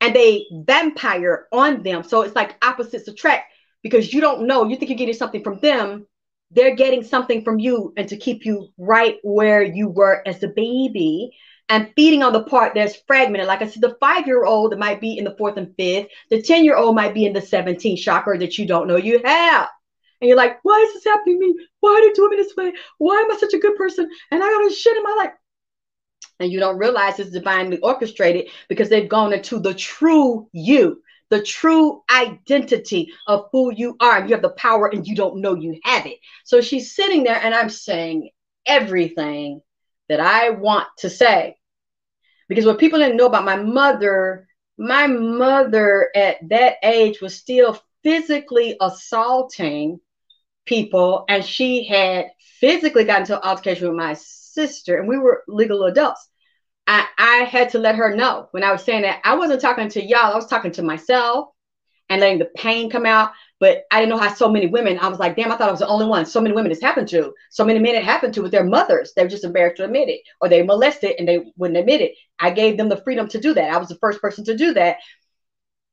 and 0.00 0.14
they 0.14 0.46
vampire 0.52 1.46
on 1.52 1.82
them. 1.82 2.02
So 2.02 2.22
it's 2.22 2.36
like 2.36 2.62
opposites 2.64 3.08
attract 3.08 3.52
because 3.82 4.12
you 4.12 4.20
don't 4.20 4.46
know. 4.46 4.68
You 4.68 4.76
think 4.76 4.90
you're 4.90 4.98
getting 4.98 5.14
something 5.14 5.42
from 5.42 5.60
them, 5.60 6.06
they're 6.50 6.76
getting 6.76 7.02
something 7.02 7.42
from 7.42 7.58
you 7.58 7.92
and 7.96 8.08
to 8.08 8.16
keep 8.16 8.44
you 8.44 8.68
right 8.78 9.16
where 9.22 9.62
you 9.62 9.88
were 9.88 10.22
as 10.26 10.42
a 10.42 10.48
baby 10.48 11.32
and 11.68 11.90
feeding 11.96 12.22
on 12.22 12.32
the 12.32 12.42
part 12.44 12.74
that's 12.74 12.96
fragmented. 13.06 13.46
Like 13.46 13.62
I 13.62 13.68
said, 13.68 13.82
the 13.82 13.96
five 14.00 14.26
year 14.26 14.44
old 14.44 14.78
might 14.78 15.00
be 15.00 15.16
in 15.16 15.24
the 15.24 15.34
fourth 15.38 15.56
and 15.56 15.74
fifth, 15.78 16.08
the 16.30 16.42
10 16.42 16.64
year 16.64 16.76
old 16.76 16.94
might 16.94 17.14
be 17.14 17.24
in 17.24 17.32
the 17.32 17.40
17th 17.40 17.98
chakra 17.98 18.38
that 18.38 18.58
you 18.58 18.66
don't 18.66 18.86
know 18.86 18.96
you 18.96 19.20
have. 19.24 19.68
And 20.20 20.28
you're 20.28 20.36
like, 20.36 20.58
why 20.62 20.78
is 20.86 20.94
this 20.94 21.04
happening 21.04 21.40
to 21.40 21.46
me? 21.46 21.66
Why 21.80 21.90
are 21.92 22.06
they 22.06 22.12
doing 22.12 22.30
me 22.30 22.36
this 22.36 22.54
way? 22.56 22.72
Why 22.98 23.16
am 23.16 23.32
I 23.32 23.36
such 23.38 23.54
a 23.54 23.58
good 23.58 23.76
person? 23.76 24.08
And 24.30 24.42
I 24.42 24.46
got 24.46 24.70
a 24.70 24.74
shit 24.74 24.96
in 24.96 25.02
my 25.02 25.14
life. 25.18 25.32
And 26.40 26.50
you 26.50 26.58
don't 26.58 26.78
realize 26.78 27.18
it's 27.18 27.30
divinely 27.30 27.78
orchestrated 27.78 28.50
because 28.68 28.88
they've 28.88 29.08
gone 29.08 29.32
into 29.32 29.60
the 29.60 29.74
true 29.74 30.48
you 30.52 31.02
the 31.32 31.42
true 31.42 32.02
identity 32.14 33.10
of 33.26 33.46
who 33.52 33.72
you 33.72 33.96
are. 34.00 34.22
You 34.22 34.34
have 34.34 34.42
the 34.42 34.50
power 34.50 34.88
and 34.88 35.06
you 35.06 35.16
don't 35.16 35.40
know 35.40 35.54
you 35.54 35.80
have 35.82 36.04
it. 36.04 36.18
So 36.44 36.60
she's 36.60 36.94
sitting 36.94 37.24
there 37.24 37.40
and 37.42 37.54
I'm 37.54 37.70
saying 37.70 38.28
everything 38.66 39.62
that 40.10 40.20
I 40.20 40.50
want 40.50 40.88
to 40.98 41.08
say. 41.08 41.56
Because 42.50 42.66
what 42.66 42.78
people 42.78 42.98
didn't 42.98 43.16
know 43.16 43.24
about 43.26 43.46
my 43.46 43.56
mother, 43.56 44.46
my 44.76 45.06
mother 45.06 46.10
at 46.14 46.36
that 46.50 46.74
age 46.82 47.22
was 47.22 47.34
still 47.34 47.80
physically 48.02 48.76
assaulting 48.78 50.00
people, 50.66 51.24
and 51.30 51.42
she 51.42 51.84
had 51.84 52.26
physically 52.60 53.04
gotten 53.04 53.22
into 53.22 53.42
altercation 53.42 53.88
with 53.88 53.96
my 53.96 54.12
sister, 54.52 54.98
and 54.98 55.08
we 55.08 55.18
were 55.18 55.42
legal 55.48 55.84
adults. 55.84 56.28
I, 56.86 57.06
I 57.18 57.36
had 57.44 57.70
to 57.70 57.78
let 57.78 57.96
her 57.96 58.14
know 58.14 58.48
when 58.50 58.64
I 58.64 58.72
was 58.72 58.82
saying 58.82 59.02
that 59.02 59.20
I 59.24 59.36
wasn't 59.36 59.60
talking 59.60 59.88
to 59.90 60.04
y'all, 60.04 60.32
I 60.32 60.34
was 60.34 60.46
talking 60.46 60.72
to 60.72 60.82
myself 60.82 61.48
and 62.08 62.20
letting 62.20 62.38
the 62.38 62.50
pain 62.56 62.90
come 62.90 63.06
out. 63.06 63.32
But 63.60 63.84
I 63.92 64.00
didn't 64.00 64.10
know 64.10 64.18
how 64.18 64.34
so 64.34 64.48
many 64.48 64.66
women, 64.66 64.98
I 64.98 65.06
was 65.08 65.20
like, 65.20 65.36
damn, 65.36 65.52
I 65.52 65.56
thought 65.56 65.68
I 65.68 65.72
was 65.72 65.80
the 65.80 65.86
only 65.86 66.06
one. 66.06 66.26
So 66.26 66.40
many 66.40 66.54
women 66.54 66.72
it's 66.72 66.82
happened 66.82 67.08
to. 67.08 67.32
So 67.50 67.64
many 67.64 67.78
men 67.78 67.94
it 67.94 68.02
happened 68.02 68.34
to 68.34 68.42
with 68.42 68.50
their 68.50 68.64
mothers. 68.64 69.12
They 69.14 69.22
were 69.22 69.28
just 69.28 69.44
embarrassed 69.44 69.76
to 69.76 69.84
admit 69.84 70.08
it, 70.08 70.20
or 70.40 70.48
they 70.48 70.62
molested 70.62 71.14
and 71.18 71.28
they 71.28 71.52
wouldn't 71.56 71.78
admit 71.78 72.00
it. 72.00 72.12
I 72.40 72.50
gave 72.50 72.76
them 72.76 72.88
the 72.88 73.00
freedom 73.02 73.28
to 73.28 73.40
do 73.40 73.54
that. 73.54 73.72
I 73.72 73.78
was 73.78 73.88
the 73.88 73.98
first 73.98 74.20
person 74.20 74.44
to 74.46 74.56
do 74.56 74.74
that. 74.74 74.96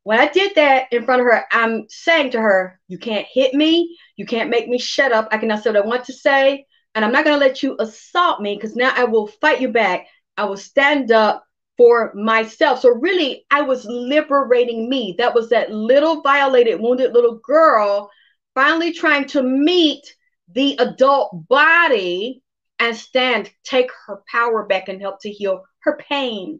When 0.03 0.19
I 0.19 0.27
did 0.27 0.55
that 0.55 0.87
in 0.91 1.05
front 1.05 1.21
of 1.21 1.25
her, 1.27 1.45
I'm 1.51 1.85
saying 1.89 2.31
to 2.31 2.41
her, 2.41 2.79
You 2.87 2.97
can't 2.97 3.27
hit 3.31 3.53
me. 3.53 3.95
You 4.15 4.25
can't 4.25 4.49
make 4.49 4.67
me 4.67 4.79
shut 4.79 5.11
up. 5.11 5.27
I 5.31 5.37
cannot 5.37 5.63
say 5.63 5.69
what 5.69 5.83
I 5.83 5.85
want 5.85 6.05
to 6.05 6.13
say. 6.13 6.65
And 6.99 7.05
I'm 7.05 7.13
not 7.13 7.23
going 7.23 7.39
to 7.39 7.45
let 7.45 7.63
you 7.63 7.77
assault 7.79 8.41
me 8.41 8.55
because 8.55 8.75
now 8.75 8.91
I 8.93 9.05
will 9.05 9.27
fight 9.27 9.61
you 9.61 9.69
back. 9.69 10.07
I 10.35 10.43
will 10.43 10.57
stand 10.57 11.13
up 11.13 11.45
for 11.77 12.11
myself. 12.13 12.81
So 12.81 12.89
really, 12.89 13.45
I 13.49 13.61
was 13.61 13.85
liberating 13.85 14.89
me. 14.89 15.15
That 15.17 15.33
was 15.33 15.47
that 15.47 15.71
little 15.71 16.21
violated, 16.21 16.81
wounded 16.81 17.13
little 17.13 17.35
girl 17.35 18.11
finally 18.53 18.91
trying 18.91 19.27
to 19.27 19.41
meet 19.41 20.13
the 20.51 20.75
adult 20.79 21.47
body 21.47 22.43
and 22.79 22.93
stand, 22.93 23.49
take 23.63 23.91
her 24.05 24.21
power 24.29 24.65
back 24.65 24.89
and 24.89 24.99
help 24.99 25.21
to 25.21 25.31
heal 25.31 25.63
her 25.83 25.97
pain. 26.09 26.59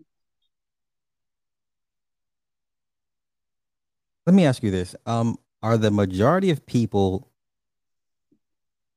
Let 4.26 4.36
me 4.36 4.45
ask 4.45 4.64
you 4.64 4.72
this. 4.72 4.95
Um, 5.06 5.36
are 5.61 5.78
the 5.78 5.91
majority 5.91 6.49
of 6.49 6.66
people 6.66 7.29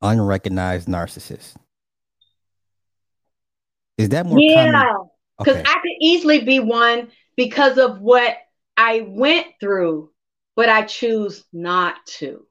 unrecognized 0.03 0.89
narcissist. 0.89 1.55
Is 3.99 4.09
that 4.11 4.27
more 4.27 4.39
yeah, 4.39 4.95
because 5.39 5.57
okay. 5.57 5.69
I 5.69 5.75
could 5.75 5.93
easily 6.01 6.45
be 6.45 6.61
one 6.61 7.09
because 7.37 7.79
of 7.79 8.01
what 8.01 8.37
I 8.77 9.07
went 9.09 9.47
through, 9.61 10.11
but 10.57 10.69
I 10.69 10.83
choose 10.83 11.45
not 11.53 12.05
to. 12.19 12.47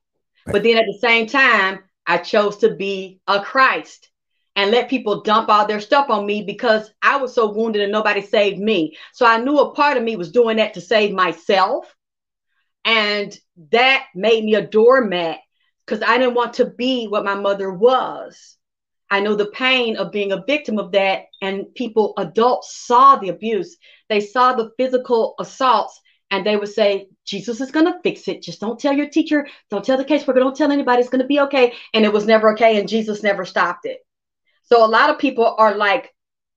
Right. 0.45 0.53
But 0.53 0.63
then 0.63 0.77
at 0.77 0.85
the 0.85 0.99
same 0.99 1.27
time, 1.27 1.79
I 2.05 2.17
chose 2.17 2.57
to 2.57 2.75
be 2.75 3.19
a 3.27 3.41
Christ 3.41 4.09
and 4.55 4.71
let 4.71 4.89
people 4.89 5.21
dump 5.21 5.49
all 5.49 5.65
their 5.65 5.79
stuff 5.79 6.09
on 6.09 6.25
me 6.25 6.43
because 6.43 6.91
I 7.01 7.17
was 7.17 7.33
so 7.33 7.51
wounded 7.51 7.81
and 7.81 7.91
nobody 7.91 8.21
saved 8.21 8.59
me. 8.59 8.97
So 9.13 9.25
I 9.25 9.37
knew 9.37 9.57
a 9.59 9.73
part 9.73 9.97
of 9.97 10.03
me 10.03 10.15
was 10.15 10.31
doing 10.31 10.57
that 10.57 10.73
to 10.73 10.81
save 10.81 11.13
myself. 11.13 11.95
And 12.83 13.37
that 13.71 14.07
made 14.15 14.43
me 14.43 14.55
a 14.55 14.61
doormat 14.61 15.39
because 15.85 16.03
I 16.03 16.17
didn't 16.17 16.35
want 16.35 16.53
to 16.55 16.65
be 16.65 17.07
what 17.07 17.25
my 17.25 17.35
mother 17.35 17.71
was. 17.71 18.57
I 19.09 19.19
know 19.19 19.35
the 19.35 19.47
pain 19.47 19.97
of 19.97 20.11
being 20.11 20.31
a 20.31 20.43
victim 20.47 20.79
of 20.79 20.93
that. 20.93 21.23
And 21.41 21.73
people, 21.75 22.13
adults, 22.17 22.85
saw 22.85 23.17
the 23.17 23.29
abuse. 23.29 23.77
They 24.07 24.21
saw 24.21 24.53
the 24.53 24.71
physical 24.77 25.35
assaults 25.37 25.99
and 26.31 26.45
they 26.45 26.55
would 26.55 26.69
say, 26.69 27.07
Jesus 27.25 27.59
is 27.59 27.71
going 27.71 27.87
to 27.87 27.99
fix 28.03 28.29
it. 28.29 28.41
Just 28.41 28.61
don't 28.61 28.79
tell 28.79 28.93
your 28.93 29.09
teacher. 29.09 29.47
Don't 29.69 29.83
tell 29.83 29.97
the 29.97 30.05
caseworker. 30.05 30.35
Don't 30.35 30.55
tell 30.55 30.71
anybody. 30.71 31.01
It's 31.01 31.09
going 31.09 31.21
to 31.21 31.27
be 31.27 31.41
okay. 31.41 31.73
And 31.93 32.05
it 32.05 32.13
was 32.13 32.25
never 32.25 32.53
okay. 32.53 32.79
And 32.79 32.87
Jesus 32.87 33.21
never 33.21 33.43
stopped 33.43 33.85
it. 33.85 33.99
So 34.63 34.85
a 34.85 34.87
lot 34.87 35.09
of 35.09 35.19
people 35.19 35.55
are 35.57 35.75
like 35.75 36.13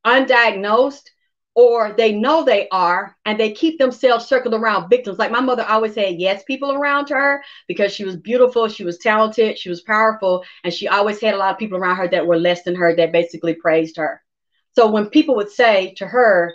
undiagnosed 0.07 1.09
or 1.55 1.93
they 1.93 2.13
know 2.13 2.43
they 2.43 2.69
are 2.71 3.17
and 3.25 3.39
they 3.39 3.53
keep 3.53 3.79
themselves 3.79 4.27
circled 4.27 4.55
around 4.55 4.89
victims. 4.89 5.19
Like 5.19 5.31
my 5.31 5.41
mother 5.41 5.65
always 5.65 5.95
had 5.95 6.21
yes 6.21 6.43
people 6.45 6.73
around 6.73 7.09
her 7.11 7.43
because 7.69 7.93
she 7.93 8.05
was 8.05 8.17
beautiful, 8.17 8.69
she 8.69 8.85
was 8.85 8.99
talented, 8.99 9.59
she 9.59 9.69
was 9.69 9.83
powerful, 9.83 10.45
and 10.65 10.75
she 10.75 10.89
always 10.89 11.21
had 11.21 11.35
a 11.35 11.39
lot 11.39 11.53
of 11.53 11.59
people 11.59 11.79
around 11.79 11.97
her 11.97 12.09
that 12.09 12.27
were 12.27 12.39
less 12.39 12.65
than 12.65 12.75
her 12.75 12.97
that 12.97 13.13
basically 13.13 13.55
praised 13.55 13.97
her. 13.97 14.21
So 14.75 14.91
when 14.91 15.07
people 15.07 15.37
would 15.37 15.51
say 15.51 15.95
to 15.99 16.07
her, 16.07 16.53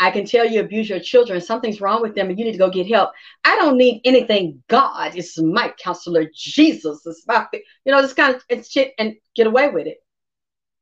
I 0.00 0.10
can 0.10 0.26
tell 0.26 0.44
you 0.44 0.60
abuse 0.60 0.90
your 0.90 1.00
children, 1.00 1.40
something's 1.40 1.80
wrong 1.80 2.02
with 2.02 2.14
them, 2.14 2.28
and 2.28 2.38
you 2.38 2.44
need 2.44 2.52
to 2.52 2.58
go 2.58 2.68
get 2.68 2.88
help. 2.88 3.12
I 3.44 3.56
don't 3.56 3.78
need 3.78 4.02
anything. 4.04 4.62
God 4.68 5.16
is 5.16 5.38
my 5.40 5.72
counselor. 5.78 6.26
Jesus 6.34 7.06
is 7.06 7.24
my, 7.26 7.46
you 7.52 7.92
know, 7.92 8.02
this 8.02 8.12
kind 8.12 8.34
of 8.34 8.66
shit, 8.66 8.92
and 8.98 9.14
get 9.34 9.46
away 9.46 9.70
with 9.70 9.86
it 9.86 9.98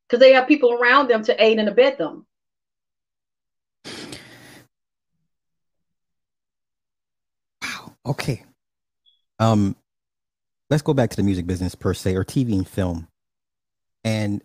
because 0.09 0.19
they 0.19 0.33
have 0.33 0.49
people 0.49 0.73
around 0.73 1.09
them 1.09 1.23
to 1.25 1.43
aid 1.43 1.59
and 1.59 1.69
abet 1.69 1.99
them. 1.99 2.27
Okay. 8.07 8.45
Um, 9.39 9.77
let's 10.71 10.83
go 10.83 10.95
back 10.95 11.11
to 11.11 11.17
the 11.17 11.23
music 11.23 11.47
business 11.47 11.75
per 11.75 11.95
se, 11.95 12.17
or 12.17 12.25
TV 12.25 12.53
and 12.55 12.69
film. 12.69 13.09
And 14.05 14.43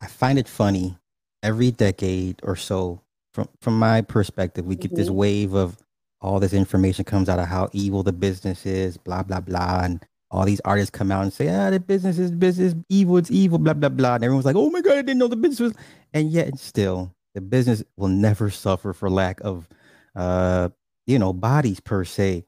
I 0.00 0.06
find 0.06 0.38
it 0.38 0.48
funny 0.48 0.96
every 1.42 1.70
decade 1.70 2.40
or 2.42 2.56
so, 2.56 3.00
from 3.32 3.48
from 3.60 3.78
my 3.78 4.02
perspective, 4.02 4.66
we 4.66 4.76
get 4.76 4.88
mm-hmm. 4.88 4.96
this 4.96 5.10
wave 5.10 5.54
of 5.54 5.76
all 6.20 6.38
this 6.38 6.52
information 6.52 7.04
comes 7.04 7.28
out 7.28 7.38
of 7.38 7.46
how 7.46 7.68
evil 7.72 8.02
the 8.02 8.12
business 8.12 8.66
is, 8.66 8.96
blah 8.96 9.22
blah 9.22 9.40
blah, 9.40 9.80
and 9.82 10.04
all 10.30 10.44
these 10.44 10.60
artists 10.64 10.90
come 10.90 11.10
out 11.10 11.22
and 11.22 11.32
say, 11.32 11.48
ah, 11.48 11.70
the 11.70 11.80
business 11.80 12.18
is 12.18 12.30
business, 12.30 12.74
evil, 12.88 13.16
it's 13.16 13.30
evil, 13.30 13.58
blah 13.58 13.74
blah 13.74 13.88
blah, 13.88 14.14
and 14.16 14.24
everyone's 14.24 14.46
like, 14.46 14.56
oh 14.56 14.70
my 14.70 14.80
god, 14.80 14.98
I 14.98 15.02
didn't 15.02 15.18
know 15.18 15.28
the 15.28 15.36
business 15.36 15.60
was, 15.60 15.74
and 16.12 16.30
yet 16.30 16.58
still, 16.58 17.14
the 17.34 17.40
business 17.40 17.82
will 17.96 18.08
never 18.08 18.50
suffer 18.50 18.92
for 18.92 19.10
lack 19.10 19.40
of, 19.40 19.68
uh, 20.14 20.68
you 21.06 21.18
know, 21.18 21.32
bodies 21.32 21.80
per 21.80 22.04
se 22.04 22.44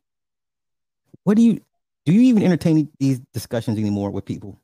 what 1.25 1.37
do 1.37 1.43
you 1.43 1.61
do 2.05 2.13
you 2.13 2.23
even 2.23 2.43
entertain 2.43 2.89
these 2.99 3.21
discussions 3.33 3.79
anymore 3.79 4.11
with 4.11 4.25
people? 4.25 4.61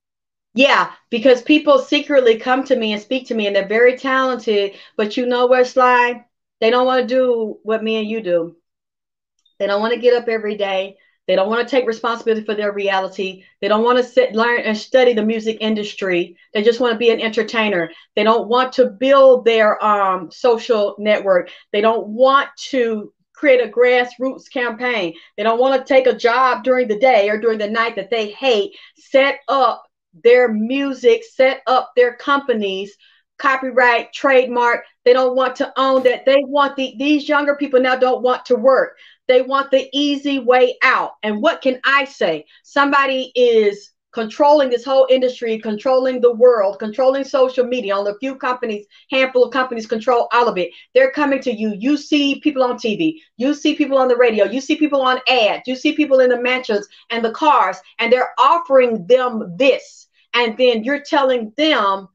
Yeah, 0.54 0.92
because 1.10 1.42
people 1.42 1.78
secretly 1.78 2.36
come 2.36 2.64
to 2.64 2.76
me 2.76 2.92
and 2.92 3.00
speak 3.00 3.28
to 3.28 3.34
me, 3.34 3.46
and 3.46 3.54
they're 3.54 3.68
very 3.68 3.96
talented. 3.96 4.74
But 4.96 5.16
you 5.16 5.26
know 5.26 5.46
what, 5.46 5.66
Sly? 5.66 6.24
They 6.60 6.70
don't 6.70 6.86
want 6.86 7.08
to 7.08 7.14
do 7.14 7.58
what 7.62 7.84
me 7.84 7.96
and 7.96 8.08
you 8.08 8.20
do. 8.20 8.56
They 9.58 9.66
don't 9.66 9.80
want 9.80 9.94
to 9.94 10.00
get 10.00 10.20
up 10.20 10.28
every 10.28 10.56
day. 10.56 10.96
They 11.28 11.36
don't 11.36 11.50
want 11.50 11.68
to 11.68 11.70
take 11.70 11.86
responsibility 11.86 12.44
for 12.44 12.54
their 12.54 12.72
reality. 12.72 13.44
They 13.60 13.68
don't 13.68 13.84
want 13.84 13.98
to 13.98 14.04
sit, 14.04 14.34
learn, 14.34 14.62
and 14.62 14.76
study 14.76 15.12
the 15.12 15.22
music 15.22 15.58
industry. 15.60 16.38
They 16.54 16.62
just 16.62 16.80
want 16.80 16.94
to 16.94 16.98
be 16.98 17.10
an 17.10 17.20
entertainer. 17.20 17.90
They 18.16 18.24
don't 18.24 18.48
want 18.48 18.72
to 18.74 18.86
build 18.86 19.44
their 19.44 19.84
um, 19.84 20.30
social 20.30 20.96
network. 20.98 21.50
They 21.70 21.82
don't 21.82 22.08
want 22.08 22.48
to 22.70 23.12
create 23.38 23.64
a 23.64 23.70
grassroots 23.70 24.50
campaign. 24.52 25.14
They 25.36 25.44
don't 25.44 25.60
want 25.60 25.80
to 25.80 25.94
take 25.94 26.08
a 26.08 26.16
job 26.16 26.64
during 26.64 26.88
the 26.88 26.98
day 26.98 27.28
or 27.30 27.40
during 27.40 27.58
the 27.58 27.70
night 27.70 27.94
that 27.94 28.10
they 28.10 28.30
hate, 28.30 28.72
set 28.96 29.38
up 29.46 29.84
their 30.24 30.52
music, 30.52 31.22
set 31.22 31.62
up 31.68 31.92
their 31.94 32.16
companies, 32.16 32.96
copyright, 33.38 34.12
trademark. 34.12 34.84
They 35.04 35.12
don't 35.12 35.36
want 35.36 35.54
to 35.56 35.72
own 35.76 36.02
that. 36.02 36.26
They 36.26 36.42
want 36.44 36.74
the 36.74 36.94
these 36.98 37.28
younger 37.28 37.54
people 37.54 37.80
now 37.80 37.94
don't 37.94 38.22
want 38.22 38.44
to 38.46 38.56
work. 38.56 38.96
They 39.28 39.42
want 39.42 39.70
the 39.70 39.88
easy 39.92 40.40
way 40.40 40.76
out. 40.82 41.12
And 41.22 41.40
what 41.40 41.62
can 41.62 41.80
I 41.84 42.06
say? 42.06 42.46
Somebody 42.64 43.30
is 43.36 43.90
controlling 44.18 44.68
this 44.68 44.84
whole 44.84 45.06
industry, 45.08 45.60
controlling 45.60 46.20
the 46.20 46.34
world, 46.34 46.80
controlling 46.80 47.22
social 47.22 47.64
media. 47.64 47.94
On 47.94 48.04
a 48.08 48.18
few 48.18 48.34
companies, 48.34 48.84
handful 49.12 49.44
of 49.44 49.52
companies 49.52 49.86
control 49.86 50.26
all 50.32 50.48
of 50.48 50.58
it. 50.58 50.70
They're 50.92 51.12
coming 51.12 51.40
to 51.42 51.52
you. 51.52 51.72
You 51.78 51.96
see 51.96 52.40
people 52.40 52.64
on 52.64 52.78
TV, 52.78 53.20
you 53.36 53.54
see 53.54 53.76
people 53.76 53.96
on 53.96 54.08
the 54.08 54.16
radio, 54.16 54.44
you 54.44 54.60
see 54.60 54.74
people 54.74 55.02
on 55.02 55.20
ads, 55.28 55.68
you 55.68 55.76
see 55.76 55.92
people 55.92 56.18
in 56.18 56.30
the 56.30 56.42
mansions 56.42 56.88
and 57.10 57.24
the 57.24 57.30
cars, 57.30 57.76
and 58.00 58.12
they're 58.12 58.32
offering 58.38 59.06
them 59.06 59.54
this. 59.56 60.08
And 60.34 60.58
then 60.58 60.82
you're 60.82 61.04
telling 61.04 61.52
them 61.56 62.08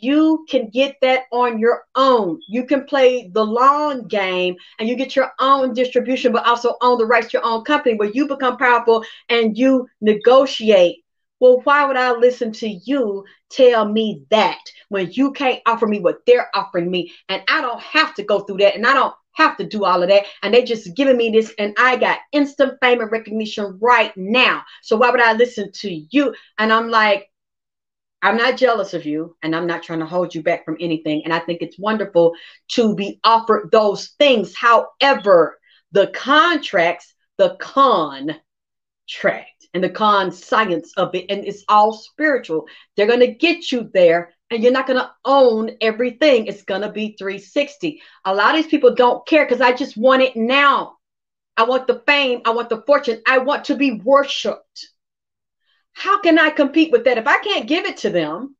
you 0.00 0.46
can 0.48 0.70
get 0.70 0.96
that 1.02 1.24
on 1.32 1.58
your 1.58 1.82
own. 1.96 2.40
You 2.48 2.64
can 2.64 2.84
play 2.84 3.28
the 3.34 3.44
long 3.44 4.06
game 4.06 4.54
and 4.78 4.88
you 4.88 4.94
get 4.94 5.16
your 5.16 5.32
own 5.40 5.74
distribution, 5.74 6.32
but 6.32 6.46
also 6.46 6.76
own 6.80 6.98
the 6.98 7.06
rights 7.06 7.32
to 7.32 7.38
your 7.38 7.44
own 7.44 7.64
company 7.64 7.96
where 7.96 8.10
you 8.10 8.28
become 8.28 8.56
powerful 8.56 9.04
and 9.28 9.58
you 9.58 9.88
negotiate. 10.00 10.99
Well, 11.40 11.60
why 11.64 11.86
would 11.86 11.96
I 11.96 12.12
listen 12.12 12.52
to 12.52 12.68
you 12.68 13.24
tell 13.50 13.88
me 13.88 14.24
that 14.30 14.60
when 14.90 15.10
you 15.10 15.32
can't 15.32 15.62
offer 15.66 15.86
me 15.86 15.98
what 15.98 16.18
they're 16.26 16.50
offering 16.54 16.90
me? 16.90 17.12
And 17.28 17.42
I 17.48 17.60
don't 17.62 17.80
have 17.80 18.14
to 18.16 18.22
go 18.22 18.40
through 18.40 18.58
that 18.58 18.76
and 18.76 18.86
I 18.86 18.94
don't 18.94 19.14
have 19.32 19.56
to 19.56 19.64
do 19.64 19.84
all 19.84 20.02
of 20.02 20.10
that. 20.10 20.26
And 20.42 20.52
they 20.52 20.64
just 20.64 20.94
giving 20.94 21.16
me 21.16 21.30
this, 21.30 21.54
and 21.58 21.74
I 21.78 21.96
got 21.96 22.18
instant 22.32 22.74
fame 22.82 23.00
and 23.00 23.10
recognition 23.10 23.78
right 23.80 24.14
now. 24.16 24.62
So 24.82 24.96
why 24.96 25.10
would 25.10 25.20
I 25.20 25.32
listen 25.32 25.72
to 25.72 26.06
you? 26.10 26.34
And 26.58 26.72
I'm 26.72 26.90
like, 26.90 27.26
I'm 28.22 28.36
not 28.36 28.58
jealous 28.58 28.92
of 28.92 29.06
you 29.06 29.34
and 29.42 29.56
I'm 29.56 29.66
not 29.66 29.82
trying 29.82 30.00
to 30.00 30.06
hold 30.06 30.34
you 30.34 30.42
back 30.42 30.66
from 30.66 30.76
anything. 30.78 31.22
And 31.24 31.32
I 31.32 31.38
think 31.38 31.62
it's 31.62 31.78
wonderful 31.78 32.34
to 32.72 32.94
be 32.94 33.18
offered 33.24 33.70
those 33.72 34.08
things. 34.18 34.54
However, 34.54 35.58
the 35.92 36.08
contracts, 36.08 37.14
the 37.38 37.56
contract 37.58 38.42
and 39.74 39.84
the 39.84 39.90
con 39.90 40.32
science 40.32 40.92
of 40.96 41.14
it, 41.14 41.26
and 41.28 41.44
it's 41.44 41.64
all 41.68 41.92
spiritual. 41.92 42.66
They're 42.96 43.06
going 43.06 43.20
to 43.20 43.34
get 43.34 43.70
you 43.70 43.90
there 43.92 44.32
and 44.50 44.62
you're 44.62 44.72
not 44.72 44.86
going 44.86 44.98
to 44.98 45.10
own 45.24 45.70
everything. 45.80 46.46
It's 46.46 46.62
going 46.62 46.82
to 46.82 46.90
be 46.90 47.14
360. 47.18 48.02
A 48.24 48.34
lot 48.34 48.54
of 48.54 48.62
these 48.62 48.70
people 48.70 48.94
don't 48.94 49.26
care 49.26 49.44
because 49.44 49.60
I 49.60 49.72
just 49.72 49.96
want 49.96 50.22
it 50.22 50.36
now. 50.36 50.96
I 51.56 51.64
want 51.64 51.86
the 51.86 52.02
fame. 52.06 52.40
I 52.44 52.50
want 52.50 52.68
the 52.68 52.82
fortune. 52.82 53.22
I 53.26 53.38
want 53.38 53.66
to 53.66 53.76
be 53.76 53.92
worshiped. 53.92 54.88
How 55.92 56.20
can 56.20 56.38
I 56.38 56.50
compete 56.50 56.90
with 56.90 57.04
that 57.04 57.18
if 57.18 57.26
I 57.26 57.38
can't 57.38 57.68
give 57.68 57.84
it 57.84 57.98
to 57.98 58.10
them? 58.10 58.56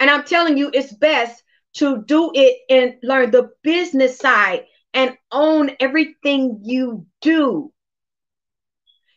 And 0.00 0.10
I'm 0.10 0.24
telling 0.24 0.56
you, 0.56 0.70
it's 0.72 0.92
best 0.92 1.42
to 1.74 2.04
do 2.04 2.30
it 2.34 2.58
and 2.70 2.94
learn 3.02 3.30
the 3.30 3.50
business 3.62 4.18
side 4.18 4.64
and 4.92 5.16
own 5.32 5.72
everything 5.80 6.60
you 6.62 7.06
do. 7.20 7.72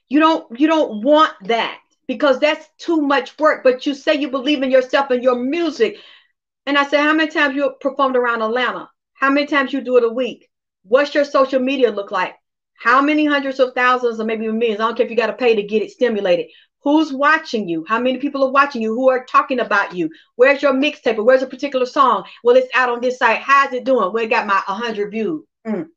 You 0.09 0.19
don't 0.19 0.59
you 0.59 0.67
don't 0.67 1.03
want 1.03 1.34
that 1.43 1.79
because 2.07 2.39
that's 2.39 2.67
too 2.77 3.01
much 3.01 3.38
work. 3.38 3.63
But 3.63 3.85
you 3.85 3.93
say 3.93 4.15
you 4.15 4.29
believe 4.29 4.63
in 4.63 4.71
yourself 4.71 5.11
and 5.11 5.23
your 5.23 5.35
music. 5.35 5.97
And 6.65 6.77
I 6.77 6.85
said, 6.88 7.01
how 7.01 7.13
many 7.13 7.29
times 7.29 7.55
you 7.55 7.73
performed 7.79 8.15
around 8.15 8.41
Atlanta? 8.41 8.89
How 9.13 9.29
many 9.29 9.47
times 9.47 9.71
you 9.73 9.81
do 9.81 9.97
it 9.97 10.03
a 10.03 10.09
week? 10.09 10.49
What's 10.84 11.15
your 11.15 11.25
social 11.25 11.59
media 11.59 11.91
look 11.91 12.11
like? 12.11 12.35
How 12.75 13.01
many 13.01 13.25
hundreds 13.25 13.59
of 13.59 13.73
thousands 13.73 14.19
or 14.19 14.25
maybe 14.25 14.47
millions? 14.47 14.79
I 14.79 14.85
don't 14.85 14.95
care 14.95 15.05
if 15.05 15.09
you 15.09 15.17
got 15.17 15.27
to 15.27 15.34
pay 15.34 15.55
to 15.55 15.63
get 15.63 15.81
it 15.81 15.91
stimulated. 15.91 16.47
Who's 16.84 17.11
watching 17.11 17.67
you? 17.67 17.84
How 17.88 17.99
many 17.99 18.17
people 18.17 18.43
are 18.43 18.51
watching 18.51 18.81
you? 18.81 18.93
Who 18.93 19.09
are 19.09 19.25
talking 19.25 19.59
about 19.59 19.95
you? 19.95 20.09
Where's 20.35 20.61
your 20.61 20.73
mixtape? 20.73 21.23
Where's 21.23 21.41
a 21.41 21.47
particular 21.47 21.85
song? 21.85 22.25
Well, 22.43 22.55
it's 22.55 22.69
out 22.75 22.89
on 22.89 23.01
this 23.01 23.17
site. 23.17 23.39
How's 23.39 23.73
it 23.73 23.84
doing? 23.84 24.13
We 24.13 24.27
got 24.27 24.47
my 24.47 24.61
100 24.67 25.11
views. 25.11 25.43
Mm. 25.65 25.88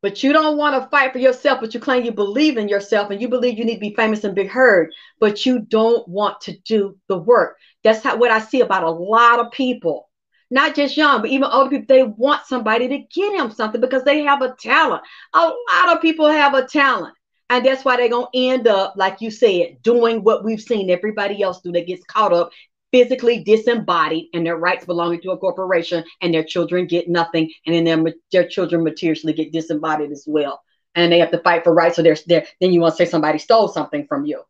But 0.00 0.22
you 0.22 0.32
don't 0.32 0.56
want 0.56 0.80
to 0.80 0.88
fight 0.90 1.12
for 1.12 1.18
yourself, 1.18 1.60
but 1.60 1.74
you 1.74 1.80
claim 1.80 2.04
you 2.04 2.12
believe 2.12 2.56
in 2.56 2.68
yourself 2.68 3.10
and 3.10 3.20
you 3.20 3.28
believe 3.28 3.58
you 3.58 3.64
need 3.64 3.74
to 3.74 3.80
be 3.80 3.94
famous 3.94 4.22
and 4.22 4.34
be 4.34 4.46
heard, 4.46 4.92
but 5.18 5.44
you 5.44 5.60
don't 5.60 6.06
want 6.06 6.40
to 6.42 6.56
do 6.60 6.96
the 7.08 7.18
work. 7.18 7.56
That's 7.82 8.02
how, 8.04 8.16
what 8.16 8.30
I 8.30 8.38
see 8.38 8.60
about 8.60 8.84
a 8.84 8.90
lot 8.90 9.40
of 9.40 9.50
people, 9.50 10.08
not 10.50 10.76
just 10.76 10.96
young, 10.96 11.20
but 11.20 11.30
even 11.30 11.48
older 11.50 11.70
people. 11.70 11.86
They 11.88 12.04
want 12.04 12.46
somebody 12.46 12.86
to 12.88 12.98
get 12.98 13.36
them 13.36 13.50
something 13.50 13.80
because 13.80 14.04
they 14.04 14.22
have 14.22 14.40
a 14.40 14.54
talent. 14.54 15.02
A 15.34 15.40
lot 15.40 15.96
of 15.96 16.00
people 16.00 16.28
have 16.28 16.54
a 16.54 16.66
talent. 16.66 17.14
And 17.50 17.64
that's 17.64 17.84
why 17.84 17.96
they're 17.96 18.10
going 18.10 18.26
to 18.32 18.38
end 18.38 18.68
up, 18.68 18.94
like 18.96 19.20
you 19.20 19.30
said, 19.30 19.82
doing 19.82 20.22
what 20.22 20.44
we've 20.44 20.60
seen 20.60 20.90
everybody 20.90 21.42
else 21.42 21.60
do 21.60 21.72
that 21.72 21.86
gets 21.86 22.04
caught 22.04 22.32
up 22.32 22.50
physically 22.92 23.42
disembodied 23.44 24.28
and 24.32 24.46
their 24.46 24.56
rights 24.56 24.84
belonging 24.84 25.20
to 25.22 25.30
a 25.30 25.38
corporation 25.38 26.04
and 26.20 26.32
their 26.32 26.44
children 26.44 26.86
get 26.86 27.08
nothing. 27.08 27.52
And 27.66 27.74
then 27.74 27.84
their, 28.04 28.14
their 28.32 28.48
children 28.48 28.84
materially 28.84 29.32
get 29.32 29.52
disembodied 29.52 30.10
as 30.10 30.24
well. 30.26 30.62
And 30.94 31.12
they 31.12 31.18
have 31.18 31.30
to 31.32 31.38
fight 31.38 31.64
for 31.64 31.74
rights. 31.74 31.96
So 31.96 32.02
there's 32.02 32.24
there 32.24 32.46
then 32.60 32.72
you 32.72 32.80
want 32.80 32.96
to 32.96 33.04
say 33.04 33.10
somebody 33.10 33.38
stole 33.38 33.68
something 33.68 34.06
from 34.06 34.24
you. 34.24 34.42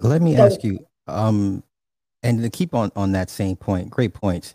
Let 0.00 0.22
me 0.22 0.36
so, 0.36 0.46
ask 0.46 0.64
you 0.64 0.78
um 1.08 1.62
and 2.22 2.42
to 2.42 2.50
keep 2.50 2.74
on 2.74 2.90
on 2.96 3.12
that 3.12 3.30
same 3.30 3.56
point 3.56 3.90
great 3.90 4.14
points. 4.14 4.54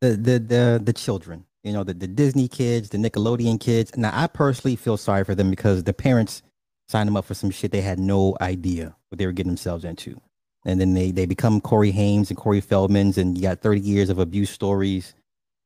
The 0.00 0.10
the 0.10 0.38
the, 0.38 0.80
the 0.82 0.92
children 0.92 1.44
you 1.62 1.72
know, 1.72 1.84
the, 1.84 1.94
the 1.94 2.08
Disney 2.08 2.48
kids, 2.48 2.88
the 2.88 2.98
Nickelodeon 2.98 3.60
kids. 3.60 3.96
Now, 3.96 4.10
I 4.12 4.26
personally 4.26 4.76
feel 4.76 4.96
sorry 4.96 5.24
for 5.24 5.34
them 5.34 5.50
because 5.50 5.84
the 5.84 5.92
parents 5.92 6.42
signed 6.88 7.06
them 7.06 7.16
up 7.16 7.24
for 7.24 7.34
some 7.34 7.50
shit 7.50 7.70
they 7.70 7.80
had 7.80 7.98
no 7.98 8.36
idea 8.40 8.96
what 9.08 9.18
they 9.18 9.26
were 9.26 9.32
getting 9.32 9.50
themselves 9.50 9.84
into. 9.84 10.20
And 10.64 10.80
then 10.80 10.94
they, 10.94 11.10
they 11.10 11.26
become 11.26 11.60
Corey 11.60 11.90
Haim's 11.90 12.30
and 12.30 12.36
Corey 12.36 12.60
Feldman's, 12.60 13.18
and 13.18 13.36
you 13.36 13.42
got 13.42 13.60
30 13.60 13.80
years 13.80 14.10
of 14.10 14.18
abuse 14.18 14.50
stories. 14.50 15.14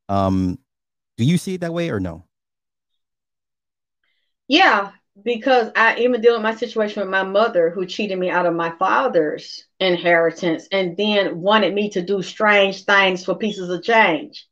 Um, 0.09 0.59
do 1.17 1.25
you 1.25 1.37
see 1.39 1.55
it 1.55 1.61
that 1.61 1.75
way 1.75 1.91
or 1.91 2.01
no? 2.01 2.25
Yeah, 4.49 4.93
because 5.23 5.71
I 5.75 5.97
even 5.99 6.21
deal 6.21 6.35
with 6.35 6.43
my 6.43 6.55
situation 6.55 7.01
with 7.01 7.11
my 7.11 7.25
mother 7.25 7.71
who 7.71 7.85
cheated 7.87 8.19
me 8.19 8.31
out 8.31 8.47
of 8.47 8.55
my 8.55 8.71
father's 8.79 9.67
inheritance 9.81 10.69
and 10.71 10.97
then 10.97 11.41
wanted 11.41 11.75
me 11.75 11.91
to 11.91 12.03
do 12.03 12.23
strange 12.23 12.85
things 12.85 13.25
for 13.25 13.35
pieces 13.35 13.69
of 13.69 13.83
change 13.83 14.47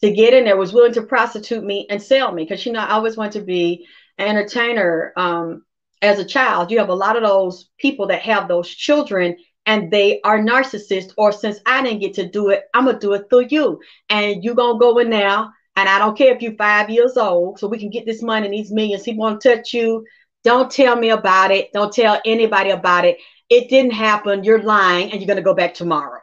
to 0.00 0.12
get 0.12 0.34
in 0.34 0.44
there 0.44 0.56
was 0.56 0.72
willing 0.72 0.92
to 0.92 1.02
prostitute 1.02 1.64
me 1.64 1.86
and 1.90 2.02
sell 2.02 2.32
me 2.32 2.44
because 2.44 2.64
you 2.64 2.72
know 2.72 2.80
I 2.80 2.90
always 2.90 3.16
want 3.16 3.32
to 3.32 3.40
be 3.40 3.86
an 4.16 4.28
entertainer 4.28 5.12
um, 5.16 5.64
as 6.02 6.18
a 6.18 6.24
child. 6.24 6.70
You 6.70 6.78
have 6.78 6.88
a 6.88 6.94
lot 6.94 7.16
of 7.16 7.22
those 7.22 7.68
people 7.78 8.08
that 8.08 8.22
have 8.22 8.48
those 8.48 8.68
children 8.68 9.36
and 9.68 9.92
they 9.92 10.20
are 10.24 10.40
narcissists 10.40 11.12
or 11.18 11.32
since 11.32 11.60
I 11.66 11.82
didn't 11.84 12.00
get 12.00 12.14
to 12.16 12.28
do 12.28 12.50
it, 12.50 12.64
I'm 12.74 12.86
gonna 12.86 12.98
do 12.98 13.14
it 13.14 13.30
through 13.30 13.48
you. 13.50 13.80
And 14.10 14.44
you 14.44 14.54
gonna 14.56 14.80
go 14.80 14.98
in 14.98 15.10
now 15.10 15.52
and 15.76 15.88
I 15.88 15.98
don't 16.00 16.18
care 16.18 16.34
if 16.34 16.42
you're 16.42 16.56
five 16.56 16.90
years 16.90 17.16
old, 17.16 17.60
so 17.60 17.68
we 17.68 17.78
can 17.78 17.90
get 17.90 18.06
this 18.06 18.22
money 18.22 18.46
and 18.46 18.54
these 18.54 18.72
millions. 18.72 19.04
He 19.04 19.14
won't 19.14 19.42
touch 19.42 19.74
you. 19.74 20.04
Don't 20.44 20.70
tell 20.70 20.96
me 20.96 21.10
about 21.10 21.52
it. 21.52 21.72
Don't 21.72 21.92
tell 21.92 22.20
anybody 22.26 22.70
about 22.70 23.04
it. 23.04 23.18
It 23.50 23.70
didn't 23.70 23.92
happen. 23.92 24.44
You're 24.44 24.62
lying 24.62 25.12
and 25.12 25.20
you're 25.20 25.28
gonna 25.28 25.42
go 25.42 25.54
back 25.54 25.74
tomorrow. 25.74 26.20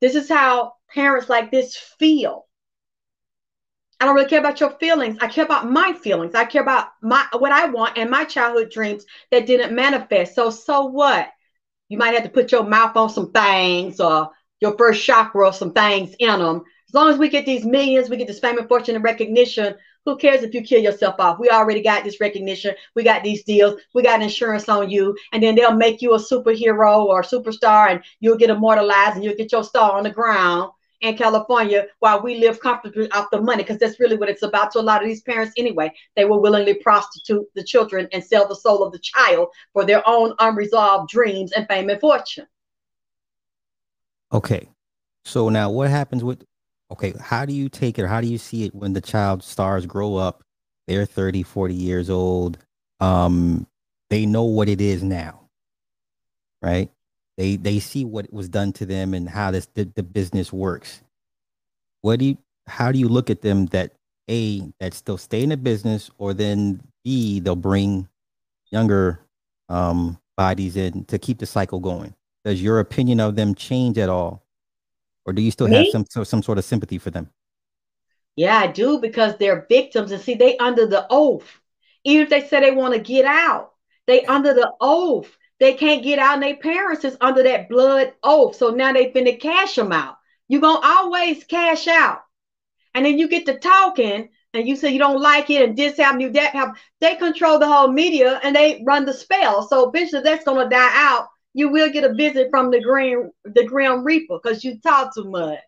This 0.00 0.14
is 0.16 0.28
how 0.28 0.74
parents 0.94 1.28
like 1.28 1.50
this 1.52 1.76
feel 1.98 2.46
I 4.00 4.06
don't 4.06 4.16
really 4.16 4.28
care 4.28 4.40
about 4.40 4.60
your 4.60 4.70
feelings. 4.78 5.16
I 5.20 5.28
care 5.28 5.44
about 5.44 5.70
my 5.70 5.92
feelings. 5.92 6.34
I 6.34 6.44
care 6.44 6.62
about 6.62 6.88
my 7.02 7.26
what 7.38 7.52
I 7.52 7.66
want 7.66 7.96
and 7.96 8.10
my 8.10 8.24
childhood 8.24 8.70
dreams 8.70 9.04
that 9.30 9.46
didn't 9.46 9.74
manifest. 9.74 10.34
So 10.34 10.50
so 10.50 10.86
what? 10.86 11.28
You 11.88 11.98
might 11.98 12.14
have 12.14 12.24
to 12.24 12.30
put 12.30 12.52
your 12.52 12.64
mouth 12.64 12.96
on 12.96 13.10
some 13.10 13.30
things 13.30 14.00
or 14.00 14.30
your 14.60 14.76
first 14.76 15.04
chakra 15.04 15.46
or 15.46 15.52
some 15.52 15.72
things 15.72 16.14
in 16.18 16.38
them. 16.38 16.62
As 16.88 16.94
long 16.94 17.10
as 17.10 17.18
we 17.18 17.28
get 17.28 17.44
these 17.44 17.64
millions, 17.64 18.08
we 18.08 18.16
get 18.16 18.26
this 18.26 18.38
fame 18.38 18.58
and 18.58 18.68
fortune 18.68 18.94
and 18.94 19.04
recognition. 19.04 19.74
Who 20.04 20.16
cares 20.16 20.42
if 20.42 20.54
you 20.54 20.62
kill 20.62 20.82
yourself 20.82 21.16
off? 21.18 21.38
We 21.38 21.48
already 21.48 21.82
got 21.82 22.04
this 22.04 22.20
recognition. 22.20 22.74
We 22.94 23.02
got 23.02 23.22
these 23.22 23.42
deals. 23.44 23.80
We 23.94 24.02
got 24.02 24.22
insurance 24.22 24.68
on 24.68 24.90
you. 24.90 25.16
And 25.32 25.42
then 25.42 25.54
they'll 25.54 25.74
make 25.74 26.02
you 26.02 26.14
a 26.14 26.18
superhero 26.18 27.04
or 27.04 27.20
a 27.20 27.24
superstar 27.24 27.90
and 27.90 28.02
you'll 28.20 28.36
get 28.36 28.50
immortalized 28.50 29.16
and 29.16 29.24
you'll 29.24 29.36
get 29.36 29.52
your 29.52 29.64
star 29.64 29.92
on 29.92 30.04
the 30.04 30.10
ground 30.10 30.70
in 31.04 31.16
California 31.16 31.86
while 32.00 32.22
we 32.22 32.38
live 32.38 32.60
comfortably 32.60 33.10
off 33.12 33.30
the 33.30 33.40
money, 33.40 33.62
because 33.62 33.78
that's 33.78 34.00
really 34.00 34.16
what 34.16 34.28
it's 34.28 34.42
about 34.42 34.72
to 34.72 34.80
a 34.80 34.80
lot 34.80 35.02
of 35.02 35.08
these 35.08 35.22
parents 35.22 35.52
anyway. 35.56 35.92
They 36.16 36.24
will 36.24 36.40
willingly 36.40 36.74
prostitute 36.74 37.46
the 37.54 37.62
children 37.62 38.08
and 38.12 38.24
sell 38.24 38.48
the 38.48 38.56
soul 38.56 38.82
of 38.82 38.92
the 38.92 38.98
child 38.98 39.48
for 39.72 39.84
their 39.84 40.02
own 40.08 40.34
unresolved 40.38 41.10
dreams 41.10 41.52
and 41.52 41.68
fame 41.68 41.90
and 41.90 42.00
fortune. 42.00 42.46
Okay. 44.32 44.68
So 45.24 45.48
now 45.48 45.70
what 45.70 45.90
happens 45.90 46.24
with 46.24 46.44
okay, 46.90 47.14
how 47.20 47.44
do 47.44 47.52
you 47.52 47.68
take 47.68 47.98
it 47.98 48.06
how 48.06 48.20
do 48.20 48.26
you 48.26 48.38
see 48.38 48.64
it 48.64 48.74
when 48.74 48.92
the 48.92 49.00
child 49.00 49.42
stars 49.42 49.86
grow 49.86 50.16
up, 50.16 50.42
they're 50.86 51.06
30, 51.06 51.42
40 51.42 51.74
years 51.74 52.10
old, 52.10 52.58
um, 53.00 53.66
they 54.10 54.26
know 54.26 54.44
what 54.44 54.68
it 54.68 54.80
is 54.80 55.02
now. 55.02 55.48
Right? 56.62 56.90
They 57.36 57.56
they 57.56 57.80
see 57.80 58.04
what 58.04 58.32
was 58.32 58.48
done 58.48 58.72
to 58.74 58.86
them 58.86 59.14
and 59.14 59.28
how 59.28 59.50
this 59.50 59.66
the, 59.74 59.84
the 59.84 60.02
business 60.02 60.52
works. 60.52 61.02
What 62.02 62.18
do 62.18 62.26
you 62.26 62.38
how 62.66 62.92
do 62.92 62.98
you 62.98 63.08
look 63.08 63.30
at 63.30 63.42
them 63.42 63.66
that 63.66 63.92
A 64.30 64.72
that 64.80 64.94
still 64.94 65.18
stay 65.18 65.42
in 65.42 65.50
the 65.50 65.56
business 65.56 66.10
or 66.18 66.34
then 66.34 66.80
B 67.04 67.40
they'll 67.40 67.56
bring 67.56 68.08
younger 68.70 69.20
um 69.68 70.18
bodies 70.36 70.76
in 70.76 71.04
to 71.06 71.18
keep 71.18 71.38
the 71.38 71.46
cycle 71.46 71.80
going? 71.80 72.14
Does 72.44 72.62
your 72.62 72.80
opinion 72.80 73.20
of 73.20 73.36
them 73.36 73.54
change 73.54 73.98
at 73.98 74.08
all? 74.08 74.44
Or 75.26 75.32
do 75.32 75.42
you 75.42 75.50
still 75.50 75.68
Me? 75.68 75.76
have 75.76 75.88
some 75.88 76.04
so, 76.08 76.24
some 76.24 76.42
sort 76.42 76.58
of 76.58 76.64
sympathy 76.64 76.98
for 76.98 77.10
them? 77.10 77.30
Yeah, 78.36 78.56
I 78.58 78.66
do 78.66 78.98
because 78.98 79.36
they're 79.36 79.66
victims 79.68 80.10
and 80.10 80.20
see 80.20 80.34
they 80.34 80.56
under 80.58 80.86
the 80.86 81.06
oath. 81.10 81.60
Even 82.04 82.24
if 82.24 82.30
they 82.30 82.46
say 82.46 82.60
they 82.60 82.72
want 82.72 82.94
to 82.94 83.00
get 83.00 83.24
out, 83.24 83.72
they 84.06 84.24
under 84.26 84.52
the 84.52 84.72
oath 84.80 85.36
they 85.64 85.72
can't 85.72 86.04
get 86.04 86.18
out, 86.18 86.34
and 86.34 86.42
their 86.42 86.56
parents 86.56 87.04
is 87.04 87.16
under 87.22 87.42
that 87.42 87.70
blood 87.70 88.12
oath. 88.22 88.56
So 88.56 88.68
now 88.68 88.92
they 88.92 89.10
finna 89.10 89.40
cash 89.40 89.74
them 89.76 89.92
out. 89.92 90.16
You're 90.46 90.60
gonna 90.60 90.86
always 90.86 91.42
cash 91.44 91.88
out. 91.88 92.20
And 92.94 93.06
then 93.06 93.18
you 93.18 93.28
get 93.28 93.46
to 93.46 93.58
talking 93.58 94.28
and 94.52 94.68
you 94.68 94.76
say 94.76 94.90
you 94.90 94.98
don't 94.98 95.22
like 95.22 95.48
it 95.48 95.66
and 95.66 95.76
this 95.76 95.96
happened, 95.96 96.20
you 96.20 96.30
that 96.32 96.52
happened. 96.52 96.76
They 97.00 97.16
control 97.16 97.58
the 97.58 97.66
whole 97.66 97.88
media 97.88 98.40
and 98.44 98.54
they 98.54 98.82
run 98.86 99.06
the 99.06 99.14
spell. 99.14 99.66
So 99.66 99.88
eventually 99.88 100.22
that's 100.22 100.44
gonna 100.44 100.68
die 100.68 100.92
out. 100.92 101.28
You 101.54 101.70
will 101.70 101.90
get 101.90 102.04
a 102.04 102.12
visit 102.12 102.48
from 102.50 102.70
the 102.70 102.82
green 102.82 103.30
the 103.44 103.64
Grim 103.64 104.04
Reaper 104.04 104.38
because 104.42 104.64
you 104.64 104.78
talk 104.80 105.14
too 105.14 105.24
much. 105.24 105.58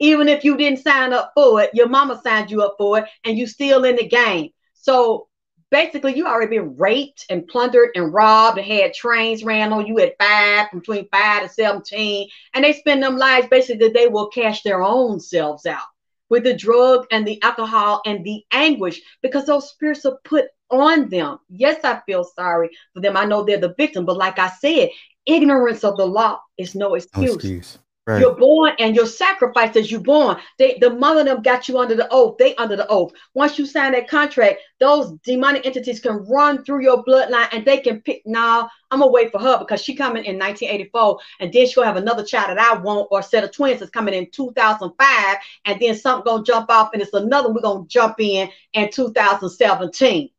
Even 0.00 0.28
if 0.28 0.44
you 0.44 0.58
didn't 0.58 0.80
sign 0.80 1.14
up 1.14 1.32
for 1.34 1.62
it, 1.62 1.70
your 1.72 1.88
mama 1.88 2.20
signed 2.22 2.50
you 2.50 2.62
up 2.62 2.74
for 2.76 2.98
it, 2.98 3.08
and 3.24 3.38
you 3.38 3.46
still 3.46 3.84
in 3.84 3.96
the 3.96 4.06
game. 4.06 4.50
So 4.74 5.25
basically 5.70 6.16
you 6.16 6.26
already 6.26 6.58
been 6.58 6.76
raped 6.76 7.26
and 7.30 7.46
plundered 7.46 7.90
and 7.94 8.12
robbed 8.12 8.58
and 8.58 8.66
had 8.66 8.94
trains 8.94 9.44
ran 9.44 9.72
on 9.72 9.86
you 9.86 9.98
at 10.00 10.16
five, 10.18 10.70
between 10.72 11.08
five 11.10 11.42
to 11.42 11.48
17. 11.48 12.28
And 12.54 12.64
they 12.64 12.72
spend 12.72 13.02
them 13.02 13.16
lives 13.16 13.48
basically 13.48 13.86
that 13.86 13.94
they 13.94 14.06
will 14.06 14.28
cash 14.28 14.62
their 14.62 14.82
own 14.82 15.20
selves 15.20 15.66
out 15.66 15.86
with 16.28 16.44
the 16.44 16.54
drug 16.54 17.06
and 17.10 17.26
the 17.26 17.40
alcohol 17.42 18.02
and 18.06 18.24
the 18.24 18.44
anguish 18.50 19.00
because 19.22 19.46
those 19.46 19.70
spirits 19.70 20.04
are 20.04 20.18
put 20.24 20.46
on 20.70 21.08
them. 21.08 21.38
Yes, 21.48 21.84
I 21.84 22.00
feel 22.06 22.24
sorry 22.24 22.70
for 22.92 23.00
them. 23.00 23.16
I 23.16 23.24
know 23.24 23.44
they're 23.44 23.58
the 23.58 23.74
victim, 23.74 24.04
but 24.04 24.16
like 24.16 24.38
I 24.38 24.48
said, 24.48 24.90
ignorance 25.26 25.84
of 25.84 25.96
the 25.96 26.06
law 26.06 26.40
is 26.58 26.74
no 26.74 26.94
excuse. 26.94 27.28
No 27.28 27.34
excuse. 27.34 27.78
Right. 28.06 28.20
You're 28.20 28.36
born 28.36 28.72
and 28.78 28.94
your 28.94 29.06
sacrifice 29.06 29.74
as 29.74 29.90
you're 29.90 30.00
born. 30.00 30.36
They 30.58 30.78
the 30.80 30.90
mother 30.90 31.20
of 31.20 31.26
them 31.26 31.42
got 31.42 31.68
you 31.68 31.76
under 31.78 31.96
the 31.96 32.06
oath. 32.12 32.36
They 32.38 32.54
under 32.54 32.76
the 32.76 32.86
oath. 32.86 33.12
Once 33.34 33.58
you 33.58 33.66
sign 33.66 33.92
that 33.92 34.08
contract, 34.08 34.60
those 34.78 35.10
demonic 35.24 35.66
entities 35.66 35.98
can 35.98 36.24
run 36.28 36.64
through 36.64 36.82
your 36.82 37.04
bloodline 37.04 37.48
and 37.50 37.64
they 37.64 37.78
can 37.78 38.00
pick. 38.02 38.22
Now 38.24 38.70
I'm 38.92 39.00
gonna 39.00 39.10
wait 39.10 39.32
for 39.32 39.40
her 39.40 39.58
because 39.58 39.82
she 39.82 39.96
coming 39.96 40.24
in 40.24 40.38
1984, 40.38 41.18
and 41.40 41.52
then 41.52 41.66
she'll 41.66 41.82
have 41.82 41.96
another 41.96 42.22
child 42.22 42.50
that 42.50 42.60
I 42.60 42.78
want, 42.78 43.08
or 43.10 43.22
set 43.22 43.42
of 43.42 43.50
twins 43.50 43.80
that's 43.80 43.90
coming 43.90 44.14
in 44.14 44.30
2005, 44.30 45.36
and 45.64 45.80
then 45.80 45.96
something 45.96 46.24
gonna 46.24 46.44
jump 46.44 46.70
off, 46.70 46.90
and 46.92 47.02
it's 47.02 47.12
another 47.12 47.52
we're 47.52 47.60
gonna 47.60 47.88
jump 47.88 48.20
in 48.20 48.48
in 48.74 48.88
2017. 48.92 50.30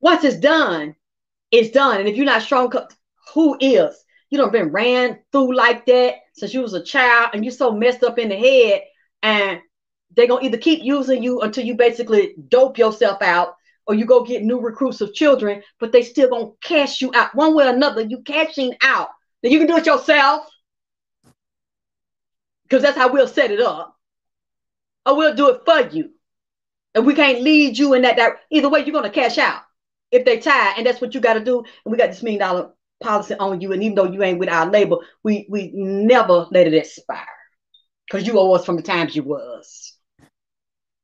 Once 0.00 0.24
it's 0.24 0.40
done, 0.40 0.96
it's 1.52 1.70
done. 1.70 2.00
And 2.00 2.08
if 2.08 2.16
you're 2.16 2.26
not 2.26 2.42
strong, 2.42 2.72
who 3.34 3.56
is? 3.60 4.04
You 4.30 4.38
don't 4.38 4.52
been 4.52 4.70
ran 4.70 5.18
through 5.32 5.54
like 5.54 5.86
that 5.86 6.14
since 6.40 6.54
you 6.54 6.62
was 6.62 6.74
a 6.74 6.82
child 6.82 7.30
and 7.32 7.44
you're 7.44 7.52
so 7.52 7.72
messed 7.72 8.02
up 8.02 8.18
in 8.18 8.30
the 8.30 8.36
head 8.36 8.82
and 9.22 9.60
they're 10.16 10.26
gonna 10.26 10.44
either 10.44 10.58
keep 10.58 10.82
using 10.82 11.22
you 11.22 11.40
until 11.42 11.64
you 11.64 11.74
basically 11.74 12.34
dope 12.48 12.78
yourself 12.78 13.22
out 13.22 13.54
or 13.86 13.94
you 13.94 14.04
go 14.04 14.24
get 14.24 14.42
new 14.42 14.60
recruits 14.60 15.00
of 15.00 15.14
children, 15.14 15.62
but 15.78 15.92
they 15.92 16.02
still 16.02 16.28
gonna 16.28 16.50
cash 16.62 17.00
you 17.00 17.12
out 17.14 17.34
one 17.34 17.54
way 17.54 17.66
or 17.66 17.74
another. 17.74 18.02
You 18.02 18.22
cashing 18.22 18.74
out. 18.82 19.08
Then 19.42 19.52
you 19.52 19.58
can 19.58 19.68
do 19.68 19.76
it 19.76 19.86
yourself. 19.86 20.48
Because 22.64 22.82
that's 22.82 22.96
how 22.96 23.12
we'll 23.12 23.26
set 23.26 23.50
it 23.50 23.60
up. 23.60 23.96
Or 25.06 25.16
we'll 25.16 25.34
do 25.34 25.48
it 25.50 25.62
for 25.64 25.94
you. 25.94 26.10
And 26.94 27.06
we 27.06 27.14
can't 27.14 27.42
lead 27.42 27.78
you 27.78 27.94
in 27.94 28.02
that 28.02 28.16
direction. 28.16 28.40
Either 28.50 28.68
way, 28.68 28.84
you're 28.84 28.92
gonna 28.92 29.10
cash 29.10 29.38
out 29.38 29.62
if 30.10 30.24
they 30.24 30.38
tie, 30.38 30.74
and 30.76 30.86
that's 30.86 31.00
what 31.00 31.14
you 31.14 31.20
gotta 31.20 31.44
do. 31.44 31.58
And 31.58 31.92
we 31.92 31.98
got 31.98 32.08
this 32.08 32.22
million 32.22 32.40
dollar 32.40 32.70
policy 33.00 33.34
on 33.34 33.60
you, 33.60 33.72
and 33.72 33.82
even 33.82 33.94
though 33.94 34.10
you 34.10 34.22
ain't 34.22 34.38
with 34.38 34.48
our 34.48 34.66
label, 34.66 35.02
we 35.22 35.46
we 35.48 35.70
never 35.74 36.46
let 36.50 36.66
it 36.66 36.74
expire 36.74 37.26
because 38.06 38.26
you 38.26 38.38
owe 38.38 38.52
us 38.52 38.64
from 38.64 38.76
the 38.76 38.82
times 38.82 39.16
you 39.16 39.22
was. 39.22 39.96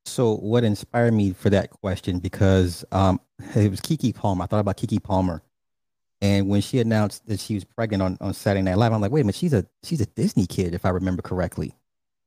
So, 0.04 0.36
what 0.36 0.64
inspired 0.64 1.14
me 1.14 1.32
for 1.32 1.50
that 1.50 1.70
question? 1.70 2.18
Because 2.18 2.84
um, 2.92 3.20
it 3.54 3.70
was 3.70 3.80
Keke 3.80 4.14
Palmer. 4.14 4.44
I 4.44 4.46
thought 4.46 4.60
about 4.60 4.76
Keke 4.76 5.02
Palmer, 5.02 5.42
and 6.20 6.48
when 6.48 6.60
she 6.60 6.80
announced 6.80 7.26
that 7.26 7.40
she 7.40 7.54
was 7.54 7.64
pregnant 7.64 8.02
on, 8.02 8.18
on 8.20 8.34
Saturday 8.34 8.62
Night 8.62 8.78
Live, 8.78 8.92
I'm 8.92 9.00
like, 9.00 9.10
wait 9.10 9.20
a 9.20 9.24
minute, 9.24 9.36
she's 9.36 9.52
a 9.52 9.66
she's 9.82 10.00
a 10.00 10.06
Disney 10.06 10.46
kid, 10.46 10.74
if 10.74 10.84
I 10.84 10.90
remember 10.90 11.22
correctly. 11.22 11.74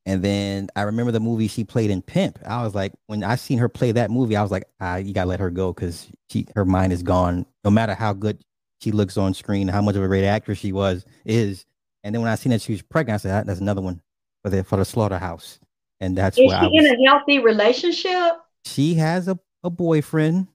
And 0.06 0.24
then 0.24 0.70
I 0.76 0.84
remember 0.84 1.12
the 1.12 1.20
movie 1.20 1.48
she 1.48 1.64
played 1.64 1.92
in 1.92 2.02
Pimp. 2.02 2.40
I 2.46 2.64
was 2.64 2.74
like, 2.74 2.94
when 3.08 3.24
I 3.24 3.36
seen 3.36 3.60
her 3.60 3.70
play 3.70 3.92
that 3.92 4.10
movie, 4.10 4.36
I 4.36 4.42
was 4.42 4.50
like, 4.50 4.64
ah, 4.80 4.96
you 4.96 5.14
gotta 5.14 5.30
let 5.30 5.40
her 5.40 5.50
go 5.50 5.74
because 5.74 6.08
she 6.32 6.48
her 6.56 6.66
mind 6.66 6.94
is 6.94 7.04
gone. 7.04 7.46
No 7.64 7.70
matter 7.70 7.94
how 7.94 8.14
good 8.14 8.44
she 8.80 8.92
looks 8.92 9.18
on 9.18 9.34
screen, 9.34 9.68
how 9.68 9.82
much 9.82 9.96
of 9.96 10.04
a 10.04 10.08
great 10.08 10.26
actress 10.26 10.58
she 10.58 10.72
was 10.72 11.06
is. 11.26 11.66
And 12.04 12.16
then 12.16 12.22
when 12.22 12.32
I 12.32 12.36
seen 12.36 12.52
that 12.52 12.62
she 12.62 12.72
was 12.72 12.82
pregnant, 12.82 13.16
I 13.16 13.18
said, 13.22 13.42
ah, 13.42 13.44
"That's 13.46 13.60
another 13.60 13.82
one 13.82 14.02
for 14.42 14.50
the 14.50 14.64
for 14.64 14.78
the 14.78 14.86
slaughterhouse." 14.86 15.60
And 16.00 16.18
that's 16.18 16.38
is 16.38 16.50
she 16.50 16.56
I 16.56 16.64
was, 16.64 16.86
in 16.86 16.86
a 16.86 17.10
healthy 17.10 17.40
relationship? 17.40 18.38
She 18.66 18.94
has 18.96 19.28
a, 19.28 19.38
a 19.64 19.70
boyfriend. 19.70 20.48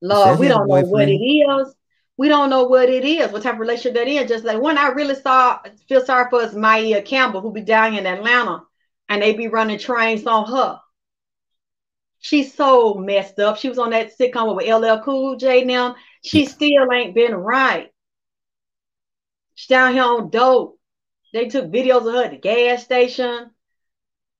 Lord, 0.00 0.38
we 0.38 0.48
don't 0.48 0.68
know 0.68 0.82
what 0.82 1.08
it 1.08 1.12
is. 1.12 1.74
We 2.16 2.28
don't 2.28 2.48
know 2.48 2.62
what 2.64 2.88
it 2.88 3.04
is, 3.04 3.32
what 3.32 3.42
type 3.42 3.54
of 3.54 3.60
relationship 3.60 3.94
that 3.94 4.06
is. 4.06 4.28
Just 4.28 4.44
like 4.44 4.60
when 4.60 4.78
I 4.78 4.88
really 4.88 5.16
saw 5.16 5.58
feel 5.88 6.04
sorry 6.04 6.30
for 6.30 6.42
is 6.42 6.54
Maia 6.54 7.02
Campbell, 7.02 7.40
who 7.40 7.50
be 7.50 7.62
down 7.62 7.94
in 7.94 8.06
Atlanta, 8.06 8.62
and 9.08 9.20
they 9.20 9.32
be 9.32 9.48
running 9.48 9.80
trains 9.80 10.24
on 10.26 10.46
her. 10.46 10.80
She's 12.20 12.54
so 12.54 12.94
messed 12.94 13.40
up. 13.40 13.58
She 13.58 13.68
was 13.68 13.78
on 13.78 13.90
that 13.90 14.16
sitcom 14.16 14.54
with 14.54 14.68
LL 14.68 15.02
Cool 15.02 15.36
J 15.36 15.64
now. 15.64 15.96
She 16.24 16.46
still 16.46 16.90
ain't 16.90 17.14
been 17.14 17.34
right. 17.34 17.90
She's 19.54 19.68
down 19.68 19.92
here 19.92 20.04
on 20.04 20.30
dope. 20.30 20.80
They 21.32 21.48
took 21.48 21.70
videos 21.70 22.06
of 22.06 22.14
her 22.14 22.24
at 22.24 22.30
the 22.30 22.38
gas 22.38 22.82
station. 22.82 23.50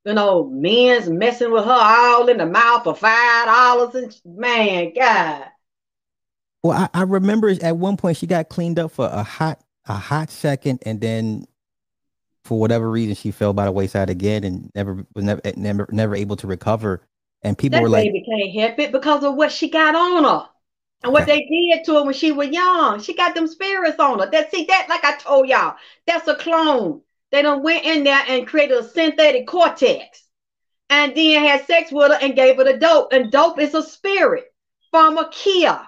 You 0.04 0.14
know, 0.14 0.48
men's 0.50 1.08
messing 1.08 1.50
with 1.50 1.64
her 1.64 1.70
all 1.70 2.28
in 2.28 2.38
the 2.38 2.46
mouth 2.46 2.84
for 2.84 2.94
five 2.94 3.46
dollars. 3.46 3.94
And 3.94 4.20
man, 4.24 4.92
God. 4.94 5.44
Well, 6.62 6.88
I, 6.94 7.00
I 7.00 7.02
remember 7.02 7.54
at 7.62 7.76
one 7.76 7.96
point 7.96 8.16
she 8.16 8.26
got 8.26 8.48
cleaned 8.48 8.78
up 8.78 8.92
for 8.92 9.06
a 9.06 9.22
hot 9.22 9.60
a 9.86 9.94
hot 9.94 10.30
second, 10.30 10.82
and 10.86 11.00
then 11.00 11.46
for 12.44 12.58
whatever 12.58 12.90
reason 12.90 13.14
she 13.14 13.30
fell 13.30 13.52
by 13.52 13.66
the 13.66 13.72
wayside 13.72 14.08
again 14.08 14.44
and 14.44 14.70
never 14.74 15.06
was 15.14 15.24
never 15.24 15.40
eh, 15.44 15.52
never 15.56 15.86
never 15.90 16.14
able 16.14 16.36
to 16.36 16.46
recover. 16.46 17.02
And 17.42 17.58
people 17.58 17.78
that 17.78 17.82
were 17.82 17.90
like, 17.90 18.06
"Baby 18.06 18.24
can't 18.24 18.60
help 18.60 18.78
it 18.78 18.92
because 18.92 19.22
of 19.22 19.34
what 19.34 19.52
she 19.52 19.68
got 19.68 19.94
on 19.94 20.24
her." 20.24 20.48
And 21.04 21.12
what 21.12 21.26
they 21.26 21.44
did 21.44 21.84
to 21.84 21.96
her 21.96 22.02
when 22.02 22.14
she 22.14 22.32
was 22.32 22.48
young, 22.48 22.98
she 22.98 23.14
got 23.14 23.34
them 23.34 23.46
spirits 23.46 23.98
on 23.98 24.20
her. 24.20 24.30
That 24.30 24.50
see 24.50 24.64
that, 24.64 24.86
like 24.88 25.04
I 25.04 25.16
told 25.18 25.48
y'all, 25.48 25.76
that's 26.06 26.26
a 26.28 26.34
clone. 26.34 27.02
They 27.30 27.42
done 27.42 27.62
went 27.62 27.84
in 27.84 28.04
there 28.04 28.24
and 28.26 28.46
created 28.46 28.78
a 28.78 28.88
synthetic 28.88 29.46
cortex, 29.46 30.22
and 30.88 31.14
then 31.14 31.44
had 31.44 31.66
sex 31.66 31.92
with 31.92 32.10
her 32.10 32.18
and 32.22 32.34
gave 32.34 32.56
her 32.56 32.64
the 32.64 32.78
dope. 32.78 33.12
And 33.12 33.30
dope 33.30 33.60
is 33.60 33.74
a 33.74 33.82
spirit 33.82 34.46
from 34.90 35.18
a 35.18 35.28
Kia. 35.30 35.78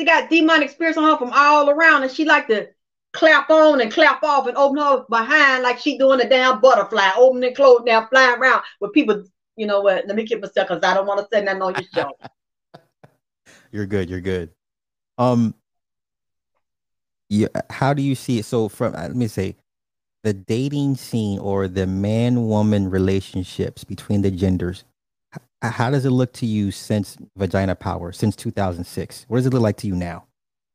She 0.00 0.06
got 0.06 0.30
demonic 0.30 0.70
spirits 0.70 0.96
on 0.96 1.04
her 1.04 1.18
from 1.18 1.32
all 1.34 1.68
around, 1.68 2.04
and 2.04 2.10
she 2.10 2.24
like 2.24 2.46
to 2.48 2.68
clap 3.12 3.50
on 3.50 3.82
and 3.82 3.92
clap 3.92 4.22
off 4.22 4.46
and 4.46 4.56
open 4.56 4.78
her 4.78 5.04
behind 5.10 5.62
like 5.62 5.78
she 5.78 5.98
doing 5.98 6.22
a 6.22 6.28
damn 6.28 6.62
butterfly, 6.62 7.10
opening 7.18 7.48
and 7.48 7.56
closing 7.56 7.84
down, 7.84 8.08
flying 8.08 8.38
around 8.38 8.62
with 8.80 8.94
people. 8.94 9.24
You 9.56 9.66
know 9.66 9.82
what? 9.82 10.06
Let 10.06 10.16
me 10.16 10.26
keep 10.26 10.40
myself 10.40 10.68
because 10.68 10.82
I 10.82 10.94
don't 10.94 11.06
want 11.06 11.20
to 11.20 11.26
say 11.30 11.44
nothing 11.44 11.60
on 11.60 11.74
your 11.74 11.84
show. 11.94 12.10
You're 13.74 13.86
good. 13.86 14.08
You're 14.08 14.20
good. 14.20 14.50
Um. 15.18 15.52
Yeah. 17.28 17.48
How 17.70 17.92
do 17.92 18.02
you 18.02 18.14
see 18.14 18.38
it? 18.38 18.44
So 18.44 18.68
from 18.68 18.94
uh, 18.94 19.08
let 19.08 19.16
me 19.16 19.26
say, 19.26 19.56
the 20.22 20.32
dating 20.32 20.94
scene 20.94 21.40
or 21.40 21.66
the 21.66 21.84
man-woman 21.84 22.88
relationships 22.88 23.82
between 23.82 24.22
the 24.22 24.30
genders. 24.30 24.84
How 25.60 25.90
does 25.90 26.04
it 26.04 26.10
look 26.10 26.32
to 26.34 26.46
you 26.46 26.70
since 26.70 27.16
Vagina 27.36 27.74
Power, 27.74 28.12
since 28.12 28.36
2006? 28.36 29.24
What 29.26 29.38
does 29.38 29.46
it 29.46 29.52
look 29.52 29.62
like 29.62 29.78
to 29.78 29.88
you 29.88 29.96
now? 29.96 30.26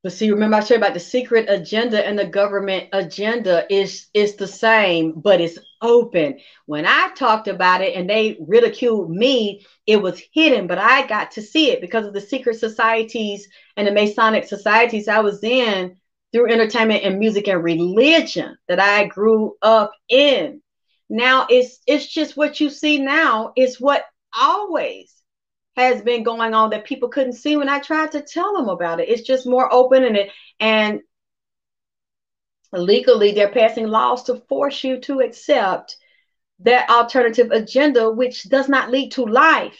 But 0.02 0.14
see, 0.14 0.32
remember 0.32 0.56
I 0.56 0.62
said 0.62 0.78
about 0.78 0.94
the 0.94 1.00
secret 1.00 1.48
agenda 1.50 2.06
and 2.06 2.18
the 2.18 2.26
government 2.26 2.88
agenda 2.94 3.66
is 3.70 4.08
is 4.14 4.36
the 4.36 4.48
same, 4.48 5.12
but 5.20 5.42
it's 5.42 5.60
open. 5.82 6.40
When 6.66 6.86
I 6.86 7.10
talked 7.18 7.50
about 7.50 7.82
it 7.82 7.96
and 7.96 8.10
they 8.10 8.38
ridiculed 8.40 9.10
me, 9.10 9.66
it 9.86 10.02
was 10.02 10.22
hidden, 10.32 10.68
but 10.68 10.78
I 10.78 11.06
got 11.06 11.32
to 11.32 11.42
see 11.42 11.72
it 11.72 11.82
because 11.82 12.06
of 12.06 12.14
the 12.14 12.22
secret 12.22 12.58
societies 12.58 13.50
and 13.76 13.86
the 13.86 13.92
Masonic 13.92 14.46
societies 14.46 15.10
I 15.10 15.20
was 15.20 15.44
in 15.44 15.98
through 16.32 16.50
entertainment 16.50 17.04
and 17.04 17.20
music 17.20 17.50
and 17.50 17.62
religion 17.62 18.58
that 18.70 18.80
I 18.80 19.06
grew 19.06 19.58
up 19.62 19.92
in. 20.08 20.62
Now 21.10 21.46
it's 21.50 21.82
it's 21.86 22.08
just 22.08 22.38
what 22.38 22.62
you 22.62 22.70
see 22.70 23.00
now 23.00 23.52
is 23.58 23.82
what 23.82 24.06
always 24.38 25.14
has 25.82 26.02
been 26.02 26.24
going 26.24 26.54
on 26.54 26.70
that 26.72 26.86
people 26.86 27.10
couldn't 27.10 27.34
see 27.34 27.56
when 27.58 27.70
I 27.70 27.80
tried 27.80 28.12
to 28.14 28.22
tell 28.22 28.54
them 28.56 28.70
about 28.70 29.00
it. 29.00 29.10
It's 29.10 29.28
just 29.28 29.48
more 29.48 29.72
open 29.74 30.04
and 30.04 30.18
it 30.18 30.30
and 30.60 31.02
legally 32.72 33.32
they're 33.32 33.50
passing 33.50 33.88
laws 33.88 34.24
to 34.24 34.36
force 34.48 34.84
you 34.84 35.00
to 35.02 35.22
accept 35.22 35.98
that 36.60 36.90
alternative 36.90 37.52
agenda, 37.52 38.12
which 38.12 38.44
does 38.44 38.68
not 38.68 38.92
lead 38.92 39.12
to 39.14 39.26
life, 39.26 39.80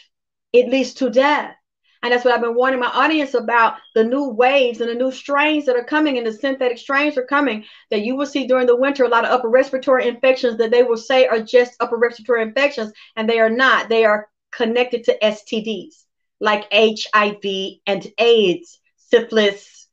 it 0.52 0.68
leads 0.68 0.94
to 0.94 1.10
death. 1.10 1.54
And 2.02 2.12
that's 2.12 2.24
what 2.24 2.32
I've 2.32 2.40
been 2.40 2.54
warning 2.54 2.80
my 2.80 2.86
audience 2.86 3.34
about 3.34 3.74
the 3.94 4.02
new 4.02 4.30
waves 4.30 4.80
and 4.80 4.88
the 4.88 4.94
new 4.94 5.12
strains 5.12 5.66
that 5.66 5.76
are 5.76 5.84
coming 5.84 6.16
and 6.16 6.26
the 6.26 6.32
synthetic 6.32 6.78
strains 6.78 7.18
are 7.18 7.26
coming 7.26 7.64
that 7.90 8.00
you 8.00 8.16
will 8.16 8.24
see 8.24 8.46
during 8.46 8.66
the 8.66 8.74
winter. 8.76 9.04
A 9.04 9.08
lot 9.08 9.26
of 9.26 9.30
upper 9.30 9.50
respiratory 9.50 10.08
infections 10.08 10.56
that 10.56 10.70
they 10.70 10.82
will 10.82 10.96
say 10.96 11.26
are 11.26 11.42
just 11.42 11.76
upper 11.78 11.98
respiratory 11.98 12.40
infections, 12.42 12.92
and 13.16 13.28
they 13.28 13.38
are 13.38 13.50
not. 13.50 13.90
They 13.90 14.06
are 14.06 14.30
connected 14.50 15.04
to 15.04 15.18
STDs 15.22 16.04
like 16.40 16.72
HIV 16.72 17.44
and 17.86 18.12
AIDS, 18.18 18.80
syphilis, 18.96 19.86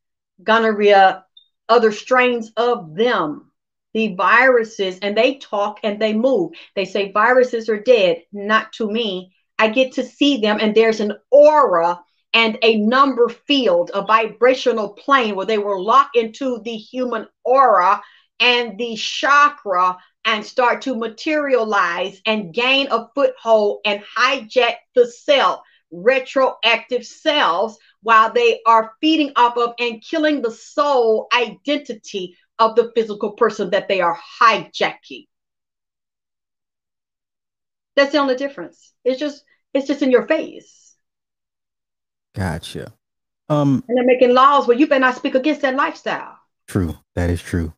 gonorrhea, 0.44 1.26
other 1.70 1.92
strains 1.92 2.52
of 2.56 2.96
them, 2.96 3.52
the 3.94 4.16
viruses, 4.16 5.00
and 5.00 5.18
they 5.18 5.36
talk 5.36 5.80
and 5.84 6.02
they 6.02 6.14
move. 6.14 6.54
They 6.76 6.86
say 6.86 7.12
viruses 7.12 7.68
are 7.70 7.80
dead, 7.80 8.24
not 8.32 8.72
to 8.74 8.90
me. 8.90 9.34
I 9.60 9.70
get 9.70 9.94
to 9.94 10.04
see 10.04 10.38
them, 10.38 10.60
and 10.62 10.74
there's 10.74 11.00
an 11.00 11.14
aura 11.32 12.00
and 12.34 12.58
a 12.62 12.78
number 12.78 13.28
field, 13.30 13.92
a 13.94 14.06
vibrational 14.06 14.90
plane 14.90 15.36
where 15.36 15.46
they 15.46 15.58
were 15.58 15.82
locked 15.82 16.16
into 16.16 16.62
the 16.64 16.76
human 16.76 17.28
aura 17.44 18.02
and 18.40 18.78
the 18.78 18.96
chakra 18.96 19.98
and 20.28 20.46
start 20.46 20.82
to 20.82 20.94
materialize 20.94 22.22
and 22.26 22.54
gain 22.54 22.88
a 22.92 23.08
foothold 23.16 23.80
and 23.86 24.04
hijack 24.04 24.76
the 24.94 25.08
cell, 25.08 25.64
retroactive 25.90 27.06
cells, 27.06 27.80
while 28.04 28.32
they 28.34 28.60
are 28.68 28.92
feeding 29.00 29.32
off 29.38 29.58
of 29.58 29.74
and 29.80 30.04
killing 30.04 30.42
the 30.42 30.52
soul 30.52 31.28
identity 31.34 32.36
of 32.60 32.76
the 32.76 32.92
physical 32.94 33.32
person 33.32 33.70
that 33.70 33.88
they 33.88 34.02
are 34.02 34.20
hijacking. 34.42 35.28
That's 37.96 38.12
the 38.12 38.18
only 38.18 38.36
difference. 38.36 38.94
It's 39.06 39.20
just 39.20 39.44
it's 39.74 39.88
just 39.88 40.02
in 40.02 40.12
your 40.12 40.28
face. 40.28 40.94
Gotcha. 42.36 42.94
Um 43.48 43.82
and 43.88 43.98
they're 43.98 44.06
making 44.06 44.34
laws 44.34 44.68
where 44.68 44.78
you 44.78 44.88
better 44.88 45.00
not 45.00 45.16
speak 45.16 45.36
against 45.36 45.62
that 45.62 45.76
lifestyle. 45.76 46.38
True. 46.68 46.98
That 47.16 47.30
is 47.30 47.42
true. 47.42 47.74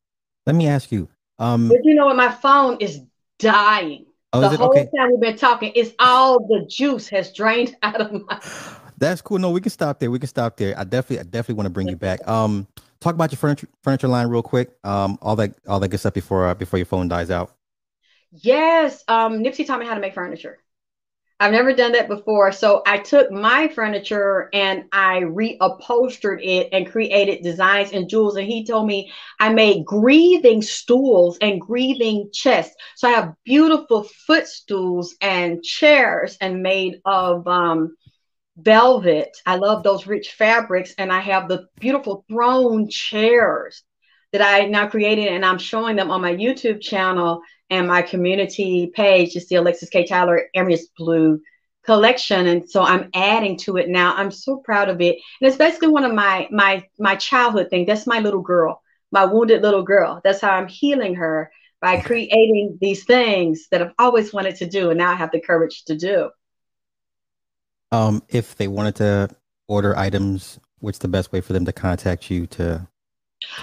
Let 0.47 0.55
me 0.55 0.67
ask 0.67 0.91
you. 0.91 1.09
Um 1.39 1.69
but 1.69 1.79
you 1.83 1.95
know 1.95 2.05
what? 2.05 2.15
My 2.15 2.31
phone 2.31 2.77
is 2.79 3.01
dying. 3.39 4.05
Oh, 4.31 4.41
the 4.41 4.57
whole 4.57 4.69
okay? 4.69 4.87
time 4.95 5.11
we've 5.11 5.21
been 5.21 5.37
talking, 5.37 5.71
it's 5.73 5.91
all 5.97 6.39
the 6.39 6.65
juice 6.69 7.07
has 7.09 7.33
drained 7.33 7.75
out 7.81 7.99
of 7.99 8.11
my 8.11 8.41
That's 8.97 9.21
cool. 9.21 9.39
No, 9.39 9.49
we 9.51 9.61
can 9.61 9.71
stop 9.71 9.97
there. 9.99 10.11
We 10.11 10.19
can 10.19 10.27
stop 10.27 10.57
there. 10.57 10.77
I 10.77 10.83
definitely 10.83 11.19
I 11.19 11.23
definitely 11.23 11.55
want 11.55 11.67
to 11.67 11.71
bring 11.71 11.87
you 11.87 11.95
back. 11.95 12.27
Um 12.27 12.67
talk 12.99 13.15
about 13.15 13.31
your 13.31 13.37
furniture 13.37 13.67
furniture 13.83 14.07
line 14.07 14.27
real 14.27 14.43
quick. 14.43 14.71
Um, 14.83 15.17
all 15.21 15.35
that 15.37 15.55
all 15.67 15.79
that 15.79 15.89
good 15.89 15.99
stuff 15.99 16.13
before 16.13 16.47
uh, 16.47 16.53
before 16.53 16.77
your 16.77 16.85
phone 16.85 17.07
dies 17.07 17.31
out. 17.31 17.55
Yes, 18.31 19.03
um, 19.07 19.43
Nipsey 19.43 19.65
taught 19.65 19.79
me 19.79 19.87
how 19.87 19.95
to 19.95 20.01
make 20.01 20.13
furniture. 20.13 20.59
I've 21.41 21.53
never 21.53 21.71
done 21.71 21.93
that 21.93 22.09
before, 22.09 22.51
so 22.51 22.81
I 22.85 22.97
took 22.97 23.31
my 23.31 23.69
furniture 23.69 24.49
and 24.51 24.85
I 24.91 25.21
reupholstered 25.21 26.43
it 26.43 26.67
and 26.73 26.91
created 26.91 27.43
designs 27.43 27.93
and 27.93 28.09
jewels. 28.09 28.35
And 28.35 28.45
he 28.45 28.65
told 28.65 28.85
me 28.85 29.09
I 29.39 29.47
made 29.47 29.85
grieving 29.85 30.61
stools 30.61 31.37
and 31.39 31.61
grieving 31.61 32.29
chests. 32.33 32.75
So 32.97 33.07
I 33.07 33.11
have 33.11 33.35
beautiful 33.45 34.03
footstools 34.27 35.15
and 35.21 35.63
chairs 35.63 36.37
and 36.41 36.61
made 36.61 36.99
of 37.05 37.47
um, 37.47 37.95
velvet. 38.57 39.29
I 39.45 39.55
love 39.55 39.83
those 39.83 40.07
rich 40.07 40.31
fabrics. 40.31 40.93
And 40.97 41.09
I 41.09 41.21
have 41.21 41.47
the 41.47 41.67
beautiful 41.79 42.25
throne 42.29 42.89
chairs 42.89 43.81
that 44.31 44.41
I 44.41 44.65
now 44.65 44.87
created, 44.87 45.27
and 45.27 45.45
I'm 45.45 45.57
showing 45.57 45.95
them 45.95 46.11
on 46.11 46.21
my 46.21 46.33
YouTube 46.33 46.81
channel 46.81 47.41
and 47.69 47.87
my 47.87 48.01
community 48.01 48.91
page. 48.93 49.35
It's 49.35 49.47
the 49.47 49.55
Alexis 49.55 49.89
K. 49.89 50.05
Tyler 50.05 50.49
Emerald 50.53 50.79
Blue 50.97 51.41
collection 51.85 52.45
and 52.47 52.69
so 52.69 52.83
i'm 52.83 53.09
adding 53.15 53.57
to 53.57 53.77
it 53.77 53.87
now 53.87 54.13
i'm 54.15 54.29
so 54.29 54.57
proud 54.57 54.89
of 54.89 54.99
it 54.99 55.15
and 55.39 55.47
it's 55.47 55.55
basically 55.55 55.87
one 55.87 56.03
of 56.03 56.13
my 56.13 56.45
my 56.51 56.85
my 56.99 57.15
childhood 57.15 57.69
thing 57.69 57.85
that's 57.85 58.05
my 58.05 58.19
little 58.19 58.41
girl 58.41 58.83
my 59.11 59.23
wounded 59.23 59.61
little 59.61 59.81
girl 59.81 60.19
that's 60.23 60.41
how 60.41 60.51
i'm 60.51 60.67
healing 60.67 61.15
her 61.15 61.49
by 61.81 61.99
creating 62.01 62.77
these 62.81 63.05
things 63.05 63.69
that 63.71 63.81
i've 63.81 63.93
always 63.97 64.33
wanted 64.33 64.57
to 64.57 64.67
do 64.67 64.89
and 64.89 64.99
now 64.99 65.09
i 65.09 65.15
have 65.15 65.31
the 65.31 65.39
courage 65.39 65.85
to 65.85 65.95
do 65.95 66.29
um, 67.91 68.21
if 68.29 68.55
they 68.55 68.67
wanted 68.67 68.95
to 68.97 69.29
order 69.67 69.95
items, 69.97 70.59
what's 70.79 70.99
the 70.99 71.07
best 71.07 71.31
way 71.31 71.41
for 71.41 71.53
them 71.53 71.65
to 71.65 71.73
contact 71.73 72.29
you 72.29 72.45
to? 72.47 72.87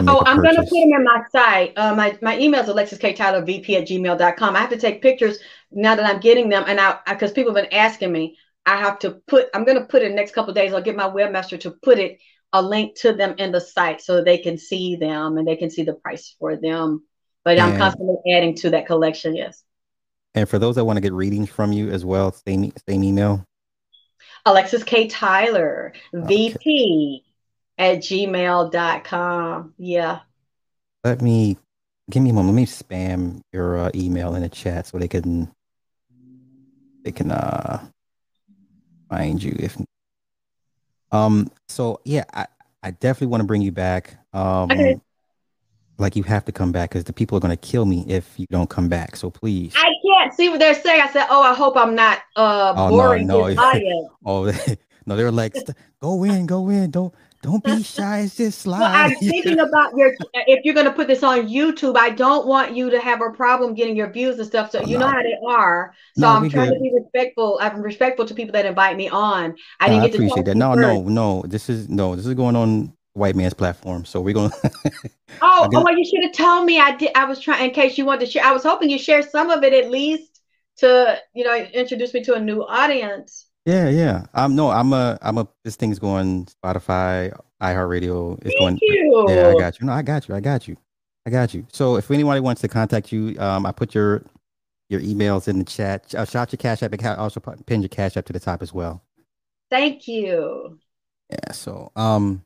Oh, 0.01 0.23
I'm 0.27 0.43
going 0.43 0.57
to 0.57 0.63
put 0.63 0.71
them 0.71 0.93
in 0.93 1.05
my 1.05 1.23
site. 1.31 1.73
Uh, 1.77 1.95
my, 1.95 2.19
my 2.23 2.39
email 2.39 2.63
is 2.63 2.69
Alexis 2.69 2.99
K. 2.99 3.13
Tyler 3.13 3.45
VP 3.45 3.77
at 3.77 3.89
gmail.com. 3.89 4.57
I 4.57 4.61
have 4.61 4.71
to 4.71 4.79
take 4.79 5.03
pictures 5.03 5.39
now 5.71 5.95
that 5.95 6.07
I'm 6.07 6.21
getting 6.21 6.49
them. 6.49 6.65
And 6.67 6.81
I, 6.81 6.99
because 7.09 7.33
people 7.33 7.55
have 7.55 7.63
been 7.63 7.79
asking 7.79 8.13
me, 8.13 8.37
I 8.65 8.77
have 8.77 8.99
to 9.01 9.13
put, 9.27 9.49
I'm 9.55 9.65
going 9.65 9.79
to 9.79 9.85
put 9.85 10.03
it 10.03 10.13
next 10.13 10.33
couple 10.33 10.53
days. 10.53 10.73
I'll 10.73 10.83
get 10.83 10.97
my 10.97 11.09
webmaster 11.09 11.59
to 11.61 11.71
put 11.71 11.99
it, 11.99 12.19
a 12.53 12.63
link 12.63 12.97
to 13.01 13.13
them 13.13 13.35
in 13.39 13.53
the 13.53 13.61
site 13.61 14.01
so 14.01 14.23
they 14.23 14.39
can 14.39 14.57
see 14.57 14.97
them 14.97 15.37
and 15.37 15.47
they 15.47 15.57
can 15.57 15.71
see 15.71 15.83
the 15.83 15.95
price 15.95 16.35
for 16.39 16.57
them. 16.57 17.05
But 17.45 17.59
and, 17.59 17.73
I'm 17.73 17.79
constantly 17.79 18.17
adding 18.33 18.55
to 18.57 18.71
that 18.71 18.87
collection. 18.87 19.37
Yes. 19.37 19.63
And 20.35 20.49
for 20.49 20.59
those 20.59 20.77
that 20.77 20.85
want 20.85 20.97
to 20.97 21.01
get 21.01 21.13
readings 21.13 21.49
from 21.49 21.73
you 21.73 21.91
as 21.91 22.05
well, 22.05 22.33
same, 22.33 22.73
same 22.89 23.05
email. 23.05 23.45
Alexis 24.45 24.85
K. 24.85 25.09
Tyler, 25.09 25.93
okay. 26.15 26.27
VP 26.27 27.26
at 27.79 27.99
gmail.com. 27.99 29.75
Yeah. 29.79 30.21
Let 31.05 31.23
me 31.23 31.57
give 32.11 32.23
me 32.23 32.31
a 32.31 32.33
moment. 32.33 32.55
Let 32.55 32.61
me 32.61 32.67
spam 32.67 33.41
your 33.53 33.79
uh, 33.79 33.91
email 33.95 34.35
in 34.35 34.43
the 34.43 34.49
chat 34.49 34.87
so 34.87 34.99
they 34.99 35.09
can 35.09 35.51
they 37.05 37.13
can 37.13 37.31
uh 37.31 37.85
find 39.09 39.41
you 39.41 39.55
if 39.61 39.77
um 41.13 41.49
so 41.69 42.01
yeah 42.05 42.25
I, 42.35 42.47
I 42.83 42.91
definitely 42.91 43.29
want 43.29 43.43
to 43.43 43.47
bring 43.47 43.63
you 43.63 43.73
back. 43.73 44.19
Um 44.33 44.71
okay. 44.71 45.01
like 45.99 46.17
you 46.17 46.25
have 46.25 46.45
to 46.47 46.53
come 46.53 46.73
back 46.73 46.91
because 46.91 47.05
the 47.05 47.13
people 47.13 47.37
are 47.37 47.41
gonna 47.41 47.57
kill 47.57 47.85
me 47.85 48.05
if 48.09 48.39
you 48.39 48.47
don't 48.51 48.69
come 48.69 48.89
back. 48.89 49.15
So 49.17 49.31
please. 49.31 49.75
I 49.77 49.93
can't 50.05 50.35
see 50.35 50.49
what 50.49 50.59
they're 50.59 50.75
saying. 50.75 51.03
I 51.03 51.09
said, 51.09 51.27
"Oh, 51.31 51.43
I 51.43 51.55
hope 51.55 51.77
I'm 51.77 51.95
not 51.95 52.19
uh 52.35 52.75
oh, 52.77 52.89
boring 52.89 53.27
no, 53.29 53.47
no. 53.47 54.11
oh, 54.25 54.53
no, 55.07 55.17
they're 55.17 55.31
like, 55.31 55.55
"Go 56.01 56.25
in, 56.25 56.47
go 56.47 56.69
in, 56.69 56.91
don't." 56.91 57.15
Don't 57.47 57.63
be 57.63 57.81
shy. 57.85 58.23
It's 58.23 58.37
just 58.37 58.63
slide. 58.63 58.81
Well, 58.81 58.93
I'm 58.93 59.15
thinking 59.15 59.61
about 59.61 59.97
your. 59.97 60.13
If 60.35 60.65
you're 60.65 60.75
going 60.75 60.87
to 60.87 60.93
put 60.93 61.07
this 61.07 61.23
on 61.23 61.47
YouTube, 61.47 61.97
I 61.97 62.11
don't 62.11 62.49
want 62.49 62.75
you 62.75 62.91
to 62.91 62.99
have 62.99 63.21
a 63.21 63.31
problem 63.31 63.73
getting 63.73 63.95
your 63.95 64.11
views 64.11 64.37
and 64.41 64.49
stuff. 64.49 64.73
So 64.73 64.81
you 64.81 64.99
no. 64.99 65.07
know 65.07 65.13
how 65.13 65.23
they 65.23 65.39
are. 65.47 65.95
So 66.17 66.23
no, 66.23 66.29
I'm 66.31 66.51
trying 66.51 66.71
good. 66.71 66.75
to 66.75 66.81
be 66.81 66.93
respectful. 66.93 67.61
I'm 67.63 67.81
respectful 67.83 68.27
to 68.27 68.35
people 68.35 68.51
that 68.55 68.67
invite 68.67 68.97
me 68.97 69.09
on. 69.09 69.55
I 69.79 69.89
didn't 69.89 70.03
I 70.03 70.07
get 70.07 70.17
to 70.17 70.19
appreciate 70.19 70.47
that. 70.47 70.57
No, 70.57 70.75
no, 70.75 71.03
no. 71.03 71.45
This 71.47 71.71
is 71.71 71.89
no. 71.89 72.17
This 72.17 72.27
is 72.27 72.35
going 72.35 72.57
on 72.57 72.93
white 73.13 73.37
man's 73.37 73.55
platform. 73.55 74.05
So 74.05 74.21
we're 74.21 74.35
gonna. 74.35 74.51
oh, 75.41 75.69
oh, 75.73 75.85
well, 75.85 75.97
you 75.97 76.05
should 76.05 76.25
have 76.25 76.33
told 76.33 76.67
me. 76.67 76.81
I 76.81 76.97
did. 76.97 77.13
I 77.15 77.27
was 77.27 77.39
trying 77.39 77.65
in 77.65 77.71
case 77.71 77.97
you 77.97 78.07
wanted 78.07 78.27
to 78.27 78.33
share. 78.33 78.45
I 78.45 78.51
was 78.51 78.65
hoping 78.65 78.91
you 78.91 78.99
share 78.99 79.23
some 79.23 79.51
of 79.51 79.63
it 79.63 79.73
at 79.73 79.89
least 79.89 80.41
to 80.79 81.17
you 81.33 81.45
know 81.45 81.55
introduce 81.55 82.13
me 82.13 82.25
to 82.25 82.35
a 82.35 82.41
new 82.41 82.65
audience. 82.65 83.46
Yeah, 83.67 83.89
yeah. 83.89 84.27
I'm 84.33 84.55
no, 84.55 84.71
I'm 84.71 84.93
a, 84.93 85.19
I'm 85.21 85.39
a. 85.39 85.49
This 85.65 85.75
thing's 85.75 85.99
going 85.99 86.47
Spotify, 86.47 87.37
iHeartRadio. 87.61 88.39
It's 88.45 88.55
Thank 88.57 88.61
going. 88.61 88.79
You. 88.81 89.27
Yeah, 89.29 89.49
I 89.49 89.59
got 89.59 89.81
you. 89.81 89.87
No, 89.87 89.93
I 89.93 90.03
got 90.03 90.29
you. 90.29 90.37
I 90.37 90.41
got 90.41 90.69
you. 90.69 90.77
I 91.27 91.31
got 91.31 91.53
you. 91.53 91.67
So 91.73 91.97
if 91.97 92.09
anybody 92.13 92.39
wants 92.39 92.61
to 92.61 92.69
contact 92.69 93.11
you, 93.11 93.37
um, 93.41 93.67
I 93.67 93.73
put 93.73 93.93
your 93.93 94.23
your 94.89 95.01
emails 95.01 95.49
in 95.49 95.59
the 95.59 95.65
chat. 95.65 96.15
Uh, 96.15 96.25
shout 96.25 96.53
your 96.53 96.59
cash 96.59 96.85
app. 96.85 96.95
I 97.03 97.15
also 97.17 97.41
pin 97.41 97.83
your 97.83 97.89
cash 97.89 98.17
app 98.17 98.25
to 98.27 98.33
the 98.33 98.39
top 98.39 98.63
as 98.63 98.73
well. 98.73 99.03
Thank 99.69 100.07
you. 100.07 100.79
Yeah. 101.29 101.51
So 101.51 101.91
um, 101.97 102.45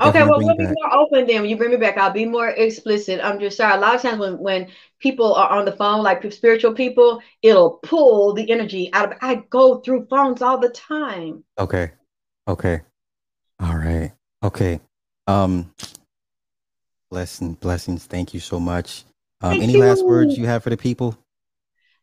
Okay, 0.00 0.22
well, 0.22 0.38
we'll 0.38 0.54
be 0.54 0.66
more 0.66 0.94
open 0.94 1.26
then. 1.26 1.40
When 1.40 1.50
you 1.50 1.56
bring 1.56 1.70
me 1.70 1.78
back, 1.78 1.96
I'll 1.96 2.12
be 2.12 2.26
more 2.26 2.50
explicit. 2.50 3.20
I'm 3.22 3.40
just 3.40 3.56
sorry. 3.56 3.74
A 3.74 3.80
lot 3.80 3.94
of 3.94 4.02
times 4.02 4.18
when 4.18 4.38
when 4.38 4.68
people 4.98 5.34
are 5.34 5.48
on 5.48 5.64
the 5.64 5.72
phone, 5.72 6.02
like 6.02 6.30
spiritual 6.30 6.74
people, 6.74 7.22
it'll 7.40 7.78
pull 7.82 8.34
the 8.34 8.50
energy 8.50 8.90
out 8.92 9.12
of. 9.12 9.18
I 9.22 9.36
go 9.48 9.78
through 9.80 10.06
phones 10.10 10.42
all 10.42 10.58
the 10.58 10.68
time. 10.68 11.42
Okay, 11.58 11.90
okay, 12.46 12.82
all 13.60 13.76
right, 13.76 14.12
okay. 14.42 14.78
Um, 15.26 15.72
blessing, 17.10 17.54
blessings. 17.54 18.04
Thank 18.04 18.34
you 18.34 18.40
so 18.40 18.60
much. 18.60 19.04
Um, 19.40 19.54
any 19.54 19.72
you. 19.72 19.80
last 19.80 20.04
words 20.04 20.36
you 20.36 20.46
have 20.46 20.62
for 20.62 20.70
the 20.70 20.76
people? 20.76 21.16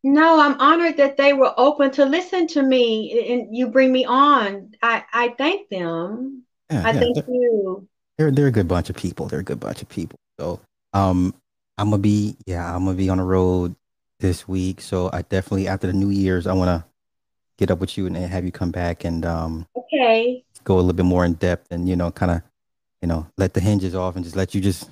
No, 0.03 0.39
I'm 0.39 0.59
honored 0.59 0.97
that 0.97 1.17
they 1.17 1.33
were 1.33 1.53
open 1.57 1.91
to 1.91 2.05
listen 2.05 2.47
to 2.47 2.63
me 2.63 3.31
and 3.31 3.55
you 3.55 3.67
bring 3.67 3.91
me 3.91 4.05
on. 4.05 4.71
I 4.81 5.03
I 5.13 5.35
thank 5.37 5.69
them. 5.69 6.44
Yeah, 6.69 6.83
I 6.85 6.93
yeah. 6.93 6.99
thank 6.99 7.15
they're, 7.15 7.25
you. 7.27 7.87
They're 8.17 8.31
they're 8.31 8.47
a 8.47 8.51
good 8.51 8.67
bunch 8.67 8.89
of 8.89 8.95
people. 8.95 9.27
They're 9.27 9.39
a 9.39 9.43
good 9.43 9.59
bunch 9.59 9.81
of 9.81 9.89
people. 9.89 10.19
So 10.39 10.61
um 10.93 11.33
I'm 11.77 11.89
gonna 11.89 12.01
be 12.01 12.35
yeah, 12.45 12.73
I'm 12.73 12.85
gonna 12.85 12.97
be 12.97 13.09
on 13.09 13.17
the 13.17 13.23
road 13.23 13.75
this 14.19 14.47
week. 14.47 14.81
So 14.81 15.09
I 15.11 15.21
definitely 15.23 15.67
after 15.67 15.87
the 15.87 15.93
New 15.93 16.09
Year's 16.09 16.47
I 16.47 16.53
wanna 16.53 16.85
get 17.57 17.71
up 17.71 17.79
with 17.79 17.97
you 17.97 18.05
and 18.05 18.15
have 18.17 18.45
you 18.45 18.51
come 18.51 18.71
back 18.71 19.05
and 19.05 19.25
um 19.25 19.67
okay 19.75 20.43
go 20.63 20.75
a 20.75 20.77
little 20.77 20.93
bit 20.93 21.05
more 21.05 21.23
in 21.25 21.33
depth 21.33 21.71
and 21.71 21.87
you 21.87 21.95
know 21.95 22.11
kind 22.11 22.31
of 22.31 22.41
you 23.01 23.07
know 23.07 23.27
let 23.37 23.53
the 23.53 23.59
hinges 23.59 23.95
off 23.95 24.15
and 24.15 24.23
just 24.23 24.35
let 24.35 24.55
you 24.55 24.61
just 24.61 24.89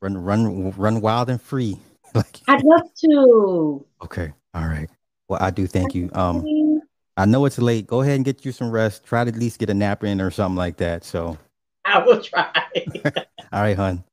run 0.00 0.16
run 0.16 0.70
run 0.72 1.00
wild 1.00 1.28
and 1.28 1.40
free 1.40 1.78
like 2.14 2.40
I'd 2.48 2.64
love 2.64 2.92
to. 2.98 3.86
Okay. 4.02 4.32
All 4.54 4.66
right. 4.66 4.90
Well, 5.28 5.42
I 5.42 5.50
do 5.50 5.66
thank 5.66 5.94
you. 5.94 6.10
Um 6.12 6.44
I 7.16 7.26
know 7.26 7.44
it's 7.44 7.58
late. 7.58 7.86
Go 7.86 8.00
ahead 8.00 8.16
and 8.16 8.24
get 8.24 8.44
you 8.44 8.52
some 8.52 8.70
rest. 8.70 9.04
Try 9.04 9.24
to 9.24 9.28
at 9.28 9.36
least 9.36 9.58
get 9.58 9.70
a 9.70 9.74
nap 9.74 10.04
in 10.04 10.20
or 10.20 10.30
something 10.30 10.56
like 10.56 10.78
that. 10.78 11.04
So 11.04 11.38
I 11.84 11.98
will 11.98 12.22
try. 12.22 12.50
All 13.52 13.62
right, 13.62 13.76
hun. 13.76 14.04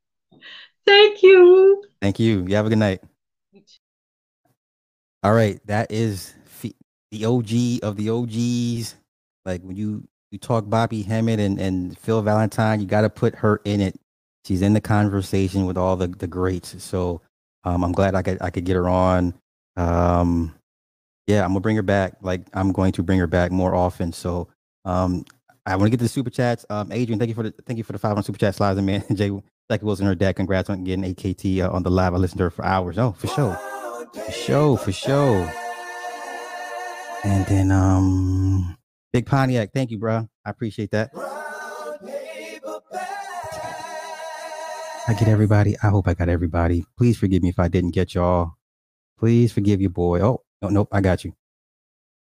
Thank 0.85 1.23
you. 1.23 1.83
Thank 2.01 2.19
you. 2.19 2.45
You 2.47 2.55
have 2.55 2.65
a 2.65 2.69
good 2.69 2.79
night. 2.79 3.01
All 5.21 5.33
right, 5.33 5.59
that 5.67 5.91
is 5.91 6.33
the 7.11 7.25
OG 7.25 7.83
of 7.83 7.95
the 7.95 8.09
OGs. 8.09 8.95
Like 9.45 9.61
when 9.63 9.75
you 9.75 10.07
you 10.31 10.37
talk 10.37 10.69
Bobby 10.69 11.01
Hemmitt 11.01 11.39
and 11.39 11.59
and 11.59 11.97
Phil 11.97 12.21
Valentine, 12.21 12.79
you 12.79 12.85
got 12.85 13.01
to 13.01 13.09
put 13.09 13.35
her 13.35 13.61
in 13.65 13.81
it. 13.81 13.99
She's 14.45 14.61
in 14.61 14.73
the 14.73 14.81
conversation 14.81 15.65
with 15.65 15.77
all 15.77 15.95
the 15.95 16.07
the 16.07 16.27
greats. 16.27 16.81
So 16.83 17.21
um, 17.63 17.83
I'm 17.83 17.91
glad 17.91 18.15
I 18.15 18.21
could 18.21 18.41
I 18.41 18.49
could 18.49 18.65
get 18.65 18.75
her 18.75 18.89
on. 18.89 19.33
Um, 19.75 20.53
yeah, 21.29 21.43
I'm 21.43 21.49
gonna 21.49 21.59
bring 21.59 21.75
her 21.75 21.83
back. 21.83 22.15
Like 22.21 22.47
I'm 22.55 22.71
going 22.71 22.91
to 22.93 23.03
bring 23.03 23.19
her 23.19 23.27
back 23.27 23.51
more 23.51 23.75
often. 23.75 24.11
So 24.11 24.47
um, 24.83 25.23
I 25.67 25.75
want 25.75 25.85
to 25.85 25.89
get 25.91 25.97
to 25.97 26.05
the 26.05 26.09
super 26.09 26.31
chats. 26.31 26.65
Um, 26.71 26.91
Adrian, 26.91 27.19
thank 27.19 27.29
you 27.29 27.35
for 27.35 27.43
the 27.43 27.53
thank 27.67 27.77
you 27.77 27.83
for 27.83 27.93
the 27.93 27.99
five 27.99 28.17
on 28.17 28.23
super 28.23 28.39
chat 28.39 28.55
slides, 28.55 28.79
and 28.79 28.87
man, 28.87 29.03
Jay 29.13 29.31
Becky 29.69 29.85
Wilson, 29.85 30.07
her 30.07 30.15
dad. 30.15 30.35
Congrats 30.35 30.71
on 30.71 30.83
getting 30.83 31.05
AKT 31.13 31.63
uh, 31.63 31.69
on 31.69 31.83
the 31.83 31.91
live. 31.91 32.15
I 32.15 32.17
listened 32.17 32.39
to 32.39 32.45
her 32.45 32.49
for 32.49 32.65
hours. 32.65 32.97
Oh, 32.97 33.11
for 33.11 33.27
sure, 33.27 33.53
for 34.11 34.31
sure, 34.31 34.77
for 34.77 34.91
sure. 34.91 35.53
And 37.23 37.45
then 37.45 37.69
um, 37.71 38.75
Big 39.13 39.27
Pontiac, 39.27 39.69
thank 39.71 39.91
you, 39.91 39.99
bro. 39.99 40.27
I 40.43 40.49
appreciate 40.49 40.89
that. 40.91 41.11
I 45.07 45.13
get 45.13 45.27
everybody. 45.27 45.75
I 45.83 45.89
hope 45.89 46.07
I 46.07 46.15
got 46.15 46.27
everybody. 46.27 46.85
Please 46.97 47.17
forgive 47.17 47.43
me 47.43 47.49
if 47.49 47.59
I 47.59 47.67
didn't 47.67 47.91
get 47.91 48.15
y'all. 48.15 48.53
Please 49.19 49.51
forgive 49.51 49.79
your 49.79 49.89
boy. 49.91 50.21
Oh, 50.21 50.41
no, 50.61 50.69
nope, 50.69 50.89
I 50.91 51.01
got 51.01 51.23
you. 51.25 51.33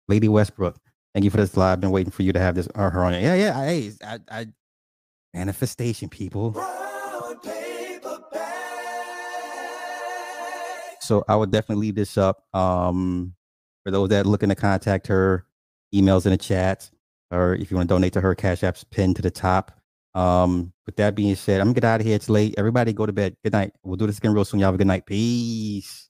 Lady 0.08 0.28
Westbrook, 0.28 0.76
thank 1.14 1.24
you 1.24 1.30
for 1.30 1.38
this 1.38 1.56
live. 1.56 1.80
Been 1.80 1.90
waiting 1.90 2.10
for 2.10 2.22
you 2.22 2.32
to 2.32 2.40
have 2.40 2.54
this 2.54 2.68
or 2.74 2.90
her 2.90 3.04
on 3.04 3.14
it. 3.14 3.22
Yeah, 3.22 3.34
yeah. 3.34 3.64
Hey, 3.64 3.92
I, 4.04 4.18
I 4.30 4.46
manifestation, 5.32 6.08
people. 6.08 6.52
So 11.00 11.22
I 11.28 11.36
would 11.36 11.50
definitely 11.50 11.86
leave 11.86 11.96
this 11.96 12.16
up. 12.16 12.44
Um, 12.54 13.34
for 13.84 13.90
those 13.90 14.08
that 14.08 14.24
are 14.24 14.28
looking 14.28 14.48
to 14.48 14.54
contact 14.54 15.06
her, 15.08 15.46
emails 15.94 16.24
in 16.24 16.32
the 16.32 16.38
chat, 16.38 16.90
or 17.30 17.54
if 17.54 17.70
you 17.70 17.76
want 17.76 17.88
to 17.88 17.94
donate 17.94 18.14
to 18.14 18.20
her, 18.22 18.34
Cash 18.34 18.62
App's 18.62 18.84
pinned 18.84 19.16
to 19.16 19.22
the 19.22 19.30
top. 19.30 19.72
Um, 20.14 20.72
with 20.86 20.96
that 20.96 21.14
being 21.14 21.34
said, 21.34 21.60
I'm 21.60 21.68
gonna 21.68 21.74
get 21.74 21.84
out 21.84 22.00
of 22.00 22.06
here. 22.06 22.14
It's 22.16 22.30
late. 22.30 22.54
Everybody 22.56 22.92
go 22.92 23.04
to 23.04 23.12
bed. 23.12 23.36
Good 23.42 23.52
night. 23.52 23.72
We'll 23.82 23.96
do 23.96 24.06
this 24.06 24.18
again 24.18 24.32
real 24.32 24.44
soon. 24.44 24.60
Y'all 24.60 24.68
have 24.68 24.74
a 24.76 24.78
good 24.78 24.86
night. 24.86 25.06
Peace. 25.06 26.03